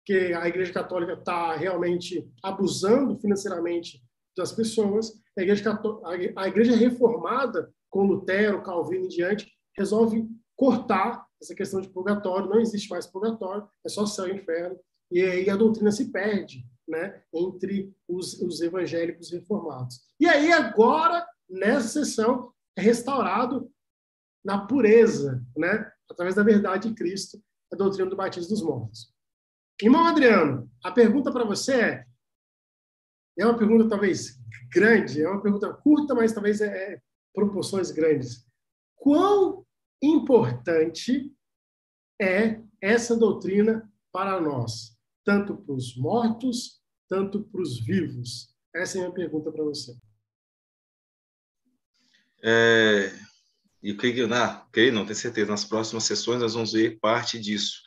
que 0.05 0.33
a 0.33 0.47
Igreja 0.49 0.73
Católica 0.73 1.13
está 1.13 1.55
realmente 1.55 2.29
abusando 2.43 3.19
financeiramente 3.19 4.03
das 4.37 4.53
pessoas. 4.53 5.13
A 5.39 5.43
Igreja, 5.43 5.81
a 6.37 6.49
Igreja 6.49 6.77
Reformada 6.77 7.73
com 7.89 8.07
Lutero, 8.07 8.63
Calvino 8.63 9.05
em 9.05 9.09
diante, 9.09 9.53
resolve 9.77 10.29
cortar 10.57 11.27
essa 11.41 11.55
questão 11.55 11.81
de 11.81 11.89
purgatório, 11.89 12.49
não 12.49 12.61
existe 12.61 12.91
mais 12.91 13.07
purgatório, 13.07 13.67
é 13.85 13.89
só 13.89 14.05
céu 14.05 14.29
e 14.29 14.35
inferno, 14.35 14.79
e 15.11 15.23
aí 15.23 15.51
a 15.51 15.57
doutrina 15.57 15.91
se 15.91 16.11
perde 16.11 16.65
né, 16.89 17.23
entre 17.33 17.95
os, 18.09 18.41
os 18.41 18.61
evangélicos 18.61 19.31
reformados. 19.31 20.01
E 20.19 20.27
aí 20.27 20.53
agora, 20.53 21.27
nessa 21.49 22.05
sessão, 22.05 22.53
é 22.77 22.83
restaurado 22.83 23.71
na 24.45 24.67
pureza, 24.67 25.45
né, 25.57 25.91
através 26.09 26.35
da 26.35 26.43
verdade 26.43 26.89
de 26.89 26.95
Cristo, 26.95 27.43
a 27.73 27.77
doutrina 27.77 28.11
do 28.11 28.17
batismo 28.17 28.51
dos 28.51 28.63
mortos. 28.63 29.15
Irmão 29.81 30.05
Adriano, 30.05 30.71
a 30.85 30.91
pergunta 30.91 31.33
para 31.33 31.45
você 31.45 31.81
é, 31.81 32.07
é 33.39 33.47
uma 33.47 33.57
pergunta 33.57 33.89
talvez 33.89 34.39
grande, 34.73 35.23
é 35.23 35.29
uma 35.29 35.41
pergunta 35.41 35.73
curta, 35.73 36.15
mas 36.15 36.33
talvez 36.33 36.61
é, 36.61 36.95
é 36.95 37.03
proporções 37.33 37.91
grandes. 37.91 38.47
Quão 38.97 39.65
importante 40.03 41.33
é 42.21 42.61
essa 42.81 43.17
doutrina 43.17 43.91
para 44.13 44.41
nós, 44.41 44.99
tanto 45.25 45.57
para 45.57 45.75
os 45.75 45.97
mortos, 45.97 46.81
tanto 47.09 47.43
para 47.45 47.61
os 47.61 47.81
vivos? 47.81 48.55
Essa 48.75 48.99
é 48.99 49.01
a 49.01 49.05
minha 49.05 49.15
pergunta 49.15 49.51
para 49.51 49.65
você. 49.65 49.97
É, 52.43 53.13
e 53.83 53.95
creio, 53.95 54.27
na, 54.27 54.67
creio, 54.73 54.93
não 54.93 55.05
tenho 55.05 55.17
certeza, 55.17 55.51
nas 55.51 55.65
próximas 55.65 56.05
sessões 56.05 56.41
nós 56.41 56.55
vamos 56.55 56.73
ver 56.73 56.99
parte 57.01 57.39
disso. 57.39 57.83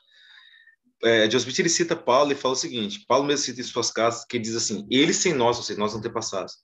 É, 1.04 1.30
Joseph 1.30 1.60
ele 1.60 1.70
cita 1.70 1.96
Paulo 1.96 2.32
e 2.32 2.36
fala 2.36 2.54
o 2.54 2.58
seguinte: 2.58 3.04
Paulo 3.08 3.26
mesmo 3.26 3.46
cita 3.46 3.62
em 3.62 3.64
suas 3.64 3.92
casas, 3.92 4.26
que 4.26 4.40
diz 4.40 4.56
assim: 4.56 4.88
Eles 4.90 5.18
sem 5.18 5.34
nós, 5.34 5.58
ou 5.58 5.64
seja, 5.64 5.80
nós 5.80 5.96
antepassados, 5.96 6.64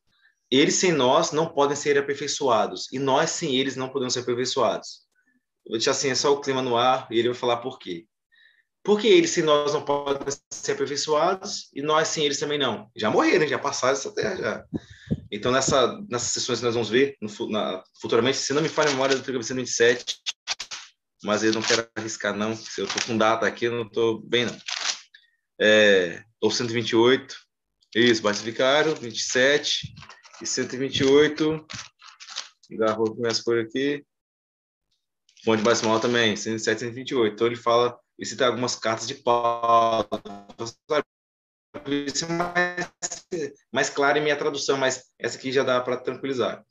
eles 0.50 0.76
sem 0.76 0.92
nós 0.92 1.32
não 1.32 1.48
podem 1.54 1.76
ser 1.76 1.98
aperfeiçoados, 1.98 2.92
e 2.92 3.00
nós 3.00 3.32
sem 3.32 3.56
eles 3.56 3.76
não 3.76 3.90
podemos 3.90 4.14
ser 4.14 4.22
aperfeiçoados. 4.22 5.08
Vou 5.66 5.78
deixar 5.78 5.92
assim, 5.92 6.10
é 6.10 6.16
só 6.16 6.34
o 6.34 6.42
clima 6.42 6.62
no 6.62 6.78
ar, 6.78 7.08
e 7.12 7.20
ele 7.20 7.30
vai 7.30 7.38
falar 7.38 7.58
por 7.58 7.78
quê. 7.78 8.08
Porque 8.84 9.08
eles 9.08 9.32
sem 9.32 9.44
nós 9.44 9.74
não 9.74 9.84
podem 9.84 10.26
ser 10.52 10.72
aperfeiçoados, 10.72 11.70
e 11.74 11.82
nós 11.82 12.08
sem 12.08 12.26
eles 12.26 12.40
também 12.40 12.58
não. 12.58 12.90
Já 12.96 13.10
morreram, 13.10 13.48
já 13.48 13.60
passaram 13.60 13.94
essa 13.94 14.14
terra 14.14 14.36
já. 14.36 14.66
Então, 15.32 15.52
nessa, 15.52 16.00
nessas 16.10 16.30
sessões 16.30 16.60
que 16.60 16.66
nós 16.66 16.74
vamos 16.74 16.90
ver, 16.90 17.16
no, 17.22 17.50
na, 17.50 17.84
futuramente, 18.02 18.38
se 18.38 18.54
não 18.54 18.62
me 18.62 18.70
falha 18.70 18.90
a 18.90 18.94
memória 18.94 19.16
do 19.16 19.22
Trigger 19.22 19.44
127, 19.44 20.18
mas 21.24 21.44
eu 21.44 21.54
não 21.54 21.62
quero 21.62 21.88
arriscar, 21.96 22.36
não. 22.36 22.56
Se 22.56 22.82
eu 22.82 22.86
estou 22.86 23.02
com 23.04 23.18
data 23.18 23.46
aqui, 23.46 23.66
eu 23.66 23.72
não 23.72 23.84
estou 23.84 24.22
bem, 24.22 24.46
não. 24.46 24.58
É, 25.62 26.24
ou 26.42 26.50
128, 26.50 27.36
Isso, 27.96 28.22
batismo 28.22 28.46
vicário, 28.46 28.96
27 28.96 29.94
e 30.42 30.46
128. 30.46 31.68
Garro 32.72 33.16
começa 33.16 33.44
por 33.44 33.60
aqui. 33.60 34.06
Fonte 35.44 35.64
basimal 35.64 36.00
também, 36.00 36.36
107 36.36 36.78
e 36.78 36.80
128. 36.80 37.34
Então 37.34 37.48
ele 37.48 37.56
fala, 37.56 38.00
ele 38.20 38.26
cita 38.26 38.46
algumas 38.46 38.76
cartas 38.76 39.08
de 39.08 39.16
Paulo. 39.16 40.06
Isso 42.06 42.26
é 42.26 42.28
mais, 42.28 42.92
mais 43.72 43.90
claro 43.90 44.18
em 44.18 44.22
minha 44.22 44.36
tradução, 44.36 44.78
mas 44.78 45.06
essa 45.18 45.38
aqui 45.38 45.54
já 45.54 45.64
dá 45.64 45.80
para 45.80 45.96
tranquilizar. 45.96 46.62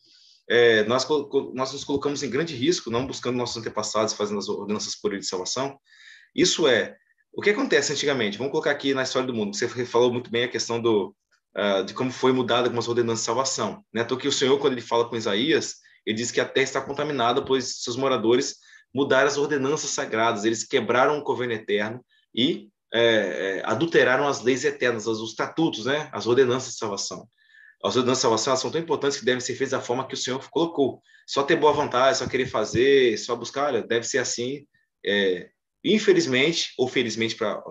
É, 0.46 0.84
nós, 0.84 1.08
nós 1.54 1.72
nos 1.72 1.84
colocamos 1.84 2.22
em 2.22 2.28
grande 2.28 2.54
risco, 2.54 2.90
não 2.90 3.06
buscando 3.06 3.38
nossos 3.38 3.56
antepassados, 3.56 4.12
fazendo 4.12 4.38
as 4.38 4.48
ordenanças 4.48 4.94
por 4.94 5.12
ele 5.12 5.22
de 5.22 5.26
salvação. 5.26 5.78
Isso 6.34 6.68
é, 6.68 6.94
o 7.32 7.40
que 7.40 7.50
acontece 7.50 7.94
antigamente? 7.94 8.36
Vamos 8.36 8.50
colocar 8.50 8.70
aqui 8.70 8.92
na 8.92 9.02
história 9.02 9.26
do 9.26 9.34
mundo. 9.34 9.56
Você 9.56 9.86
falou 9.86 10.12
muito 10.12 10.30
bem 10.30 10.44
a 10.44 10.48
questão 10.48 10.78
do, 10.78 11.14
uh, 11.56 11.82
de 11.82 11.94
como 11.94 12.10
foi 12.10 12.32
mudada 12.32 12.66
algumas 12.66 12.88
ordenanças 12.88 13.20
de 13.20 13.26
salvação. 13.26 13.82
Né? 13.90 14.02
Então, 14.02 14.18
que 14.18 14.28
o 14.28 14.32
Senhor, 14.32 14.58
quando 14.58 14.74
ele 14.74 14.82
fala 14.82 15.08
com 15.08 15.16
Isaías, 15.16 15.76
ele 16.04 16.16
diz 16.16 16.30
que 16.30 16.42
a 16.42 16.48
terra 16.48 16.64
está 16.64 16.80
contaminada, 16.82 17.42
pois 17.42 17.82
seus 17.82 17.96
moradores 17.96 18.56
mudaram 18.94 19.28
as 19.28 19.36
ordenanças 19.36 19.90
sagradas, 19.90 20.44
eles 20.44 20.64
quebraram 20.64 21.18
o 21.18 21.22
governo 21.22 21.54
eterno 21.54 22.04
e 22.34 22.68
é, 22.92 23.58
é, 23.58 23.62
adulteraram 23.64 24.26
as 24.26 24.42
leis 24.42 24.64
eternas, 24.64 25.06
os 25.06 25.30
estatutos, 25.30 25.84
né? 25.86 26.08
as 26.12 26.26
ordenanças 26.26 26.72
de 26.72 26.78
salvação. 26.78 27.28
As 27.84 27.94
ordenanças 27.96 28.18
de 28.18 28.22
salvação 28.22 28.56
são 28.56 28.70
tão 28.70 28.80
importantes 28.80 29.18
que 29.18 29.24
devem 29.24 29.40
ser 29.40 29.54
feitas 29.54 29.70
da 29.70 29.80
forma 29.80 30.06
que 30.06 30.14
o 30.14 30.16
Senhor 30.16 30.44
colocou. 30.50 31.00
Só 31.26 31.42
ter 31.42 31.56
boa 31.56 31.72
vontade, 31.72 32.18
só 32.18 32.26
querer 32.26 32.46
fazer, 32.46 33.16
só 33.18 33.36
buscar, 33.36 33.66
olha, 33.66 33.82
deve 33.82 34.06
ser 34.06 34.18
assim. 34.18 34.66
É, 35.04 35.50
infelizmente, 35.84 36.72
ou 36.76 36.88
felizmente 36.88 37.36
para 37.36 37.62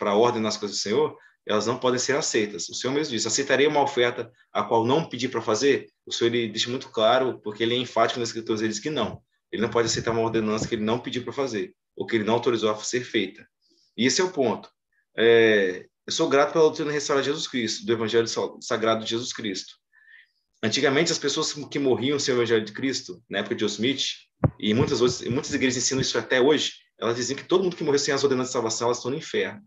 a 0.00 0.14
ordem 0.14 0.40
nas 0.40 0.56
coisas 0.56 0.76
do 0.76 0.80
Senhor, 0.80 1.16
elas 1.46 1.66
não 1.66 1.78
podem 1.78 1.98
ser 1.98 2.14
aceitas. 2.14 2.68
O 2.68 2.74
Senhor 2.74 2.92
mesmo 2.92 3.14
disse: 3.14 3.26
aceitarei 3.26 3.66
uma 3.66 3.82
oferta 3.82 4.30
a 4.52 4.62
qual 4.62 4.84
não 4.84 5.08
pedi 5.08 5.28
para 5.28 5.40
fazer? 5.40 5.86
O 6.06 6.12
Senhor 6.12 6.32
ele 6.32 6.52
deixa 6.52 6.68
muito 6.68 6.90
claro, 6.90 7.40
porque 7.42 7.62
ele 7.62 7.74
é 7.74 7.78
enfático 7.78 8.20
nas 8.20 8.28
escrituras, 8.28 8.60
ele 8.60 8.70
diz 8.70 8.78
que 8.78 8.90
não. 8.90 9.22
Ele 9.50 9.62
não 9.62 9.70
pode 9.70 9.86
aceitar 9.86 10.10
uma 10.10 10.22
ordenança 10.22 10.68
que 10.68 10.74
ele 10.74 10.84
não 10.84 10.98
pediu 10.98 11.24
para 11.24 11.32
fazer, 11.32 11.74
ou 11.96 12.06
que 12.06 12.16
ele 12.16 12.24
não 12.24 12.34
autorizou 12.34 12.70
a 12.70 12.76
ser 12.76 13.02
feita. 13.02 13.46
E 13.96 14.06
esse 14.06 14.20
é 14.20 14.24
o 14.24 14.30
ponto. 14.30 14.70
É, 15.16 15.86
eu 16.06 16.12
sou 16.12 16.28
grato 16.28 16.52
pela 16.52 16.64
doutrina 16.64 16.92
restaurada 16.92 17.22
de 17.22 17.30
Jesus 17.30 17.48
Cristo, 17.48 17.84
do 17.84 17.92
Evangelho 17.92 18.26
Sagrado 18.60 19.04
de 19.04 19.10
Jesus 19.10 19.32
Cristo. 19.32 19.74
Antigamente, 20.62 21.12
as 21.12 21.18
pessoas 21.18 21.52
que 21.52 21.78
morriam 21.78 22.18
sem 22.18 22.34
o 22.34 22.38
Evangelho 22.38 22.64
de 22.64 22.72
Cristo, 22.72 23.22
na 23.28 23.38
época 23.38 23.54
de 23.54 23.64
Smith, 23.64 24.04
e 24.58 24.74
muitas, 24.74 25.00
outras, 25.00 25.22
muitas 25.28 25.52
igrejas 25.52 25.82
ensinam 25.82 26.00
isso 26.00 26.18
até 26.18 26.40
hoje, 26.40 26.72
elas 26.98 27.16
diziam 27.16 27.36
que 27.36 27.44
todo 27.44 27.62
mundo 27.62 27.76
que 27.76 27.84
morreu 27.84 27.98
sem 27.98 28.12
as 28.12 28.24
ordenanças 28.24 28.50
de 28.50 28.54
salvação, 28.54 28.88
elas 28.88 28.98
estão 28.98 29.10
no 29.10 29.16
inferno. 29.16 29.62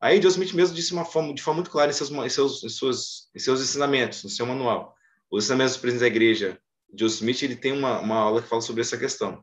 Aí 0.00 0.18
Deus 0.18 0.34
Smith 0.34 0.52
mesmo 0.54 0.74
disse 0.74 0.92
uma 0.92 1.04
forma, 1.04 1.34
de 1.34 1.42
forma 1.42 1.58
muito 1.58 1.70
clara 1.70 1.90
em 1.90 1.94
seus, 1.94 2.10
em 2.10 2.28
seus, 2.28 2.64
em 2.64 2.68
seus, 2.68 3.28
em 3.34 3.38
seus 3.38 3.60
ensinamentos, 3.60 4.22
no 4.24 4.30
seu 4.30 4.46
manual. 4.46 4.94
Os 5.30 5.44
ensinamentos 5.44 5.74
dos 5.74 5.80
presidentes 5.80 6.00
da 6.00 6.14
igreja, 6.14 6.58
Deus 6.92 7.14
Smith, 7.14 7.42
ele 7.42 7.56
tem 7.56 7.72
uma, 7.72 8.00
uma 8.00 8.16
aula 8.16 8.42
que 8.42 8.48
fala 8.48 8.62
sobre 8.62 8.82
essa 8.82 8.98
questão. 8.98 9.42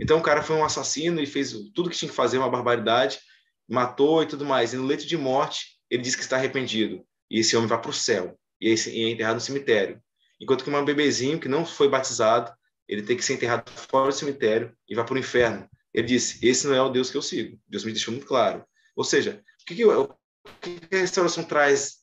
Então 0.00 0.18
o 0.18 0.22
cara 0.22 0.42
foi 0.42 0.56
um 0.56 0.64
assassino 0.64 1.20
e 1.20 1.26
fez 1.26 1.52
tudo 1.74 1.90
que 1.90 1.96
tinha 1.96 2.08
que 2.08 2.16
fazer, 2.16 2.38
uma 2.38 2.50
barbaridade, 2.50 3.18
matou 3.68 4.22
e 4.22 4.26
tudo 4.26 4.44
mais. 4.44 4.72
E 4.72 4.76
no 4.76 4.86
leito 4.86 5.06
de 5.06 5.16
morte, 5.16 5.78
ele 5.90 6.02
diz 6.02 6.16
que 6.16 6.22
está 6.22 6.36
arrependido. 6.36 7.04
E 7.30 7.40
esse 7.40 7.56
homem 7.56 7.68
vai 7.68 7.80
para 7.80 7.90
o 7.90 7.94
céu 7.94 8.38
e 8.60 8.68
é 8.68 9.10
enterrado 9.10 9.36
no 9.36 9.40
cemitério. 9.40 10.00
Enquanto 10.40 10.64
que 10.64 10.70
um 10.70 10.84
bebezinho 10.84 11.38
que 11.38 11.48
não 11.48 11.64
foi 11.64 11.88
batizado, 11.88 12.52
ele 12.88 13.02
tem 13.02 13.16
que 13.16 13.24
ser 13.24 13.34
enterrado 13.34 13.70
fora 13.70 14.10
do 14.10 14.14
cemitério 14.14 14.76
e 14.88 14.94
vai 14.94 15.04
para 15.04 15.14
o 15.14 15.18
inferno. 15.18 15.68
Ele 15.92 16.06
disse: 16.06 16.44
Esse 16.46 16.66
não 16.66 16.74
é 16.74 16.82
o 16.82 16.90
Deus 16.90 17.10
que 17.10 17.16
eu 17.16 17.22
sigo. 17.22 17.58
Deus 17.68 17.84
me 17.84 17.92
deixou 17.92 18.12
muito 18.12 18.26
claro. 18.26 18.64
Ou 18.96 19.04
seja, 19.04 19.42
o 19.62 19.64
que, 19.64 19.74
que, 19.74 19.84
o 19.84 20.08
que 20.60 20.96
a 20.96 20.98
restauração 20.98 21.44
traz 21.44 21.98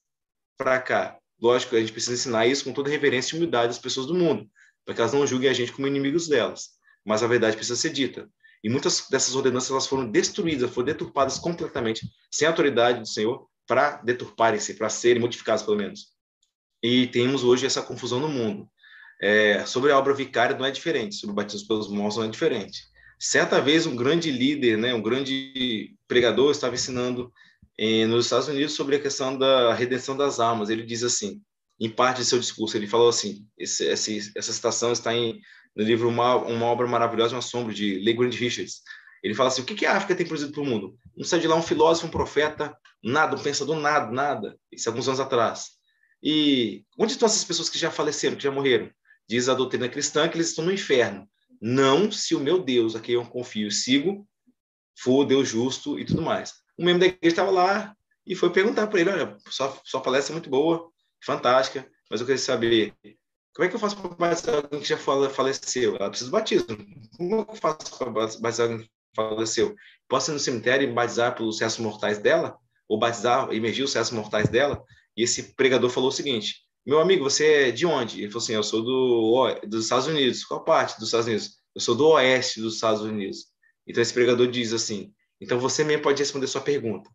para 0.57 0.79
cá? 0.79 1.17
Lógico, 1.41 1.75
a 1.75 1.79
gente 1.79 1.91
precisa 1.91 2.13
ensinar 2.13 2.47
isso 2.47 2.63
com 2.63 2.73
toda 2.73 2.89
reverência 2.89 3.35
e 3.35 3.37
humildade 3.37 3.71
às 3.71 3.79
pessoas 3.79 4.07
do 4.07 4.13
mundo, 4.13 4.49
para 4.85 4.93
que 4.93 5.01
elas 5.01 5.13
não 5.13 5.25
julguem 5.25 5.49
a 5.49 5.53
gente 5.53 5.71
como 5.71 5.87
inimigos 5.87 6.27
delas. 6.27 6.69
Mas 7.05 7.23
a 7.23 7.27
verdade 7.27 7.55
precisa 7.55 7.79
ser 7.79 7.91
dita. 7.91 8.29
E 8.63 8.69
muitas 8.69 9.07
dessas 9.09 9.35
ordenanças 9.35 9.71
elas 9.71 9.87
foram 9.87 10.09
destruídas, 10.09 10.69
foram 10.69 10.85
deturpadas 10.85 11.39
completamente, 11.39 12.07
sem 12.31 12.47
autoridade 12.47 12.99
do 12.99 13.07
Senhor, 13.07 13.47
para 13.67 13.97
deturparem-se, 14.03 14.75
para 14.75 14.89
serem 14.89 15.21
modificadas, 15.21 15.63
pelo 15.63 15.77
menos. 15.77 16.07
E 16.83 17.07
temos 17.07 17.43
hoje 17.43 17.65
essa 17.65 17.81
confusão 17.81 18.19
no 18.19 18.27
mundo. 18.27 18.67
É, 19.21 19.65
sobre 19.65 19.91
a 19.91 19.97
obra 19.97 20.13
vicária 20.13 20.57
não 20.57 20.65
é 20.65 20.71
diferente, 20.71 21.15
sobre 21.15 21.31
o 21.31 21.35
batismo 21.35 21.67
pelos 21.67 21.87
mortos 21.87 22.17
não 22.17 22.25
é 22.25 22.27
diferente. 22.27 22.81
Certa 23.19 23.61
vez 23.61 23.85
um 23.85 23.95
grande 23.95 24.31
líder, 24.31 24.77
né, 24.77 24.93
um 24.93 25.01
grande 25.01 25.95
pregador 26.07 26.51
estava 26.51 26.73
ensinando 26.73 27.31
nos 28.09 28.25
Estados 28.25 28.47
Unidos 28.47 28.73
sobre 28.73 28.95
a 28.95 28.99
questão 28.99 29.37
da 29.37 29.73
redenção 29.73 30.17
das 30.17 30.39
almas. 30.39 30.69
Ele 30.69 30.83
diz 30.83 31.03
assim, 31.03 31.41
em 31.81 31.89
parte 31.89 32.17
de 32.17 32.25
seu 32.25 32.39
discurso, 32.39 32.77
ele 32.77 32.87
falou 32.87 33.09
assim, 33.09 33.45
esse, 33.57 33.83
esse, 33.85 34.31
essa 34.35 34.53
citação 34.53 34.91
está 34.91 35.13
em, 35.13 35.41
no 35.75 35.83
livro 35.83 36.07
uma, 36.07 36.35
uma 36.35 36.65
obra 36.65 36.87
maravilhosa, 36.87 37.35
um 37.35 37.39
assombro, 37.39 37.73
de 37.73 37.95
Lee 37.95 38.13
Grant 38.13 38.35
Richards. 38.35 38.81
Ele 39.23 39.33
fala 39.33 39.49
assim, 39.49 39.61
o 39.61 39.65
que, 39.65 39.75
que 39.75 39.85
a 39.85 39.97
África 39.97 40.15
tem 40.15 40.25
produzido 40.25 40.51
para 40.51 40.61
o 40.61 40.65
mundo? 40.65 40.95
Não 41.15 41.25
sai 41.25 41.39
de 41.39 41.47
lá 41.47 41.55
um 41.55 41.61
filósofo, 41.61 42.07
um 42.07 42.11
profeta, 42.11 42.75
nada, 43.03 43.35
um 43.35 43.41
pensador, 43.41 43.75
nada, 43.75 44.11
nada. 44.11 44.57
Isso 44.71 44.89
alguns 44.89 45.07
anos 45.07 45.19
atrás. 45.19 45.71
E 46.23 46.85
onde 46.97 47.13
estão 47.13 47.25
essas 47.25 47.43
pessoas 47.43 47.69
que 47.69 47.77
já 47.77 47.91
faleceram, 47.91 48.35
que 48.35 48.43
já 48.43 48.51
morreram? 48.51 48.89
Diz 49.27 49.49
a 49.49 49.53
doutrina 49.53 49.89
cristã 49.89 50.27
que 50.27 50.37
eles 50.37 50.49
estão 50.49 50.65
no 50.65 50.71
inferno. 50.71 51.27
Não 51.59 52.11
se 52.11 52.35
o 52.35 52.39
meu 52.39 52.59
Deus, 52.59 52.95
a 52.95 52.99
quem 52.99 53.15
eu 53.15 53.25
confio 53.25 53.67
e 53.67 53.71
sigo, 53.71 54.27
for 54.97 55.25
Deus 55.25 55.47
justo 55.47 55.99
e 55.99 56.05
tudo 56.05 56.21
mais 56.21 56.61
um 56.81 56.85
membro 56.85 57.01
da 57.01 57.05
igreja 57.05 57.33
estava 57.33 57.51
lá 57.51 57.95
e 58.25 58.35
foi 58.35 58.51
perguntar 58.51 58.87
para 58.87 58.99
ele, 58.99 59.09
olha, 59.09 59.37
sua, 59.47 59.77
sua 59.83 60.01
palestra 60.01 60.33
é 60.33 60.35
muito 60.35 60.49
boa, 60.49 60.90
fantástica, 61.23 61.87
mas 62.09 62.19
eu 62.19 62.25
queria 62.25 62.41
saber 62.41 62.93
como 63.53 63.65
é 63.65 63.69
que 63.69 63.75
eu 63.75 63.79
faço 63.79 63.97
para 63.97 64.09
batizar 64.09 64.55
alguém 64.55 64.79
que 64.79 64.87
já 64.87 64.97
faleceu? 64.97 65.97
Ela 65.97 66.09
precisa 66.09 66.29
de 66.29 66.31
batismo. 66.31 66.67
Como 67.17 67.35
é 67.35 67.39
eu 67.41 67.55
faço 67.55 67.97
para 67.97 68.09
batizar 68.09 68.69
alguém 68.69 68.85
que 68.85 68.89
faleceu? 69.13 69.75
Posso 70.07 70.31
ir 70.31 70.33
no 70.33 70.39
cemitério 70.39 70.87
e 70.87 70.93
batizar 70.93 71.35
pelos 71.35 71.59
restos 71.59 71.83
mortais 71.83 72.17
dela? 72.17 72.57
Ou 72.87 72.97
batizar, 72.97 73.51
emergir 73.51 73.83
os 73.83 73.93
restos 73.93 74.17
mortais 74.17 74.47
dela? 74.47 74.81
E 75.17 75.23
esse 75.23 75.53
pregador 75.53 75.89
falou 75.89 76.09
o 76.09 76.13
seguinte, 76.13 76.55
meu 76.85 76.99
amigo, 76.99 77.23
você 77.23 77.67
é 77.67 77.71
de 77.71 77.85
onde? 77.85 78.21
Ele 78.21 78.31
falou 78.31 78.43
assim, 78.43 78.53
eu 78.53 78.63
sou 78.63 78.81
do, 78.81 79.59
dos 79.67 79.83
Estados 79.83 80.07
Unidos. 80.07 80.45
Qual 80.45 80.63
parte 80.63 80.97
dos 80.97 81.09
Estados 81.09 81.27
Unidos? 81.27 81.57
Eu 81.75 81.81
sou 81.81 81.95
do 81.95 82.07
oeste 82.07 82.61
dos 82.61 82.75
Estados 82.75 83.01
Unidos. 83.01 83.47
Então 83.85 84.01
esse 84.01 84.13
pregador 84.13 84.47
diz 84.47 84.71
assim, 84.71 85.13
então 85.41 85.59
você 85.59 85.83
mesmo 85.83 86.03
pode 86.03 86.21
responder 86.21 86.47
sua 86.47 86.61
pergunta. 86.61 87.09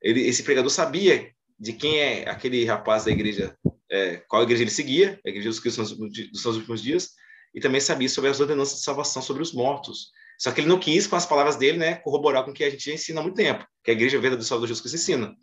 Ele, 0.00 0.20
esse 0.20 0.44
pregador 0.44 0.70
sabia 0.70 1.32
de 1.64 1.72
quem 1.72 1.98
é 1.98 2.28
aquele 2.28 2.62
rapaz 2.66 3.06
da 3.06 3.10
igreja, 3.10 3.56
é, 3.90 4.16
qual 4.28 4.42
igreja 4.42 4.62
ele 4.62 4.70
seguia, 4.70 5.18
a 5.24 5.30
igreja 5.30 5.48
dos 5.48 5.60
cristãos 5.60 5.96
dos 5.96 6.42
seus 6.42 6.56
últimos 6.56 6.82
dias, 6.82 7.12
e 7.54 7.60
também 7.60 7.80
sabia 7.80 8.08
sobre 8.08 8.28
as 8.28 8.38
ordenanças 8.38 8.80
de 8.80 8.84
salvação 8.84 9.22
sobre 9.22 9.42
os 9.42 9.50
mortos. 9.50 10.10
Só 10.38 10.52
que 10.52 10.60
ele 10.60 10.68
não 10.68 10.78
quis, 10.78 11.06
com 11.06 11.16
as 11.16 11.24
palavras 11.24 11.56
dele, 11.56 11.78
né, 11.78 11.94
corroborar 11.94 12.44
com 12.44 12.50
o 12.50 12.54
que 12.54 12.64
a 12.64 12.68
gente 12.68 12.92
ensina 12.92 13.20
há 13.20 13.22
muito 13.22 13.36
tempo, 13.36 13.66
que 13.82 13.90
a 13.90 13.94
igreja 13.94 14.18
verdadeira 14.18 14.36
do 14.36 14.44
Salvador 14.44 14.68
Jesus 14.68 14.82
Cristo 14.82 14.96
ensina. 14.96 15.34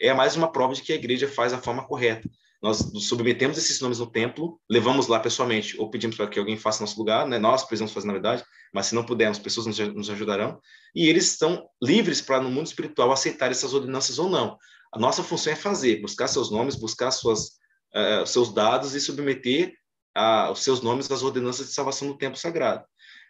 É 0.00 0.12
mais 0.12 0.34
uma 0.34 0.50
prova 0.50 0.74
de 0.74 0.82
que 0.82 0.92
a 0.92 0.96
igreja 0.96 1.28
faz 1.28 1.52
a 1.52 1.58
forma 1.58 1.86
correta 1.86 2.28
nós 2.60 2.78
submetemos 3.00 3.56
esses 3.56 3.80
nomes 3.80 4.00
no 4.00 4.10
templo, 4.10 4.60
levamos 4.68 5.06
lá 5.06 5.20
pessoalmente, 5.20 5.78
ou 5.80 5.90
pedimos 5.90 6.16
para 6.16 6.26
que 6.26 6.38
alguém 6.38 6.56
faça 6.56 6.80
nosso 6.80 6.98
lugar, 6.98 7.26
né? 7.26 7.38
nós 7.38 7.62
precisamos 7.62 7.92
fazer 7.92 8.08
na 8.08 8.14
verdade, 8.14 8.44
mas 8.74 8.86
se 8.86 8.94
não 8.94 9.04
pudermos, 9.04 9.38
pessoas 9.38 9.66
nos 9.66 10.10
ajudarão, 10.10 10.60
e 10.94 11.08
eles 11.08 11.30
estão 11.30 11.68
livres 11.80 12.20
para, 12.20 12.40
no 12.40 12.50
mundo 12.50 12.66
espiritual, 12.66 13.12
aceitar 13.12 13.50
essas 13.50 13.72
ordenanças 13.74 14.18
ou 14.18 14.28
não. 14.28 14.58
A 14.92 14.98
nossa 14.98 15.22
função 15.22 15.52
é 15.52 15.56
fazer, 15.56 16.00
buscar 16.00 16.28
seus 16.28 16.50
nomes, 16.50 16.76
buscar 16.76 17.10
suas, 17.10 17.58
uh, 17.94 18.26
seus 18.26 18.52
dados 18.52 18.94
e 18.94 19.00
submeter 19.00 19.74
uh, 20.16 20.50
os 20.50 20.60
seus 20.60 20.80
nomes 20.80 21.10
às 21.10 21.22
ordenanças 21.22 21.66
de 21.66 21.72
salvação 21.74 22.08
no 22.08 22.18
templo 22.18 22.38
sagrado. 22.38 22.84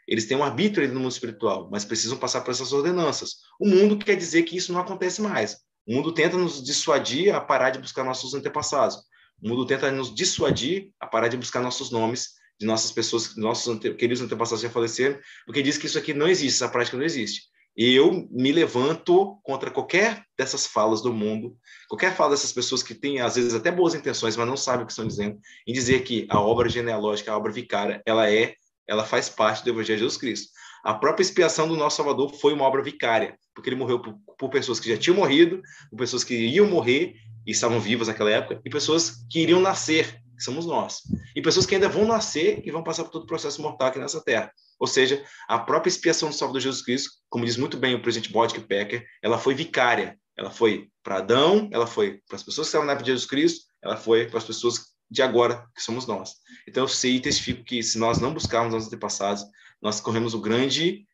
Eles 0.06 0.26
têm 0.26 0.36
um 0.36 0.44
arbítrio 0.44 0.88
no 0.88 1.00
mundo 1.00 1.12
espiritual, 1.12 1.68
mas 1.70 1.84
precisam 1.84 2.16
passar 2.16 2.40
por 2.40 2.50
essas 2.50 2.72
ordenanças. 2.72 3.36
O 3.60 3.68
mundo 3.68 3.98
quer 3.98 4.16
dizer 4.16 4.44
que 4.44 4.56
isso 4.56 4.72
não 4.72 4.80
acontece 4.80 5.20
mais. 5.20 5.58
O 5.86 5.94
mundo 5.94 6.12
tenta 6.12 6.36
nos 6.36 6.62
dissuadir 6.62 7.34
a 7.34 7.40
parar 7.40 7.70
de 7.70 7.78
buscar 7.78 8.04
nossos 8.04 8.32
antepassados. 8.34 8.96
O 9.42 9.48
mundo 9.48 9.66
tenta 9.66 9.90
nos 9.90 10.14
dissuadir 10.14 10.90
a 10.98 11.06
parar 11.06 11.28
de 11.28 11.36
buscar 11.36 11.60
nossos 11.60 11.90
nomes 11.90 12.38
de 12.58 12.66
nossas 12.66 12.90
pessoas, 12.90 13.36
nossos 13.36 13.68
ante, 13.68 13.94
queridos 13.94 14.20
antepassados 14.20 14.62
já 14.62 14.70
faleceram, 14.70 15.18
porque 15.46 15.62
diz 15.62 15.78
que 15.78 15.86
isso 15.86 15.98
aqui 15.98 16.12
não 16.12 16.26
existe, 16.26 16.56
essa 16.56 16.68
prática 16.68 16.96
não 16.96 17.04
existe. 17.04 17.42
Eu 17.80 18.26
me 18.28 18.50
levanto 18.50 19.38
contra 19.44 19.70
qualquer 19.70 20.24
dessas 20.36 20.66
falas 20.66 21.00
do 21.00 21.12
mundo, 21.12 21.56
qualquer 21.88 22.12
fala 22.12 22.30
dessas 22.30 22.52
pessoas 22.52 22.82
que 22.82 22.92
têm, 22.92 23.20
às 23.20 23.36
vezes, 23.36 23.54
até 23.54 23.70
boas 23.70 23.94
intenções, 23.94 24.36
mas 24.36 24.48
não 24.48 24.56
sabem 24.56 24.82
o 24.82 24.86
que 24.86 24.90
estão 24.90 25.06
dizendo, 25.06 25.38
em 25.64 25.72
dizer 25.72 26.02
que 26.02 26.26
a 26.28 26.40
obra 26.40 26.68
genealógica, 26.68 27.30
a 27.30 27.36
obra 27.36 27.52
vicária, 27.52 28.02
ela 28.04 28.28
é, 28.28 28.56
ela 28.88 29.04
faz 29.04 29.28
parte 29.28 29.62
do 29.62 29.70
Evangelho 29.70 29.96
de 29.96 30.02
Jesus 30.02 30.16
Cristo. 30.16 30.48
A 30.84 30.92
própria 30.92 31.22
expiação 31.22 31.68
do 31.68 31.76
nosso 31.76 31.98
Salvador 31.98 32.34
foi 32.34 32.52
uma 32.52 32.64
obra 32.64 32.82
vicária, 32.82 33.38
porque 33.54 33.68
ele 33.68 33.76
morreu 33.76 34.02
por, 34.02 34.16
por 34.36 34.50
pessoas 34.50 34.80
que 34.80 34.88
já 34.88 34.96
tinham 34.96 35.14
morrido, 35.14 35.62
por 35.88 35.98
pessoas 35.98 36.24
que 36.24 36.34
iam 36.34 36.66
morrer 36.66 37.14
e 37.46 37.52
estavam 37.52 37.78
vivas 37.78 38.08
naquela 38.08 38.30
época, 38.30 38.60
e 38.64 38.70
pessoas 38.70 39.24
que 39.30 39.38
iriam 39.38 39.60
nascer, 39.60 40.20
que 40.36 40.42
somos 40.42 40.66
nós, 40.66 41.02
e 41.36 41.40
pessoas 41.40 41.64
que 41.64 41.76
ainda 41.76 41.88
vão 41.88 42.04
nascer 42.04 42.60
e 42.64 42.72
vão 42.72 42.82
passar 42.82 43.04
por 43.04 43.12
todo 43.12 43.22
o 43.22 43.26
processo 43.26 43.62
mortal 43.62 43.86
aqui 43.86 44.00
nessa 44.00 44.20
terra. 44.20 44.52
Ou 44.78 44.86
seja, 44.86 45.24
a 45.48 45.58
própria 45.58 45.88
expiação 45.88 46.28
do 46.28 46.34
Salvador 46.34 46.60
Jesus 46.60 46.82
Cristo, 46.82 47.10
como 47.28 47.44
diz 47.44 47.56
muito 47.56 47.76
bem 47.76 47.94
o 47.94 48.02
presidente 48.02 48.32
Bodke 48.32 48.60
Pecker, 48.60 49.04
ela 49.22 49.38
foi 49.38 49.54
vicária. 49.54 50.18
Ela 50.36 50.50
foi 50.50 50.88
para 51.02 51.16
Adão, 51.16 51.68
ela 51.72 51.86
foi 51.86 52.20
para 52.28 52.36
as 52.36 52.42
pessoas 52.44 52.66
que 52.66 52.68
estavam 52.68 52.86
na 52.86 52.92
época 52.92 53.04
de 53.04 53.10
Jesus 53.10 53.28
Cristo, 53.28 53.66
ela 53.82 53.96
foi 53.96 54.26
para 54.26 54.38
as 54.38 54.44
pessoas 54.44 54.94
de 55.10 55.20
agora, 55.20 55.66
que 55.74 55.82
somos 55.82 56.06
nós. 56.06 56.34
Então 56.66 56.84
eu 56.84 56.88
sei 56.88 57.16
e 57.16 57.20
testifico 57.20 57.64
que 57.64 57.82
se 57.82 57.98
nós 57.98 58.18
não 58.18 58.32
buscarmos 58.32 58.72
nossos 58.72 58.88
antepassados, 58.88 59.44
nós 59.82 60.00
corremos 60.00 60.34
o 60.34 60.40
grande 60.40 61.06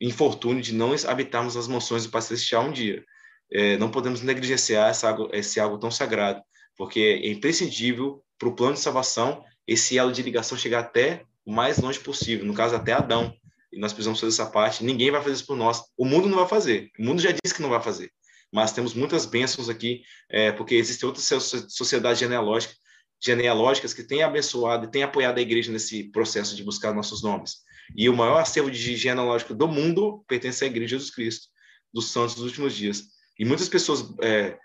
infortúnio 0.00 0.62
de 0.62 0.72
não 0.72 0.94
habitarmos 1.06 1.56
as 1.56 1.68
mansões 1.68 2.04
do 2.04 2.10
Pai 2.10 2.22
Celestial 2.22 2.64
um 2.64 2.72
dia. 2.72 3.04
É, 3.52 3.76
não 3.76 3.90
podemos 3.90 4.22
negligenciar 4.22 4.88
essa, 4.88 5.14
esse 5.32 5.60
algo 5.60 5.78
tão 5.78 5.90
sagrado, 5.90 6.40
porque 6.76 7.20
é 7.22 7.30
imprescindível 7.30 8.24
para 8.38 8.48
o 8.48 8.54
plano 8.54 8.74
de 8.74 8.80
salvação 8.80 9.44
esse 9.66 9.98
elo 9.98 10.12
de 10.12 10.22
ligação 10.22 10.56
chegar 10.56 10.80
até 10.80 11.24
o 11.46 11.52
mais 11.52 11.78
longe 11.78 12.00
possível, 12.00 12.44
no 12.44 12.52
caso 12.52 12.74
até 12.74 12.92
Adão. 12.92 13.32
E 13.72 13.78
nós 13.78 13.92
precisamos 13.92 14.18
fazer 14.18 14.32
essa 14.32 14.50
parte. 14.50 14.84
Ninguém 14.84 15.10
vai 15.10 15.22
fazer 15.22 15.34
isso 15.34 15.46
por 15.46 15.56
nós. 15.56 15.82
O 15.96 16.04
mundo 16.04 16.28
não 16.28 16.38
vai 16.38 16.48
fazer. 16.48 16.90
O 16.98 17.04
mundo 17.04 17.22
já 17.22 17.30
disse 17.30 17.54
que 17.54 17.62
não 17.62 17.70
vai 17.70 17.80
fazer. 17.80 18.10
Mas 18.52 18.72
temos 18.72 18.94
muitas 18.94 19.26
bênçãos 19.26 19.68
aqui, 19.68 20.02
é, 20.30 20.50
porque 20.52 20.74
existem 20.74 21.06
outras 21.06 21.24
sociedades 21.68 22.18
genealógicas, 22.18 22.76
genealógicas 23.22 23.94
que 23.94 24.02
têm 24.02 24.22
abençoado 24.22 24.86
e 24.86 24.90
têm 24.90 25.02
apoiado 25.02 25.38
a 25.38 25.40
igreja 25.40 25.70
nesse 25.70 26.04
processo 26.10 26.54
de 26.56 26.64
buscar 26.64 26.92
nossos 26.94 27.22
nomes. 27.22 27.56
E 27.94 28.08
o 28.08 28.16
maior 28.16 28.38
acervo 28.38 28.70
de 28.70 28.96
genealógico 28.96 29.54
do 29.54 29.68
mundo 29.68 30.24
pertence 30.26 30.64
à 30.64 30.66
Igreja 30.66 30.86
de 30.86 30.90
Jesus 30.92 31.10
Cristo, 31.10 31.48
dos 31.92 32.10
santos 32.10 32.34
dos 32.34 32.44
últimos 32.44 32.74
dias. 32.74 33.04
E 33.38 33.44
muitas 33.44 33.68
pessoas, 33.68 34.04
é, 34.22 34.56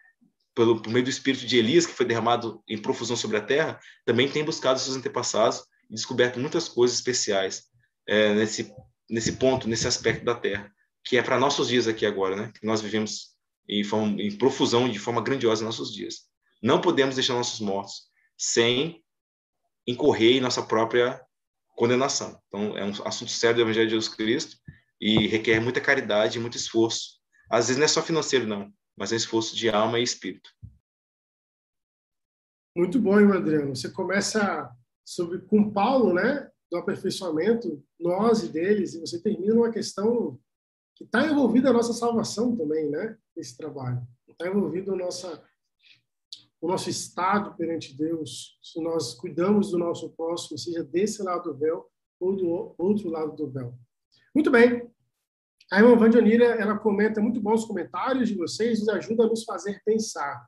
pelo, 0.56 0.82
por 0.82 0.92
meio 0.92 1.04
do 1.04 1.10
espírito 1.10 1.46
de 1.46 1.58
Elias, 1.58 1.86
que 1.86 1.94
foi 1.94 2.06
derramado 2.06 2.64
em 2.68 2.78
profusão 2.78 3.16
sobre 3.16 3.38
a 3.38 3.42
terra, 3.42 3.80
também 4.06 4.28
têm 4.28 4.44
buscado 4.44 4.80
seus 4.80 4.96
antepassados 4.96 5.64
descoberto 5.92 6.40
muitas 6.40 6.68
coisas 6.68 6.98
especiais 6.98 7.64
é, 8.08 8.34
nesse, 8.34 8.74
nesse 9.10 9.34
ponto, 9.34 9.68
nesse 9.68 9.88
aspecto 9.88 10.24
da 10.24 10.36
terra, 10.36 10.72
que 11.04 11.18
é 11.18 11.24
para 11.24 11.40
nossos 11.40 11.68
dias 11.68 11.88
aqui 11.88 12.06
agora, 12.06 12.36
né? 12.36 12.52
que 12.58 12.66
nós 12.66 12.82
vivemos 12.82 13.36
em, 13.68 13.84
forma, 13.84 14.22
em 14.22 14.36
profusão, 14.36 14.90
de 14.90 15.00
forma 15.00 15.22
grandiosa 15.22 15.62
em 15.62 15.66
nossos 15.66 15.94
dias. 15.94 16.30
Não 16.62 16.80
podemos 16.80 17.16
deixar 17.16 17.34
nossos 17.34 17.60
mortos 17.60 18.10
sem 18.38 19.04
incorrer 19.86 20.38
em 20.38 20.42
nossa 20.42 20.64
própria 20.64 21.22
condenação. 21.76 22.40
Então, 22.48 22.78
é 22.78 22.86
um 22.86 22.92
assunto 23.06 23.32
sério 23.32 23.58
do 23.58 23.62
Evangelho 23.64 23.88
de 23.88 23.96
Jesus 23.96 24.14
Cristo 24.14 24.58
e 25.00 25.28
requer 25.28 25.60
muita 25.60 25.82
caridade 25.82 26.40
muito 26.40 26.58
esforço. 26.58 27.20
Às 27.50 27.68
vezes 27.68 27.78
não 27.78 27.86
é 27.86 27.88
só 27.88 28.02
financeiro, 28.02 28.48
não, 28.48 28.72
mas 28.96 29.12
é 29.12 29.16
esforço 29.16 29.56
de 29.56 29.70
alma 29.70 30.00
e 30.00 30.04
espírito. 30.04 30.50
Muito 32.76 33.00
bom, 33.00 33.16
Adriano. 33.34 33.76
Você 33.76 33.90
começa 33.90 34.72
sobre, 35.06 35.40
com 35.40 35.72
Paulo, 35.72 36.14
né, 36.14 36.50
do 36.72 36.78
aperfeiçoamento, 36.78 37.84
nós 38.00 38.44
e 38.44 38.50
deles, 38.50 38.94
e 38.94 39.00
você 39.00 39.22
termina 39.22 39.56
uma 39.56 39.72
questão 39.72 40.40
que 40.96 41.04
está 41.04 41.26
envolvida 41.26 41.70
a 41.70 41.74
nossa 41.74 41.94
salvação 41.94 42.56
também, 42.56 42.90
né, 42.90 43.18
esse 43.36 43.58
trabalho. 43.58 44.02
Está 44.28 44.48
envolvido 44.48 44.94
a 44.94 44.96
nossa 44.96 45.44
o 46.62 46.68
nosso 46.68 46.92
estado 46.92 47.56
perante 47.58 47.98
Deus, 47.98 48.60
se 48.62 48.80
nós 48.80 49.16
cuidamos 49.16 49.72
do 49.72 49.80
nosso 49.80 50.12
próximo, 50.12 50.60
seja 50.60 50.84
desse 50.84 51.24
lado 51.24 51.52
do 51.52 51.58
véu 51.58 51.90
ou 52.20 52.36
do 52.36 52.76
outro 52.78 53.10
lado 53.10 53.36
do 53.36 53.50
véu. 53.50 53.74
Muito 54.34 54.52
bem. 54.52 54.88
A 55.72 55.80
irmã 55.80 55.96
Vandionira, 55.96 56.46
ela 56.46 56.78
comenta 56.78 57.20
muito 57.20 57.42
bons 57.42 57.66
comentários 57.66 58.30
de 58.30 58.36
vocês, 58.36 58.80
nos 58.80 58.90
ajuda 58.90 59.24
a 59.24 59.28
nos 59.28 59.44
fazer 59.44 59.82
pensar. 59.84 60.46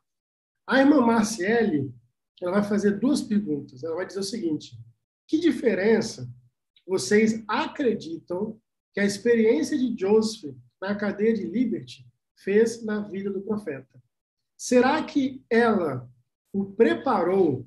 A 0.67 0.79
irmã 0.79 1.01
Marciele, 1.01 1.91
ela 2.41 2.59
vai 2.59 2.63
fazer 2.63 2.99
duas 2.99 3.21
perguntas. 3.21 3.83
Ela 3.83 3.95
vai 3.95 4.05
dizer 4.05 4.19
o 4.19 4.23
seguinte: 4.23 4.77
que 5.27 5.39
diferença 5.39 6.29
vocês 6.85 7.43
acreditam 7.47 8.59
que 8.93 8.99
a 8.99 9.05
experiência 9.05 9.77
de 9.77 9.95
Joseph 9.97 10.55
na 10.81 10.95
cadeia 10.95 11.33
de 11.33 11.45
Liberty 11.45 12.05
fez 12.37 12.83
na 12.83 13.07
vida 13.07 13.31
do 13.31 13.41
profeta? 13.41 14.01
Será 14.57 15.03
que 15.03 15.43
ela 15.49 16.09
o 16.53 16.65
preparou 16.65 17.65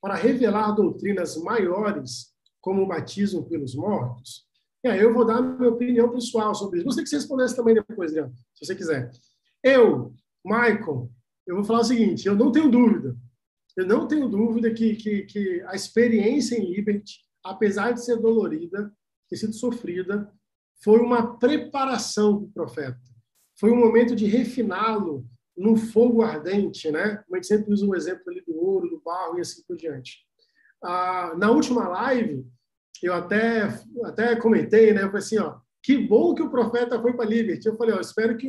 para 0.00 0.14
revelar 0.14 0.72
doutrinas 0.72 1.36
maiores, 1.36 2.34
como 2.60 2.82
o 2.82 2.86
batismo 2.86 3.48
pelos 3.48 3.74
mortos? 3.74 4.46
E 4.84 4.88
aí 4.88 4.98
eu 4.98 5.14
vou 5.14 5.24
dar 5.24 5.36
a 5.36 5.42
minha 5.42 5.70
opinião 5.70 6.10
pessoal 6.10 6.54
sobre 6.54 6.78
isso. 6.78 6.86
Gostaria 6.86 7.04
que 7.04 7.10
você 7.10 7.16
respondesse 7.16 7.54
também 7.54 7.74
depois, 7.74 8.10
se 8.10 8.20
você 8.60 8.74
quiser. 8.74 9.10
Eu, 9.62 10.12
Michael, 10.44 11.08
eu 11.46 11.56
vou 11.56 11.64
falar 11.64 11.80
o 11.80 11.84
seguinte: 11.84 12.26
eu 12.26 12.34
não 12.34 12.50
tenho 12.50 12.70
dúvida. 12.70 13.16
Eu 13.76 13.86
não 13.86 14.06
tenho 14.06 14.28
dúvida 14.28 14.72
que, 14.72 14.96
que, 14.96 15.22
que 15.22 15.62
a 15.66 15.74
experiência 15.74 16.56
em 16.56 16.70
Liberty, 16.72 17.20
apesar 17.44 17.92
de 17.92 18.04
ser 18.04 18.16
dolorida, 18.16 18.92
ter 19.28 19.36
sido 19.36 19.54
sofrida, 19.54 20.30
foi 20.82 21.00
uma 21.00 21.38
preparação 21.38 22.38
para 22.38 22.46
o 22.46 22.52
profeta. 22.52 23.00
Foi 23.58 23.70
um 23.70 23.78
momento 23.78 24.14
de 24.14 24.26
refiná-lo, 24.26 25.26
no 25.56 25.76
fogo 25.76 26.22
ardente, 26.22 26.90
né? 26.90 27.16
Como 27.24 27.36
a 27.36 27.36
gente 27.36 27.46
sempre 27.46 27.72
usa 27.72 27.84
o 27.84 27.90
um 27.90 27.94
exemplo 27.94 28.22
ali 28.28 28.42
do 28.46 28.56
ouro, 28.56 28.88
do 28.88 29.00
barro 29.00 29.38
e 29.38 29.40
assim 29.42 29.62
por 29.66 29.76
diante. 29.76 30.18
Ah, 30.82 31.34
na 31.38 31.50
última 31.50 31.88
live, 31.88 32.44
eu 33.02 33.12
até 33.14 33.68
até 34.04 34.34
comentei, 34.36 34.92
né? 34.92 35.02
Eu 35.02 35.06
falei 35.06 35.18
assim, 35.18 35.38
ó, 35.38 35.58
que 35.82 35.96
bom 35.98 36.34
que 36.34 36.42
o 36.42 36.50
profeta 36.50 37.00
foi 37.00 37.12
para 37.12 37.28
Liberty. 37.28 37.66
Eu 37.66 37.76
falei, 37.76 37.94
ó, 37.94 38.00
espero 38.00 38.36
que 38.36 38.48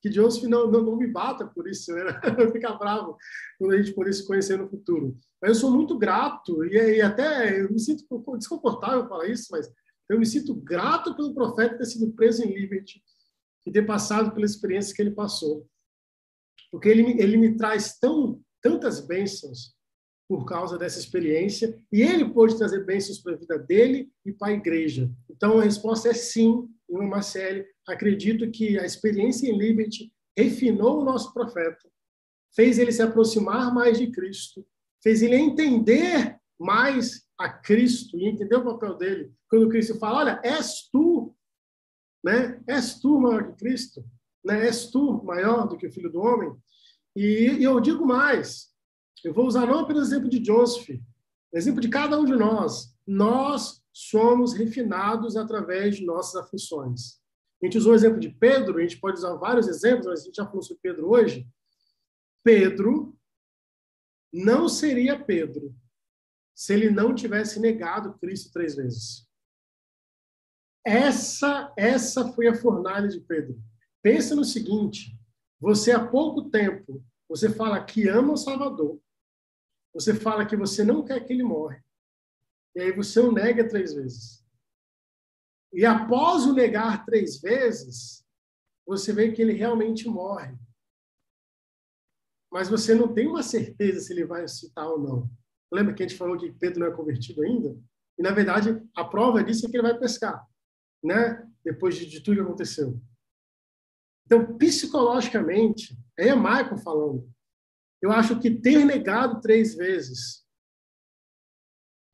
que 0.00 0.10
Joseph 0.10 0.44
não, 0.44 0.70
não, 0.70 0.82
não 0.82 0.96
me 0.96 1.06
bata 1.06 1.46
por 1.46 1.68
isso, 1.68 1.92
né? 1.92 2.02
Eu 2.38 2.50
ficar 2.52 2.74
bravo 2.74 3.16
quando 3.58 3.74
a 3.74 3.76
gente 3.76 3.94
poder 3.94 4.12
se 4.12 4.26
conhecer 4.26 4.58
no 4.58 4.68
futuro. 4.68 5.16
Mas 5.40 5.50
eu 5.50 5.54
sou 5.54 5.70
muito 5.70 5.98
grato 5.98 6.64
e, 6.64 6.76
e 6.76 7.00
até 7.00 7.60
eu 7.60 7.70
me 7.70 7.78
sinto 7.78 8.04
desconfortável 8.36 9.08
falar 9.08 9.26
isso, 9.26 9.48
mas 9.50 9.70
eu 10.08 10.18
me 10.18 10.26
sinto 10.26 10.54
grato 10.54 11.14
pelo 11.14 11.34
profeta 11.34 11.78
ter 11.78 11.86
sido 11.86 12.12
preso 12.12 12.42
em 12.42 12.52
Liberty 12.52 13.02
e 13.66 13.72
ter 13.72 13.86
passado 13.86 14.32
pela 14.32 14.44
experiência 14.44 14.94
que 14.94 15.00
ele 15.00 15.12
passou 15.12 15.66
porque 16.70 16.88
ele, 16.88 17.20
ele 17.20 17.36
me 17.36 17.56
traz 17.56 17.98
tão, 17.98 18.40
tantas 18.62 19.00
bênçãos 19.00 19.74
por 20.28 20.44
causa 20.44 20.78
dessa 20.78 21.00
experiência, 21.00 21.76
e 21.92 22.02
ele 22.02 22.32
pode 22.32 22.56
trazer 22.56 22.86
bênçãos 22.86 23.18
para 23.18 23.34
a 23.34 23.36
vida 23.36 23.58
dele 23.58 24.12
e 24.24 24.32
para 24.32 24.48
a 24.48 24.52
igreja. 24.52 25.10
Então, 25.28 25.58
a 25.58 25.64
resposta 25.64 26.08
é 26.08 26.14
sim, 26.14 26.68
irmã 26.88 27.04
Marcele. 27.08 27.66
Acredito 27.90 28.50
que 28.50 28.78
a 28.78 28.84
experiência 28.84 29.48
em 29.48 29.56
Liberty 29.56 30.12
refinou 30.36 31.00
o 31.00 31.04
nosso 31.04 31.32
profeta, 31.34 31.90
fez 32.54 32.78
ele 32.78 32.92
se 32.92 33.02
aproximar 33.02 33.72
mais 33.74 33.98
de 33.98 34.10
Cristo, 34.10 34.66
fez 35.02 35.22
ele 35.22 35.36
entender 35.36 36.38
mais 36.58 37.26
a 37.38 37.48
Cristo 37.48 38.18
e 38.18 38.28
entender 38.28 38.56
o 38.56 38.64
papel 38.64 38.96
dele. 38.96 39.32
Quando 39.48 39.68
Cristo 39.68 39.98
fala, 39.98 40.18
olha, 40.18 40.40
és 40.44 40.88
tu, 40.90 41.34
né? 42.22 42.62
És 42.68 43.00
tu 43.00 43.18
maior 43.18 43.48
que 43.48 43.58
Cristo 43.58 44.04
né? 44.44 44.66
És 44.66 44.90
tu 44.90 45.22
maior 45.24 45.68
do 45.68 45.76
que 45.76 45.86
o 45.86 45.92
filho 45.92 46.10
do 46.10 46.20
homem? 46.20 46.52
E, 47.14 47.56
e 47.58 47.64
eu 47.64 47.80
digo 47.80 48.06
mais, 48.06 48.70
eu 49.24 49.32
vou 49.32 49.46
usar 49.46 49.66
não 49.66 49.80
apenas 49.80 50.04
o 50.04 50.06
exemplo 50.06 50.28
de 50.28 50.44
Joseph, 50.44 50.98
exemplo 51.52 51.80
de 51.80 51.88
cada 51.88 52.18
um 52.18 52.24
de 52.24 52.34
nós. 52.34 52.94
Nós 53.06 53.82
somos 53.92 54.54
refinados 54.54 55.36
através 55.36 55.96
de 55.96 56.04
nossas 56.04 56.36
aflições. 56.42 57.19
A 57.62 57.66
gente 57.66 57.76
usou 57.76 57.92
o 57.92 57.94
exemplo 57.94 58.18
de 58.18 58.30
Pedro, 58.30 58.78
a 58.78 58.82
gente 58.82 58.98
pode 58.98 59.18
usar 59.18 59.34
vários 59.34 59.68
exemplos, 59.68 60.06
mas 60.06 60.20
a 60.20 60.24
gente 60.24 60.36
já 60.36 60.46
falou 60.46 60.62
sobre 60.62 60.80
Pedro 60.82 61.10
hoje. 61.10 61.46
Pedro 62.42 63.18
não 64.32 64.68
seria 64.68 65.22
Pedro 65.22 65.74
se 66.54 66.72
ele 66.72 66.90
não 66.90 67.14
tivesse 67.14 67.60
negado 67.60 68.18
Cristo 68.18 68.52
três 68.52 68.76
vezes. 68.76 69.28
Essa, 70.84 71.72
essa 71.76 72.32
foi 72.32 72.48
a 72.48 72.54
fornalha 72.54 73.08
de 73.08 73.20
Pedro. 73.20 73.60
Pensa 74.02 74.34
no 74.34 74.44
seguinte: 74.44 75.14
você 75.58 75.92
há 75.92 76.06
pouco 76.06 76.50
tempo, 76.50 77.04
você 77.28 77.50
fala 77.50 77.84
que 77.84 78.08
ama 78.08 78.32
o 78.32 78.36
Salvador, 78.36 78.98
você 79.92 80.14
fala 80.14 80.46
que 80.46 80.56
você 80.56 80.82
não 80.82 81.04
quer 81.04 81.20
que 81.20 81.32
ele 81.32 81.42
morra, 81.42 81.84
e 82.74 82.80
aí 82.80 82.92
você 82.92 83.20
o 83.20 83.32
nega 83.32 83.68
três 83.68 83.92
vezes. 83.92 84.39
E 85.72 85.84
após 85.84 86.44
o 86.46 86.52
negar 86.52 87.04
três 87.04 87.40
vezes, 87.40 88.26
você 88.86 89.12
vê 89.12 89.30
que 89.30 89.40
ele 89.40 89.52
realmente 89.52 90.08
morre. 90.08 90.56
Mas 92.52 92.68
você 92.68 92.94
não 92.94 93.12
tem 93.14 93.28
uma 93.28 93.42
certeza 93.42 94.00
se 94.00 94.12
ele 94.12 94.24
vai 94.24 94.42
ressuscitar 94.42 94.88
ou 94.88 94.98
não. 94.98 95.30
Lembra 95.72 95.94
que 95.94 96.02
a 96.02 96.08
gente 96.08 96.18
falou 96.18 96.36
que 96.36 96.52
Pedro 96.52 96.80
não 96.80 96.88
é 96.88 96.96
convertido 96.96 97.42
ainda? 97.42 97.78
E, 98.18 98.22
na 98.22 98.32
verdade, 98.32 98.82
a 98.94 99.04
prova 99.04 99.44
disso 99.44 99.66
é 99.66 99.70
que 99.70 99.76
ele 99.76 99.88
vai 99.88 99.96
pescar, 99.96 100.44
né? 101.02 101.48
Depois 101.64 101.94
de, 101.94 102.06
de 102.06 102.20
tudo 102.20 102.36
que 102.36 102.42
aconteceu. 102.42 103.00
Então, 104.26 104.56
psicologicamente, 104.58 105.96
é 106.16 106.34
Michael 106.34 106.78
falando. 106.78 107.32
Eu 108.02 108.10
acho 108.10 108.40
que 108.40 108.50
ter 108.50 108.84
negado 108.84 109.40
três 109.40 109.74
vezes 109.74 110.44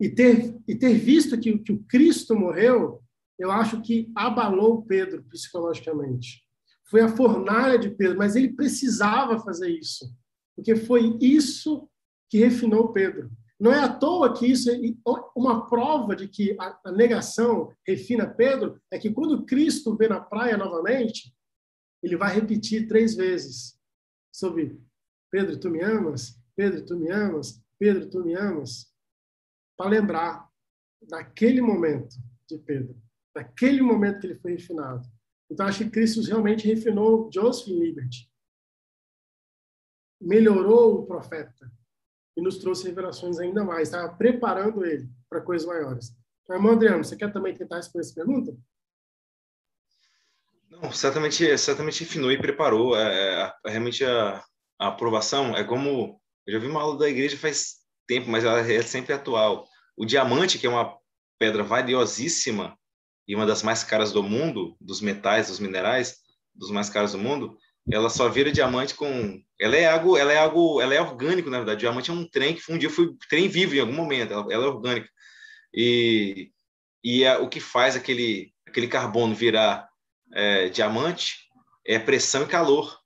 e 0.01 0.11
ter, 0.11 0.55
e 0.69 0.75
ter 0.75 0.95
visto 0.95 1.39
que, 1.39 1.59
que 1.59 1.73
o 1.73 1.83
Cristo 1.85 2.35
morreu, 2.35 3.03
eu 3.39 3.51
acho 3.51 3.83
que 3.83 4.11
abalou 4.15 4.83
Pedro 4.83 5.23
psicologicamente. 5.25 6.45
Foi 6.89 7.01
a 7.01 7.09
fornalha 7.09 7.79
de 7.79 7.91
Pedro, 7.91 8.19
mas 8.19 8.37
ele 8.37 8.53
precisava 8.53 9.39
fazer 9.41 9.71
isso, 9.71 10.15
porque 10.55 10.77
foi 10.77 11.19
isso 11.21 11.89
que 12.31 12.39
refinou 12.39 12.93
Pedro. 12.93 13.31
Não 13.59 13.73
é 13.73 13.81
à 13.81 13.89
toa 13.93 14.35
que 14.35 14.47
isso 14.47 14.71
é 14.71 14.77
uma 15.35 15.67
prova 15.67 16.15
de 16.15 16.29
que 16.29 16.55
a, 16.61 16.93
negação 16.93 17.73
refina 17.87 18.29
Pedro, 18.29 18.81
é 18.91 18.99
que 18.99 19.11
quando 19.11 19.47
Cristo 19.47 19.97
vê 19.97 20.09
na 20.09 20.21
praia 20.21 20.57
novamente, 20.57 21.35
ele 22.03 22.17
vai 22.17 22.35
repetir 22.35 22.87
três 22.87 23.15
vezes 23.15 23.81
sobre 24.31 24.79
Pedro, 25.31 25.59
tu 25.59 25.71
me 25.71 25.83
amas? 25.83 26.39
Pedro, 26.55 26.85
tu 26.85 26.97
me 26.97 27.11
amas? 27.11 27.61
Pedro, 27.79 28.09
tu 28.09 28.23
me 28.23 28.35
amas? 28.35 28.93
Para 29.77 29.91
lembrar 29.91 30.49
daquele 31.03 31.61
momento 31.61 32.17
de 32.49 32.59
Pedro, 32.59 32.97
daquele 33.37 33.83
momento 33.83 34.21
que 34.21 34.27
ele 34.29 34.39
foi 34.39 34.53
refinado. 34.53 35.07
Então, 35.51 35.67
acho 35.67 35.85
que 35.85 35.91
Cristo 35.91 36.23
realmente 36.23 36.67
refinou 36.67 37.31
Joseph 37.31 37.69
Liberty, 37.69 38.31
melhorou 40.19 40.95
o 40.95 41.07
profeta 41.07 41.71
e 42.35 42.41
nos 42.41 42.57
trouxe 42.57 42.89
revelações 42.89 43.39
ainda 43.39 43.63
mais, 43.63 43.89
estava 43.89 44.13
preparando 44.17 44.87
ele 44.87 45.07
para 45.29 45.43
coisas 45.43 45.69
maiores. 45.69 46.17
Então, 46.43 46.57
irmão 46.57 46.73
Adriano, 46.73 47.05
você 47.05 47.15
quer 47.15 47.31
também 47.31 47.55
tentar 47.55 47.77
responder 47.77 48.07
essa 48.07 48.15
pergunta? 48.15 48.57
Não, 50.71 50.91
certamente, 50.91 51.59
certamente 51.59 52.05
refinou 52.05 52.33
e 52.33 52.41
preparou. 52.41 52.97
É, 52.97 53.53
é, 53.67 53.71
realmente 53.71 54.03
a, 54.03 54.43
a 54.81 54.89
aprovação 54.89 55.55
é 55.55 55.63
como 55.63 56.19
eu 56.47 56.55
já 56.55 56.59
vi 56.59 56.67
uma 56.69 56.81
aula 56.81 56.99
da 56.99 57.09
igreja 57.09 57.37
faz 57.37 57.77
tempo, 58.07 58.31
mas 58.31 58.45
ela 58.45 58.61
é 58.61 58.83
sempre 58.83 59.13
atual. 59.13 59.67
O 59.95 60.07
diamante, 60.07 60.59
que 60.59 60.67
é 60.67 60.71
uma 60.71 60.97
pedra 61.39 61.63
valiosíssima 61.63 62.77
e 63.27 63.35
uma 63.35 63.47
das 63.47 63.63
mais 63.63 63.83
caras 63.83 64.13
do 64.13 64.23
mundo, 64.23 64.77
dos 64.81 65.01
metais, 65.01 65.49
dos 65.49 65.59
minerais, 65.59 66.17
dos 66.55 66.71
mais 66.71 66.89
caros 66.89 67.13
do 67.13 67.19
mundo, 67.19 67.57
ela 67.91 68.09
só 68.09 68.29
vira 68.29 68.51
diamante 68.51 68.95
com 68.95 69.41
ela 69.59 69.77
é 69.77 69.87
algo 69.87 70.17
ela 70.17 70.33
é 70.33 70.39
algo 70.39 70.81
ela 70.81 70.95
é 70.95 71.01
orgânico 71.01 71.51
na 71.51 71.59
verdade. 71.59 71.81
Diamante 71.81 72.11
é 72.11 72.15
um 72.15 72.29
trem 72.29 72.55
que 72.55 72.73
um 72.73 72.79
dia 72.79 72.91
foi 72.91 73.15
trem 73.29 73.49
vivo 73.49 73.75
em 73.75 73.81
algum 73.81 73.93
momento 73.93 74.33
ela, 74.33 74.53
ela 74.53 74.65
é 74.65 74.69
orgânica. 74.69 75.09
E 75.73 76.51
e 77.05 77.23
é, 77.23 77.39
o 77.39 77.49
que 77.49 77.61
faz 77.61 77.95
aquele 77.95 78.53
aquele 78.67 78.89
carbono 78.89 79.35
virar 79.35 79.89
é, 80.33 80.69
diamante 80.69 81.49
é 81.85 81.99
pressão 81.99 82.43
e 82.43 82.47
calor. 82.47 82.99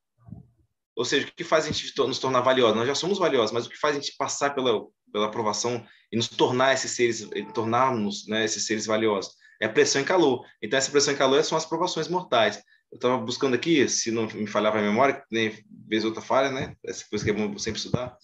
Ou 0.96 1.04
seja 1.04 1.26
o 1.26 1.32
que 1.32 1.44
faz 1.44 1.64
a 1.64 1.70
gente 1.70 1.92
nos 1.98 2.18
tornar 2.18 2.40
valiosos? 2.40 2.76
Nós 2.76 2.86
já 2.86 2.94
somos 2.94 3.18
valiosos 3.18 3.52
mas 3.52 3.66
o 3.66 3.70
que 3.70 3.78
faz 3.78 3.96
a 3.96 4.00
gente 4.00 4.16
passar 4.16 4.54
pela 4.54 4.86
pela 5.12 5.26
aprovação 5.26 5.84
e 6.10 6.16
nos 6.16 6.28
tornar 6.28 6.72
esses 6.72 6.92
seres 6.92 7.28
tornarmos 7.52 8.26
né, 8.26 8.44
esses 8.44 8.64
seres 8.64 8.86
valiosos 8.86 9.39
é 9.60 9.66
a 9.66 9.68
pressão 9.68 10.00
e 10.02 10.04
calor 10.04 10.44
então 10.62 10.78
essa 10.78 10.90
pressão 10.90 11.14
e 11.14 11.16
calor 11.16 11.42
são 11.44 11.56
as 11.56 11.66
provações 11.66 12.08
mortais 12.08 12.62
eu 12.90 12.96
estava 12.96 13.18
buscando 13.18 13.54
aqui, 13.54 13.88
se 13.88 14.10
não 14.10 14.26
me 14.26 14.48
falhava 14.48 14.78
a 14.78 14.82
memória, 14.82 15.24
nem 15.30 15.64
vez 15.86 16.04
outra 16.04 16.20
falha, 16.20 16.50
né? 16.50 16.74
Essa 16.84 17.04
coisa 17.08 17.24
que 17.24 17.30
é 17.30 17.34
bom 17.34 17.56
sempre 17.56 17.78
estudar, 17.78 18.16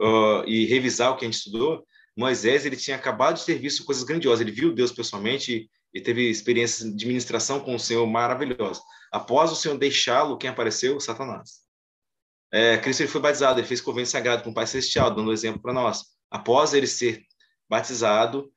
uh, 0.00 0.42
e 0.46 0.64
revisar 0.64 1.12
o 1.12 1.16
que 1.16 1.26
a 1.26 1.28
gente 1.28 1.36
estudou. 1.36 1.84
Moisés, 2.16 2.64
ele 2.64 2.76
tinha 2.76 2.96
acabado 2.96 3.36
de 3.36 3.44
ter 3.44 3.58
visto 3.58 3.84
coisas 3.84 4.04
grandiosas, 4.04 4.40
ele 4.40 4.50
viu 4.50 4.74
Deus 4.74 4.90
pessoalmente 4.90 5.68
e, 5.92 6.00
teve 6.00 6.30
experiências 6.30 6.96
de 6.96 7.06
ministração 7.06 7.60
com 7.60 7.74
o 7.74 7.78
Senhor 7.78 8.06
maravilhosas. 8.06 8.82
Após 9.12 9.52
o 9.52 9.56
Senhor 9.56 9.76
deixá-lo, 9.76 10.38
quem 10.38 10.48
apareceu? 10.48 10.98
Satanás. 10.98 11.66
É, 12.50 12.78
Cristo 12.78 13.02
ele 13.02 13.10
foi 13.10 13.20
batizado, 13.20 13.60
ele 13.60 13.66
fez 13.66 13.82
convênio 13.82 14.06
sagrado 14.06 14.42
com 14.42 14.50
o 14.50 14.54
Pai 14.54 14.66
Celestial, 14.66 15.14
dando 15.14 15.32
exemplo 15.32 15.60
para 15.60 15.74
nós. 15.74 16.04
Após 16.30 16.72
ele 16.72 16.86
ser 16.86 17.22
batizado, 17.68 18.50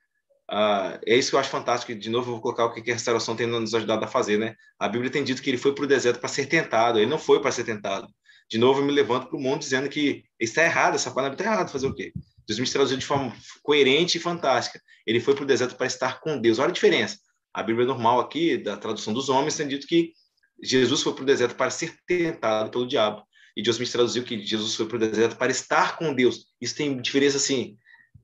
Uh, 0.50 0.98
é 1.06 1.16
isso 1.16 1.30
que 1.30 1.36
eu 1.36 1.40
acho 1.40 1.48
fantástico. 1.48 1.94
De 1.94 2.10
novo, 2.10 2.28
eu 2.28 2.32
vou 2.32 2.42
colocar 2.42 2.64
o 2.64 2.72
que 2.72 2.90
a 2.90 2.94
restauração 2.94 3.36
tem 3.36 3.46
nos 3.46 3.72
ajudado 3.72 4.04
a 4.04 4.08
fazer, 4.08 4.36
né? 4.36 4.56
A 4.78 4.88
Bíblia 4.88 5.10
tem 5.10 5.22
dito 5.22 5.40
que 5.40 5.48
ele 5.48 5.56
foi 5.56 5.72
para 5.74 5.84
o 5.84 5.86
deserto 5.86 6.18
para 6.18 6.28
ser 6.28 6.46
tentado. 6.46 6.98
Ele 6.98 7.08
não 7.08 7.18
foi 7.18 7.40
para 7.40 7.52
ser 7.52 7.62
tentado. 7.62 8.08
De 8.50 8.58
novo, 8.58 8.80
eu 8.80 8.84
me 8.84 8.90
levanto 8.90 9.28
para 9.28 9.36
o 9.36 9.40
mundo 9.40 9.60
dizendo 9.60 9.88
que 9.88 10.24
está 10.40 10.64
errado, 10.64 10.96
essa 10.96 11.12
palavra 11.12 11.34
está 11.34 11.44
errada. 11.44 11.68
Fazer 11.68 11.86
o 11.86 11.94
quê? 11.94 12.12
Deus 12.48 12.58
me 12.58 12.68
traduziu 12.68 12.96
de 12.96 13.06
forma 13.06 13.32
coerente 13.62 14.18
e 14.18 14.20
fantástica. 14.20 14.80
Ele 15.06 15.20
foi 15.20 15.36
para 15.36 15.44
o 15.44 15.46
deserto 15.46 15.76
para 15.76 15.86
estar 15.86 16.18
com 16.20 16.40
Deus. 16.40 16.58
Olha 16.58 16.70
a 16.70 16.72
diferença. 16.72 17.16
A 17.54 17.62
Bíblia 17.62 17.86
normal 17.86 18.18
aqui, 18.18 18.58
da 18.58 18.76
tradução 18.76 19.14
dos 19.14 19.28
homens, 19.28 19.56
tem 19.56 19.68
dito 19.68 19.86
que 19.86 20.12
Jesus 20.60 21.00
foi 21.00 21.14
para 21.14 21.22
o 21.22 21.26
deserto 21.26 21.54
para 21.54 21.70
ser 21.70 21.94
tentado 22.06 22.70
pelo 22.70 22.88
diabo. 22.88 23.22
E 23.56 23.62
Deus 23.62 23.78
me 23.78 23.86
traduziu 23.86 24.24
que 24.24 24.44
Jesus 24.44 24.74
foi 24.74 24.86
para 24.86 24.96
o 24.96 24.98
deserto 25.00 25.36
para 25.36 25.52
estar 25.52 25.96
com 25.96 26.12
Deus. 26.12 26.46
Isso 26.60 26.74
tem 26.74 27.00
diferença, 27.00 27.36
assim, 27.36 27.76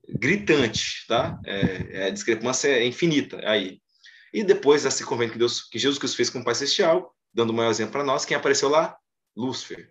gritante, 0.07 1.05
tá? 1.07 1.39
É, 1.45 1.87
é, 1.91 2.03
a 2.05 2.09
discrepância 2.09 2.69
é 2.69 2.85
infinita 2.85 3.39
aí. 3.43 3.79
E 4.33 4.43
depois 4.43 4.83
desse 4.83 5.05
convênio 5.05 5.33
que, 5.33 5.39
Deus, 5.39 5.61
que 5.61 5.79
Jesus 5.79 5.97
Cristo 5.99 6.17
fez 6.17 6.29
com 6.29 6.39
o 6.39 6.43
Pai 6.43 6.55
Celestial, 6.55 7.13
dando 7.33 7.51
o 7.51 7.53
maior 7.53 7.69
exemplo 7.69 7.93
para 7.93 8.03
nós, 8.03 8.25
quem 8.25 8.35
apareceu 8.35 8.69
lá? 8.69 8.95
Lúcifer. 9.35 9.89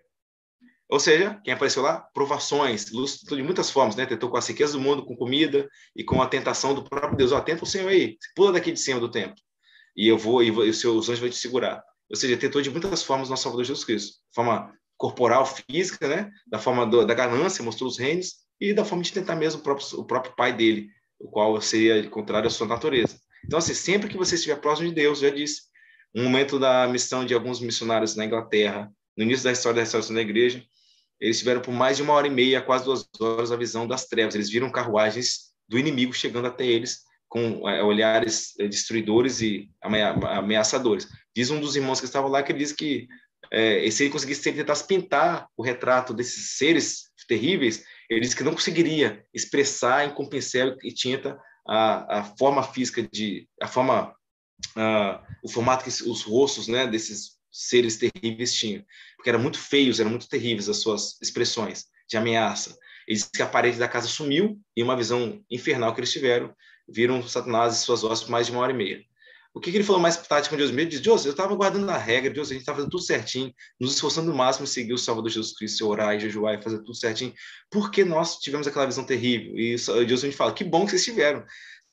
Ou 0.89 0.99
seja, 0.99 1.39
quem 1.43 1.53
apareceu 1.53 1.81
lá? 1.81 1.99
Provações. 2.13 2.91
Lúcifer 2.91 3.37
de 3.37 3.43
muitas 3.43 3.69
formas, 3.69 3.95
né? 3.95 4.05
Tentou 4.05 4.29
com 4.29 4.37
a 4.37 4.41
riqueza 4.41 4.73
do 4.73 4.79
mundo, 4.79 5.05
com 5.05 5.15
comida 5.17 5.67
e 5.95 6.03
com 6.03 6.21
a 6.21 6.27
tentação 6.27 6.73
do 6.73 6.83
próprio 6.83 7.17
Deus. 7.17 7.31
Ó, 7.31 7.41
tenta 7.41 7.63
o 7.63 7.67
Senhor 7.67 7.89
aí, 7.89 8.17
pula 8.35 8.53
daqui 8.53 8.71
de 8.71 8.79
cima 8.79 8.99
do 8.99 9.11
templo. 9.11 9.35
E 9.95 10.07
eu 10.07 10.17
vou, 10.17 10.41
e, 10.43 10.51
vou, 10.51 10.65
e 10.65 10.69
os 10.69 10.79
seus 10.79 11.09
anjos 11.09 11.19
vão 11.19 11.29
te 11.29 11.35
segurar. 11.35 11.83
Ou 12.09 12.15
seja, 12.15 12.37
tentou 12.37 12.61
de 12.61 12.69
muitas 12.69 13.03
formas 13.03 13.29
nosso 13.29 13.43
Salvador 13.43 13.65
Jesus 13.65 13.83
Cristo. 13.83 14.17
Forma 14.33 14.73
corporal, 14.97 15.45
física, 15.45 16.07
né? 16.07 16.31
Da 16.45 16.59
forma 16.59 16.85
do, 16.85 17.05
da 17.05 17.13
ganância, 17.13 17.63
mostrou 17.63 17.89
os 17.89 17.97
reinos, 17.97 18.47
e 18.59 18.73
da 18.73 18.83
forma 18.83 19.03
de 19.03 19.13
tentar 19.13 19.35
mesmo 19.35 19.61
o 19.61 19.63
próprio, 19.63 19.99
o 19.99 20.05
próprio 20.05 20.35
pai 20.35 20.51
dele, 20.51 20.89
o 21.19 21.29
qual 21.29 21.59
seria 21.61 22.09
contrário 22.09 22.47
à 22.47 22.49
sua 22.49 22.67
natureza. 22.67 23.19
Então, 23.45 23.59
assim, 23.59 23.73
sempre 23.73 24.09
que 24.09 24.17
você 24.17 24.35
estiver 24.35 24.59
próximo 24.59 24.89
de 24.89 24.95
Deus, 24.95 25.19
já 25.19 25.29
disse, 25.29 25.61
um 26.15 26.23
momento 26.23 26.59
da 26.59 26.87
missão 26.87 27.25
de 27.25 27.33
alguns 27.33 27.59
missionários 27.59 28.15
na 28.15 28.25
Inglaterra, 28.25 28.91
no 29.15 29.23
início 29.23 29.43
da 29.43 29.51
história 29.51 29.75
da 29.75 29.81
restauração 29.81 30.15
da 30.15 30.21
igreja, 30.21 30.63
eles 31.19 31.39
tiveram 31.39 31.61
por 31.61 31.71
mais 31.71 31.97
de 31.97 32.03
uma 32.03 32.13
hora 32.13 32.27
e 32.27 32.31
meia, 32.31 32.61
quase 32.61 32.85
duas 32.85 33.07
horas, 33.19 33.51
a 33.51 33.55
visão 33.55 33.87
das 33.87 34.05
trevas. 34.05 34.35
Eles 34.35 34.49
viram 34.49 34.71
carruagens 34.71 35.51
do 35.67 35.77
inimigo 35.77 36.13
chegando 36.13 36.47
até 36.47 36.65
eles 36.65 36.99
com 37.27 37.67
é, 37.67 37.83
olhares 37.83 38.57
é, 38.59 38.67
destruidores 38.67 39.41
e 39.41 39.69
ameaçadores. 39.81 41.07
Diz 41.35 41.49
um 41.49 41.59
dos 41.59 41.75
irmãos 41.75 41.99
que 41.99 42.05
estava 42.05 42.27
lá 42.27 42.41
que 42.41 42.51
ele 42.51 42.59
diz 42.59 42.71
que 42.71 43.07
é, 43.51 43.89
se 43.89 44.03
ele 44.03 44.11
conseguisse 44.11 44.41
se 44.41 44.49
ele 44.49 44.57
tentasse 44.57 44.85
pintar 44.85 45.47
o 45.55 45.63
retrato 45.63 46.13
desses 46.13 46.57
seres 46.57 47.07
terríveis, 47.27 47.83
ele 48.09 48.21
disse 48.21 48.35
que 48.35 48.43
não 48.43 48.53
conseguiria 48.53 49.25
expressar 49.33 50.05
em 50.05 50.29
pincel 50.29 50.75
e 50.81 50.93
tinta 50.93 51.39
a, 51.67 52.19
a 52.19 52.23
forma 52.23 52.63
física 52.63 53.03
de 53.03 53.47
a 53.61 53.67
forma 53.67 54.15
o 55.43 55.49
formato 55.49 55.83
que 55.83 55.89
os 55.89 56.23
rostos 56.23 56.67
né 56.67 56.87
desses 56.87 57.37
seres 57.51 57.97
terríveis 57.97 58.53
tinham. 58.53 58.83
Porque 59.15 59.29
eram 59.29 59.39
muito 59.39 59.59
feios 59.59 59.99
eram 59.99 60.09
muito 60.09 60.29
terríveis 60.29 60.69
as 60.69 60.77
suas 60.77 61.21
expressões 61.21 61.85
de 62.07 62.17
ameaça. 62.17 62.77
Ele 63.07 63.17
disse 63.17 63.29
que 63.31 63.41
a 63.41 63.47
parede 63.47 63.77
da 63.77 63.87
casa 63.87 64.07
sumiu 64.07 64.59
e 64.75 64.81
uma 64.81 64.95
visão 64.95 65.43
infernal 65.49 65.93
que 65.93 65.99
eles 65.99 66.11
tiveram 66.11 66.53
viram 66.87 67.21
Satanás 67.27 67.75
e 67.75 67.81
suas 67.81 68.03
hostes 68.03 68.25
por 68.25 68.31
mais 68.31 68.47
de 68.47 68.53
uma 68.53 68.61
hora 68.61 68.71
e 68.71 68.75
meia 68.75 69.03
o 69.57 69.59
que, 69.59 69.71
que 69.71 69.77
ele 69.77 69.83
falou 69.83 70.01
mais 70.01 70.15
tático 70.17 70.53
com 70.53 70.57
Deus? 70.57 70.69
Ele 70.69 70.85
disse, 70.85 71.01
Deus, 71.01 71.25
eu 71.25 71.31
estava 71.31 71.53
guardando 71.55 71.89
a 71.89 71.97
regra, 71.97 72.29
Deus, 72.31 72.49
a 72.49 72.53
gente 72.53 72.61
estava 72.61 72.77
fazendo 72.77 72.91
tudo 72.91 73.03
certinho, 73.03 73.51
nos 73.79 73.95
esforçando 73.95 74.29
no 74.29 74.37
máximo 74.37 74.65
em 74.65 74.67
seguir 74.67 74.93
o 74.93 74.97
Salvador 74.97 75.31
Jesus 75.31 75.55
Cristo, 75.57 75.87
orar 75.87 76.15
e 76.15 76.19
jejuar 76.19 76.57
e 76.57 76.61
fazer 76.61 76.77
tudo 76.77 76.95
certinho. 76.95 77.33
Por 77.69 77.89
que 77.89 78.05
nós 78.05 78.37
tivemos 78.37 78.67
aquela 78.67 78.85
visão 78.85 79.03
terrível? 79.03 79.57
E 79.57 79.75
Deus 80.05 80.21
gente 80.21 80.37
fala, 80.37 80.53
que 80.53 80.63
bom 80.63 80.85
que 80.85 80.91
vocês 80.91 81.03
tiveram. 81.03 81.43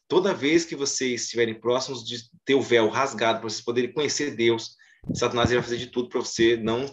Toda 0.07 0.35
vez 0.35 0.65
que 0.65 0.77
vocês 0.77 1.23
estiverem 1.23 1.59
próximos 1.59 2.05
de 2.05 2.19
ter 2.45 2.55
o 2.55 2.61
véu 2.61 2.89
rasgado, 2.89 3.41
para 3.41 3.49
vocês 3.49 3.65
poderem 3.65 3.93
conhecer 3.93 4.37
Deus, 4.37 4.77
Satanás 5.15 5.51
vai 5.51 5.63
fazer 5.63 5.79
de 5.79 5.87
tudo 5.87 6.09
para 6.09 6.21
você 6.21 6.57
não 6.57 6.87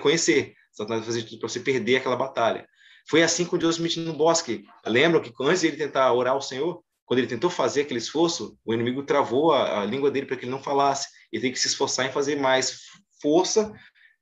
conhecer. 0.00 0.54
Satanás 0.72 1.00
vai 1.00 1.06
fazer 1.06 1.22
de 1.22 1.30
tudo 1.30 1.40
para 1.40 1.48
você 1.48 1.60
perder 1.60 1.96
aquela 1.96 2.16
batalha. 2.16 2.66
Foi 3.08 3.22
assim 3.22 3.44
com 3.44 3.58
Deus 3.58 3.78
no 3.78 4.12
bosque. 4.12 4.64
Lembram 4.86 5.20
que 5.20 5.32
antes 5.40 5.62
de 5.62 5.66
ele 5.66 5.76
tentar 5.76 6.12
orar 6.12 6.34
ao 6.34 6.42
Senhor, 6.42 6.82
quando 7.12 7.18
ele 7.18 7.28
tentou 7.28 7.50
fazer 7.50 7.82
aquele 7.82 7.98
esforço, 7.98 8.58
o 8.64 8.72
inimigo 8.72 9.02
travou 9.02 9.52
a, 9.52 9.82
a 9.82 9.84
língua 9.84 10.10
dele 10.10 10.24
para 10.24 10.34
que 10.34 10.46
ele 10.46 10.50
não 10.50 10.62
falasse. 10.62 11.10
Ele 11.30 11.42
tem 11.42 11.52
que 11.52 11.58
se 11.58 11.66
esforçar 11.66 12.06
em 12.06 12.10
fazer 12.10 12.36
mais 12.36 12.84
força 13.20 13.70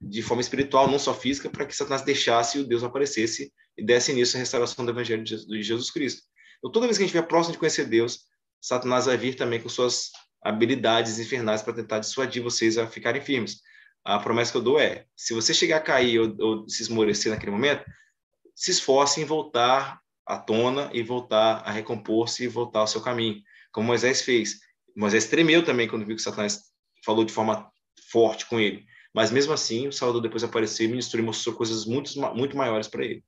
de 0.00 0.20
forma 0.22 0.40
espiritual, 0.40 0.90
não 0.90 0.98
só 0.98 1.14
física, 1.14 1.48
para 1.48 1.64
que 1.64 1.76
Satanás 1.76 2.02
deixasse 2.02 2.58
o 2.58 2.66
Deus 2.66 2.82
aparecesse 2.82 3.52
e 3.78 3.84
desse 3.84 4.10
início 4.10 4.36
à 4.36 4.40
restauração 4.40 4.84
do 4.84 4.90
Evangelho 4.90 5.22
de 5.22 5.62
Jesus 5.62 5.88
Cristo. 5.88 6.22
Então, 6.58 6.72
toda 6.72 6.86
vez 6.86 6.98
que 6.98 7.04
a 7.04 7.06
gente 7.06 7.14
estiver 7.14 7.28
próximo 7.28 7.52
de 7.52 7.60
conhecer 7.60 7.84
Deus, 7.84 8.22
Satanás 8.60 9.06
vai 9.06 9.16
vir 9.16 9.36
também 9.36 9.60
com 9.60 9.68
suas 9.68 10.10
habilidades 10.42 11.20
infernais 11.20 11.62
para 11.62 11.74
tentar 11.74 12.00
dissuadir 12.00 12.42
vocês 12.42 12.76
a 12.76 12.88
ficarem 12.88 13.22
firmes. 13.22 13.58
A 14.04 14.18
promessa 14.18 14.50
que 14.50 14.58
eu 14.58 14.62
dou 14.62 14.80
é: 14.80 15.04
se 15.14 15.32
você 15.32 15.54
chegar 15.54 15.76
a 15.76 15.80
cair 15.80 16.18
ou, 16.18 16.36
ou 16.40 16.68
se 16.68 16.82
esmorecer 16.82 17.30
naquele 17.30 17.52
momento, 17.52 17.84
se 18.52 18.72
esforce 18.72 19.20
em 19.20 19.24
voltar 19.24 20.00
à 20.30 20.38
tona 20.38 20.90
e 20.92 21.02
voltar 21.02 21.62
a 21.64 21.70
recompor-se 21.70 22.44
e 22.44 22.48
voltar 22.48 22.80
ao 22.80 22.86
seu 22.86 23.00
caminho, 23.00 23.42
como 23.72 23.88
Moisés 23.88 24.22
fez. 24.22 24.60
Moisés 24.96 25.26
tremeu 25.26 25.64
também 25.64 25.88
quando 25.88 26.06
viu 26.06 26.16
que 26.16 26.22
Satanás 26.22 26.62
falou 27.04 27.24
de 27.24 27.32
forma 27.32 27.70
forte 28.10 28.46
com 28.46 28.58
ele. 28.58 28.84
Mas 29.14 29.30
mesmo 29.30 29.52
assim, 29.52 29.88
o 29.88 29.92
Salvador 29.92 30.22
depois 30.22 30.44
apareceu, 30.44 30.88
ministrou 30.88 31.22
e 31.22 31.26
mostrou 31.26 31.54
coisas 31.54 31.84
muito, 31.84 32.12
muito 32.34 32.56
maiores 32.56 32.86
para 32.86 33.04
ele. 33.04 33.24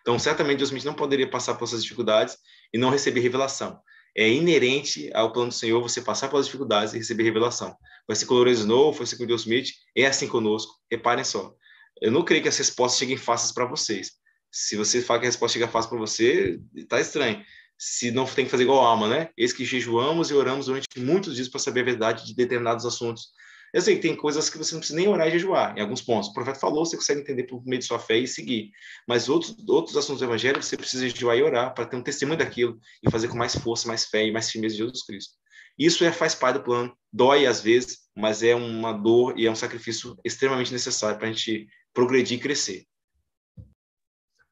Então, 0.00 0.18
certamente, 0.18 0.58
Deus 0.58 0.84
não 0.84 0.94
poderia 0.94 1.28
passar 1.28 1.54
por 1.54 1.64
essas 1.64 1.82
dificuldades 1.82 2.38
e 2.72 2.78
não 2.78 2.90
receber 2.90 3.20
revelação. 3.20 3.78
É 4.16 4.26
inerente 4.28 5.10
ao 5.12 5.30
plano 5.30 5.48
do 5.48 5.54
Senhor 5.54 5.82
você 5.82 6.00
passar 6.00 6.28
pelas 6.28 6.46
dificuldades 6.46 6.94
e 6.94 6.98
receber 6.98 7.24
revelação. 7.24 7.76
Vai 8.06 8.16
ser 8.16 8.24
com 8.24 8.34
Lourenço 8.34 8.60
Snow, 8.60 8.92
foi 8.94 9.04
ser 9.04 9.18
com 9.18 9.26
Deus 9.26 9.42
Smith, 9.42 9.68
é 9.94 10.06
assim 10.06 10.26
conosco. 10.26 10.72
Reparem 10.90 11.24
só. 11.24 11.52
Eu 12.00 12.10
não 12.10 12.22
creio 12.22 12.42
que 12.42 12.48
as 12.48 12.56
respostas 12.56 12.98
cheguem 12.98 13.16
fáceis 13.16 13.52
para 13.52 13.66
vocês. 13.66 14.12
Se 14.58 14.74
você 14.74 15.02
fala 15.02 15.20
que 15.20 15.26
a 15.26 15.28
resposta 15.28 15.58
chega 15.58 15.70
fácil 15.70 15.90
para 15.90 15.98
você, 15.98 16.58
tá 16.88 16.98
estranho. 16.98 17.44
Se 17.76 18.10
não 18.10 18.24
tem 18.24 18.46
que 18.46 18.50
fazer 18.50 18.62
igual 18.62 18.82
a 18.82 18.88
alma, 18.88 19.06
né? 19.06 19.28
Eis 19.36 19.52
que 19.52 19.66
jejuamos 19.66 20.30
e 20.30 20.34
oramos 20.34 20.64
durante 20.64 20.86
muitos 20.96 21.34
dias 21.34 21.46
para 21.46 21.60
saber 21.60 21.80
a 21.80 21.84
verdade 21.84 22.24
de 22.24 22.34
determinados 22.34 22.86
assuntos. 22.86 23.32
Eu 23.74 23.82
sei 23.82 23.96
que 23.96 24.00
tem 24.00 24.16
coisas 24.16 24.48
que 24.48 24.56
você 24.56 24.72
não 24.72 24.80
precisa 24.80 24.98
nem 24.98 25.08
orar 25.08 25.28
e 25.28 25.32
jejuar, 25.32 25.76
em 25.76 25.82
alguns 25.82 26.00
pontos. 26.00 26.30
O 26.30 26.32
profeta 26.32 26.58
falou, 26.58 26.86
você 26.86 26.96
consegue 26.96 27.20
entender 27.20 27.42
por 27.42 27.62
meio 27.66 27.80
de 27.80 27.84
sua 27.84 27.98
fé 27.98 28.16
e 28.16 28.26
seguir. 28.26 28.70
Mas 29.06 29.28
outros, 29.28 29.54
outros 29.68 29.94
assuntos 29.94 30.20
do 30.20 30.24
evangelho, 30.24 30.62
você 30.62 30.74
precisa 30.74 31.06
jejuar 31.06 31.36
e 31.36 31.42
orar 31.42 31.74
para 31.74 31.84
ter 31.84 31.96
um 31.98 32.02
testemunho 32.02 32.38
daquilo 32.38 32.80
e 33.02 33.10
fazer 33.10 33.28
com 33.28 33.36
mais 33.36 33.54
força, 33.54 33.86
mais 33.86 34.06
fé 34.06 34.26
e 34.26 34.32
mais 34.32 34.50
firmeza 34.50 34.74
de 34.74 34.78
Jesus 34.78 35.04
Cristo. 35.04 35.34
Isso 35.78 36.02
é, 36.02 36.10
faz 36.10 36.34
parte 36.34 36.56
do 36.56 36.64
plano, 36.64 36.96
dói 37.12 37.44
às 37.44 37.60
vezes, 37.60 37.98
mas 38.16 38.42
é 38.42 38.54
uma 38.54 38.94
dor 38.94 39.38
e 39.38 39.46
é 39.46 39.50
um 39.50 39.54
sacrifício 39.54 40.16
extremamente 40.24 40.72
necessário 40.72 41.18
para 41.18 41.28
a 41.28 41.30
gente 41.32 41.68
progredir 41.92 42.38
e 42.38 42.40
crescer. 42.40 42.86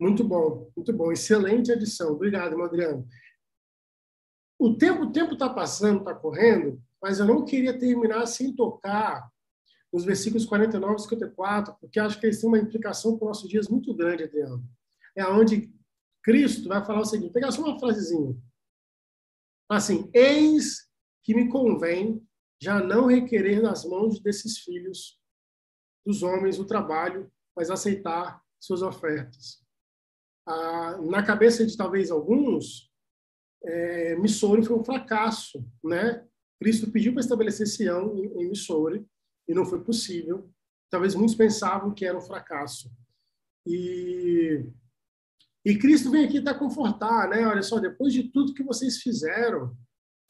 Muito 0.00 0.24
bom, 0.24 0.70
muito 0.76 0.92
bom. 0.92 1.12
Excelente 1.12 1.70
edição. 1.70 2.12
Obrigado, 2.12 2.60
Adriano. 2.62 3.06
O 4.58 4.76
tempo 4.76 5.12
está 5.12 5.48
tá 5.48 5.50
passando, 5.50 5.98
está 6.00 6.14
correndo, 6.14 6.80
mas 7.02 7.18
eu 7.18 7.26
não 7.26 7.44
queria 7.44 7.78
terminar 7.78 8.26
sem 8.26 8.54
tocar 8.54 9.28
nos 9.92 10.04
versículos 10.04 10.44
49 10.44 10.96
e 10.96 10.98
54, 11.00 11.76
porque 11.80 12.00
acho 12.00 12.18
que 12.18 12.26
eles 12.26 12.40
têm 12.40 12.48
uma 12.48 12.58
implicação 12.58 13.16
para 13.16 13.26
os 13.26 13.28
nossos 13.28 13.48
dias 13.48 13.68
muito 13.68 13.94
grande, 13.94 14.24
Adriano. 14.24 14.64
É 15.14 15.24
onde 15.26 15.72
Cristo 16.22 16.68
vai 16.68 16.84
falar 16.84 17.00
o 17.00 17.04
seguinte, 17.04 17.32
pegar 17.32 17.52
só 17.52 17.62
uma 17.62 17.78
frasezinha. 17.78 18.36
Assim, 19.68 20.10
eis 20.12 20.88
que 21.22 21.34
me 21.34 21.48
convém 21.48 22.26
já 22.60 22.80
não 22.80 23.06
requerer 23.06 23.62
nas 23.62 23.84
mãos 23.84 24.20
desses 24.20 24.58
filhos 24.58 25.20
dos 26.04 26.22
homens 26.22 26.58
o 26.58 26.66
trabalho, 26.66 27.30
mas 27.56 27.70
aceitar 27.70 28.42
suas 28.58 28.82
ofertas. 28.82 29.63
Ah, 30.46 30.98
na 31.02 31.22
cabeça 31.22 31.66
de 31.66 31.76
talvez 31.76 32.10
alguns, 32.10 32.90
é, 33.64 34.16
Missouri 34.16 34.64
foi 34.64 34.76
um 34.76 34.84
fracasso, 34.84 35.64
né? 35.82 36.24
Cristo 36.60 36.90
pediu 36.90 37.12
para 37.12 37.20
estabelecer 37.20 37.66
Sião 37.66 38.16
em, 38.16 38.42
em 38.42 38.48
Missouri 38.48 39.06
e 39.48 39.54
não 39.54 39.64
foi 39.64 39.82
possível. 39.82 40.50
Talvez 40.90 41.14
muitos 41.14 41.34
pensavam 41.34 41.92
que 41.92 42.04
era 42.04 42.16
um 42.16 42.20
fracasso. 42.20 42.90
E, 43.66 44.64
e 45.64 45.78
Cristo 45.78 46.10
vem 46.10 46.24
aqui 46.24 46.40
para 46.40 46.58
confortar, 46.58 47.28
né? 47.28 47.46
Olha 47.46 47.62
só, 47.62 47.78
depois 47.80 48.12
de 48.12 48.24
tudo 48.24 48.54
que 48.54 48.62
vocês 48.62 48.98
fizeram, 48.98 49.76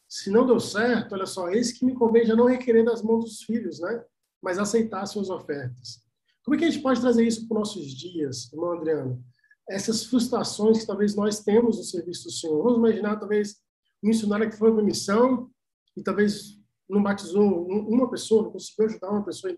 se 0.09 0.31
não 0.31 0.47
deu 0.47 0.61
certo, 0.61 1.12
olha 1.12 1.27
só, 1.27 1.49
esse 1.51 1.77
que 1.77 1.85
me 1.85 1.95
convém 1.95 2.24
já 2.24 2.36
não 2.36 2.47
requerer 2.47 2.85
das 2.85 3.03
mãos 3.03 3.24
dos 3.24 3.43
filhos, 3.43 3.81
né? 3.81 4.05
Mas 4.41 4.59
aceitar 4.59 5.05
suas 5.07 5.28
ofertas. 5.28 6.05
Como 6.45 6.55
é 6.55 6.59
que 6.59 6.65
a 6.66 6.70
gente 6.70 6.82
pode 6.82 7.01
trazer 7.01 7.27
isso 7.27 7.49
para 7.49 7.57
os 7.57 7.69
nossos 7.69 7.93
dias, 7.93 8.53
irmão 8.53 8.73
Adriano? 8.73 9.24
Essas 9.69 10.05
frustrações 10.05 10.78
que 10.78 10.86
talvez 10.86 11.15
nós 11.15 11.41
temos 11.41 11.78
no 11.78 11.85
serviço 11.85 12.24
do 12.24 12.31
Senhor. 12.31 12.62
Vamos 12.62 12.78
imaginar, 12.78 13.16
talvez, 13.16 13.57
um 14.03 14.09
missionário 14.09 14.51
que 14.51 14.57
foi 14.57 14.73
para 14.73 14.82
missão 14.82 15.51
e 15.97 16.03
talvez 16.03 16.59
não 16.89 17.03
batizou 17.03 17.66
uma 17.66 18.11
pessoa, 18.11 18.43
não 18.43 18.51
conseguiu 18.51 18.86
ajudar 18.86 19.11
uma 19.11 19.24
pessoa 19.24 19.57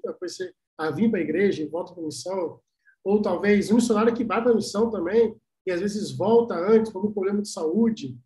a 0.79 0.91
vir 0.91 1.11
para 1.11 1.19
a 1.19 1.23
igreja 1.23 1.63
e 1.63 1.69
volta 1.69 1.93
para 1.93 2.03
a 2.03 2.07
missão. 2.07 2.61
Ou 3.05 3.21
talvez 3.21 3.71
um 3.71 3.77
missionário 3.77 4.15
que 4.15 4.25
vai 4.25 4.41
para 4.43 4.53
a 4.53 4.55
missão 4.55 4.91
também 4.91 5.37
e 5.67 5.73
às 5.73 5.81
vezes 5.81 6.17
volta 6.17 6.55
antes 6.55 6.93
por 6.93 7.05
um 7.05 7.13
problema 7.13 7.43
de 7.43 7.49
saúde. 7.49 8.17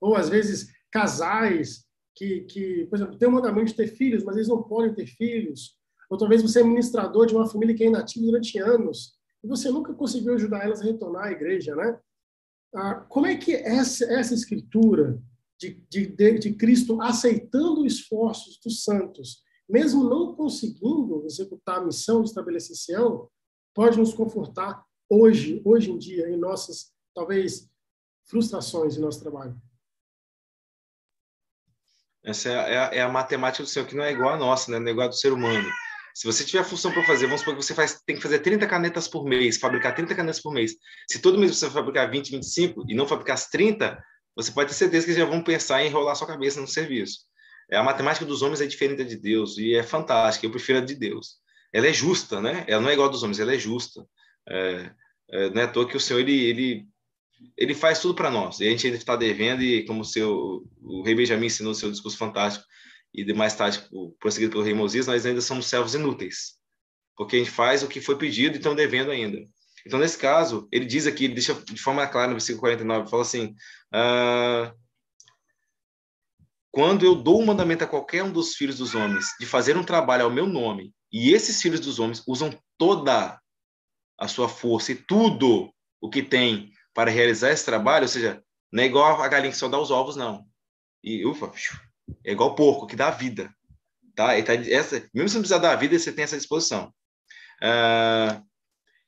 Ou 0.00 0.16
às 0.16 0.28
vezes 0.28 0.72
casais 0.90 1.84
que, 2.16 2.42
que 2.42 2.86
por 2.86 2.96
exemplo, 2.96 3.18
tem 3.18 3.28
o 3.28 3.32
mandamento 3.32 3.66
de 3.66 3.76
ter 3.76 3.88
filhos, 3.88 4.24
mas 4.24 4.36
eles 4.36 4.48
não 4.48 4.62
podem 4.62 4.94
ter 4.94 5.06
filhos. 5.06 5.78
Ou 6.10 6.18
talvez 6.18 6.42
você 6.42 6.58
é 6.58 6.62
administrador 6.62 7.26
de 7.26 7.34
uma 7.34 7.46
família 7.46 7.74
que 7.74 7.84
é 7.84 7.86
inativa 7.86 8.26
durante 8.26 8.58
anos 8.58 9.14
e 9.44 9.46
você 9.46 9.70
nunca 9.70 9.92
conseguiu 9.92 10.34
ajudar 10.34 10.64
elas 10.64 10.80
a 10.80 10.84
retornar 10.84 11.24
à 11.24 11.32
igreja, 11.32 11.76
né? 11.76 12.00
Ah, 12.74 12.94
como 12.94 13.26
é 13.26 13.36
que 13.36 13.54
essa, 13.54 14.04
essa 14.06 14.34
escritura 14.34 15.22
de, 15.60 15.74
de, 15.88 16.06
de 16.38 16.54
Cristo 16.54 17.00
aceitando 17.00 17.86
esforços 17.86 18.58
dos 18.58 18.82
santos, 18.82 19.44
mesmo 19.68 20.08
não 20.08 20.34
conseguindo 20.34 21.24
executar 21.26 21.78
a 21.78 21.84
missão 21.84 22.22
de 22.22 22.28
estabelecer 22.28 22.74
Sião, 22.74 23.28
pode 23.74 23.98
nos 23.98 24.14
confortar 24.14 24.82
hoje, 25.08 25.62
hoje 25.64 25.90
em 25.90 25.98
dia, 25.98 26.28
em 26.28 26.36
nossas, 26.36 26.92
talvez, 27.14 27.70
frustrações 28.24 28.96
em 28.96 29.00
nosso 29.00 29.20
trabalho. 29.20 29.60
Essa 32.24 32.48
é 32.48 32.78
a, 32.78 32.94
é 32.94 33.02
a, 33.02 33.08
matemática 33.08 33.62
do 33.62 33.68
Senhor, 33.68 33.86
que 33.86 33.94
não 33.94 34.02
é 34.02 34.12
igual 34.12 34.30
a 34.30 34.38
nossa, 34.38 34.70
né? 34.70 34.78
não 34.78 34.88
é 34.88 34.90
igual 34.90 35.08
do 35.08 35.14
ser 35.14 35.32
humano. 35.32 35.68
Se 36.14 36.26
você 36.26 36.44
tiver 36.44 36.62
função 36.62 36.92
para 36.92 37.02
fazer, 37.02 37.26
vamos 37.26 37.40
supor 37.40 37.56
que 37.56 37.62
você 37.62 37.74
faz, 37.74 38.00
tem 38.06 38.14
que 38.14 38.22
fazer 38.22 38.38
30 38.38 38.68
canetas 38.68 39.08
por 39.08 39.24
mês, 39.24 39.58
fabricar 39.58 39.94
30 39.94 40.14
canetas 40.14 40.40
por 40.40 40.54
mês. 40.54 40.76
Se 41.10 41.18
todo 41.18 41.36
mês 41.36 41.56
você 41.56 41.68
fabricar 41.68 42.08
20, 42.08 42.30
25 42.30 42.84
e 42.88 42.94
não 42.94 43.06
fabricar 43.06 43.34
as 43.34 43.48
30, 43.48 44.00
você 44.36 44.52
pode 44.52 44.68
ter 44.68 44.76
certeza 44.76 45.06
que 45.06 45.12
já 45.12 45.24
vão 45.24 45.42
pensar 45.42 45.82
em 45.82 45.88
enrolar 45.88 46.14
sua 46.14 46.28
cabeça 46.28 46.60
no 46.60 46.68
serviço. 46.68 47.20
É, 47.68 47.76
a 47.76 47.82
matemática 47.82 48.24
dos 48.24 48.42
homens 48.42 48.60
é 48.60 48.66
diferente 48.66 48.98
da 48.98 49.04
de 49.04 49.16
Deus 49.16 49.58
e 49.58 49.74
é 49.74 49.82
fantástica. 49.82 50.46
Eu 50.46 50.50
prefiro 50.50 50.78
a 50.78 50.82
de 50.82 50.94
Deus. 50.94 51.38
Ela 51.72 51.88
é 51.88 51.92
justa, 51.92 52.40
né? 52.40 52.64
Ela 52.68 52.80
não 52.80 52.90
é 52.90 52.92
igual 52.92 53.08
a 53.08 53.10
dos 53.10 53.24
homens, 53.24 53.40
ela 53.40 53.52
é 53.52 53.58
justa. 53.58 54.06
É, 54.48 54.90
é, 55.30 55.50
não 55.50 55.62
é 55.62 55.64
à 55.64 55.68
toa 55.68 55.88
que 55.88 55.96
o 55.96 56.00
Senhor 56.00 56.20
ele, 56.20 56.44
ele, 56.44 56.86
ele 57.56 57.74
faz 57.74 57.98
tudo 57.98 58.14
para 58.14 58.30
nós. 58.30 58.60
E 58.60 58.68
a 58.68 58.70
gente 58.70 58.86
ainda 58.86 58.98
está 58.98 59.16
devendo, 59.16 59.62
e 59.62 59.84
como 59.84 60.02
o, 60.02 60.04
seu, 60.04 60.64
o 60.80 61.02
rei 61.02 61.16
Benjamin 61.16 61.46
ensinou 61.46 61.70
no 61.70 61.74
seu 61.74 61.90
discurso 61.90 62.16
fantástico, 62.16 62.64
e 63.14 63.32
mais 63.32 63.54
tarde 63.54 63.82
prosseguido 64.18 64.52
pelo 64.52 64.64
rei 64.64 64.74
Mosias, 64.74 65.06
nós 65.06 65.24
ainda 65.24 65.40
somos 65.40 65.66
servos 65.66 65.94
inúteis. 65.94 66.54
Porque 67.16 67.36
a 67.36 67.38
gente 67.38 67.50
faz 67.50 67.82
o 67.82 67.88
que 67.88 68.00
foi 68.00 68.18
pedido 68.18 68.56
e 68.56 68.58
estão 68.58 68.74
devendo 68.74 69.12
ainda. 69.12 69.38
Então, 69.86 69.98
nesse 69.98 70.18
caso, 70.18 70.66
ele 70.72 70.84
diz 70.84 71.06
aqui, 71.06 71.26
ele 71.26 71.34
deixa 71.34 71.54
de 71.54 71.80
forma 71.80 72.06
clara 72.08 72.28
no 72.28 72.34
versículo 72.34 72.62
49, 72.62 73.08
fala 73.08 73.22
assim: 73.22 73.54
ah, 73.92 74.74
quando 76.72 77.04
eu 77.04 77.14
dou 77.14 77.40
um 77.40 77.46
mandamento 77.46 77.84
a 77.84 77.86
qualquer 77.86 78.24
um 78.24 78.32
dos 78.32 78.56
filhos 78.56 78.78
dos 78.78 78.96
homens 78.96 79.26
de 79.38 79.46
fazer 79.46 79.76
um 79.76 79.84
trabalho 79.84 80.24
ao 80.24 80.30
meu 80.30 80.46
nome, 80.46 80.92
e 81.12 81.32
esses 81.32 81.62
filhos 81.62 81.78
dos 81.78 82.00
homens 82.00 82.20
usam 82.26 82.50
toda 82.76 83.40
a 84.18 84.26
sua 84.26 84.48
força 84.48 84.90
e 84.90 84.96
tudo 84.96 85.72
o 86.00 86.10
que 86.10 86.22
tem 86.22 86.72
para 86.92 87.10
realizar 87.10 87.50
esse 87.50 87.64
trabalho, 87.64 88.04
ou 88.04 88.08
seja, 88.08 88.42
não 88.72 88.82
é 88.82 88.86
igual 88.86 89.22
a 89.22 89.28
galinha 89.28 89.52
que 89.52 89.58
só 89.58 89.68
dá 89.68 89.78
os 89.78 89.92
ovos, 89.92 90.16
não. 90.16 90.44
E 91.02 91.24
ufa, 91.24 91.52
é 92.24 92.32
igual 92.32 92.54
porco 92.54 92.86
que 92.86 92.96
dá 92.96 93.10
vida. 93.10 93.52
Tá? 94.14 94.28
tá 94.42 94.54
essa, 94.54 95.08
mesmo 95.12 95.28
se 95.28 95.34
não 95.34 95.42
precisar 95.42 95.58
dar 95.58 95.76
vida, 95.76 95.98
você 95.98 96.12
tem 96.12 96.24
essa 96.24 96.36
disposição. 96.36 96.92
Uh, 97.62 98.44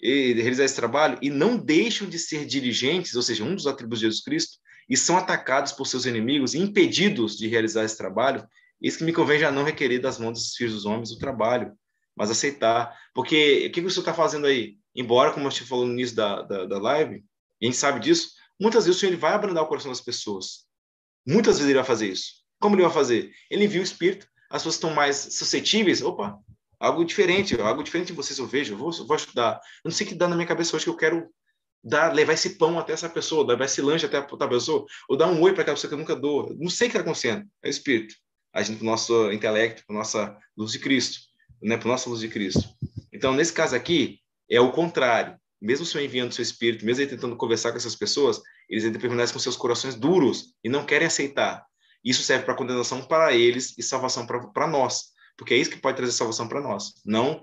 e 0.00 0.34
realizar 0.34 0.64
esse 0.64 0.76
trabalho 0.76 1.18
e 1.22 1.30
não 1.30 1.56
deixam 1.56 2.08
de 2.08 2.18
ser 2.18 2.44
dirigentes, 2.44 3.14
ou 3.14 3.22
seja, 3.22 3.44
um 3.44 3.54
dos 3.54 3.66
atributos 3.66 4.00
de 4.00 4.06
Jesus 4.06 4.22
Cristo, 4.22 4.58
e 4.88 4.96
são 4.96 5.16
atacados 5.16 5.72
por 5.72 5.86
seus 5.86 6.04
inimigos 6.06 6.54
e 6.54 6.58
impedidos 6.58 7.36
de 7.36 7.48
realizar 7.48 7.84
esse 7.84 7.96
trabalho, 7.96 8.46
isso 8.80 8.98
que 8.98 9.04
me 9.04 9.12
convém 9.12 9.38
já 9.38 9.50
não 9.50 9.64
requerer 9.64 10.00
das 10.00 10.18
mãos 10.18 10.38
dos 10.38 10.54
filhos 10.54 10.74
dos 10.74 10.84
homens 10.84 11.10
o 11.10 11.18
trabalho, 11.18 11.72
mas 12.14 12.30
aceitar. 12.30 12.94
Porque 13.14 13.66
o 13.66 13.72
que, 13.72 13.80
que 13.80 13.86
o 13.86 13.90
senhor 13.90 14.02
está 14.02 14.14
fazendo 14.14 14.46
aí? 14.46 14.76
Embora, 14.94 15.32
como 15.32 15.46
a 15.46 15.50
gente 15.50 15.64
falou 15.64 15.86
no 15.86 15.92
início 15.92 16.14
da, 16.14 16.42
da, 16.42 16.66
da 16.66 16.78
live, 16.78 17.24
e 17.60 17.66
a 17.66 17.70
gente 17.70 17.76
sabe 17.76 18.00
disso, 18.00 18.30
muitas 18.60 18.84
vezes 18.84 18.96
o 18.96 19.00
Senhor 19.00 19.12
ele 19.12 19.20
vai 19.20 19.32
abrandar 19.32 19.62
o 19.62 19.66
coração 19.66 19.90
das 19.90 20.00
pessoas. 20.00 20.66
Muitas 21.26 21.56
vezes 21.56 21.70
ele 21.70 21.78
vai 21.78 21.84
fazer 21.84 22.08
isso. 22.08 22.45
Como 22.60 22.74
ele 22.74 22.82
vai 22.82 22.92
fazer? 22.92 23.30
Ele 23.50 23.64
envia 23.64 23.80
o 23.80 23.84
Espírito, 23.84 24.26
as 24.50 24.62
pessoas 24.62 24.76
estão 24.76 24.94
mais 24.94 25.16
suscetíveis. 25.16 26.02
Opa, 26.02 26.38
algo 26.78 27.04
diferente, 27.04 27.60
algo 27.60 27.82
diferente 27.82 28.08
de 28.08 28.12
vocês 28.12 28.38
eu 28.38 28.46
vejo, 28.46 28.74
eu 28.74 28.78
vou, 28.78 28.90
eu 28.92 29.06
vou. 29.06 29.16
Eu 29.16 29.60
não 29.84 29.92
sei 29.92 30.06
o 30.06 30.08
que 30.08 30.14
dá 30.14 30.28
na 30.28 30.36
minha 30.36 30.46
cabeça 30.46 30.74
hoje 30.74 30.84
que 30.84 30.90
eu 30.90 30.96
quero 30.96 31.28
dar, 31.82 32.12
levar 32.14 32.32
esse 32.32 32.50
pão 32.50 32.78
até 32.78 32.92
essa 32.92 33.08
pessoa, 33.08 33.46
levar 33.46 33.64
esse 33.64 33.80
lanche 33.80 34.06
até 34.06 34.18
a 34.18 34.48
pessoa, 34.48 34.84
ou 35.08 35.16
dar 35.16 35.28
um 35.28 35.40
oi 35.40 35.52
para 35.52 35.62
aquela 35.62 35.76
pessoa 35.76 35.88
que 35.88 35.94
eu 35.94 35.98
nunca 35.98 36.16
dou. 36.16 36.54
Não 36.58 36.70
sei 36.70 36.88
o 36.88 36.90
que 36.90 36.96
está 36.96 37.02
acontecendo. 37.08 37.46
É 37.62 37.68
o 37.68 37.70
Espírito. 37.70 38.14
A 38.52 38.62
para 38.62 38.72
o 38.72 38.84
nosso 38.84 39.32
intelecto, 39.32 39.84
para 39.86 39.96
nossa 39.96 40.38
luz 40.56 40.72
de 40.72 40.78
Cristo, 40.78 41.18
né? 41.62 41.76
para 41.76 41.88
nossa 41.88 42.08
luz 42.08 42.20
de 42.20 42.28
Cristo. 42.28 42.66
Então, 43.12 43.34
nesse 43.34 43.52
caso 43.52 43.76
aqui, 43.76 44.20
é 44.50 44.58
o 44.58 44.72
contrário. 44.72 45.38
Mesmo 45.60 45.84
o 45.84 45.86
Senhor 45.86 46.04
enviando 46.04 46.30
o 46.30 46.34
seu 46.34 46.42
Espírito, 46.42 46.84
mesmo 46.84 47.02
ele 47.02 47.10
tentando 47.10 47.36
conversar 47.36 47.70
com 47.70 47.76
essas 47.76 47.94
pessoas, 47.94 48.40
eles 48.68 48.84
ainda 48.84 48.98
permanecem 48.98 49.32
com 49.32 49.38
seus 49.38 49.56
corações 49.56 49.94
duros 49.94 50.54
e 50.64 50.68
não 50.68 50.84
querem 50.84 51.06
aceitar. 51.06 51.64
Isso 52.06 52.22
serve 52.22 52.44
para 52.44 52.54
condenação 52.54 53.02
para 53.02 53.34
eles 53.34 53.74
e 53.76 53.82
salvação 53.82 54.26
para 54.26 54.66
nós 54.66 55.16
porque 55.36 55.54
é 55.54 55.56
isso 55.56 55.70
que 55.70 55.76
pode 55.76 55.96
trazer 55.96 56.12
salvação 56.12 56.48
para 56.48 56.60
nós. 56.60 56.94
Não 57.04 57.42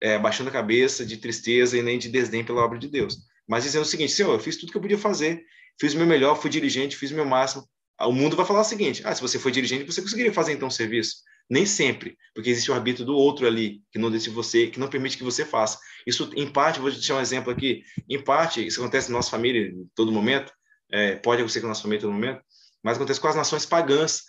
é, 0.00 0.18
baixando 0.18 0.48
a 0.48 0.52
cabeça 0.52 1.04
de 1.04 1.16
tristeza 1.16 1.76
e 1.76 1.82
nem 1.82 1.98
de 1.98 2.08
desdém 2.08 2.44
pela 2.44 2.62
obra 2.62 2.78
de 2.78 2.88
Deus, 2.88 3.18
mas 3.46 3.64
dizendo 3.64 3.82
o 3.82 3.86
seguinte: 3.86 4.12
Senhor, 4.12 4.32
eu 4.32 4.40
fiz 4.40 4.56
tudo 4.56 4.70
que 4.70 4.78
eu 4.78 4.82
podia 4.82 4.98
fazer, 4.98 5.42
fiz 5.80 5.94
o 5.94 5.96
meu 5.96 6.06
melhor, 6.06 6.40
fui 6.40 6.50
dirigente, 6.50 6.96
fiz 6.96 7.10
o 7.10 7.14
meu 7.14 7.26
máximo. 7.26 7.68
O 8.00 8.12
mundo 8.12 8.36
vai 8.36 8.46
falar 8.46 8.60
o 8.60 8.64
seguinte: 8.64 9.02
ah, 9.04 9.14
se 9.14 9.20
você 9.20 9.38
foi 9.38 9.52
dirigente, 9.52 9.84
você 9.84 10.00
conseguiria 10.00 10.32
fazer 10.32 10.52
então 10.52 10.68
o 10.68 10.72
serviço. 10.72 11.16
Nem 11.50 11.66
sempre, 11.66 12.16
porque 12.34 12.48
existe 12.48 12.70
o 12.70 12.74
arbítrio 12.74 13.04
do 13.04 13.14
outro 13.14 13.46
ali, 13.46 13.82
que 13.90 13.98
não 13.98 14.10
deixa 14.10 14.30
você, 14.30 14.68
que 14.68 14.78
não 14.78 14.88
permite 14.88 15.18
que 15.18 15.24
você 15.24 15.44
faça. 15.44 15.78
Isso, 16.06 16.30
em 16.36 16.46
parte, 16.46 16.78
vou 16.78 16.90
deixar 16.90 17.16
um 17.16 17.20
exemplo 17.20 17.52
aqui, 17.52 17.82
em 18.08 18.22
parte, 18.22 18.64
isso 18.64 18.80
acontece 18.80 19.10
na 19.10 19.18
nossa 19.18 19.30
família 19.30 19.68
em 19.68 19.86
todo 19.94 20.12
momento, 20.12 20.52
é, 20.90 21.16
pode 21.16 21.42
acontecer 21.42 21.60
com 21.60 21.66
a 21.66 21.68
nossa 21.68 21.82
família 21.82 21.98
em 21.98 22.02
todo 22.02 22.12
momento, 22.12 22.40
mas 22.82 22.96
acontece 22.96 23.20
com 23.20 23.28
as 23.28 23.36
nações 23.36 23.64
pagãs, 23.64 24.24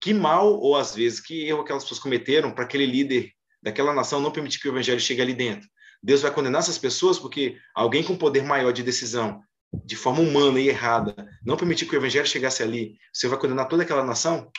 que 0.00 0.14
mal 0.14 0.52
ou 0.52 0.76
às 0.76 0.94
vezes 0.94 1.20
que 1.20 1.46
erro 1.46 1.60
aquelas 1.60 1.82
pessoas 1.82 2.00
cometeram 2.00 2.52
para 2.52 2.64
aquele 2.64 2.86
líder 2.86 3.32
daquela 3.62 3.92
nação 3.92 4.20
não 4.20 4.30
permitir 4.30 4.60
que 4.60 4.68
o 4.68 4.72
evangelho 4.72 5.00
chegue 5.00 5.22
ali 5.22 5.34
dentro. 5.34 5.68
Deus 6.02 6.22
vai 6.22 6.30
condenar 6.30 6.60
essas 6.60 6.78
pessoas 6.78 7.18
porque 7.18 7.56
alguém 7.74 8.04
com 8.04 8.16
poder 8.16 8.42
maior 8.42 8.72
de 8.72 8.82
decisão, 8.82 9.40
de 9.72 9.96
forma 9.96 10.20
humana 10.20 10.60
e 10.60 10.68
errada, 10.68 11.14
não 11.44 11.56
permitiu 11.56 11.88
que 11.88 11.96
o 11.96 11.98
evangelho 11.98 12.26
chegasse 12.26 12.62
ali. 12.62 12.96
Você 13.12 13.26
vai 13.26 13.38
condenar 13.38 13.66
toda 13.68 13.82
aquela 13.82 14.04
nação? 14.04 14.50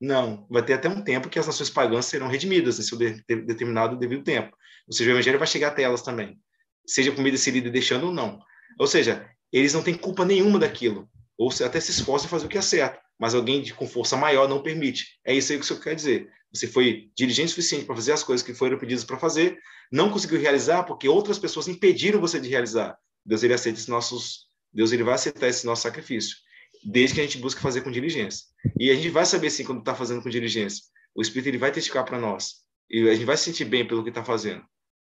Não, 0.00 0.46
vai 0.50 0.62
ter 0.62 0.74
até 0.74 0.88
um 0.88 1.02
tempo 1.02 1.28
que 1.28 1.38
as 1.38 1.46
nações 1.46 1.70
pagãs 1.70 2.06
serão 2.06 2.26
redimidas 2.26 2.78
nesse 2.78 2.96
de, 2.96 3.24
de, 3.26 3.36
determinado 3.42 3.96
devido 3.96 4.24
tempo. 4.24 4.56
Ou 4.86 4.92
seja, 4.92 5.10
o 5.10 5.14
evangelho 5.14 5.38
vai 5.38 5.46
chegar 5.46 5.68
até 5.68 5.82
elas 5.82 6.02
também, 6.02 6.38
seja 6.84 7.12
por 7.12 7.22
meio 7.22 7.32
desse 7.32 7.50
líder 7.50 7.70
deixando 7.70 8.06
ou 8.06 8.12
não. 8.12 8.40
Ou 8.78 8.86
seja, 8.86 9.30
eles 9.52 9.72
não 9.72 9.82
têm 9.82 9.94
culpa 9.94 10.24
nenhuma 10.24 10.58
daquilo, 10.58 11.08
ou 11.38 11.50
até 11.64 11.80
se 11.80 11.90
esforçam 11.90 12.26
em 12.26 12.30
fazer 12.30 12.46
o 12.46 12.48
que 12.48 12.58
é 12.58 12.62
certo, 12.62 13.00
mas 13.18 13.34
alguém 13.34 13.62
de, 13.62 13.74
com 13.74 13.86
força 13.86 14.16
maior 14.16 14.48
não 14.48 14.62
permite. 14.62 15.18
É 15.24 15.34
isso 15.34 15.52
aí 15.52 15.58
que 15.58 15.64
o 15.64 15.68
senhor 15.68 15.80
quer 15.80 15.94
dizer. 15.94 16.28
Você 16.52 16.66
foi 16.66 17.10
diligente 17.16 17.46
o 17.46 17.50
suficiente 17.50 17.84
para 17.84 17.94
fazer 17.94 18.12
as 18.12 18.22
coisas 18.22 18.44
que 18.44 18.52
foram 18.52 18.78
pedidas 18.78 19.04
para 19.04 19.18
fazer, 19.18 19.58
não 19.90 20.10
conseguiu 20.10 20.40
realizar 20.40 20.82
porque 20.84 21.08
outras 21.08 21.38
pessoas 21.38 21.68
impediram 21.68 22.20
você 22.20 22.38
de 22.38 22.48
realizar. 22.48 22.96
Deus 23.24 23.42
ele 23.42 23.54
aceita 23.54 23.78
esses 23.78 23.88
nossos, 23.88 24.46
Deus 24.72 24.92
ele 24.92 25.02
vai 25.02 25.14
aceitar 25.14 25.48
esse 25.48 25.64
nosso 25.64 25.82
sacrifício 25.82 26.36
desde 26.84 27.14
que 27.14 27.20
a 27.20 27.24
gente 27.24 27.38
busque 27.38 27.60
fazer 27.60 27.82
com 27.82 27.90
diligência. 27.90 28.46
E 28.78 28.90
a 28.90 28.94
gente 28.94 29.08
vai 29.08 29.24
saber, 29.24 29.50
sim, 29.50 29.64
quando 29.64 29.78
está 29.78 29.94
fazendo 29.94 30.22
com 30.22 30.28
diligência. 30.28 30.84
O 31.14 31.22
Espírito 31.22 31.48
ele 31.48 31.58
vai 31.58 31.70
testificar 31.70 32.04
para 32.04 32.18
nós. 32.18 32.62
E 32.90 33.08
a 33.08 33.14
gente 33.14 33.24
vai 33.24 33.36
se 33.36 33.44
sentir 33.44 33.64
bem 33.64 33.86
pelo 33.86 34.02
que 34.02 34.08
está 34.08 34.24
fazendo. 34.24 34.64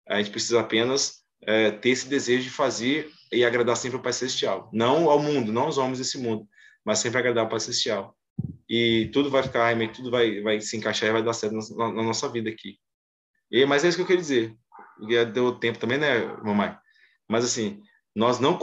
A 0.08 0.18
gente 0.18 0.30
precisa 0.30 0.60
apenas 0.60 1.22
é, 1.42 1.70
ter 1.70 1.90
esse 1.90 2.08
desejo 2.08 2.44
de 2.44 2.50
fazer 2.50 3.10
e 3.32 3.44
agradar 3.44 3.76
sempre 3.76 3.98
o 3.98 4.02
Pai 4.02 4.12
Celestial. 4.12 4.70
Não 4.72 5.10
ao 5.10 5.18
mundo, 5.18 5.52
não 5.52 5.62
aos 5.62 5.78
homens 5.78 5.98
desse 5.98 6.18
mundo, 6.18 6.48
mas 6.84 6.98
sempre 6.98 7.18
agradar 7.18 7.46
o 7.46 7.48
Pai 7.48 7.60
Celestial. 7.60 8.16
E 8.68 9.08
tudo 9.12 9.30
vai 9.30 9.42
ficar, 9.42 9.74
tudo 9.92 10.10
vai, 10.10 10.40
vai 10.40 10.60
se 10.60 10.76
encaixar 10.76 11.08
e 11.08 11.12
vai 11.12 11.22
dar 11.22 11.32
certo 11.32 11.54
na, 11.76 11.92
na 11.92 12.02
nossa 12.02 12.28
vida 12.28 12.50
aqui. 12.50 12.78
E, 13.50 13.64
mas 13.64 13.84
é 13.84 13.88
isso 13.88 13.96
que 13.96 14.02
eu 14.02 14.06
queria 14.06 14.22
dizer. 14.22 14.54
Já 15.08 15.24
deu 15.24 15.52
tempo 15.52 15.78
também, 15.78 15.98
né, 15.98 16.26
mamãe? 16.42 16.76
Mas 17.28 17.44
assim, 17.44 17.80
nós 18.14 18.40
não 18.40 18.58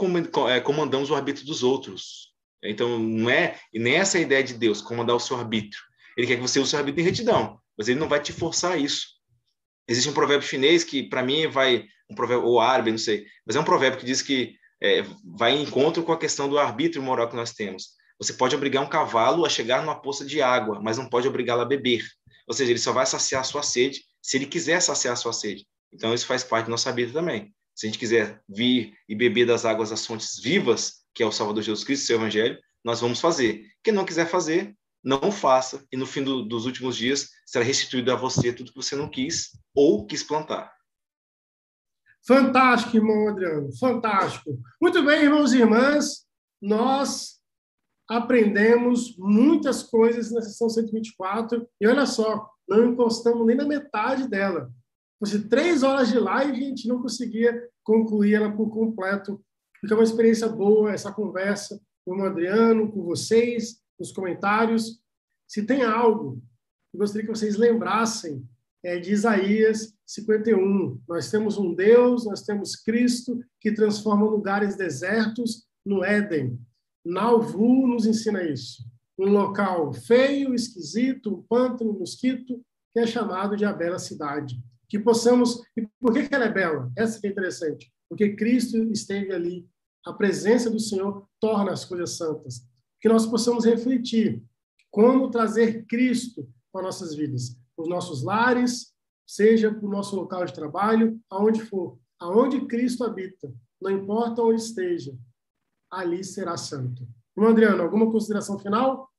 é, 0.48 0.60
comandamos 0.60 1.10
o 1.10 1.14
arbítrio 1.14 1.46
dos 1.46 1.62
outros. 1.62 2.32
Então, 2.62 2.98
não 2.98 3.28
é 3.28 3.58
e 3.72 3.78
nem 3.78 3.94
essa 3.94 4.18
é 4.18 4.20
a 4.20 4.24
ideia 4.24 4.42
de 4.42 4.54
Deus, 4.54 4.80
comandar 4.80 5.14
o 5.14 5.20
seu 5.20 5.36
arbítrio. 5.36 5.82
Ele 6.16 6.26
quer 6.26 6.36
que 6.36 6.42
você 6.42 6.58
use 6.58 6.68
o 6.68 6.70
seu 6.70 6.78
arbítrio 6.78 7.02
em 7.02 7.06
retidão, 7.06 7.60
mas 7.76 7.88
ele 7.88 7.98
não 7.98 8.08
vai 8.08 8.20
te 8.20 8.32
forçar 8.32 8.72
a 8.72 8.76
isso. 8.76 9.08
Existe 9.86 10.08
um 10.08 10.14
provérbio 10.14 10.46
chinês 10.46 10.82
que, 10.82 11.02
para 11.02 11.22
mim, 11.22 11.46
vai 11.46 11.86
um 12.10 12.14
provérbio 12.14 12.46
ou 12.46 12.60
árabe, 12.60 12.90
não 12.90 12.98
sei, 12.98 13.26
mas 13.46 13.56
é 13.56 13.60
um 13.60 13.64
provérbio 13.64 13.98
que 13.98 14.06
diz 14.06 14.22
que 14.22 14.54
é, 14.82 15.04
vai 15.24 15.52
em 15.52 15.62
encontro 15.62 16.02
com 16.02 16.12
a 16.12 16.18
questão 16.18 16.48
do 16.48 16.58
arbítrio 16.58 17.02
moral 17.02 17.28
que 17.28 17.36
nós 17.36 17.52
temos. 17.52 17.94
Você 18.18 18.32
pode 18.32 18.54
obrigar 18.54 18.82
um 18.82 18.88
cavalo 18.88 19.44
a 19.44 19.48
chegar 19.48 19.82
numa 19.82 20.00
poça 20.00 20.24
de 20.24 20.40
água, 20.40 20.80
mas 20.82 20.98
não 20.98 21.08
pode 21.08 21.26
obrigá-lo 21.26 21.62
a 21.62 21.66
beber. 21.66 22.04
Ou 22.46 22.54
seja, 22.54 22.70
ele 22.70 22.78
só 22.78 22.92
vai 22.92 23.06
saciar 23.06 23.40
a 23.40 23.44
sua 23.44 23.62
sede 23.62 24.02
se 24.22 24.36
ele 24.36 24.46
quiser 24.46 24.80
saciar 24.80 25.14
a 25.14 25.16
sua 25.16 25.32
sede. 25.32 25.66
Então, 25.92 26.12
isso 26.12 26.26
faz 26.26 26.44
parte 26.44 26.66
do 26.66 26.70
nosso 26.70 26.88
arbítrio 26.88 27.14
também. 27.14 27.54
Se 27.74 27.86
a 27.86 27.88
gente 27.88 27.98
quiser 27.98 28.40
vir 28.48 28.94
e 29.08 29.14
beber 29.14 29.46
das 29.46 29.64
águas 29.64 29.90
das 29.90 30.06
fontes 30.06 30.38
vivas, 30.40 31.04
que 31.14 31.22
é 31.22 31.26
o 31.26 31.32
Salvador 31.32 31.62
Jesus 31.62 31.84
Cristo, 31.84 32.06
seu 32.06 32.16
Evangelho, 32.16 32.58
nós 32.84 33.00
vamos 33.00 33.20
fazer. 33.20 33.64
Quem 33.82 33.92
não 33.92 34.04
quiser 34.04 34.28
fazer, 34.28 34.74
não 35.02 35.32
faça, 35.32 35.84
e 35.92 35.96
no 35.96 36.06
fim 36.06 36.22
do, 36.22 36.42
dos 36.42 36.66
últimos 36.66 36.96
dias 36.96 37.28
será 37.46 37.64
restituído 37.64 38.12
a 38.12 38.16
você 38.16 38.52
tudo 38.52 38.70
que 38.70 38.76
você 38.76 38.96
não 38.96 39.08
quis 39.08 39.50
ou 39.74 40.06
quis 40.06 40.22
plantar. 40.22 40.73
Fantástico, 42.26 42.96
irmão 42.96 43.28
Adriano, 43.28 43.70
fantástico. 43.76 44.58
Muito 44.80 45.04
bem, 45.04 45.24
irmãos 45.24 45.52
e 45.52 45.58
irmãs, 45.58 46.26
nós 46.60 47.38
aprendemos 48.08 49.14
muitas 49.18 49.82
coisas 49.82 50.32
na 50.32 50.40
sessão 50.40 50.68
124, 50.68 51.68
e 51.78 51.86
olha 51.86 52.06
só, 52.06 52.50
não 52.66 52.92
encostamos 52.92 53.46
nem 53.46 53.56
na 53.56 53.66
metade 53.66 54.26
dela. 54.26 54.70
Fosse 55.18 55.48
três 55.48 55.82
horas 55.82 56.08
de 56.08 56.18
live, 56.18 56.52
a 56.52 56.68
gente 56.68 56.88
não 56.88 57.00
conseguia 57.00 57.68
concluir 57.82 58.34
ela 58.34 58.50
por 58.50 58.70
completo, 58.70 59.42
porque 59.78 59.92
é 59.92 59.96
uma 59.96 60.04
experiência 60.04 60.48
boa 60.48 60.92
essa 60.92 61.12
conversa 61.12 61.78
com 62.06 62.16
o 62.18 62.24
Adriano, 62.24 62.90
com 62.90 63.02
vocês, 63.02 63.82
nos 63.98 64.12
comentários. 64.12 64.98
Se 65.46 65.66
tem 65.66 65.82
algo 65.82 66.42
que 66.90 66.98
gostaria 66.98 67.26
que 67.26 67.34
vocês 67.34 67.56
lembrassem 67.56 68.46
é 68.84 68.98
de 68.98 69.12
Isaías 69.12 69.94
51. 70.06 71.00
Nós 71.08 71.30
temos 71.30 71.56
um 71.56 71.74
Deus, 71.74 72.26
nós 72.26 72.42
temos 72.42 72.76
Cristo 72.76 73.40
que 73.58 73.72
transforma 73.72 74.26
lugares 74.26 74.76
desertos 74.76 75.64
no 75.84 76.04
Éden. 76.04 76.60
Nauvoo 77.04 77.86
nos 77.86 78.06
ensina 78.06 78.42
isso. 78.42 78.84
Um 79.18 79.30
local 79.30 79.92
feio, 79.92 80.54
esquisito, 80.54 81.34
um 81.34 81.42
pântano, 81.42 81.92
um 81.92 81.98
mosquito, 81.98 82.60
que 82.92 83.00
é 83.00 83.06
chamado 83.06 83.56
de 83.56 83.64
a 83.64 83.72
bela 83.72 83.98
cidade. 83.98 84.62
Que 84.88 84.98
possamos. 84.98 85.62
E 85.76 85.88
por 85.98 86.12
que, 86.12 86.32
ela 86.34 86.44
é 86.44 86.52
bela? 86.52 86.92
Essa 86.96 87.20
que 87.20 87.26
é 87.26 87.30
interessante. 87.30 87.90
Porque 88.08 88.36
Cristo 88.36 88.76
esteve 88.92 89.32
ali 89.32 89.66
a 90.04 90.12
presença 90.12 90.70
do 90.70 90.78
Senhor 90.78 91.26
torna 91.40 91.72
as 91.72 91.84
coisas 91.84 92.16
santas. 92.16 92.66
Que 93.00 93.08
nós 93.08 93.24
possamos 93.24 93.64
refletir 93.64 94.42
como 94.90 95.30
trazer 95.30 95.86
Cristo 95.86 96.46
para 96.70 96.82
nossas 96.82 97.14
vidas, 97.14 97.56
os 97.76 97.88
nossos 97.88 98.22
lares, 98.22 98.92
seja 99.26 99.72
para 99.72 99.86
o 99.86 99.90
nosso 99.90 100.14
local 100.16 100.44
de 100.44 100.52
trabalho, 100.52 101.18
aonde 101.30 101.62
for, 101.62 101.98
aonde 102.18 102.66
Cristo 102.66 103.04
habita, 103.04 103.52
não 103.80 103.90
importa 103.90 104.42
onde 104.42 104.60
esteja, 104.60 105.12
ali 105.90 106.22
será 106.22 106.56
santo. 106.56 107.06
Irmão 107.36 107.50
Adriano, 107.50 107.82
alguma 107.82 108.10
consideração 108.10 108.58
final? 108.58 109.10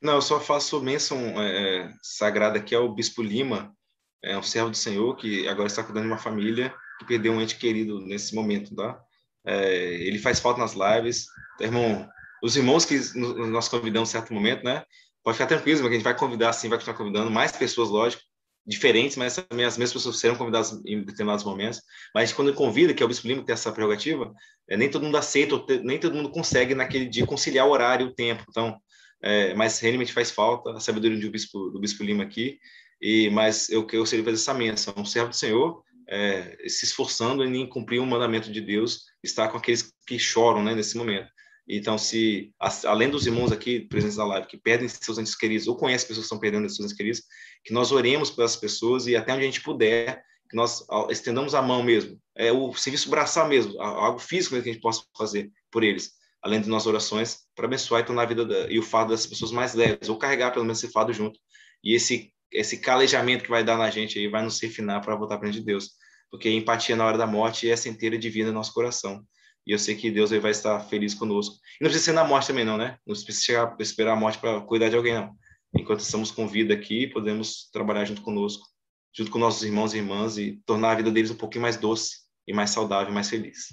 Não, 0.00 0.14
eu 0.14 0.22
só 0.22 0.38
faço 0.40 0.80
menção 0.80 1.18
é, 1.18 1.86
é, 1.86 1.94
sagrada 2.02 2.58
aqui 2.58 2.74
ao 2.74 2.94
Bispo 2.94 3.22
Lima, 3.22 3.74
é 4.22 4.36
um 4.36 4.42
servo 4.42 4.70
do 4.70 4.76
Senhor 4.76 5.16
que 5.16 5.46
agora 5.48 5.66
está 5.66 5.82
cuidando 5.82 6.04
de 6.04 6.10
uma 6.10 6.18
família 6.18 6.74
que 6.98 7.04
perdeu 7.04 7.32
um 7.32 7.40
ente 7.40 7.56
querido 7.56 8.00
nesse 8.00 8.34
momento, 8.34 8.74
tá? 8.74 9.00
É, 9.44 9.94
ele 10.06 10.18
faz 10.18 10.40
falta 10.40 10.60
nas 10.60 10.74
lives. 10.74 11.26
Irmão, 11.60 12.08
os 12.42 12.56
irmãos 12.56 12.84
que 12.84 12.98
nós 13.16 13.68
convidamos 13.68 14.08
em 14.08 14.12
certo 14.12 14.34
momento, 14.34 14.64
né? 14.64 14.84
Pode 15.28 15.36
ficar 15.36 15.46
tranquilo, 15.46 15.80
porque 15.80 15.92
a 15.94 15.98
gente 15.98 16.04
vai 16.04 16.16
convidar, 16.16 16.54
sim, 16.54 16.70
vai 16.70 16.78
continuar 16.78 16.96
convidando 16.96 17.30
mais 17.30 17.52
pessoas, 17.52 17.90
lógico, 17.90 18.22
diferentes, 18.66 19.14
mas 19.14 19.36
também 19.36 19.66
as 19.66 19.76
mesmas 19.76 19.92
pessoas 19.92 20.18
serão 20.18 20.36
convidadas 20.36 20.80
em 20.86 21.02
determinados 21.02 21.44
momentos. 21.44 21.82
Mas 22.14 22.32
quando 22.32 22.54
convida, 22.54 22.94
que 22.94 23.02
é 23.02 23.04
o 23.04 23.08
Bispo 23.10 23.28
Lima 23.28 23.42
que 23.42 23.46
tem 23.46 23.52
essa 23.52 23.70
prerrogativa, 23.70 24.32
é, 24.70 24.74
nem 24.74 24.90
todo 24.90 25.04
mundo 25.04 25.18
aceita, 25.18 25.62
nem 25.84 25.98
todo 25.98 26.14
mundo 26.14 26.30
consegue 26.30 26.74
naquele 26.74 27.04
dia 27.04 27.26
conciliar 27.26 27.66
o 27.66 27.70
horário 27.70 28.06
e 28.06 28.08
o 28.08 28.14
tempo. 28.14 28.42
Então, 28.48 28.80
é, 29.22 29.52
mas 29.52 29.78
realmente 29.80 30.14
faz 30.14 30.30
falta 30.30 30.70
a 30.70 30.80
sabedoria 30.80 31.20
do 31.20 31.30
Bispo, 31.30 31.68
do 31.68 31.78
Bispo 31.78 32.02
Lima 32.02 32.24
aqui. 32.24 32.58
E, 32.98 33.28
mas 33.28 33.68
eu, 33.68 33.86
eu 33.92 34.06
seria 34.06 34.24
fazer 34.24 34.36
essa 34.36 34.54
menção, 34.54 34.94
um 34.96 35.04
servo 35.04 35.28
do 35.28 35.36
Senhor, 35.36 35.82
é, 36.08 36.56
se 36.66 36.86
esforçando 36.86 37.44
em 37.44 37.68
cumprir 37.68 38.00
o 38.00 38.06
mandamento 38.06 38.50
de 38.50 38.62
Deus, 38.62 39.02
está 39.22 39.46
com 39.46 39.58
aqueles 39.58 39.92
que 40.06 40.18
choram 40.18 40.64
né, 40.64 40.74
nesse 40.74 40.96
momento. 40.96 41.28
Então, 41.68 41.98
se 41.98 42.52
além 42.86 43.10
dos 43.10 43.26
irmãos 43.26 43.52
aqui 43.52 43.80
presentes 43.80 44.16
na 44.16 44.24
live 44.24 44.46
que 44.46 44.56
perdem 44.56 44.88
seus 44.88 45.18
entes 45.18 45.34
queridos 45.34 45.68
ou 45.68 45.76
conhecem 45.76 46.08
pessoas 46.08 46.24
que 46.24 46.34
estão 46.34 46.40
perdendo 46.40 46.68
seus 46.68 46.86
entes 46.86 46.96
queridos, 46.96 47.22
que 47.64 47.72
nós 47.72 47.92
oremos 47.92 48.30
pelas 48.30 48.56
pessoas 48.56 49.06
e 49.06 49.14
até 49.14 49.32
onde 49.34 49.42
a 49.42 49.46
gente 49.46 49.62
puder, 49.62 50.22
que 50.48 50.56
nós 50.56 50.86
estendamos 51.10 51.54
a 51.54 51.60
mão 51.60 51.82
mesmo, 51.82 52.18
é 52.34 52.50
o 52.50 52.72
serviço 52.74 53.10
braçal 53.10 53.46
mesmo, 53.46 53.78
algo 53.82 54.18
físico 54.18 54.54
que 54.54 54.70
a 54.70 54.72
gente 54.72 54.80
possa 54.80 55.02
fazer 55.16 55.50
por 55.70 55.84
eles, 55.84 56.12
além 56.42 56.60
de 56.60 56.70
nossas 56.70 56.86
orações, 56.86 57.40
para 57.54 57.66
abençoar 57.66 58.00
e 58.00 58.06
tornar 58.06 58.22
a 58.22 58.26
vida 58.26 58.46
da, 58.46 58.70
e 58.70 58.78
o 58.78 58.82
fardo 58.82 59.10
dessas 59.10 59.26
pessoas 59.26 59.52
mais 59.52 59.74
leves, 59.74 60.08
ou 60.08 60.16
carregar 60.16 60.52
pelo 60.52 60.64
menos 60.64 60.82
esse 60.82 60.90
fardo 60.90 61.12
junto. 61.12 61.38
E 61.84 61.94
esse 61.94 62.32
esse 62.50 62.78
calejamento 62.78 63.44
que 63.44 63.50
vai 63.50 63.62
dar 63.62 63.76
na 63.76 63.90
gente 63.90 64.18
aí 64.18 64.26
vai 64.28 64.42
nos 64.42 64.60
refinar 64.60 65.02
para 65.02 65.14
voltar 65.14 65.38
para 65.38 65.50
de 65.50 65.60
Deus, 65.60 65.90
porque 66.30 66.50
empatia 66.50 66.96
na 66.96 67.04
hora 67.04 67.18
da 67.18 67.26
morte 67.26 67.70
é 67.70 67.76
centelha 67.76 68.18
divina 68.18 68.48
no 68.48 68.54
nosso 68.54 68.72
coração. 68.72 69.22
E 69.68 69.72
eu 69.72 69.78
sei 69.78 69.94
que 69.94 70.10
Deus 70.10 70.30
vai 70.30 70.50
estar 70.50 70.80
feliz 70.80 71.12
conosco. 71.12 71.56
E 71.78 71.84
não 71.84 71.90
precisa 71.90 72.06
ser 72.06 72.12
na 72.12 72.24
morte 72.24 72.46
também 72.46 72.64
não, 72.64 72.78
né? 72.78 72.96
Não 73.06 73.14
precisa 73.14 73.42
chegar, 73.42 73.76
esperar 73.78 74.14
a 74.14 74.16
morte 74.16 74.38
para 74.38 74.62
cuidar 74.62 74.88
de 74.88 74.96
alguém 74.96 75.12
não. 75.12 75.36
Enquanto 75.76 76.00
estamos 76.00 76.30
com 76.30 76.48
vida 76.48 76.72
aqui, 76.72 77.06
podemos 77.06 77.68
trabalhar 77.70 78.06
junto 78.06 78.22
conosco, 78.22 78.66
junto 79.14 79.30
com 79.30 79.38
nossos 79.38 79.62
irmãos 79.62 79.92
e 79.92 79.98
irmãs 79.98 80.38
e 80.38 80.62
tornar 80.64 80.92
a 80.92 80.94
vida 80.94 81.10
deles 81.10 81.30
um 81.30 81.36
pouquinho 81.36 81.60
mais 81.60 81.76
doce 81.76 82.16
e 82.46 82.54
mais 82.54 82.70
saudável, 82.70 83.12
mais 83.12 83.28
feliz. 83.28 83.66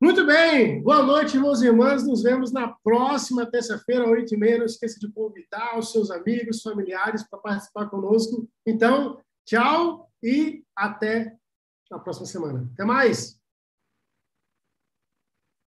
Muito 0.00 0.26
bem, 0.26 0.82
boa 0.82 1.04
noite, 1.04 1.36
irmãos 1.36 1.62
e 1.62 1.66
irmãs. 1.66 2.04
Nos 2.04 2.24
vemos 2.24 2.50
na 2.50 2.74
próxima 2.82 3.46
terça-feira, 3.46 4.08
oito 4.08 4.34
e 4.34 4.36
meia. 4.36 4.58
Não 4.58 4.66
esqueça 4.66 4.98
de 4.98 5.08
convidar 5.12 5.78
os 5.78 5.92
seus 5.92 6.10
amigos, 6.10 6.62
familiares 6.62 7.22
para 7.30 7.38
participar 7.38 7.86
conosco. 7.88 8.48
Então, 8.66 9.20
tchau 9.46 10.10
e 10.20 10.64
até 10.74 11.36
a 11.92 11.98
próxima 12.00 12.26
semana. 12.26 12.68
Até 12.74 12.84
mais! 12.84 13.40